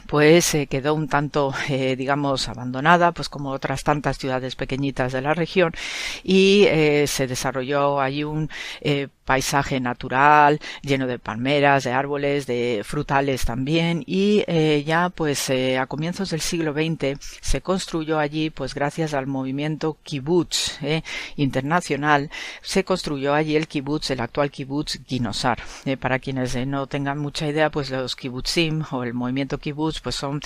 pues 0.07 0.53
eh, 0.55 0.67
quedó 0.67 0.93
un 0.93 1.07
tanto, 1.07 1.53
eh, 1.69 1.95
digamos, 1.95 2.47
abandonada, 2.47 3.11
pues 3.11 3.30
como 3.30 3.51
otras 3.51 3.84
tantas 3.84 4.17
ciudades 4.17 4.55
pequeñitas 4.55 5.13
de 5.13 5.22
la 5.22 5.34
región, 5.34 5.73
y 6.23 6.67
se 7.07 7.27
desarrolló 7.27 7.99
allí 7.99 8.23
un 8.23 8.49
paisaje 9.26 9.80
natural, 9.80 10.59
lleno 10.81 11.07
de 11.07 11.19
palmeras, 11.19 11.84
de 11.84 11.91
árboles, 11.91 12.45
de 12.45 12.84
frutales 12.85 13.43
también, 13.43 14.03
y 14.05 14.43
eh, 14.47 14.84
ya 14.85 15.09
pues 15.09 15.49
eh, 15.49 15.77
a 15.77 15.88
comienzos 15.88 16.30
del 16.30 16.41
siglo 16.41 16.73
XX 16.73 17.19
se 17.41 17.61
construyó 17.61 18.19
allí, 18.19 18.51
pues 18.51 18.76
gracias 18.76 19.13
al 19.13 19.26
movimiento 19.26 19.97
kibbutz 20.03 20.81
eh, 20.84 21.01
internacional, 21.35 22.30
se 22.61 22.84
construyó 22.84 23.34
allí 23.34 23.55
el 23.55 23.67
kibbutz, 23.67 24.11
el 24.11 24.22
actual 24.22 24.51
kibbutz 24.51 24.99
Ginosar. 25.05 25.59
para 25.99 26.19
quienes 26.19 26.55
no 26.67 26.85
tengan 26.88 27.17
mucha 27.17 27.47
idea, 27.47 27.72
pues 27.72 27.89
los 27.89 28.15
kibbutzim 28.15 28.84
o 28.91 29.03
el 29.03 29.13
movimiento 29.13 29.57
kibbutz, 29.57 29.85
pues 30.02 30.16
son 30.16 30.41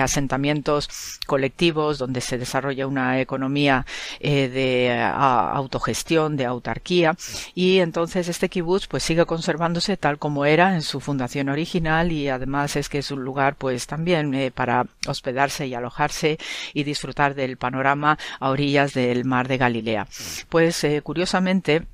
asentamientos 0.00 0.88
colectivos 1.26 1.98
donde 1.98 2.20
se 2.20 2.38
desarrolla 2.38 2.86
una 2.86 3.20
economía 3.20 3.86
de 4.20 5.00
autogestión, 5.02 6.36
de 6.36 6.46
autarquía, 6.46 7.16
y 7.54 7.78
entonces 7.78 8.28
este 8.28 8.48
kibutz 8.48 8.86
pues 8.86 9.02
sigue 9.02 9.26
conservándose 9.26 9.96
tal 9.96 10.18
como 10.18 10.44
era 10.44 10.74
en 10.74 10.82
su 10.82 11.00
fundación 11.00 11.48
original 11.48 12.12
y 12.12 12.28
además 12.28 12.76
es 12.76 12.88
que 12.88 12.98
es 12.98 13.10
un 13.10 13.24
lugar 13.24 13.56
pues 13.56 13.86
también 13.86 14.34
eh, 14.34 14.50
para 14.50 14.86
hospedarse 15.06 15.66
y 15.66 15.74
alojarse 15.74 16.38
y 16.74 16.84
disfrutar 16.84 17.34
del 17.34 17.56
panorama 17.56 18.18
a 18.40 18.50
orillas 18.50 18.94
del 18.94 19.24
mar 19.24 19.48
de 19.48 19.58
Galilea. 19.58 20.06
Pues 20.48 20.84
eh, 20.84 21.02
curiosamente 21.02 21.86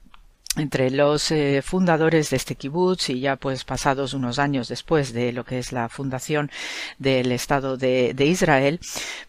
entre 0.59 0.91
los 0.91 1.31
eh, 1.31 1.63
fundadores 1.63 2.31
de 2.31 2.37
este 2.37 2.55
kibutz 2.55 3.11
y 3.11 3.21
ya 3.21 3.37
pues 3.37 3.65
pasados 3.65 4.15
unos 4.15 4.39
años 4.39 4.69
después 4.69 5.13
de 5.13 5.33
lo 5.33 5.45
que 5.45 5.59
es 5.59 5.73
la 5.73 5.89
fundación 5.89 6.51
del 6.99 7.33
Estado 7.33 7.77
de, 7.77 8.15
Israel, 8.19 8.81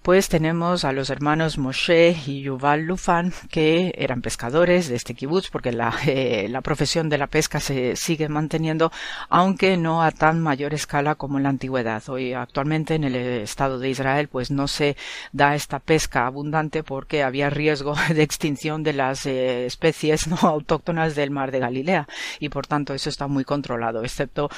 pues 0.01 0.27
tenemos 0.27 0.83
a 0.83 0.91
los 0.91 1.09
hermanos 1.09 1.57
Moshe 1.57 2.17
y 2.25 2.41
Yuval 2.41 2.81
Lufan 2.81 3.33
que 3.49 3.93
eran 3.97 4.21
pescadores 4.21 4.89
de 4.89 4.95
este 4.95 5.13
kibutz 5.13 5.49
porque 5.49 5.71
la, 5.71 5.93
eh, 6.05 6.47
la 6.49 6.61
profesión 6.61 7.09
de 7.09 7.17
la 7.17 7.27
pesca 7.27 7.59
se 7.59 7.95
sigue 7.95 8.27
manteniendo 8.27 8.91
aunque 9.29 9.77
no 9.77 10.03
a 10.03 10.11
tan 10.11 10.41
mayor 10.41 10.73
escala 10.73 11.15
como 11.15 11.37
en 11.37 11.43
la 11.43 11.49
antigüedad. 11.49 12.03
Hoy 12.09 12.33
actualmente 12.33 12.95
en 12.95 13.03
el 13.03 13.15
Estado 13.15 13.79
de 13.79 13.89
Israel 13.89 14.27
pues 14.27 14.51
no 14.51 14.67
se 14.67 14.97
da 15.31 15.55
esta 15.55 15.79
pesca 15.79 16.25
abundante 16.25 16.83
porque 16.83 17.23
había 17.23 17.49
riesgo 17.49 17.95
de 18.13 18.23
extinción 18.23 18.83
de 18.83 18.93
las 18.93 19.25
eh, 19.25 19.65
especies 19.65 20.27
no 20.27 20.37
autóctonas 20.41 21.15
del 21.19 21.31
mar 21.31 21.51
de 21.51 21.59
Galilea 21.59 22.07
y 22.39 22.49
por 22.49 22.67
tanto 22.67 22.93
eso 22.93 23.09
está 23.09 23.27
muy 23.27 23.43
controlado, 23.43 24.03
excepto 24.03 24.49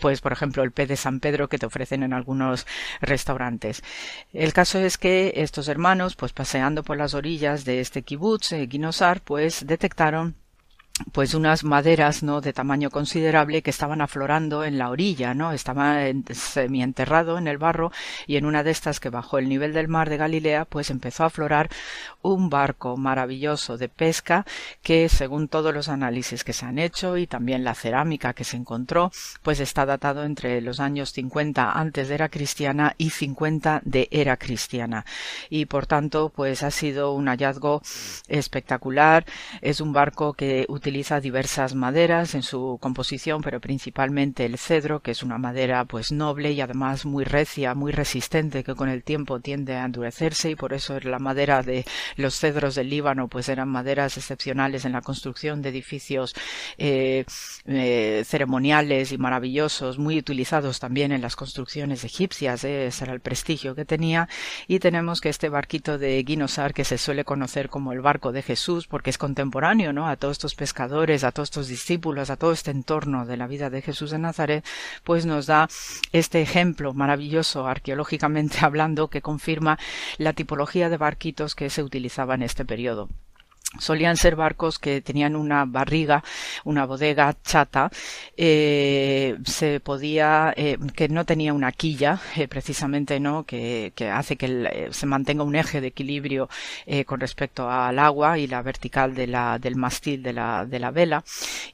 pues 0.00 0.20
por 0.20 0.32
ejemplo 0.32 0.62
el 0.62 0.72
pez 0.72 0.88
de 0.88 0.96
San 0.96 1.20
Pedro 1.20 1.48
que 1.48 1.58
te 1.58 1.66
ofrecen 1.66 2.02
en 2.02 2.12
algunos 2.12 2.66
restaurantes. 3.00 3.82
El 4.32 4.52
caso 4.52 4.78
es 4.78 4.98
que 4.98 5.32
estos 5.36 5.68
hermanos 5.68 6.16
pues 6.16 6.32
paseando 6.32 6.82
por 6.82 6.96
las 6.96 7.14
orillas 7.14 7.64
de 7.64 7.80
este 7.80 8.02
kibutz, 8.02 8.52
eh, 8.52 8.66
Ginosar, 8.70 9.20
pues 9.20 9.66
detectaron 9.66 10.34
pues 11.12 11.34
unas 11.34 11.62
maderas 11.62 12.22
no 12.22 12.40
de 12.40 12.52
tamaño 12.52 12.90
considerable 12.90 13.62
que 13.62 13.70
estaban 13.70 14.00
aflorando 14.00 14.64
en 14.64 14.78
la 14.78 14.90
orilla 14.90 15.34
no 15.34 15.52
estaba 15.52 15.98
semienterrado 16.32 17.38
en 17.38 17.48
el 17.48 17.58
barro 17.58 17.92
y 18.26 18.36
en 18.36 18.46
una 18.46 18.64
de 18.64 18.70
estas 18.70 18.98
que 18.98 19.10
bajó 19.10 19.38
el 19.38 19.48
nivel 19.48 19.72
del 19.72 19.88
mar 19.88 20.10
de 20.10 20.16
Galilea 20.16 20.64
pues 20.64 20.90
empezó 20.90 21.22
a 21.24 21.26
aflorar 21.26 21.68
un 22.22 22.50
barco 22.50 22.96
maravilloso 22.96 23.76
de 23.76 23.88
pesca 23.88 24.44
que 24.82 25.08
según 25.08 25.48
todos 25.48 25.72
los 25.72 25.88
análisis 25.88 26.44
que 26.44 26.52
se 26.52 26.66
han 26.66 26.78
hecho 26.78 27.16
y 27.16 27.26
también 27.26 27.62
la 27.62 27.74
cerámica 27.74 28.32
que 28.32 28.44
se 28.44 28.56
encontró 28.56 29.12
pues 29.42 29.60
está 29.60 29.86
datado 29.86 30.24
entre 30.24 30.60
los 30.60 30.80
años 30.80 31.12
50 31.12 31.72
antes 31.72 32.08
de 32.08 32.16
era 32.16 32.28
cristiana 32.30 32.94
y 32.96 33.10
50 33.10 33.82
de 33.84 34.08
era 34.10 34.36
cristiana. 34.38 35.04
Y 35.50 35.66
por 35.66 35.86
tanto 35.86 36.30
pues 36.30 36.62
ha 36.62 36.70
sido 36.70 37.12
un 37.12 37.26
hallazgo 37.26 37.82
espectacular. 38.26 39.26
Es 39.60 39.80
un 39.80 39.92
barco 39.92 40.32
que 40.32 40.64
diversas 40.86 41.74
maderas 41.74 42.34
en 42.34 42.42
su 42.42 42.78
composición, 42.80 43.42
pero 43.42 43.60
principalmente 43.60 44.44
el 44.44 44.56
cedro, 44.56 45.00
que 45.00 45.10
es 45.10 45.24
una 45.24 45.36
madera 45.36 45.84
pues 45.84 46.12
noble 46.12 46.52
y 46.52 46.60
además 46.60 47.04
muy 47.04 47.24
recia, 47.24 47.74
muy 47.74 47.90
resistente, 47.90 48.62
que 48.62 48.74
con 48.76 48.88
el 48.88 49.02
tiempo 49.02 49.40
tiende 49.40 49.74
a 49.74 49.84
endurecerse 49.84 50.50
y 50.50 50.54
por 50.54 50.72
eso 50.72 50.98
la 51.00 51.18
madera 51.18 51.62
de 51.62 51.84
los 52.16 52.38
cedros 52.38 52.76
del 52.76 52.88
Líbano 52.88 53.26
pues 53.26 53.48
eran 53.48 53.68
maderas 53.68 54.16
excepcionales 54.16 54.84
en 54.84 54.92
la 54.92 55.00
construcción 55.00 55.60
de 55.60 55.70
edificios 55.70 56.34
eh, 56.78 57.24
eh, 57.66 58.22
ceremoniales 58.24 59.10
y 59.10 59.18
maravillosos, 59.18 59.98
muy 59.98 60.18
utilizados 60.18 60.78
también 60.78 61.10
en 61.10 61.20
las 61.20 61.34
construcciones 61.34 62.04
egipcias, 62.04 62.62
eh, 62.62 62.86
ese 62.86 63.04
era 63.04 63.12
el 63.12 63.20
prestigio 63.20 63.74
que 63.74 63.84
tenía 63.84 64.28
y 64.68 64.78
tenemos 64.78 65.20
que 65.20 65.30
este 65.30 65.48
barquito 65.48 65.98
de 65.98 66.22
Guinosar 66.22 66.74
que 66.74 66.84
se 66.84 66.96
suele 66.96 67.24
conocer 67.24 67.68
como 67.68 67.92
el 67.92 68.00
barco 68.00 68.30
de 68.30 68.42
Jesús 68.42 68.86
porque 68.86 69.10
es 69.10 69.18
contemporáneo 69.18 69.92
¿no? 69.92 70.08
a 70.08 70.16
todos 70.16 70.32
estos 70.32 70.54
pescadores 70.54 70.75
a 70.80 71.32
todos 71.32 71.48
estos 71.48 71.68
discípulos, 71.68 72.30
a 72.30 72.36
todo 72.36 72.52
este 72.52 72.70
entorno 72.70 73.26
de 73.26 73.36
la 73.36 73.46
vida 73.46 73.70
de 73.70 73.82
Jesús 73.82 74.10
de 74.10 74.18
Nazaret, 74.18 74.64
pues 75.04 75.26
nos 75.26 75.46
da 75.46 75.68
este 76.12 76.42
ejemplo 76.42 76.94
maravilloso 76.94 77.66
arqueológicamente 77.66 78.58
hablando 78.62 79.08
que 79.08 79.22
confirma 79.22 79.78
la 80.18 80.32
tipología 80.32 80.88
de 80.88 80.96
barquitos 80.96 81.54
que 81.54 81.70
se 81.70 81.82
utilizaba 81.82 82.34
en 82.34 82.42
este 82.42 82.64
periodo 82.64 83.08
solían 83.78 84.16
ser 84.16 84.36
barcos 84.36 84.78
que 84.78 85.00
tenían 85.00 85.36
una 85.36 85.64
barriga, 85.64 86.22
una 86.64 86.86
bodega 86.86 87.36
chata, 87.42 87.90
eh, 88.36 89.36
se 89.44 89.80
podía, 89.80 90.52
eh, 90.56 90.78
que 90.94 91.08
no 91.08 91.24
tenía 91.24 91.52
una 91.52 91.72
quilla, 91.72 92.20
eh, 92.36 92.48
precisamente, 92.48 93.20
¿no? 93.20 93.44
Que, 93.44 93.92
hace 94.12 94.36
que 94.36 94.88
se 94.90 95.06
mantenga 95.06 95.42
un 95.44 95.56
eje 95.56 95.80
de 95.80 95.88
equilibrio 95.88 96.48
con 97.06 97.20
respecto 97.20 97.68
al 97.70 97.98
agua 97.98 98.38
y 98.38 98.46
la 98.46 98.62
vertical 98.62 99.14
del 99.14 99.76
mastil 99.76 100.22
de 100.22 100.32
la, 100.32 100.66
de 100.66 100.78
la 100.78 100.90
vela. 100.90 101.24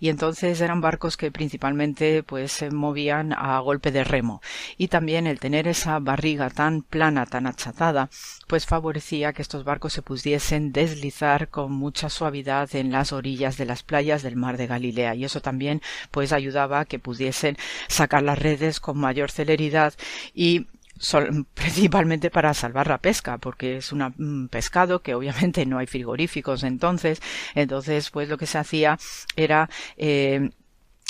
Y 0.00 0.08
entonces 0.08 0.60
eran 0.60 0.80
barcos 0.80 1.16
que 1.16 1.30
principalmente, 1.30 2.22
pues, 2.22 2.52
se 2.52 2.70
movían 2.70 3.32
a 3.32 3.58
golpe 3.60 3.90
de 3.90 4.04
remo. 4.04 4.40
Y 4.78 4.88
también 4.88 5.26
el 5.26 5.40
tener 5.40 5.68
esa 5.68 5.98
barriga 5.98 6.50
tan 6.50 6.82
plana, 6.82 7.26
tan 7.26 7.46
achatada, 7.46 8.08
pues 8.46 8.66
favorecía 8.66 9.32
que 9.32 9.42
estos 9.42 9.64
barcos 9.64 9.92
se 9.92 10.02
pudiesen 10.02 10.72
deslizar 10.72 11.48
con 11.48 11.72
mucha 11.72 11.91
suavidad 11.94 12.74
en 12.74 12.90
las 12.92 13.12
orillas 13.12 13.56
de 13.56 13.66
las 13.66 13.82
playas 13.82 14.22
del 14.22 14.36
mar 14.36 14.56
de 14.56 14.66
Galilea 14.66 15.14
y 15.14 15.24
eso 15.24 15.40
también 15.40 15.82
pues 16.10 16.32
ayudaba 16.32 16.80
a 16.80 16.84
que 16.84 16.98
pudiesen 16.98 17.56
sacar 17.88 18.22
las 18.22 18.38
redes 18.38 18.80
con 18.80 18.98
mayor 18.98 19.30
celeridad 19.30 19.94
y 20.34 20.66
principalmente 21.54 22.30
para 22.30 22.54
salvar 22.54 22.86
la 22.86 22.98
pesca, 22.98 23.38
porque 23.38 23.78
es 23.78 23.92
un 23.92 24.48
pescado 24.50 25.02
que 25.02 25.14
obviamente 25.14 25.66
no 25.66 25.78
hay 25.78 25.86
frigoríficos 25.86 26.62
entonces, 26.62 27.20
entonces 27.54 28.10
pues 28.10 28.28
lo 28.28 28.38
que 28.38 28.46
se 28.46 28.58
hacía 28.58 28.98
era 29.36 29.68
eh, 29.96 30.50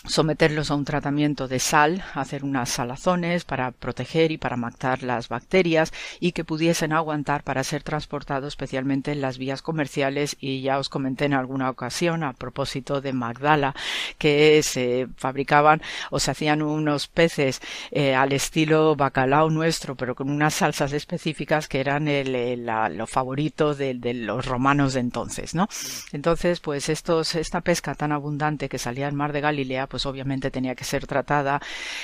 someterlos 0.05 0.71
a 0.71 0.75
un 0.75 0.85
tratamiento 0.85 1.49
de 1.49 1.59
sal, 1.59 2.05
hacer 2.15 2.45
unas 2.45 2.71
salazones 2.71 3.45
para 3.45 3.71
proteger 3.71 4.33
y 4.33 4.39
para 4.39 4.57
matar 4.57 5.03
las 5.03 5.29
bacterias 5.29 5.93
y 6.19 6.33
que 6.33 6.45
pudiesen 6.45 6.93
aguantar 6.93 7.45
para 7.45 7.65
ser 7.65 7.83
transportados 7.83 8.49
especialmente 8.49 9.13
en 9.13 9.21
las 9.21 9.39
vías 9.39 9.63
comerciales 9.63 10.37
y 10.41 10.63
ya 10.63 10.79
os 10.79 10.89
comenté 10.89 11.27
en 11.27 11.35
alguna 11.35 11.71
ocasión 11.71 12.25
a 12.25 12.33
propósito 12.33 13.01
de 13.01 13.13
Magdala 13.13 13.75
que 14.19 14.63
se 14.63 15.09
fabricaban 15.17 15.83
o 16.11 16.19
se 16.19 16.31
hacían 16.33 16.63
unos 16.63 17.07
peces 17.07 17.61
eh, 17.91 18.15
al 18.15 18.33
estilo 18.33 18.97
bacalao 18.97 19.51
nuestro 19.51 19.95
pero 19.95 20.15
con 20.15 20.31
unas 20.31 20.55
salsas 20.55 20.93
específicas 20.93 21.69
que 21.69 21.81
eran 21.81 22.09
el, 22.09 22.67
lo 22.67 23.07
favorito 23.07 23.75
de, 23.75 23.95
los 24.15 24.47
romanos 24.47 24.95
de 24.95 25.01
entonces, 25.01 25.55
¿no? 25.55 25.69
Entonces 26.13 26.61
pues 26.61 26.89
estos, 26.89 27.35
esta 27.35 27.61
pesca 27.61 27.95
tan 27.95 28.13
abundante 28.13 28.69
que 28.69 28.79
salía 28.79 29.07
al 29.07 29.15
mar 29.15 29.33
de 29.33 29.41
Galilea 29.41 29.87
pues 29.93 30.07
obviamente 30.07 30.51
tenía 30.51 30.75
que 30.75 30.85
ser 30.85 31.07
tratada 31.07 31.61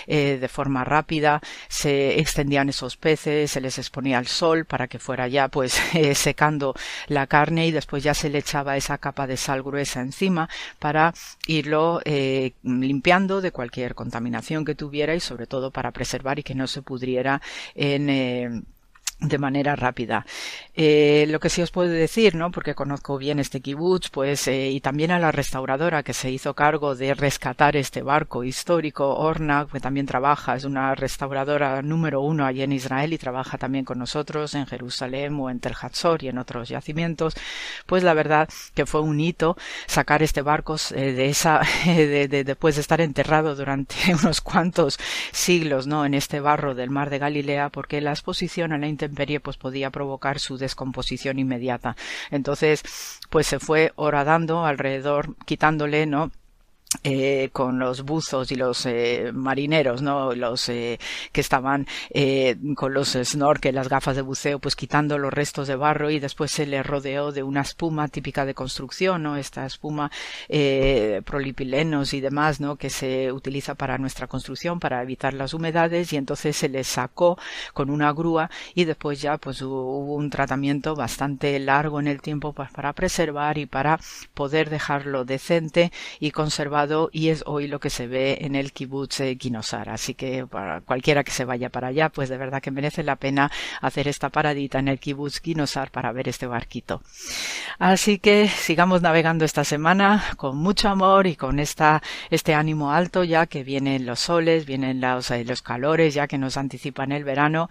eh, 0.06 0.36
de 0.38 0.48
forma 0.48 0.84
rápida, 0.84 1.40
se 1.68 2.20
extendían 2.20 2.68
esos 2.68 2.98
peces, 2.98 3.50
se 3.50 3.62
les 3.62 3.78
exponía 3.78 4.18
al 4.18 4.26
sol 4.26 4.66
para 4.66 4.88
que 4.88 4.98
fuera 4.98 5.26
ya 5.26 5.48
pues 5.48 5.80
eh, 5.94 6.14
secando 6.14 6.74
la 7.06 7.26
carne 7.26 7.66
y 7.66 7.70
después 7.70 8.02
ya 8.02 8.12
se 8.12 8.28
le 8.28 8.40
echaba 8.40 8.76
esa 8.76 8.98
capa 8.98 9.26
de 9.26 9.38
sal 9.38 9.62
gruesa 9.62 10.02
encima 10.02 10.50
para 10.78 11.14
irlo 11.46 12.02
eh, 12.04 12.52
limpiando 12.62 13.40
de 13.40 13.52
cualquier 13.52 13.94
contaminación 13.94 14.66
que 14.66 14.74
tuviera 14.74 15.14
y 15.14 15.20
sobre 15.20 15.46
todo 15.46 15.70
para 15.70 15.90
preservar 15.90 16.38
y 16.38 16.42
que 16.42 16.54
no 16.54 16.66
se 16.66 16.82
pudriera 16.82 17.40
en 17.74 18.66
de 19.20 19.38
manera 19.38 19.74
rápida. 19.74 20.24
Eh, 20.80 21.26
lo 21.28 21.40
que 21.40 21.50
sí 21.50 21.60
os 21.60 21.72
puedo 21.72 21.90
decir, 21.90 22.36
¿no? 22.36 22.52
Porque 22.52 22.76
conozco 22.76 23.18
bien 23.18 23.40
este 23.40 23.60
kibutz, 23.60 24.10
pues, 24.10 24.46
eh, 24.46 24.70
y 24.70 24.80
también 24.80 25.10
a 25.10 25.18
la 25.18 25.32
restauradora 25.32 26.04
que 26.04 26.14
se 26.14 26.30
hizo 26.30 26.54
cargo 26.54 26.94
de 26.94 27.14
rescatar 27.14 27.74
este 27.74 28.00
barco 28.02 28.44
histórico, 28.44 29.16
Orna, 29.16 29.66
que 29.72 29.80
también 29.80 30.06
trabaja, 30.06 30.54
es 30.54 30.62
una 30.62 30.94
restauradora 30.94 31.82
número 31.82 32.20
uno 32.20 32.46
allí 32.46 32.62
en 32.62 32.70
Israel 32.70 33.12
y 33.12 33.18
trabaja 33.18 33.58
también 33.58 33.84
con 33.84 33.98
nosotros 33.98 34.54
en 34.54 34.66
Jerusalén 34.66 35.34
o 35.40 35.50
en 35.50 35.58
Tel 35.58 35.74
Hatzor 35.80 36.22
y 36.22 36.28
en 36.28 36.38
otros 36.38 36.68
yacimientos. 36.68 37.34
Pues 37.86 38.04
la 38.04 38.14
verdad 38.14 38.48
que 38.74 38.86
fue 38.86 39.00
un 39.00 39.18
hito 39.18 39.56
sacar 39.88 40.22
este 40.22 40.42
barco 40.42 40.76
eh, 40.94 41.12
de 41.12 41.28
esa, 41.28 41.60
de, 41.86 42.28
de, 42.28 42.44
después 42.44 42.76
de 42.76 42.82
estar 42.82 43.00
enterrado 43.00 43.56
durante 43.56 43.96
unos 44.22 44.40
cuantos 44.40 44.96
siglos, 45.32 45.88
¿no? 45.88 46.06
En 46.06 46.14
este 46.14 46.38
barro 46.38 46.76
del 46.76 46.90
mar 46.90 47.10
de 47.10 47.18
Galilea, 47.18 47.70
porque 47.70 48.00
la 48.00 48.12
exposición 48.12 48.72
a 48.72 48.78
la 48.78 48.86
intemperie 48.86 49.40
pues 49.40 49.56
podía 49.56 49.90
provocar 49.90 50.38
su 50.38 50.56
descomposición 50.68 51.38
inmediata. 51.38 51.96
Entonces, 52.30 52.82
pues 53.30 53.46
se 53.46 53.58
fue 53.58 53.92
horadando 53.96 54.64
alrededor, 54.64 55.34
quitándole, 55.46 56.06
¿no? 56.06 56.30
Eh, 57.04 57.50
con 57.52 57.78
los 57.78 58.02
buzos 58.02 58.50
y 58.50 58.54
los 58.56 58.86
eh, 58.86 59.30
marineros, 59.34 60.00
¿no? 60.00 60.34
Los 60.34 60.70
eh, 60.70 60.98
que 61.32 61.42
estaban 61.42 61.86
eh, 62.08 62.56
con 62.76 62.94
los 62.94 63.10
snorkel, 63.10 63.74
las 63.74 63.90
gafas 63.90 64.16
de 64.16 64.22
buceo, 64.22 64.58
pues 64.58 64.74
quitando 64.74 65.18
los 65.18 65.30
restos 65.30 65.68
de 65.68 65.76
barro 65.76 66.10
y 66.10 66.18
después 66.18 66.50
se 66.50 66.64
le 66.64 66.82
rodeó 66.82 67.30
de 67.30 67.42
una 67.42 67.60
espuma 67.60 68.08
típica 68.08 68.46
de 68.46 68.54
construcción, 68.54 69.22
¿no? 69.22 69.36
Esta 69.36 69.66
espuma 69.66 70.10
eh, 70.48 71.20
prolipilenos 71.26 72.14
y 72.14 72.22
demás, 72.22 72.58
¿no? 72.58 72.76
Que 72.76 72.88
se 72.88 73.32
utiliza 73.32 73.74
para 73.74 73.98
nuestra 73.98 74.26
construcción 74.26 74.80
para 74.80 75.02
evitar 75.02 75.34
las 75.34 75.52
humedades 75.52 76.14
y 76.14 76.16
entonces 76.16 76.56
se 76.56 76.70
le 76.70 76.84
sacó 76.84 77.38
con 77.74 77.90
una 77.90 78.12
grúa 78.14 78.50
y 78.74 78.86
después 78.86 79.20
ya 79.20 79.36
pues 79.36 79.60
hubo 79.60 80.14
un 80.14 80.30
tratamiento 80.30 80.96
bastante 80.96 81.58
largo 81.58 82.00
en 82.00 82.06
el 82.08 82.22
tiempo 82.22 82.54
pues, 82.54 82.70
para 82.70 82.94
preservar 82.94 83.58
y 83.58 83.66
para 83.66 84.00
poder 84.32 84.70
dejarlo 84.70 85.26
decente 85.26 85.92
y 86.18 86.30
conservar 86.30 86.77
y 87.12 87.30
es 87.30 87.42
hoy 87.46 87.66
lo 87.66 87.80
que 87.80 87.90
se 87.90 88.06
ve 88.06 88.38
en 88.40 88.54
el 88.54 88.72
kibutz 88.72 89.20
Kinosar. 89.38 89.88
Así 89.88 90.14
que 90.14 90.46
para 90.46 90.80
cualquiera 90.80 91.24
que 91.24 91.32
se 91.32 91.44
vaya 91.44 91.70
para 91.70 91.88
allá, 91.88 92.08
pues 92.08 92.28
de 92.28 92.36
verdad 92.36 92.62
que 92.62 92.70
merece 92.70 93.02
la 93.02 93.16
pena 93.16 93.50
hacer 93.80 94.06
esta 94.06 94.28
paradita 94.28 94.78
en 94.78 94.88
el 94.88 94.98
kibutz 94.98 95.40
Kinosar 95.40 95.90
para 95.90 96.12
ver 96.12 96.28
este 96.28 96.46
barquito. 96.46 97.02
Así 97.78 98.18
que 98.18 98.48
sigamos 98.48 99.02
navegando 99.02 99.44
esta 99.44 99.64
semana 99.64 100.24
con 100.36 100.56
mucho 100.56 100.88
amor 100.88 101.26
y 101.26 101.36
con 101.36 101.58
esta, 101.58 102.02
este 102.30 102.54
ánimo 102.54 102.92
alto 102.92 103.24
ya 103.24 103.46
que 103.46 103.64
vienen 103.64 104.06
los 104.06 104.20
soles, 104.20 104.66
vienen 104.66 105.00
los, 105.00 105.30
los 105.30 105.62
calores 105.62 106.14
ya 106.14 106.28
que 106.28 106.38
nos 106.38 106.56
anticipan 106.56 107.12
el 107.12 107.24
verano 107.24 107.68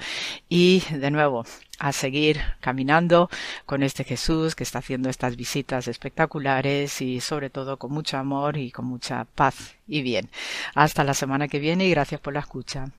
y 0.50 0.84
de 0.92 1.12
nuevo 1.12 1.46
a 1.80 1.92
seguir 1.92 2.40
caminando 2.60 3.30
con 3.66 3.84
este 3.84 4.04
Jesús 4.04 4.56
que 4.56 4.64
está 4.64 4.80
haciendo 4.80 5.10
estas 5.10 5.36
visitas 5.36 5.88
espectaculares 5.88 7.02
y 7.02 7.22
sobre 7.22 7.50
todo 7.50 7.78
con 7.78 7.92
mucho 7.92 8.18
amor 8.18 8.58
y 8.58 8.72
con 8.72 8.86
mucha 8.86 9.26
paz 9.26 9.76
y 9.88 10.02
bien. 10.02 10.30
Hasta 10.76 11.04
la 11.04 11.14
semana 11.14 11.48
que 11.48 11.60
viene 11.60 11.86
y 11.86 11.92
gracias 11.92 12.22
por 12.22 12.34
la 12.34 12.42
escucha. 12.42 12.92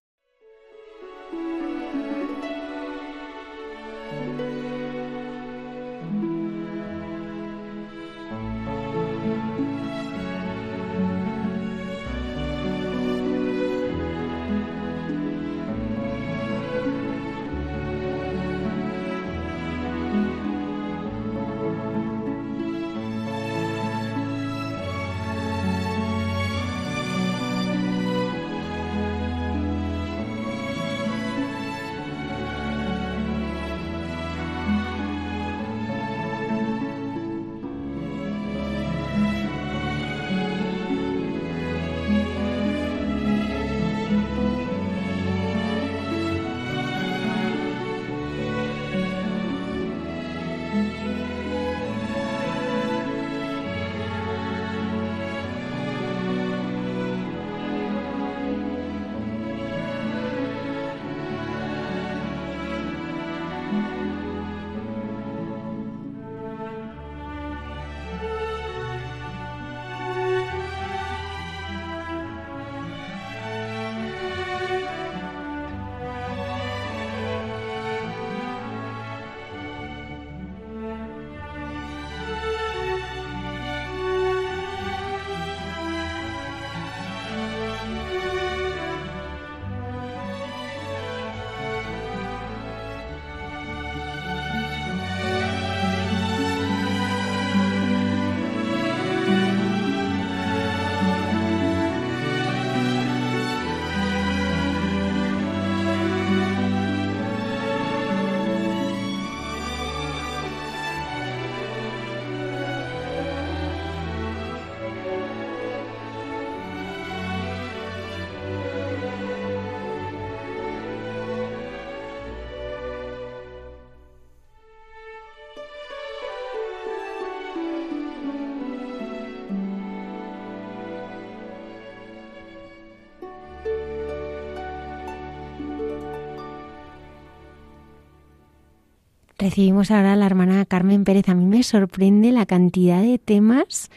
Recibimos 139.49 139.91
ahora 139.91 140.13
a 140.13 140.17
la 140.17 140.27
hermana 140.27 140.67
Carmen 140.67 141.05
Pérez. 141.05 141.27
A 141.31 141.35
mí 141.35 141.47
me 141.47 141.63
sorprende 141.63 142.33
la 142.33 142.45
cantidad 142.45 143.01
de 143.01 143.17
temas 143.17 143.89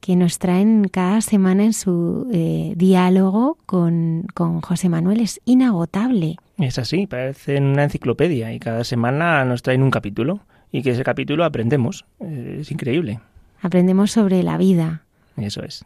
que 0.00 0.14
nos 0.14 0.38
traen 0.38 0.88
cada 0.92 1.22
semana 1.22 1.64
en 1.64 1.72
su 1.72 2.28
eh, 2.34 2.74
diálogo 2.76 3.56
con, 3.64 4.26
con, 4.34 4.60
José 4.60 4.90
Manuel. 4.90 5.22
Es 5.22 5.40
inagotable. 5.46 6.36
Es 6.58 6.78
así, 6.78 7.06
parece 7.06 7.56
una 7.56 7.84
enciclopedia 7.84 8.52
y 8.52 8.58
cada 8.60 8.84
semana 8.84 9.42
nos 9.46 9.62
traen 9.62 9.82
un 9.82 9.90
capítulo 9.90 10.40
y 10.70 10.82
que 10.82 10.90
ese 10.90 11.02
capítulo 11.02 11.46
aprendemos. 11.46 12.04
Es 12.20 12.70
increíble. 12.70 13.20
Aprendemos 13.62 14.10
sobre 14.10 14.42
la 14.42 14.58
vida. 14.58 15.04
Eso 15.38 15.62
es. 15.62 15.82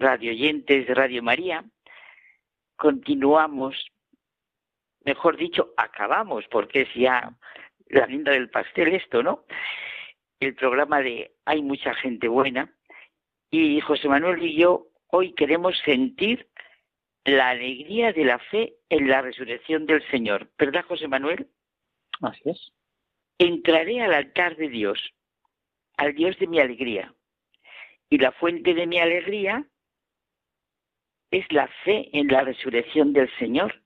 Radioyentes 0.00 0.86
de 0.86 0.94
Radio 0.94 1.22
María. 1.22 1.62
Continuamos, 2.76 3.76
mejor 5.04 5.36
dicho, 5.36 5.74
acabamos, 5.76 6.46
porque 6.50 6.82
es 6.82 6.94
ya 6.94 7.36
la 7.88 8.06
linda 8.06 8.32
del 8.32 8.48
pastel 8.48 8.94
esto, 8.94 9.22
¿no? 9.22 9.44
El 10.40 10.54
programa 10.54 11.02
de 11.02 11.32
Hay 11.44 11.62
mucha 11.62 11.94
gente 11.94 12.28
buena. 12.28 12.74
Y 13.50 13.80
José 13.82 14.08
Manuel 14.08 14.42
y 14.42 14.56
yo 14.56 14.86
hoy 15.08 15.34
queremos 15.34 15.78
sentir 15.84 16.48
la 17.24 17.50
alegría 17.50 18.12
de 18.12 18.24
la 18.24 18.38
fe 18.38 18.76
en 18.88 19.08
la 19.08 19.20
resurrección 19.20 19.84
del 19.84 20.02
Señor. 20.10 20.48
¿Verdad, 20.56 20.84
José 20.86 21.08
Manuel? 21.08 21.46
Así 22.22 22.40
es. 22.46 22.72
Entraré 23.38 24.00
al 24.00 24.14
altar 24.14 24.56
de 24.56 24.68
Dios, 24.68 24.98
al 25.98 26.14
Dios 26.14 26.38
de 26.38 26.46
mi 26.46 26.58
alegría. 26.58 27.12
Y 28.08 28.18
la 28.18 28.32
fuente 28.32 28.72
de 28.72 28.86
mi 28.86 28.98
alegría 28.98 29.66
es 31.30 31.50
la 31.52 31.68
fe 31.84 32.08
en 32.12 32.28
la 32.28 32.42
resurrección 32.42 33.12
del 33.12 33.30
Señor. 33.38 33.82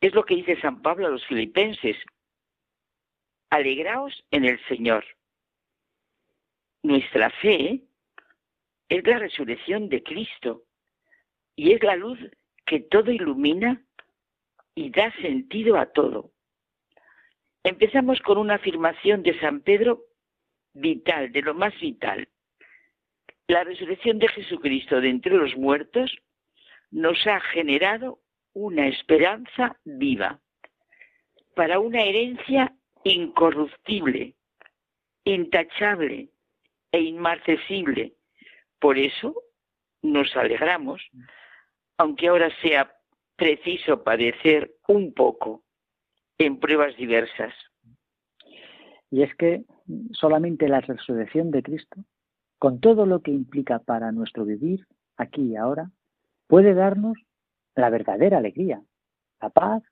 Es 0.00 0.14
lo 0.14 0.24
que 0.24 0.36
dice 0.36 0.60
San 0.60 0.80
Pablo 0.80 1.06
a 1.06 1.10
los 1.10 1.26
filipenses. 1.26 1.96
Alegraos 3.50 4.24
en 4.30 4.44
el 4.44 4.58
Señor. 4.66 5.04
Nuestra 6.82 7.30
fe 7.30 7.82
es 8.88 9.06
la 9.06 9.18
resurrección 9.18 9.88
de 9.88 10.02
Cristo 10.02 10.64
y 11.56 11.72
es 11.72 11.82
la 11.82 11.96
luz 11.96 12.18
que 12.64 12.80
todo 12.80 13.10
ilumina 13.10 13.82
y 14.74 14.90
da 14.90 15.12
sentido 15.16 15.76
a 15.76 15.86
todo. 15.86 16.32
Empezamos 17.62 18.20
con 18.20 18.38
una 18.38 18.54
afirmación 18.54 19.22
de 19.22 19.38
San 19.40 19.60
Pedro 19.60 20.04
vital, 20.72 21.30
de 21.32 21.42
lo 21.42 21.52
más 21.52 21.78
vital. 21.78 22.28
La 23.48 23.64
resurrección 23.64 24.18
de 24.18 24.28
Jesucristo 24.28 25.00
de 25.00 25.10
entre 25.10 25.34
los 25.34 25.54
muertos 25.56 26.16
nos 26.90 27.26
ha 27.26 27.40
generado 27.40 28.20
una 28.52 28.88
esperanza 28.88 29.78
viva 29.84 30.40
para 31.54 31.78
una 31.78 32.02
herencia 32.02 32.74
incorruptible, 33.04 34.34
intachable 35.24 36.30
e 36.92 37.00
inmarcesible. 37.00 38.14
Por 38.78 38.98
eso 38.98 39.34
nos 40.02 40.34
alegramos, 40.36 41.02
aunque 41.98 42.28
ahora 42.28 42.50
sea 42.62 42.92
preciso 43.36 44.02
padecer 44.02 44.74
un 44.88 45.14
poco 45.14 45.62
en 46.38 46.58
pruebas 46.58 46.96
diversas. 46.96 47.54
Y 49.10 49.22
es 49.22 49.34
que 49.36 49.64
solamente 50.12 50.68
la 50.68 50.80
resurrección 50.80 51.50
de 51.50 51.62
Cristo 51.62 52.04
con 52.58 52.80
todo 52.80 53.06
lo 53.06 53.22
que 53.22 53.30
implica 53.30 53.78
para 53.78 54.12
nuestro 54.12 54.44
vivir 54.44 54.86
aquí 55.16 55.52
y 55.52 55.56
ahora, 55.56 55.90
puede 56.50 56.74
darnos 56.74 57.16
la 57.76 57.90
verdadera 57.90 58.38
alegría, 58.38 58.82
la 59.40 59.50
paz 59.50 59.84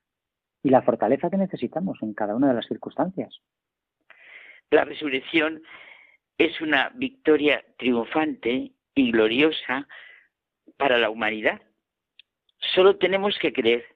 y 0.65 0.71
la 0.71 0.83
fortaleza 0.83 1.31
que 1.31 1.37
necesitamos 1.37 1.99
en 2.03 2.15
cada 2.15 2.35
una 2.35 2.49
de 2.49 2.55
las 2.55 2.67
circunstancias. 2.67 3.41
La 4.71 4.85
resurrección 4.85 5.63
es 6.37 6.61
una 6.61 6.91
victoria 6.97 7.65
triunfante 7.79 8.73
y 8.93 9.13
gloriosa 9.13 9.87
para 10.77 10.99
la 10.99 11.11
humanidad. 11.11 11.63
Solo 12.75 12.97
tenemos 12.97 13.39
que 13.39 13.53
creer. 13.53 13.87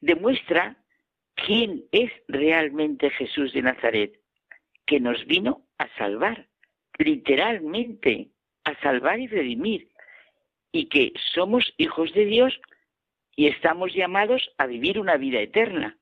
Demuestra 0.00 0.78
quién 1.34 1.84
es 1.92 2.10
realmente 2.26 3.10
Jesús 3.10 3.52
de 3.52 3.60
Nazaret, 3.60 4.18
que 4.86 4.98
nos 4.98 5.26
vino 5.26 5.66
a 5.76 5.88
salvar 5.98 6.48
literalmente 6.98 8.30
a 8.64 8.74
salvar 8.80 9.20
y 9.20 9.26
redimir, 9.26 9.88
y 10.74 10.86
que 10.86 11.12
somos 11.32 11.72
hijos 11.78 12.12
de 12.14 12.24
Dios 12.24 12.60
y 13.36 13.46
estamos 13.46 13.94
llamados 13.94 14.50
a 14.58 14.66
vivir 14.66 14.98
una 14.98 15.16
vida 15.16 15.38
eterna. 15.38 15.96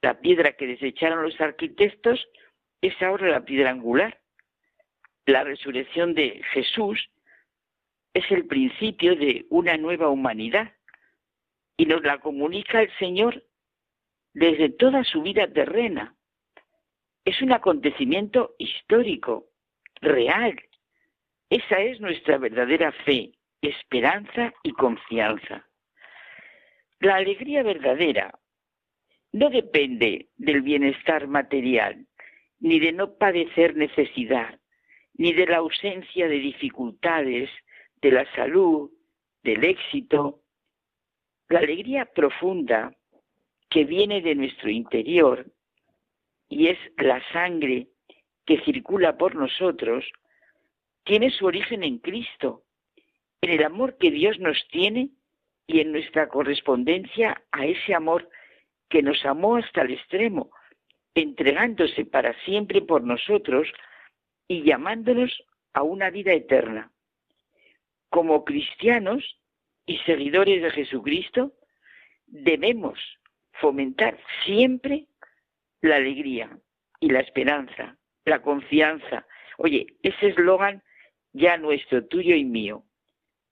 La 0.00 0.20
piedra 0.20 0.52
que 0.52 0.68
desecharon 0.68 1.24
los 1.24 1.40
arquitectos 1.40 2.24
es 2.80 2.94
ahora 3.02 3.28
la 3.28 3.44
piedra 3.44 3.70
angular. 3.70 4.20
La 5.26 5.42
resurrección 5.42 6.14
de 6.14 6.40
Jesús 6.52 7.10
es 8.14 8.30
el 8.30 8.46
principio 8.46 9.16
de 9.16 9.44
una 9.50 9.76
nueva 9.76 10.08
humanidad 10.08 10.72
y 11.76 11.86
nos 11.86 12.00
la 12.04 12.18
comunica 12.18 12.80
el 12.80 12.96
Señor 12.98 13.44
desde 14.34 14.68
toda 14.68 15.02
su 15.02 15.20
vida 15.20 15.52
terrena. 15.52 16.14
Es 17.24 17.42
un 17.42 17.50
acontecimiento 17.50 18.54
histórico 18.56 19.48
real. 20.00 20.62
Esa 21.50 21.80
es 21.80 22.00
nuestra 22.00 22.38
verdadera 22.38 22.92
fe, 23.04 23.32
esperanza 23.68 24.52
y 24.62 24.72
confianza. 24.72 25.66
La 27.00 27.16
alegría 27.16 27.62
verdadera 27.62 28.38
no 29.32 29.50
depende 29.50 30.28
del 30.36 30.62
bienestar 30.62 31.26
material, 31.26 32.06
ni 32.60 32.78
de 32.78 32.92
no 32.92 33.14
padecer 33.16 33.76
necesidad, 33.76 34.58
ni 35.14 35.32
de 35.32 35.46
la 35.46 35.58
ausencia 35.58 36.28
de 36.28 36.38
dificultades, 36.38 37.50
de 38.00 38.10
la 38.10 38.24
salud, 38.34 38.90
del 39.42 39.64
éxito. 39.64 40.40
La 41.48 41.58
alegría 41.60 42.06
profunda 42.06 42.94
que 43.70 43.84
viene 43.84 44.20
de 44.22 44.34
nuestro 44.34 44.70
interior 44.70 45.46
y 46.48 46.68
es 46.68 46.78
la 46.96 47.22
sangre 47.32 47.88
que 48.46 48.60
circula 48.60 49.16
por 49.16 49.34
nosotros 49.34 50.04
tiene 51.04 51.30
su 51.30 51.46
origen 51.46 51.82
en 51.82 51.98
Cristo, 51.98 52.63
en 53.44 53.50
el 53.50 53.62
amor 53.62 53.98
que 53.98 54.10
Dios 54.10 54.38
nos 54.38 54.56
tiene 54.68 55.10
y 55.66 55.80
en 55.80 55.92
nuestra 55.92 56.28
correspondencia 56.28 57.42
a 57.52 57.66
ese 57.66 57.94
amor 57.94 58.30
que 58.88 59.02
nos 59.02 59.22
amó 59.26 59.56
hasta 59.56 59.82
el 59.82 59.92
extremo, 59.92 60.50
entregándose 61.14 62.06
para 62.06 62.32
siempre 62.44 62.80
por 62.80 63.02
nosotros 63.02 63.68
y 64.48 64.62
llamándonos 64.62 65.44
a 65.74 65.82
una 65.82 66.08
vida 66.08 66.32
eterna. 66.32 66.90
Como 68.08 68.46
cristianos 68.46 69.38
y 69.84 69.98
seguidores 69.98 70.62
de 70.62 70.70
Jesucristo, 70.70 71.52
debemos 72.26 72.98
fomentar 73.60 74.18
siempre 74.46 75.04
la 75.82 75.96
alegría 75.96 76.58
y 76.98 77.10
la 77.10 77.20
esperanza, 77.20 77.98
la 78.24 78.40
confianza. 78.40 79.26
Oye, 79.58 79.98
ese 80.02 80.28
eslogan 80.28 80.82
ya 81.34 81.58
nuestro, 81.58 82.06
tuyo 82.06 82.34
y 82.34 82.44
mío, 82.46 82.84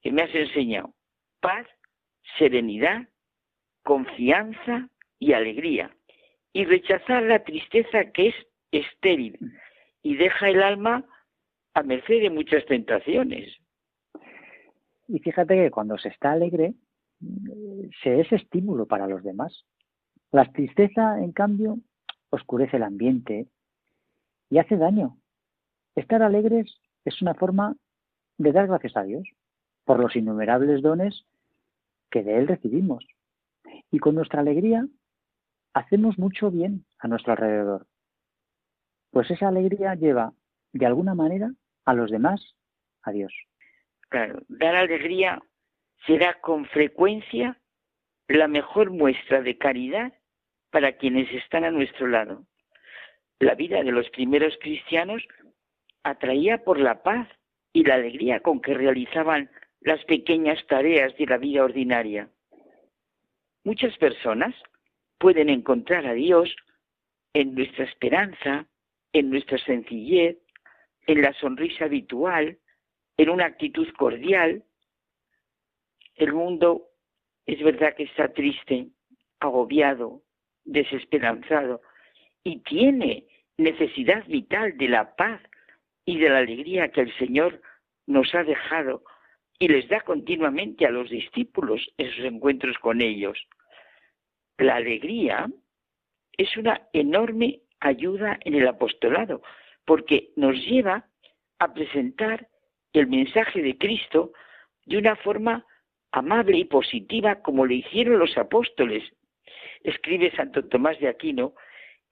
que 0.03 0.13
me 0.13 0.23
has 0.23 0.35
enseñado. 0.35 0.93
Paz, 1.41 1.67
serenidad, 2.39 3.09
confianza 3.83 4.89
y 5.19 5.33
alegría. 5.33 5.97
Y 6.53 6.65
rechazar 6.65 7.23
la 7.23 7.43
tristeza 7.45 8.11
que 8.13 8.29
es 8.29 8.35
estéril 8.71 9.39
y 10.03 10.17
deja 10.17 10.49
el 10.49 10.63
alma 10.63 11.05
a 11.75 11.83
merced 11.83 12.21
de 12.21 12.31
muchas 12.31 12.65
tentaciones. 12.67 13.57
Y 15.09 15.19
fíjate 15.21 15.55
que 15.55 15.71
cuando 15.71 15.97
se 15.99 16.09
está 16.09 16.33
alegre, 16.33 16.75
se 18.03 18.21
es 18.21 18.31
estímulo 18.33 18.87
para 18.87 19.07
los 19.07 19.23
demás. 19.23 19.65
La 20.31 20.45
tristeza, 20.53 21.19
en 21.21 21.33
cambio, 21.33 21.79
oscurece 22.31 22.77
el 22.77 22.83
ambiente, 22.83 23.47
y 24.53 24.59
hace 24.59 24.77
daño. 24.77 25.17
Estar 25.95 26.23
alegres 26.23 26.79
es 27.07 27.23
una 27.23 27.35
forma 27.35 27.75
de 28.37 28.53
dar 28.53 28.67
gracias 28.67 28.97
a 28.97 29.03
Dios 29.03 29.27
por 29.85 29.99
los 30.01 30.15
innumerables 30.17 30.83
dones 30.83 31.25
que 32.11 32.23
de 32.23 32.39
Él 32.39 32.49
recibimos. 32.49 33.05
Y 33.91 33.99
con 33.99 34.15
nuestra 34.15 34.41
alegría 34.41 34.87
hacemos 35.75 36.19
mucho 36.19 36.51
bien 36.51 36.85
a 36.99 37.09
nuestro 37.09 37.33
alrededor. 37.33 37.87
Pues 39.11 39.31
esa 39.31 39.49
alegría 39.49 39.95
lleva, 39.95 40.33
de 40.73 40.87
alguna 40.87 41.15
manera, 41.15 41.51
a 41.85 41.95
los 41.95 42.11
demás 42.11 42.55
a 43.03 43.13
Dios. 43.13 43.33
Claro, 44.09 44.43
dar 44.49 44.77
alegría 44.77 45.43
será 46.07 46.41
con 46.41 46.67
frecuencia 46.67 47.59
la 48.29 48.49
mejor 48.49 48.91
muestra 48.91 49.43
de 49.43 49.59
caridad 49.59 50.13
para 50.71 50.97
quienes 50.97 51.31
están 51.33 51.65
a 51.65 51.71
nuestro 51.71 52.07
lado 52.07 52.47
la 53.43 53.57
vida 53.57 53.83
de 53.83 53.91
los 53.91 54.09
primeros 54.11 54.57
cristianos 54.61 55.21
atraía 56.05 56.59
por 56.59 56.79
la 56.79 57.03
paz 57.03 57.29
y 57.73 57.83
la 57.85 57.95
alegría 57.95 58.39
con 58.39 58.61
que 58.61 58.73
realizaban 58.73 59.51
las 59.85 60.05
pequeñas 60.05 60.65
tareas 60.67 61.17
de 61.17 61.27
la 61.27 61.39
vida 61.39 61.65
ordinaria. 61.65 62.29
Muchas 63.65 63.97
personas 63.99 64.55
pueden 65.19 65.49
encontrar 65.49 66.07
a 66.07 66.15
Dios 66.15 66.55
en 67.33 67.55
nuestra 67.55 67.85
esperanza, 67.85 68.67
en 69.13 69.31
nuestra 69.31 69.59
sencillez, 69.59 70.39
en 71.07 71.23
la 71.23 71.33
sonrisa 71.35 71.87
habitual, 71.87 72.59
en 73.17 73.31
una 73.31 73.47
actitud 73.47 73.89
cordial. 73.97 74.65
El 76.15 76.33
mundo 76.33 76.89
es 77.47 77.63
verdad 77.63 77.95
que 77.97 78.05
está 78.05 78.33
triste, 78.33 78.89
agobiado, 79.41 80.23
desesperanzado 80.65 81.83
y 82.45 82.61
tiene 82.61 83.27
necesidad 83.57 84.25
vital 84.27 84.77
de 84.77 84.89
la 84.89 85.17
paz 85.17 85.41
y 86.05 86.19
de 86.19 86.29
la 86.29 86.39
alegría 86.39 86.91
que 86.91 87.03
el 87.03 87.17
Señor 87.19 87.61
nos 88.07 88.35
ha 88.35 88.45
dejado 88.45 89.05
y 89.63 89.69
les 89.69 89.89
da 89.89 90.01
continuamente 90.01 90.85
a 90.87 90.91
los 90.91 91.09
discípulos 91.09 91.89
en 91.97 92.11
sus 92.11 92.25
encuentros 92.25 92.77
con 92.79 93.01
ellos. 93.01 93.39
La 94.59 94.75
alegría 94.75 95.49
es 96.37 96.57
una 96.57 96.89
enorme 96.93 97.61
ayuda 97.79 98.41
en 98.45 98.57
el 98.57 98.67
apostolado, 98.67 99.41
porque 99.85 100.31
nos 100.35 100.57
lleva 100.67 101.07
a 101.61 101.73
presentar 101.75 102.49
el 102.93 103.07
mensaje 103.07 103.63
de 103.63 103.79
Cristo 103.79 104.33
de 104.87 104.99
una 104.99 105.15
forma 105.15 105.65
amable 106.11 106.59
y 106.59 106.65
positiva 106.65 107.41
como 107.41 107.65
le 107.65 107.77
hicieron 107.77 108.19
los 108.19 108.37
apóstoles. 108.37 109.05
Escribe 109.85 110.33
Santo 110.35 110.65
Tomás 110.65 110.99
de 110.99 111.07
Aquino 111.07 111.55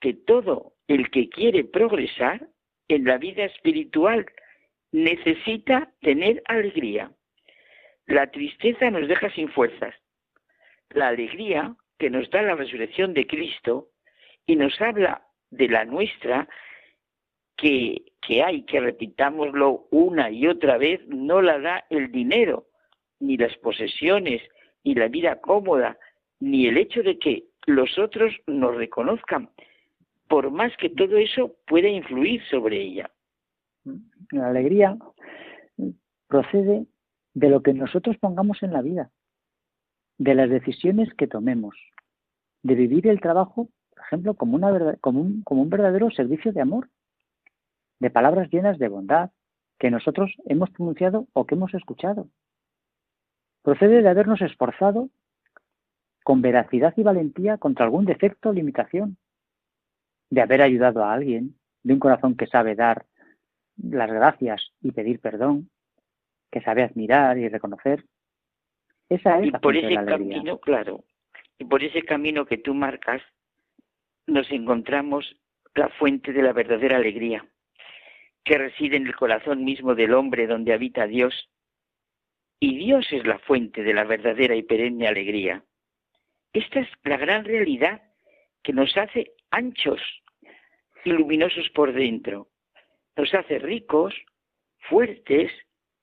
que 0.00 0.14
todo 0.14 0.74
el 0.86 1.10
que 1.10 1.28
quiere 1.28 1.64
progresar 1.64 2.46
en 2.86 3.06
la 3.06 3.18
vida 3.18 3.44
espiritual 3.44 4.24
necesita 4.92 5.92
tener 6.00 6.44
alegría. 6.46 7.10
La 8.10 8.26
tristeza 8.26 8.90
nos 8.90 9.06
deja 9.06 9.30
sin 9.30 9.48
fuerzas. 9.50 9.94
La 10.90 11.08
alegría 11.08 11.76
que 11.96 12.10
nos 12.10 12.28
da 12.30 12.42
la 12.42 12.56
resurrección 12.56 13.14
de 13.14 13.24
Cristo 13.24 13.90
y 14.46 14.56
nos 14.56 14.80
habla 14.80 15.22
de 15.50 15.68
la 15.68 15.84
nuestra, 15.84 16.48
que, 17.56 18.02
que 18.20 18.42
hay, 18.42 18.64
que 18.64 18.80
repitámoslo 18.80 19.86
una 19.92 20.28
y 20.28 20.48
otra 20.48 20.76
vez, 20.76 21.00
no 21.06 21.40
la 21.40 21.60
da 21.60 21.84
el 21.88 22.10
dinero, 22.10 22.66
ni 23.20 23.36
las 23.36 23.56
posesiones, 23.58 24.42
ni 24.82 24.96
la 24.96 25.06
vida 25.06 25.40
cómoda, 25.40 25.96
ni 26.40 26.66
el 26.66 26.78
hecho 26.78 27.04
de 27.04 27.16
que 27.16 27.44
los 27.66 27.96
otros 27.96 28.34
nos 28.48 28.74
reconozcan, 28.74 29.50
por 30.26 30.50
más 30.50 30.76
que 30.78 30.90
todo 30.90 31.16
eso 31.16 31.54
pueda 31.64 31.88
influir 31.88 32.42
sobre 32.48 32.80
ella. 32.80 33.08
La 34.32 34.48
alegría 34.48 34.96
procede 36.26 36.86
de 37.34 37.48
lo 37.48 37.62
que 37.62 37.72
nosotros 37.72 38.16
pongamos 38.18 38.62
en 38.62 38.72
la 38.72 38.82
vida, 38.82 39.10
de 40.18 40.34
las 40.34 40.50
decisiones 40.50 41.12
que 41.14 41.26
tomemos, 41.26 41.76
de 42.62 42.74
vivir 42.74 43.06
el 43.06 43.20
trabajo, 43.20 43.68
por 43.94 44.04
ejemplo, 44.04 44.34
como, 44.34 44.58
como 45.00 45.62
un 45.62 45.70
verdadero 45.70 46.10
servicio 46.10 46.52
de 46.52 46.60
amor, 46.60 46.88
de 48.00 48.10
palabras 48.10 48.50
llenas 48.50 48.78
de 48.78 48.88
bondad 48.88 49.30
que 49.78 49.90
nosotros 49.90 50.34
hemos 50.44 50.70
pronunciado 50.70 51.26
o 51.32 51.46
que 51.46 51.54
hemos 51.54 51.72
escuchado. 51.74 52.28
Procede 53.62 54.02
de 54.02 54.08
habernos 54.08 54.40
esforzado 54.42 55.10
con 56.24 56.42
veracidad 56.42 56.92
y 56.96 57.02
valentía 57.02 57.58
contra 57.58 57.84
algún 57.84 58.04
defecto 58.04 58.50
o 58.50 58.52
limitación, 58.52 59.16
de 60.30 60.42
haber 60.42 60.62
ayudado 60.62 61.04
a 61.04 61.12
alguien, 61.12 61.56
de 61.82 61.94
un 61.94 61.98
corazón 61.98 62.36
que 62.36 62.46
sabe 62.46 62.74
dar 62.74 63.06
las 63.76 64.10
gracias 64.10 64.70
y 64.80 64.92
pedir 64.92 65.20
perdón, 65.20 65.70
que 66.50 66.60
sabe 66.60 66.82
admirar 66.82 67.38
y 67.38 67.48
reconocer. 67.48 68.04
Esa 69.08 69.38
es 69.40 69.48
y 69.48 69.50
por 69.52 69.76
ese 69.76 69.94
camino, 69.94 70.58
claro, 70.58 71.04
y 71.58 71.64
por 71.64 71.82
ese 71.82 72.02
camino 72.02 72.46
que 72.46 72.58
tú 72.58 72.74
marcas, 72.74 73.22
nos 74.26 74.50
encontramos 74.50 75.36
la 75.74 75.88
fuente 75.88 76.32
de 76.32 76.42
la 76.42 76.52
verdadera 76.52 76.96
alegría, 76.96 77.44
que 78.44 78.58
reside 78.58 78.96
en 78.96 79.06
el 79.06 79.16
corazón 79.16 79.64
mismo 79.64 79.94
del 79.94 80.14
hombre 80.14 80.46
donde 80.46 80.72
habita 80.72 81.06
Dios. 81.06 81.50
Y 82.60 82.76
Dios 82.76 83.06
es 83.10 83.26
la 83.26 83.38
fuente 83.38 83.82
de 83.82 83.94
la 83.94 84.04
verdadera 84.04 84.54
y 84.54 84.62
perenne 84.62 85.08
alegría. 85.08 85.64
Esta 86.52 86.80
es 86.80 86.88
la 87.04 87.16
gran 87.16 87.44
realidad 87.44 88.02
que 88.62 88.72
nos 88.72 88.96
hace 88.96 89.32
anchos 89.50 90.00
y 91.04 91.10
luminosos 91.10 91.68
por 91.70 91.92
dentro. 91.92 92.48
Nos 93.16 93.32
hace 93.34 93.58
ricos, 93.58 94.14
fuertes 94.88 95.50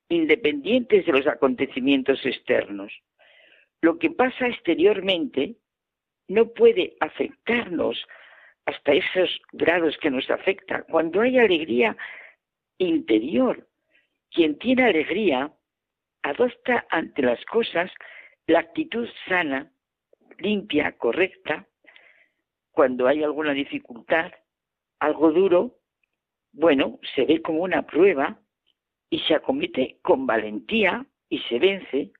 independientes 0.08 1.06
de 1.06 1.12
los 1.12 1.26
acontecimientos 1.26 2.24
externos. 2.24 2.92
Lo 3.80 3.98
que 3.98 4.10
pasa 4.10 4.48
exteriormente 4.48 5.56
no 6.28 6.48
puede 6.48 6.96
afectarnos 7.00 8.04
hasta 8.66 8.92
esos 8.92 9.40
grados 9.52 9.96
que 9.98 10.10
nos 10.10 10.28
afecta. 10.30 10.82
Cuando 10.82 11.20
hay 11.20 11.38
alegría 11.38 11.96
interior, 12.78 13.66
quien 14.30 14.58
tiene 14.58 14.84
alegría 14.84 15.52
adopta 16.22 16.86
ante 16.90 17.22
las 17.22 17.42
cosas 17.46 17.90
la 18.46 18.60
actitud 18.60 19.08
sana, 19.26 19.70
limpia, 20.38 20.92
correcta. 20.92 21.66
Cuando 22.72 23.06
hay 23.06 23.22
alguna 23.22 23.52
dificultad, 23.52 24.32
algo 25.00 25.32
duro, 25.32 25.78
bueno, 26.52 26.98
se 27.14 27.24
ve 27.24 27.42
como 27.42 27.62
una 27.62 27.82
prueba 27.82 28.38
y 29.10 29.20
se 29.20 29.34
acomete 29.34 29.98
con 30.02 30.26
valentía 30.26 31.06
y 31.28 31.38
se 31.40 31.58
vence, 31.58 32.12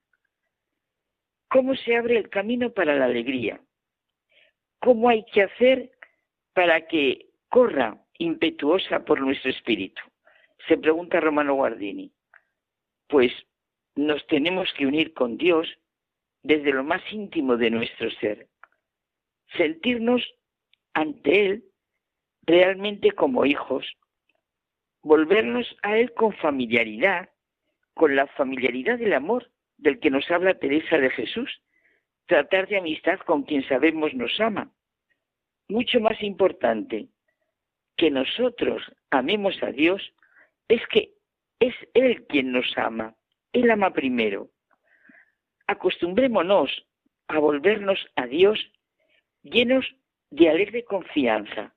¿cómo 1.49 1.75
se 1.75 1.97
abre 1.97 2.17
el 2.17 2.29
camino 2.29 2.71
para 2.73 2.95
la 2.95 3.07
alegría? 3.07 3.61
¿Cómo 4.81 5.09
hay 5.09 5.25
que 5.33 5.43
hacer 5.43 5.91
para 6.53 6.87
que 6.87 7.31
corra 7.49 7.99
impetuosa 8.19 9.05
por 9.05 9.21
nuestro 9.21 9.51
espíritu? 9.51 10.01
Se 10.67 10.77
pregunta 10.77 11.21
Romano 11.21 11.55
Guardini. 11.55 12.13
Pues 13.09 13.33
nos 13.97 14.27
tenemos 14.27 14.73
que 14.75 14.87
unir 14.87 15.13
con 15.15 15.37
Dios 15.37 15.69
desde 16.43 16.73
lo 16.73 16.85
más 16.85 17.03
íntimo 17.13 17.57
de 17.57 17.71
nuestro 17.71 18.11
ser, 18.13 18.49
sentirnos 19.57 20.23
ante 20.95 21.47
Él 21.47 21.65
realmente 22.43 23.13
como 23.13 23.45
hijos, 23.45 23.85
volvernos 25.03 25.77
a 25.83 25.97
Él 25.97 26.13
con 26.15 26.33
familiaridad, 26.35 27.31
con 27.95 28.17
la 28.17 28.27
familiaridad 28.27 28.99
del 28.99 29.15
amor 29.15 29.51
del 29.77 30.01
que 30.01 30.11
nos 30.11 30.31
habla 30.31 30.59
Teresa 30.59 30.99
de 30.99 31.11
Jesús, 31.11 31.63
tratar 32.27 32.69
de 32.69 32.79
amistad 32.79 33.19
con 33.21 33.43
quien 33.43 33.67
sabemos 33.69 34.13
nos 34.15 34.39
ama. 34.41 34.71
Mucho 35.69 36.01
más 36.01 36.23
importante 36.23 37.09
que 37.97 38.11
nosotros 38.11 38.83
amemos 39.11 39.61
a 39.63 39.73
Dios 39.73 40.03
es 40.69 40.81
que 40.89 41.15
es 41.61 41.75
Él 41.95 42.27
quien 42.27 42.53
nos 42.53 42.77
ama. 42.77 43.15
Él 43.53 43.71
ama 43.71 43.93
primero. 43.93 44.51
Acostumbrémonos 45.67 46.87
a 47.29 47.39
volvernos 47.39 47.99
a 48.17 48.27
Dios 48.27 48.59
llenos 49.43 49.87
de 50.31 50.49
alegre 50.49 50.85
confianza, 50.85 51.75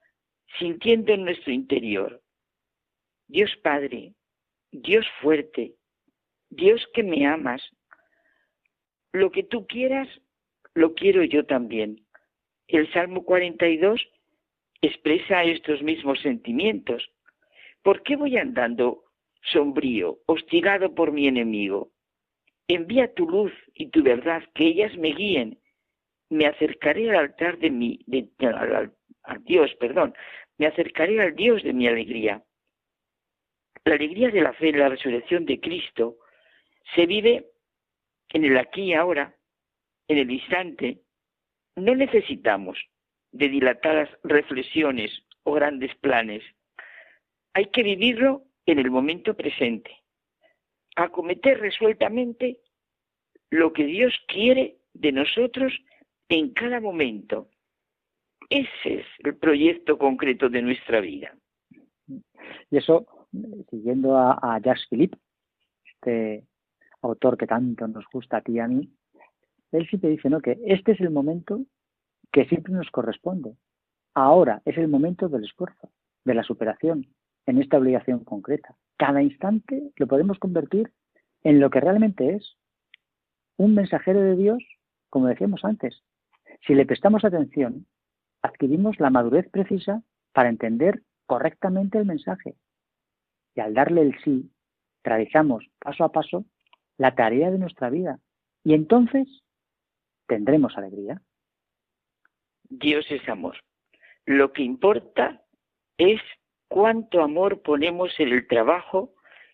sintiendo 0.60 1.14
en 1.14 1.26
nuestro 1.26 1.52
interior 1.52 2.22
Dios 3.32 3.56
Padre, 3.64 4.14
Dios 4.74 5.06
fuerte, 5.22 5.76
Dios 6.50 6.86
que 6.94 7.02
me 7.02 7.26
amas, 7.26 7.62
lo 9.14 9.32
que 9.32 9.44
tú 9.44 9.66
quieras, 9.68 10.10
lo 10.74 10.96
quiero 10.96 11.24
yo 11.24 11.46
también. 11.46 12.06
El 12.68 12.92
Salmo 12.92 13.24
42 13.24 14.06
expresa 14.82 15.46
estos 15.46 15.82
mismos 15.82 16.20
sentimientos. 16.20 17.10
¿Por 17.82 18.04
qué 18.04 18.18
voy 18.18 18.36
andando 18.36 19.06
sombrío, 19.44 20.20
hostigado 20.26 20.94
por 20.94 21.14
mi 21.14 21.30
enemigo? 21.30 21.90
Envía 22.68 23.14
tu 23.14 23.30
luz 23.30 23.54
y 23.74 23.92
tu 23.92 24.04
verdad, 24.04 24.44
que 24.56 24.66
ellas 24.66 24.94
me 24.98 25.14
guíen. 25.14 25.58
Me 26.30 26.48
acercaré 26.48 27.10
al 27.12 27.16
altar 27.16 27.60
de 27.60 27.72
mi, 27.72 28.02
de, 28.08 28.28
al 29.24 29.44
Dios, 29.46 29.74
perdón, 29.76 30.14
me 30.58 30.68
acercaré 30.68 31.22
al 31.22 31.34
Dios 31.34 31.64
de 31.64 31.72
mi 31.72 31.88
alegría. 31.88 32.44
La 33.86 33.96
alegría 33.96 34.30
de 34.30 34.42
la 34.42 34.54
fe 34.54 34.70
en 34.70 34.80
la 34.80 34.90
resurrección 34.90 35.46
de 35.46 35.60
Cristo 35.60 36.18
se 36.96 37.06
vive 37.06 37.48
en 38.30 38.46
el 38.46 38.58
aquí 38.58 38.84
y 38.84 38.94
ahora, 38.94 39.36
en 40.08 40.18
el 40.18 40.32
instante. 40.32 41.02
No 41.76 41.96
necesitamos 41.96 42.78
de 43.32 43.50
dilatadas 43.50 44.10
reflexiones 44.24 45.12
o 45.44 45.54
grandes 45.54 45.96
planes. 45.96 46.44
Hay 47.54 47.68
que 47.68 47.84
vivirlo 47.84 48.44
en 48.66 48.80
el 48.80 48.92
momento 48.92 49.36
presente. 49.36 49.92
Acometer 50.96 51.60
resueltamente 51.60 52.60
lo 53.50 53.74
que 53.74 53.86
Dios 53.86 54.14
quiere 54.28 54.78
de 54.94 55.12
nosotros 55.12 55.74
en 56.30 56.54
cada 56.54 56.80
momento. 56.80 57.50
Ese 58.50 59.00
es 59.00 59.06
el 59.20 59.38
proyecto 59.38 59.98
concreto 59.98 60.50
de 60.50 60.62
nuestra 60.62 61.00
vida. 61.00 61.36
Y 62.70 62.78
eso 62.78 63.21
siguiendo 63.70 64.18
a, 64.18 64.60
Jacques 64.64 64.88
Philippe, 64.90 65.18
este 65.86 66.46
autor 67.02 67.38
que 67.38 67.48
tanto 67.48 67.88
nos 67.88 68.06
gusta 68.12 68.38
a 68.38 68.42
ti 68.42 68.54
y 68.54 68.60
a 68.60 68.68
mí, 68.68 68.90
él 69.72 69.88
siempre 69.88 70.10
dice 70.10 70.30
¿no? 70.30 70.42
que 70.42 70.60
este 70.66 70.92
es 70.94 71.02
el 71.02 71.10
momento 71.10 71.62
que 72.32 72.46
siempre 72.46 72.74
nos 72.74 72.90
corresponde. 72.92 73.56
Ahora 74.14 74.62
es 74.66 74.78
el 74.78 74.88
momento 74.88 75.30
del 75.30 75.46
esfuerzo, 75.46 75.90
de 76.26 76.34
la 76.34 76.44
superación, 76.44 77.08
en 77.46 77.62
esta 77.62 77.78
obligación 77.78 78.24
concreta. 78.24 78.76
Cada 78.98 79.22
instante 79.24 79.92
lo 79.96 80.08
podemos 80.08 80.38
convertir 80.38 80.92
en 81.44 81.60
lo 81.60 81.70
que 81.70 81.80
realmente 81.80 82.36
es, 82.36 82.58
un 83.58 83.74
mensajero 83.74 84.22
de 84.22 84.36
Dios, 84.36 84.64
como 85.10 85.28
decíamos 85.28 85.64
antes. 85.64 86.04
Si 86.68 86.76
le 86.76 86.86
prestamos 86.86 87.24
atención, 87.26 87.88
adquirimos 88.42 89.00
la 89.00 89.10
madurez 89.10 89.50
precisa 89.50 90.04
para 90.34 90.50
entender 90.50 91.02
correctamente 91.26 91.98
el 91.98 92.06
mensaje 92.06 92.56
Y 93.56 93.62
al 93.62 93.74
darle 93.74 94.02
el 94.02 94.20
sí, 94.24 94.50
realizamos 95.04 95.66
paso 95.80 96.04
a 96.04 96.12
paso 96.12 96.46
la 96.98 97.16
tarea 97.16 97.52
de 97.52 97.58
nuestra 97.58 97.90
vida. 97.90 98.20
Y 98.64 98.74
entonces 98.74 99.28
tendremos 100.28 100.78
alegría. 100.78 101.22
Dios 102.70 103.06
es 103.10 103.28
amor. 103.28 103.58
Lo 104.26 104.54
que 104.54 104.64
importa 104.64 105.44
es 105.98 106.22
cuánto 106.68 107.22
amor 107.22 107.62
ponemos 107.62 108.18
en 108.20 108.30
el 108.30 108.48
trabajo 108.48 109.14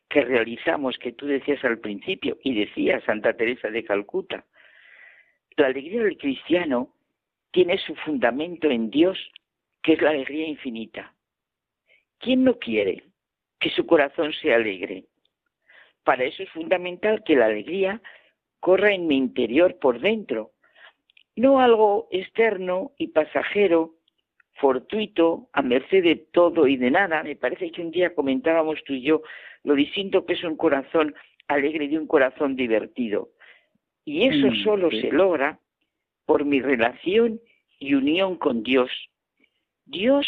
que 0.09 0.21
realizamos, 0.21 0.97
que 0.97 1.13
tú 1.13 1.25
decías 1.25 1.63
al 1.65 1.79
principio, 1.79 2.37
y 2.43 2.53
decía 2.53 3.03
Santa 3.05 3.33
Teresa 3.33 3.69
de 3.69 3.83
Calcuta. 3.83 4.45
La 5.55 5.67
alegría 5.67 6.03
del 6.03 6.17
cristiano 6.17 6.93
tiene 7.51 7.77
su 7.79 7.95
fundamento 7.95 8.69
en 8.69 8.89
Dios, 8.89 9.17
que 9.81 9.93
es 9.93 10.01
la 10.01 10.11
alegría 10.11 10.47
infinita. 10.47 11.13
¿Quién 12.19 12.43
no 12.43 12.59
quiere 12.59 13.06
que 13.59 13.69
su 13.71 13.85
corazón 13.85 14.33
sea 14.33 14.55
alegre? 14.55 15.05
Para 16.03 16.23
eso 16.23 16.43
es 16.43 16.49
fundamental 16.51 17.23
que 17.23 17.35
la 17.35 17.45
alegría 17.47 18.01
corra 18.59 18.93
en 18.93 19.07
mi 19.07 19.17
interior 19.17 19.77
por 19.79 19.99
dentro, 19.99 20.51
no 21.35 21.59
algo 21.59 22.07
externo 22.11 22.93
y 22.97 23.07
pasajero, 23.09 23.93
fortuito, 24.55 25.49
a 25.53 25.61
merced 25.61 26.03
de 26.03 26.15
todo 26.15 26.67
y 26.67 26.77
de 26.77 26.89
nada. 26.89 27.23
Me 27.23 27.35
parece 27.35 27.71
que 27.71 27.81
un 27.81 27.91
día 27.91 28.15
comentábamos 28.15 28.83
tú 28.85 28.93
y 28.93 29.01
yo 29.03 29.21
lo 29.63 29.75
distinto 29.75 30.25
que 30.25 30.33
es 30.33 30.43
un 30.43 30.55
corazón 30.57 31.13
alegre 31.47 31.87
de 31.87 31.97
un 31.99 32.07
corazón 32.07 32.55
divertido. 32.55 33.29
Y 34.03 34.23
eso 34.27 34.47
Mm, 34.47 34.63
solo 34.63 34.89
sí. 34.89 35.01
se 35.01 35.11
logra 35.11 35.59
por 36.25 36.45
mi 36.45 36.61
relación 36.61 37.39
y 37.79 37.93
unión 37.93 38.37
con 38.37 38.63
Dios. 38.63 38.89
Dios 39.85 40.25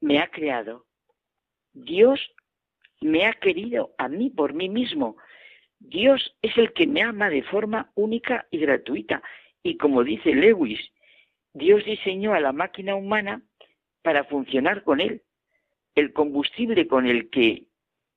me 0.00 0.18
ha 0.18 0.28
creado. 0.28 0.84
Dios 1.76 2.18
me 3.02 3.26
ha 3.26 3.34
querido 3.34 3.94
a 3.98 4.08
mí 4.08 4.30
por 4.30 4.54
mí 4.54 4.70
mismo. 4.70 5.18
Dios 5.78 6.34
es 6.40 6.56
el 6.56 6.72
que 6.72 6.86
me 6.86 7.02
ama 7.02 7.28
de 7.28 7.42
forma 7.42 7.92
única 7.94 8.46
y 8.50 8.58
gratuita. 8.58 9.22
Y 9.62 9.76
como 9.76 10.02
dice 10.02 10.34
Lewis, 10.34 10.80
Dios 11.52 11.84
diseñó 11.84 12.32
a 12.32 12.40
la 12.40 12.52
máquina 12.52 12.94
humana 12.94 13.42
para 14.02 14.24
funcionar 14.24 14.84
con 14.84 15.00
él. 15.00 15.22
El 15.94 16.14
combustible 16.14 16.86
con 16.86 17.06
el 17.06 17.28
que 17.28 17.66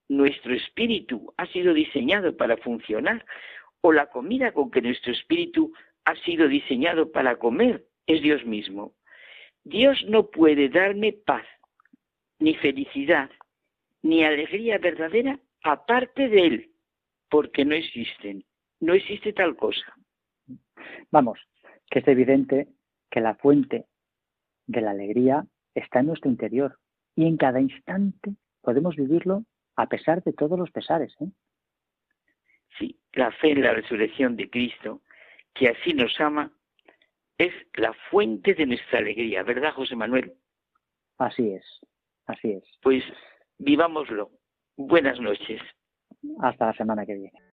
nuestro 0.08 0.54
espíritu 0.54 1.34
ha 1.36 1.46
sido 1.48 1.74
diseñado 1.74 2.38
para 2.38 2.56
funcionar 2.58 3.26
o 3.82 3.92
la 3.92 4.08
comida 4.08 4.54
con 4.54 4.72
que 4.72 4.82
nuestro 4.82 5.12
espíritu 5.12 5.74
ha 6.06 6.16
sido 6.24 6.48
diseñado 6.48 7.12
para 7.12 7.38
comer 7.38 7.86
es 8.08 8.22
Dios 8.22 8.46
mismo. 8.46 8.94
Dios 9.66 10.02
no 10.08 10.30
puede 10.30 10.70
darme 10.70 11.12
paz, 11.12 11.46
ni 12.40 12.56
felicidad, 12.56 13.30
ni 14.02 14.24
alegría 14.24 14.78
verdadera 14.78 15.40
aparte 15.64 16.30
de 16.30 16.46
Él, 16.46 16.72
porque 17.30 17.66
no 17.66 17.76
existen. 17.76 18.46
No 18.80 18.94
existe 18.94 19.34
tal 19.34 19.56
cosa. 19.56 19.94
Vamos, 21.12 21.40
que 21.90 22.00
es 22.00 22.08
evidente 22.08 22.68
que 23.10 23.22
la 23.22 23.36
fuente 23.36 23.86
de 24.68 24.82
la 24.82 24.92
alegría 24.92 25.46
está 25.74 26.00
en 26.00 26.08
nuestro 26.08 26.30
interior 26.30 26.80
y 27.16 27.26
en 27.26 27.38
cada 27.38 27.60
instante 27.60 28.36
podemos 28.62 28.96
vivirlo 28.96 29.44
a 29.76 29.88
pesar 29.88 30.24
de 30.24 30.34
todos 30.34 30.58
los 30.58 30.72
pesares. 30.72 31.14
¿eh? 31.22 31.30
Sí, 32.78 33.00
la 33.14 33.32
fe 33.32 33.52
en 33.52 33.62
la 33.62 33.74
resurrección 33.74 34.36
de 34.36 34.50
Cristo, 34.50 35.02
que 35.54 35.70
así 35.70 35.94
nos 35.94 36.20
ama, 36.20 36.52
es 37.38 37.54
la 37.76 37.94
fuente 38.10 38.54
de 38.54 38.66
nuestra 38.66 39.00
alegría, 39.00 39.44
¿verdad, 39.44 39.74
José 39.74 39.96
Manuel? 39.96 40.34
Así 41.18 41.52
es, 41.52 41.66
así 42.26 42.52
es. 42.52 42.64
Pues 42.82 43.04
vivámoslo. 43.60 44.32
Buenas 44.78 45.20
noches. 45.20 45.62
Hasta 46.42 46.68
la 46.68 46.74
semana 46.74 47.06
que 47.06 47.14
viene. 47.14 47.49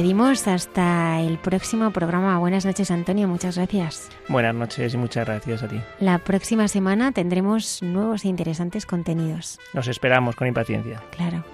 Despedimos 0.00 0.48
hasta 0.48 1.20
el 1.20 1.36
próximo 1.36 1.90
programa. 1.90 2.38
Buenas 2.38 2.64
noches, 2.64 2.90
Antonio. 2.90 3.28
Muchas 3.28 3.56
gracias. 3.56 4.08
Buenas 4.28 4.54
noches 4.54 4.94
y 4.94 4.96
muchas 4.96 5.26
gracias 5.26 5.62
a 5.62 5.68
ti. 5.68 5.78
La 5.98 6.18
próxima 6.18 6.68
semana 6.68 7.12
tendremos 7.12 7.82
nuevos 7.82 8.24
e 8.24 8.28
interesantes 8.28 8.86
contenidos. 8.86 9.58
Nos 9.74 9.88
esperamos 9.88 10.36
con 10.36 10.48
impaciencia. 10.48 11.02
Claro. 11.14 11.44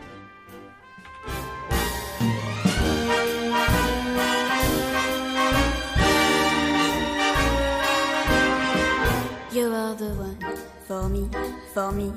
You 9.52 9.74
are 9.74 9.96
the 9.96 10.14
one 10.14 10.36
for 10.86 11.08
me, 11.08 11.28
for 11.74 11.90
me, 11.90 12.12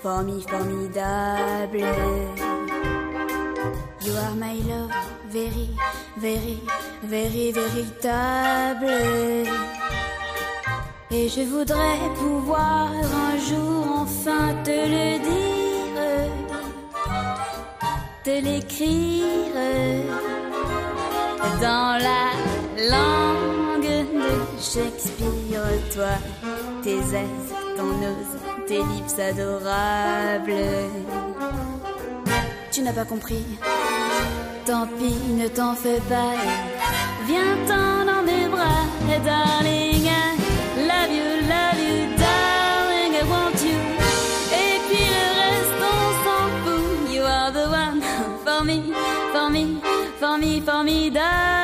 for 0.00 0.22
me, 0.22 0.40
formidable. 0.44 2.54
You 4.04 4.12
are 4.16 4.34
my 4.34 4.52
love, 4.68 4.92
very, 5.28 5.70
very, 6.18 6.60
very, 7.04 7.52
véritable. 7.52 8.86
Et 11.10 11.28
je 11.30 11.40
voudrais 11.42 12.10
pouvoir 12.14 12.90
un 12.92 13.38
jour 13.38 13.86
enfin 14.00 14.54
te 14.62 14.76
le 14.94 15.18
dire, 15.30 16.28
te 18.24 18.44
l'écrire 18.44 19.54
dans 21.62 21.98
la 22.08 22.26
langue 22.94 24.04
de 24.12 24.60
Shakespeare, 24.60 25.80
toi, 25.94 26.18
tes 26.82 26.98
ailes, 26.98 27.48
ton 27.74 27.90
nose, 28.04 28.36
tes 28.66 28.82
lips 28.82 29.18
adorables. 29.18 30.52
Tu 32.74 32.82
n'as 32.82 32.92
pas 32.92 33.04
compris, 33.04 33.44
tant 34.66 34.88
pis, 34.98 35.14
ne 35.32 35.46
t'en 35.46 35.76
fais 35.76 36.00
pas. 36.08 36.34
Viens-t'en 37.24 38.04
dans 38.04 38.22
mes 38.24 38.48
bras, 38.48 38.88
darling. 39.24 40.06
I 40.06 40.36
love 40.88 41.08
you, 41.08 41.46
love 41.46 41.78
you, 41.78 42.16
darling, 42.18 43.14
I 43.14 43.22
want 43.30 43.62
you. 43.62 43.78
Et 44.52 44.80
puis 44.88 45.04
le 45.06 45.26
reste, 45.40 45.82
on 45.92 46.02
s'en 46.24 46.46
fout. 46.64 47.14
You 47.14 47.22
are 47.22 47.52
the 47.52 47.68
one 47.70 48.02
for 48.44 48.64
me, 48.64 48.92
for 49.32 49.48
me, 49.50 49.80
for 50.18 50.36
me, 50.36 50.60
formidable. 50.60 51.20
Je 51.22 51.63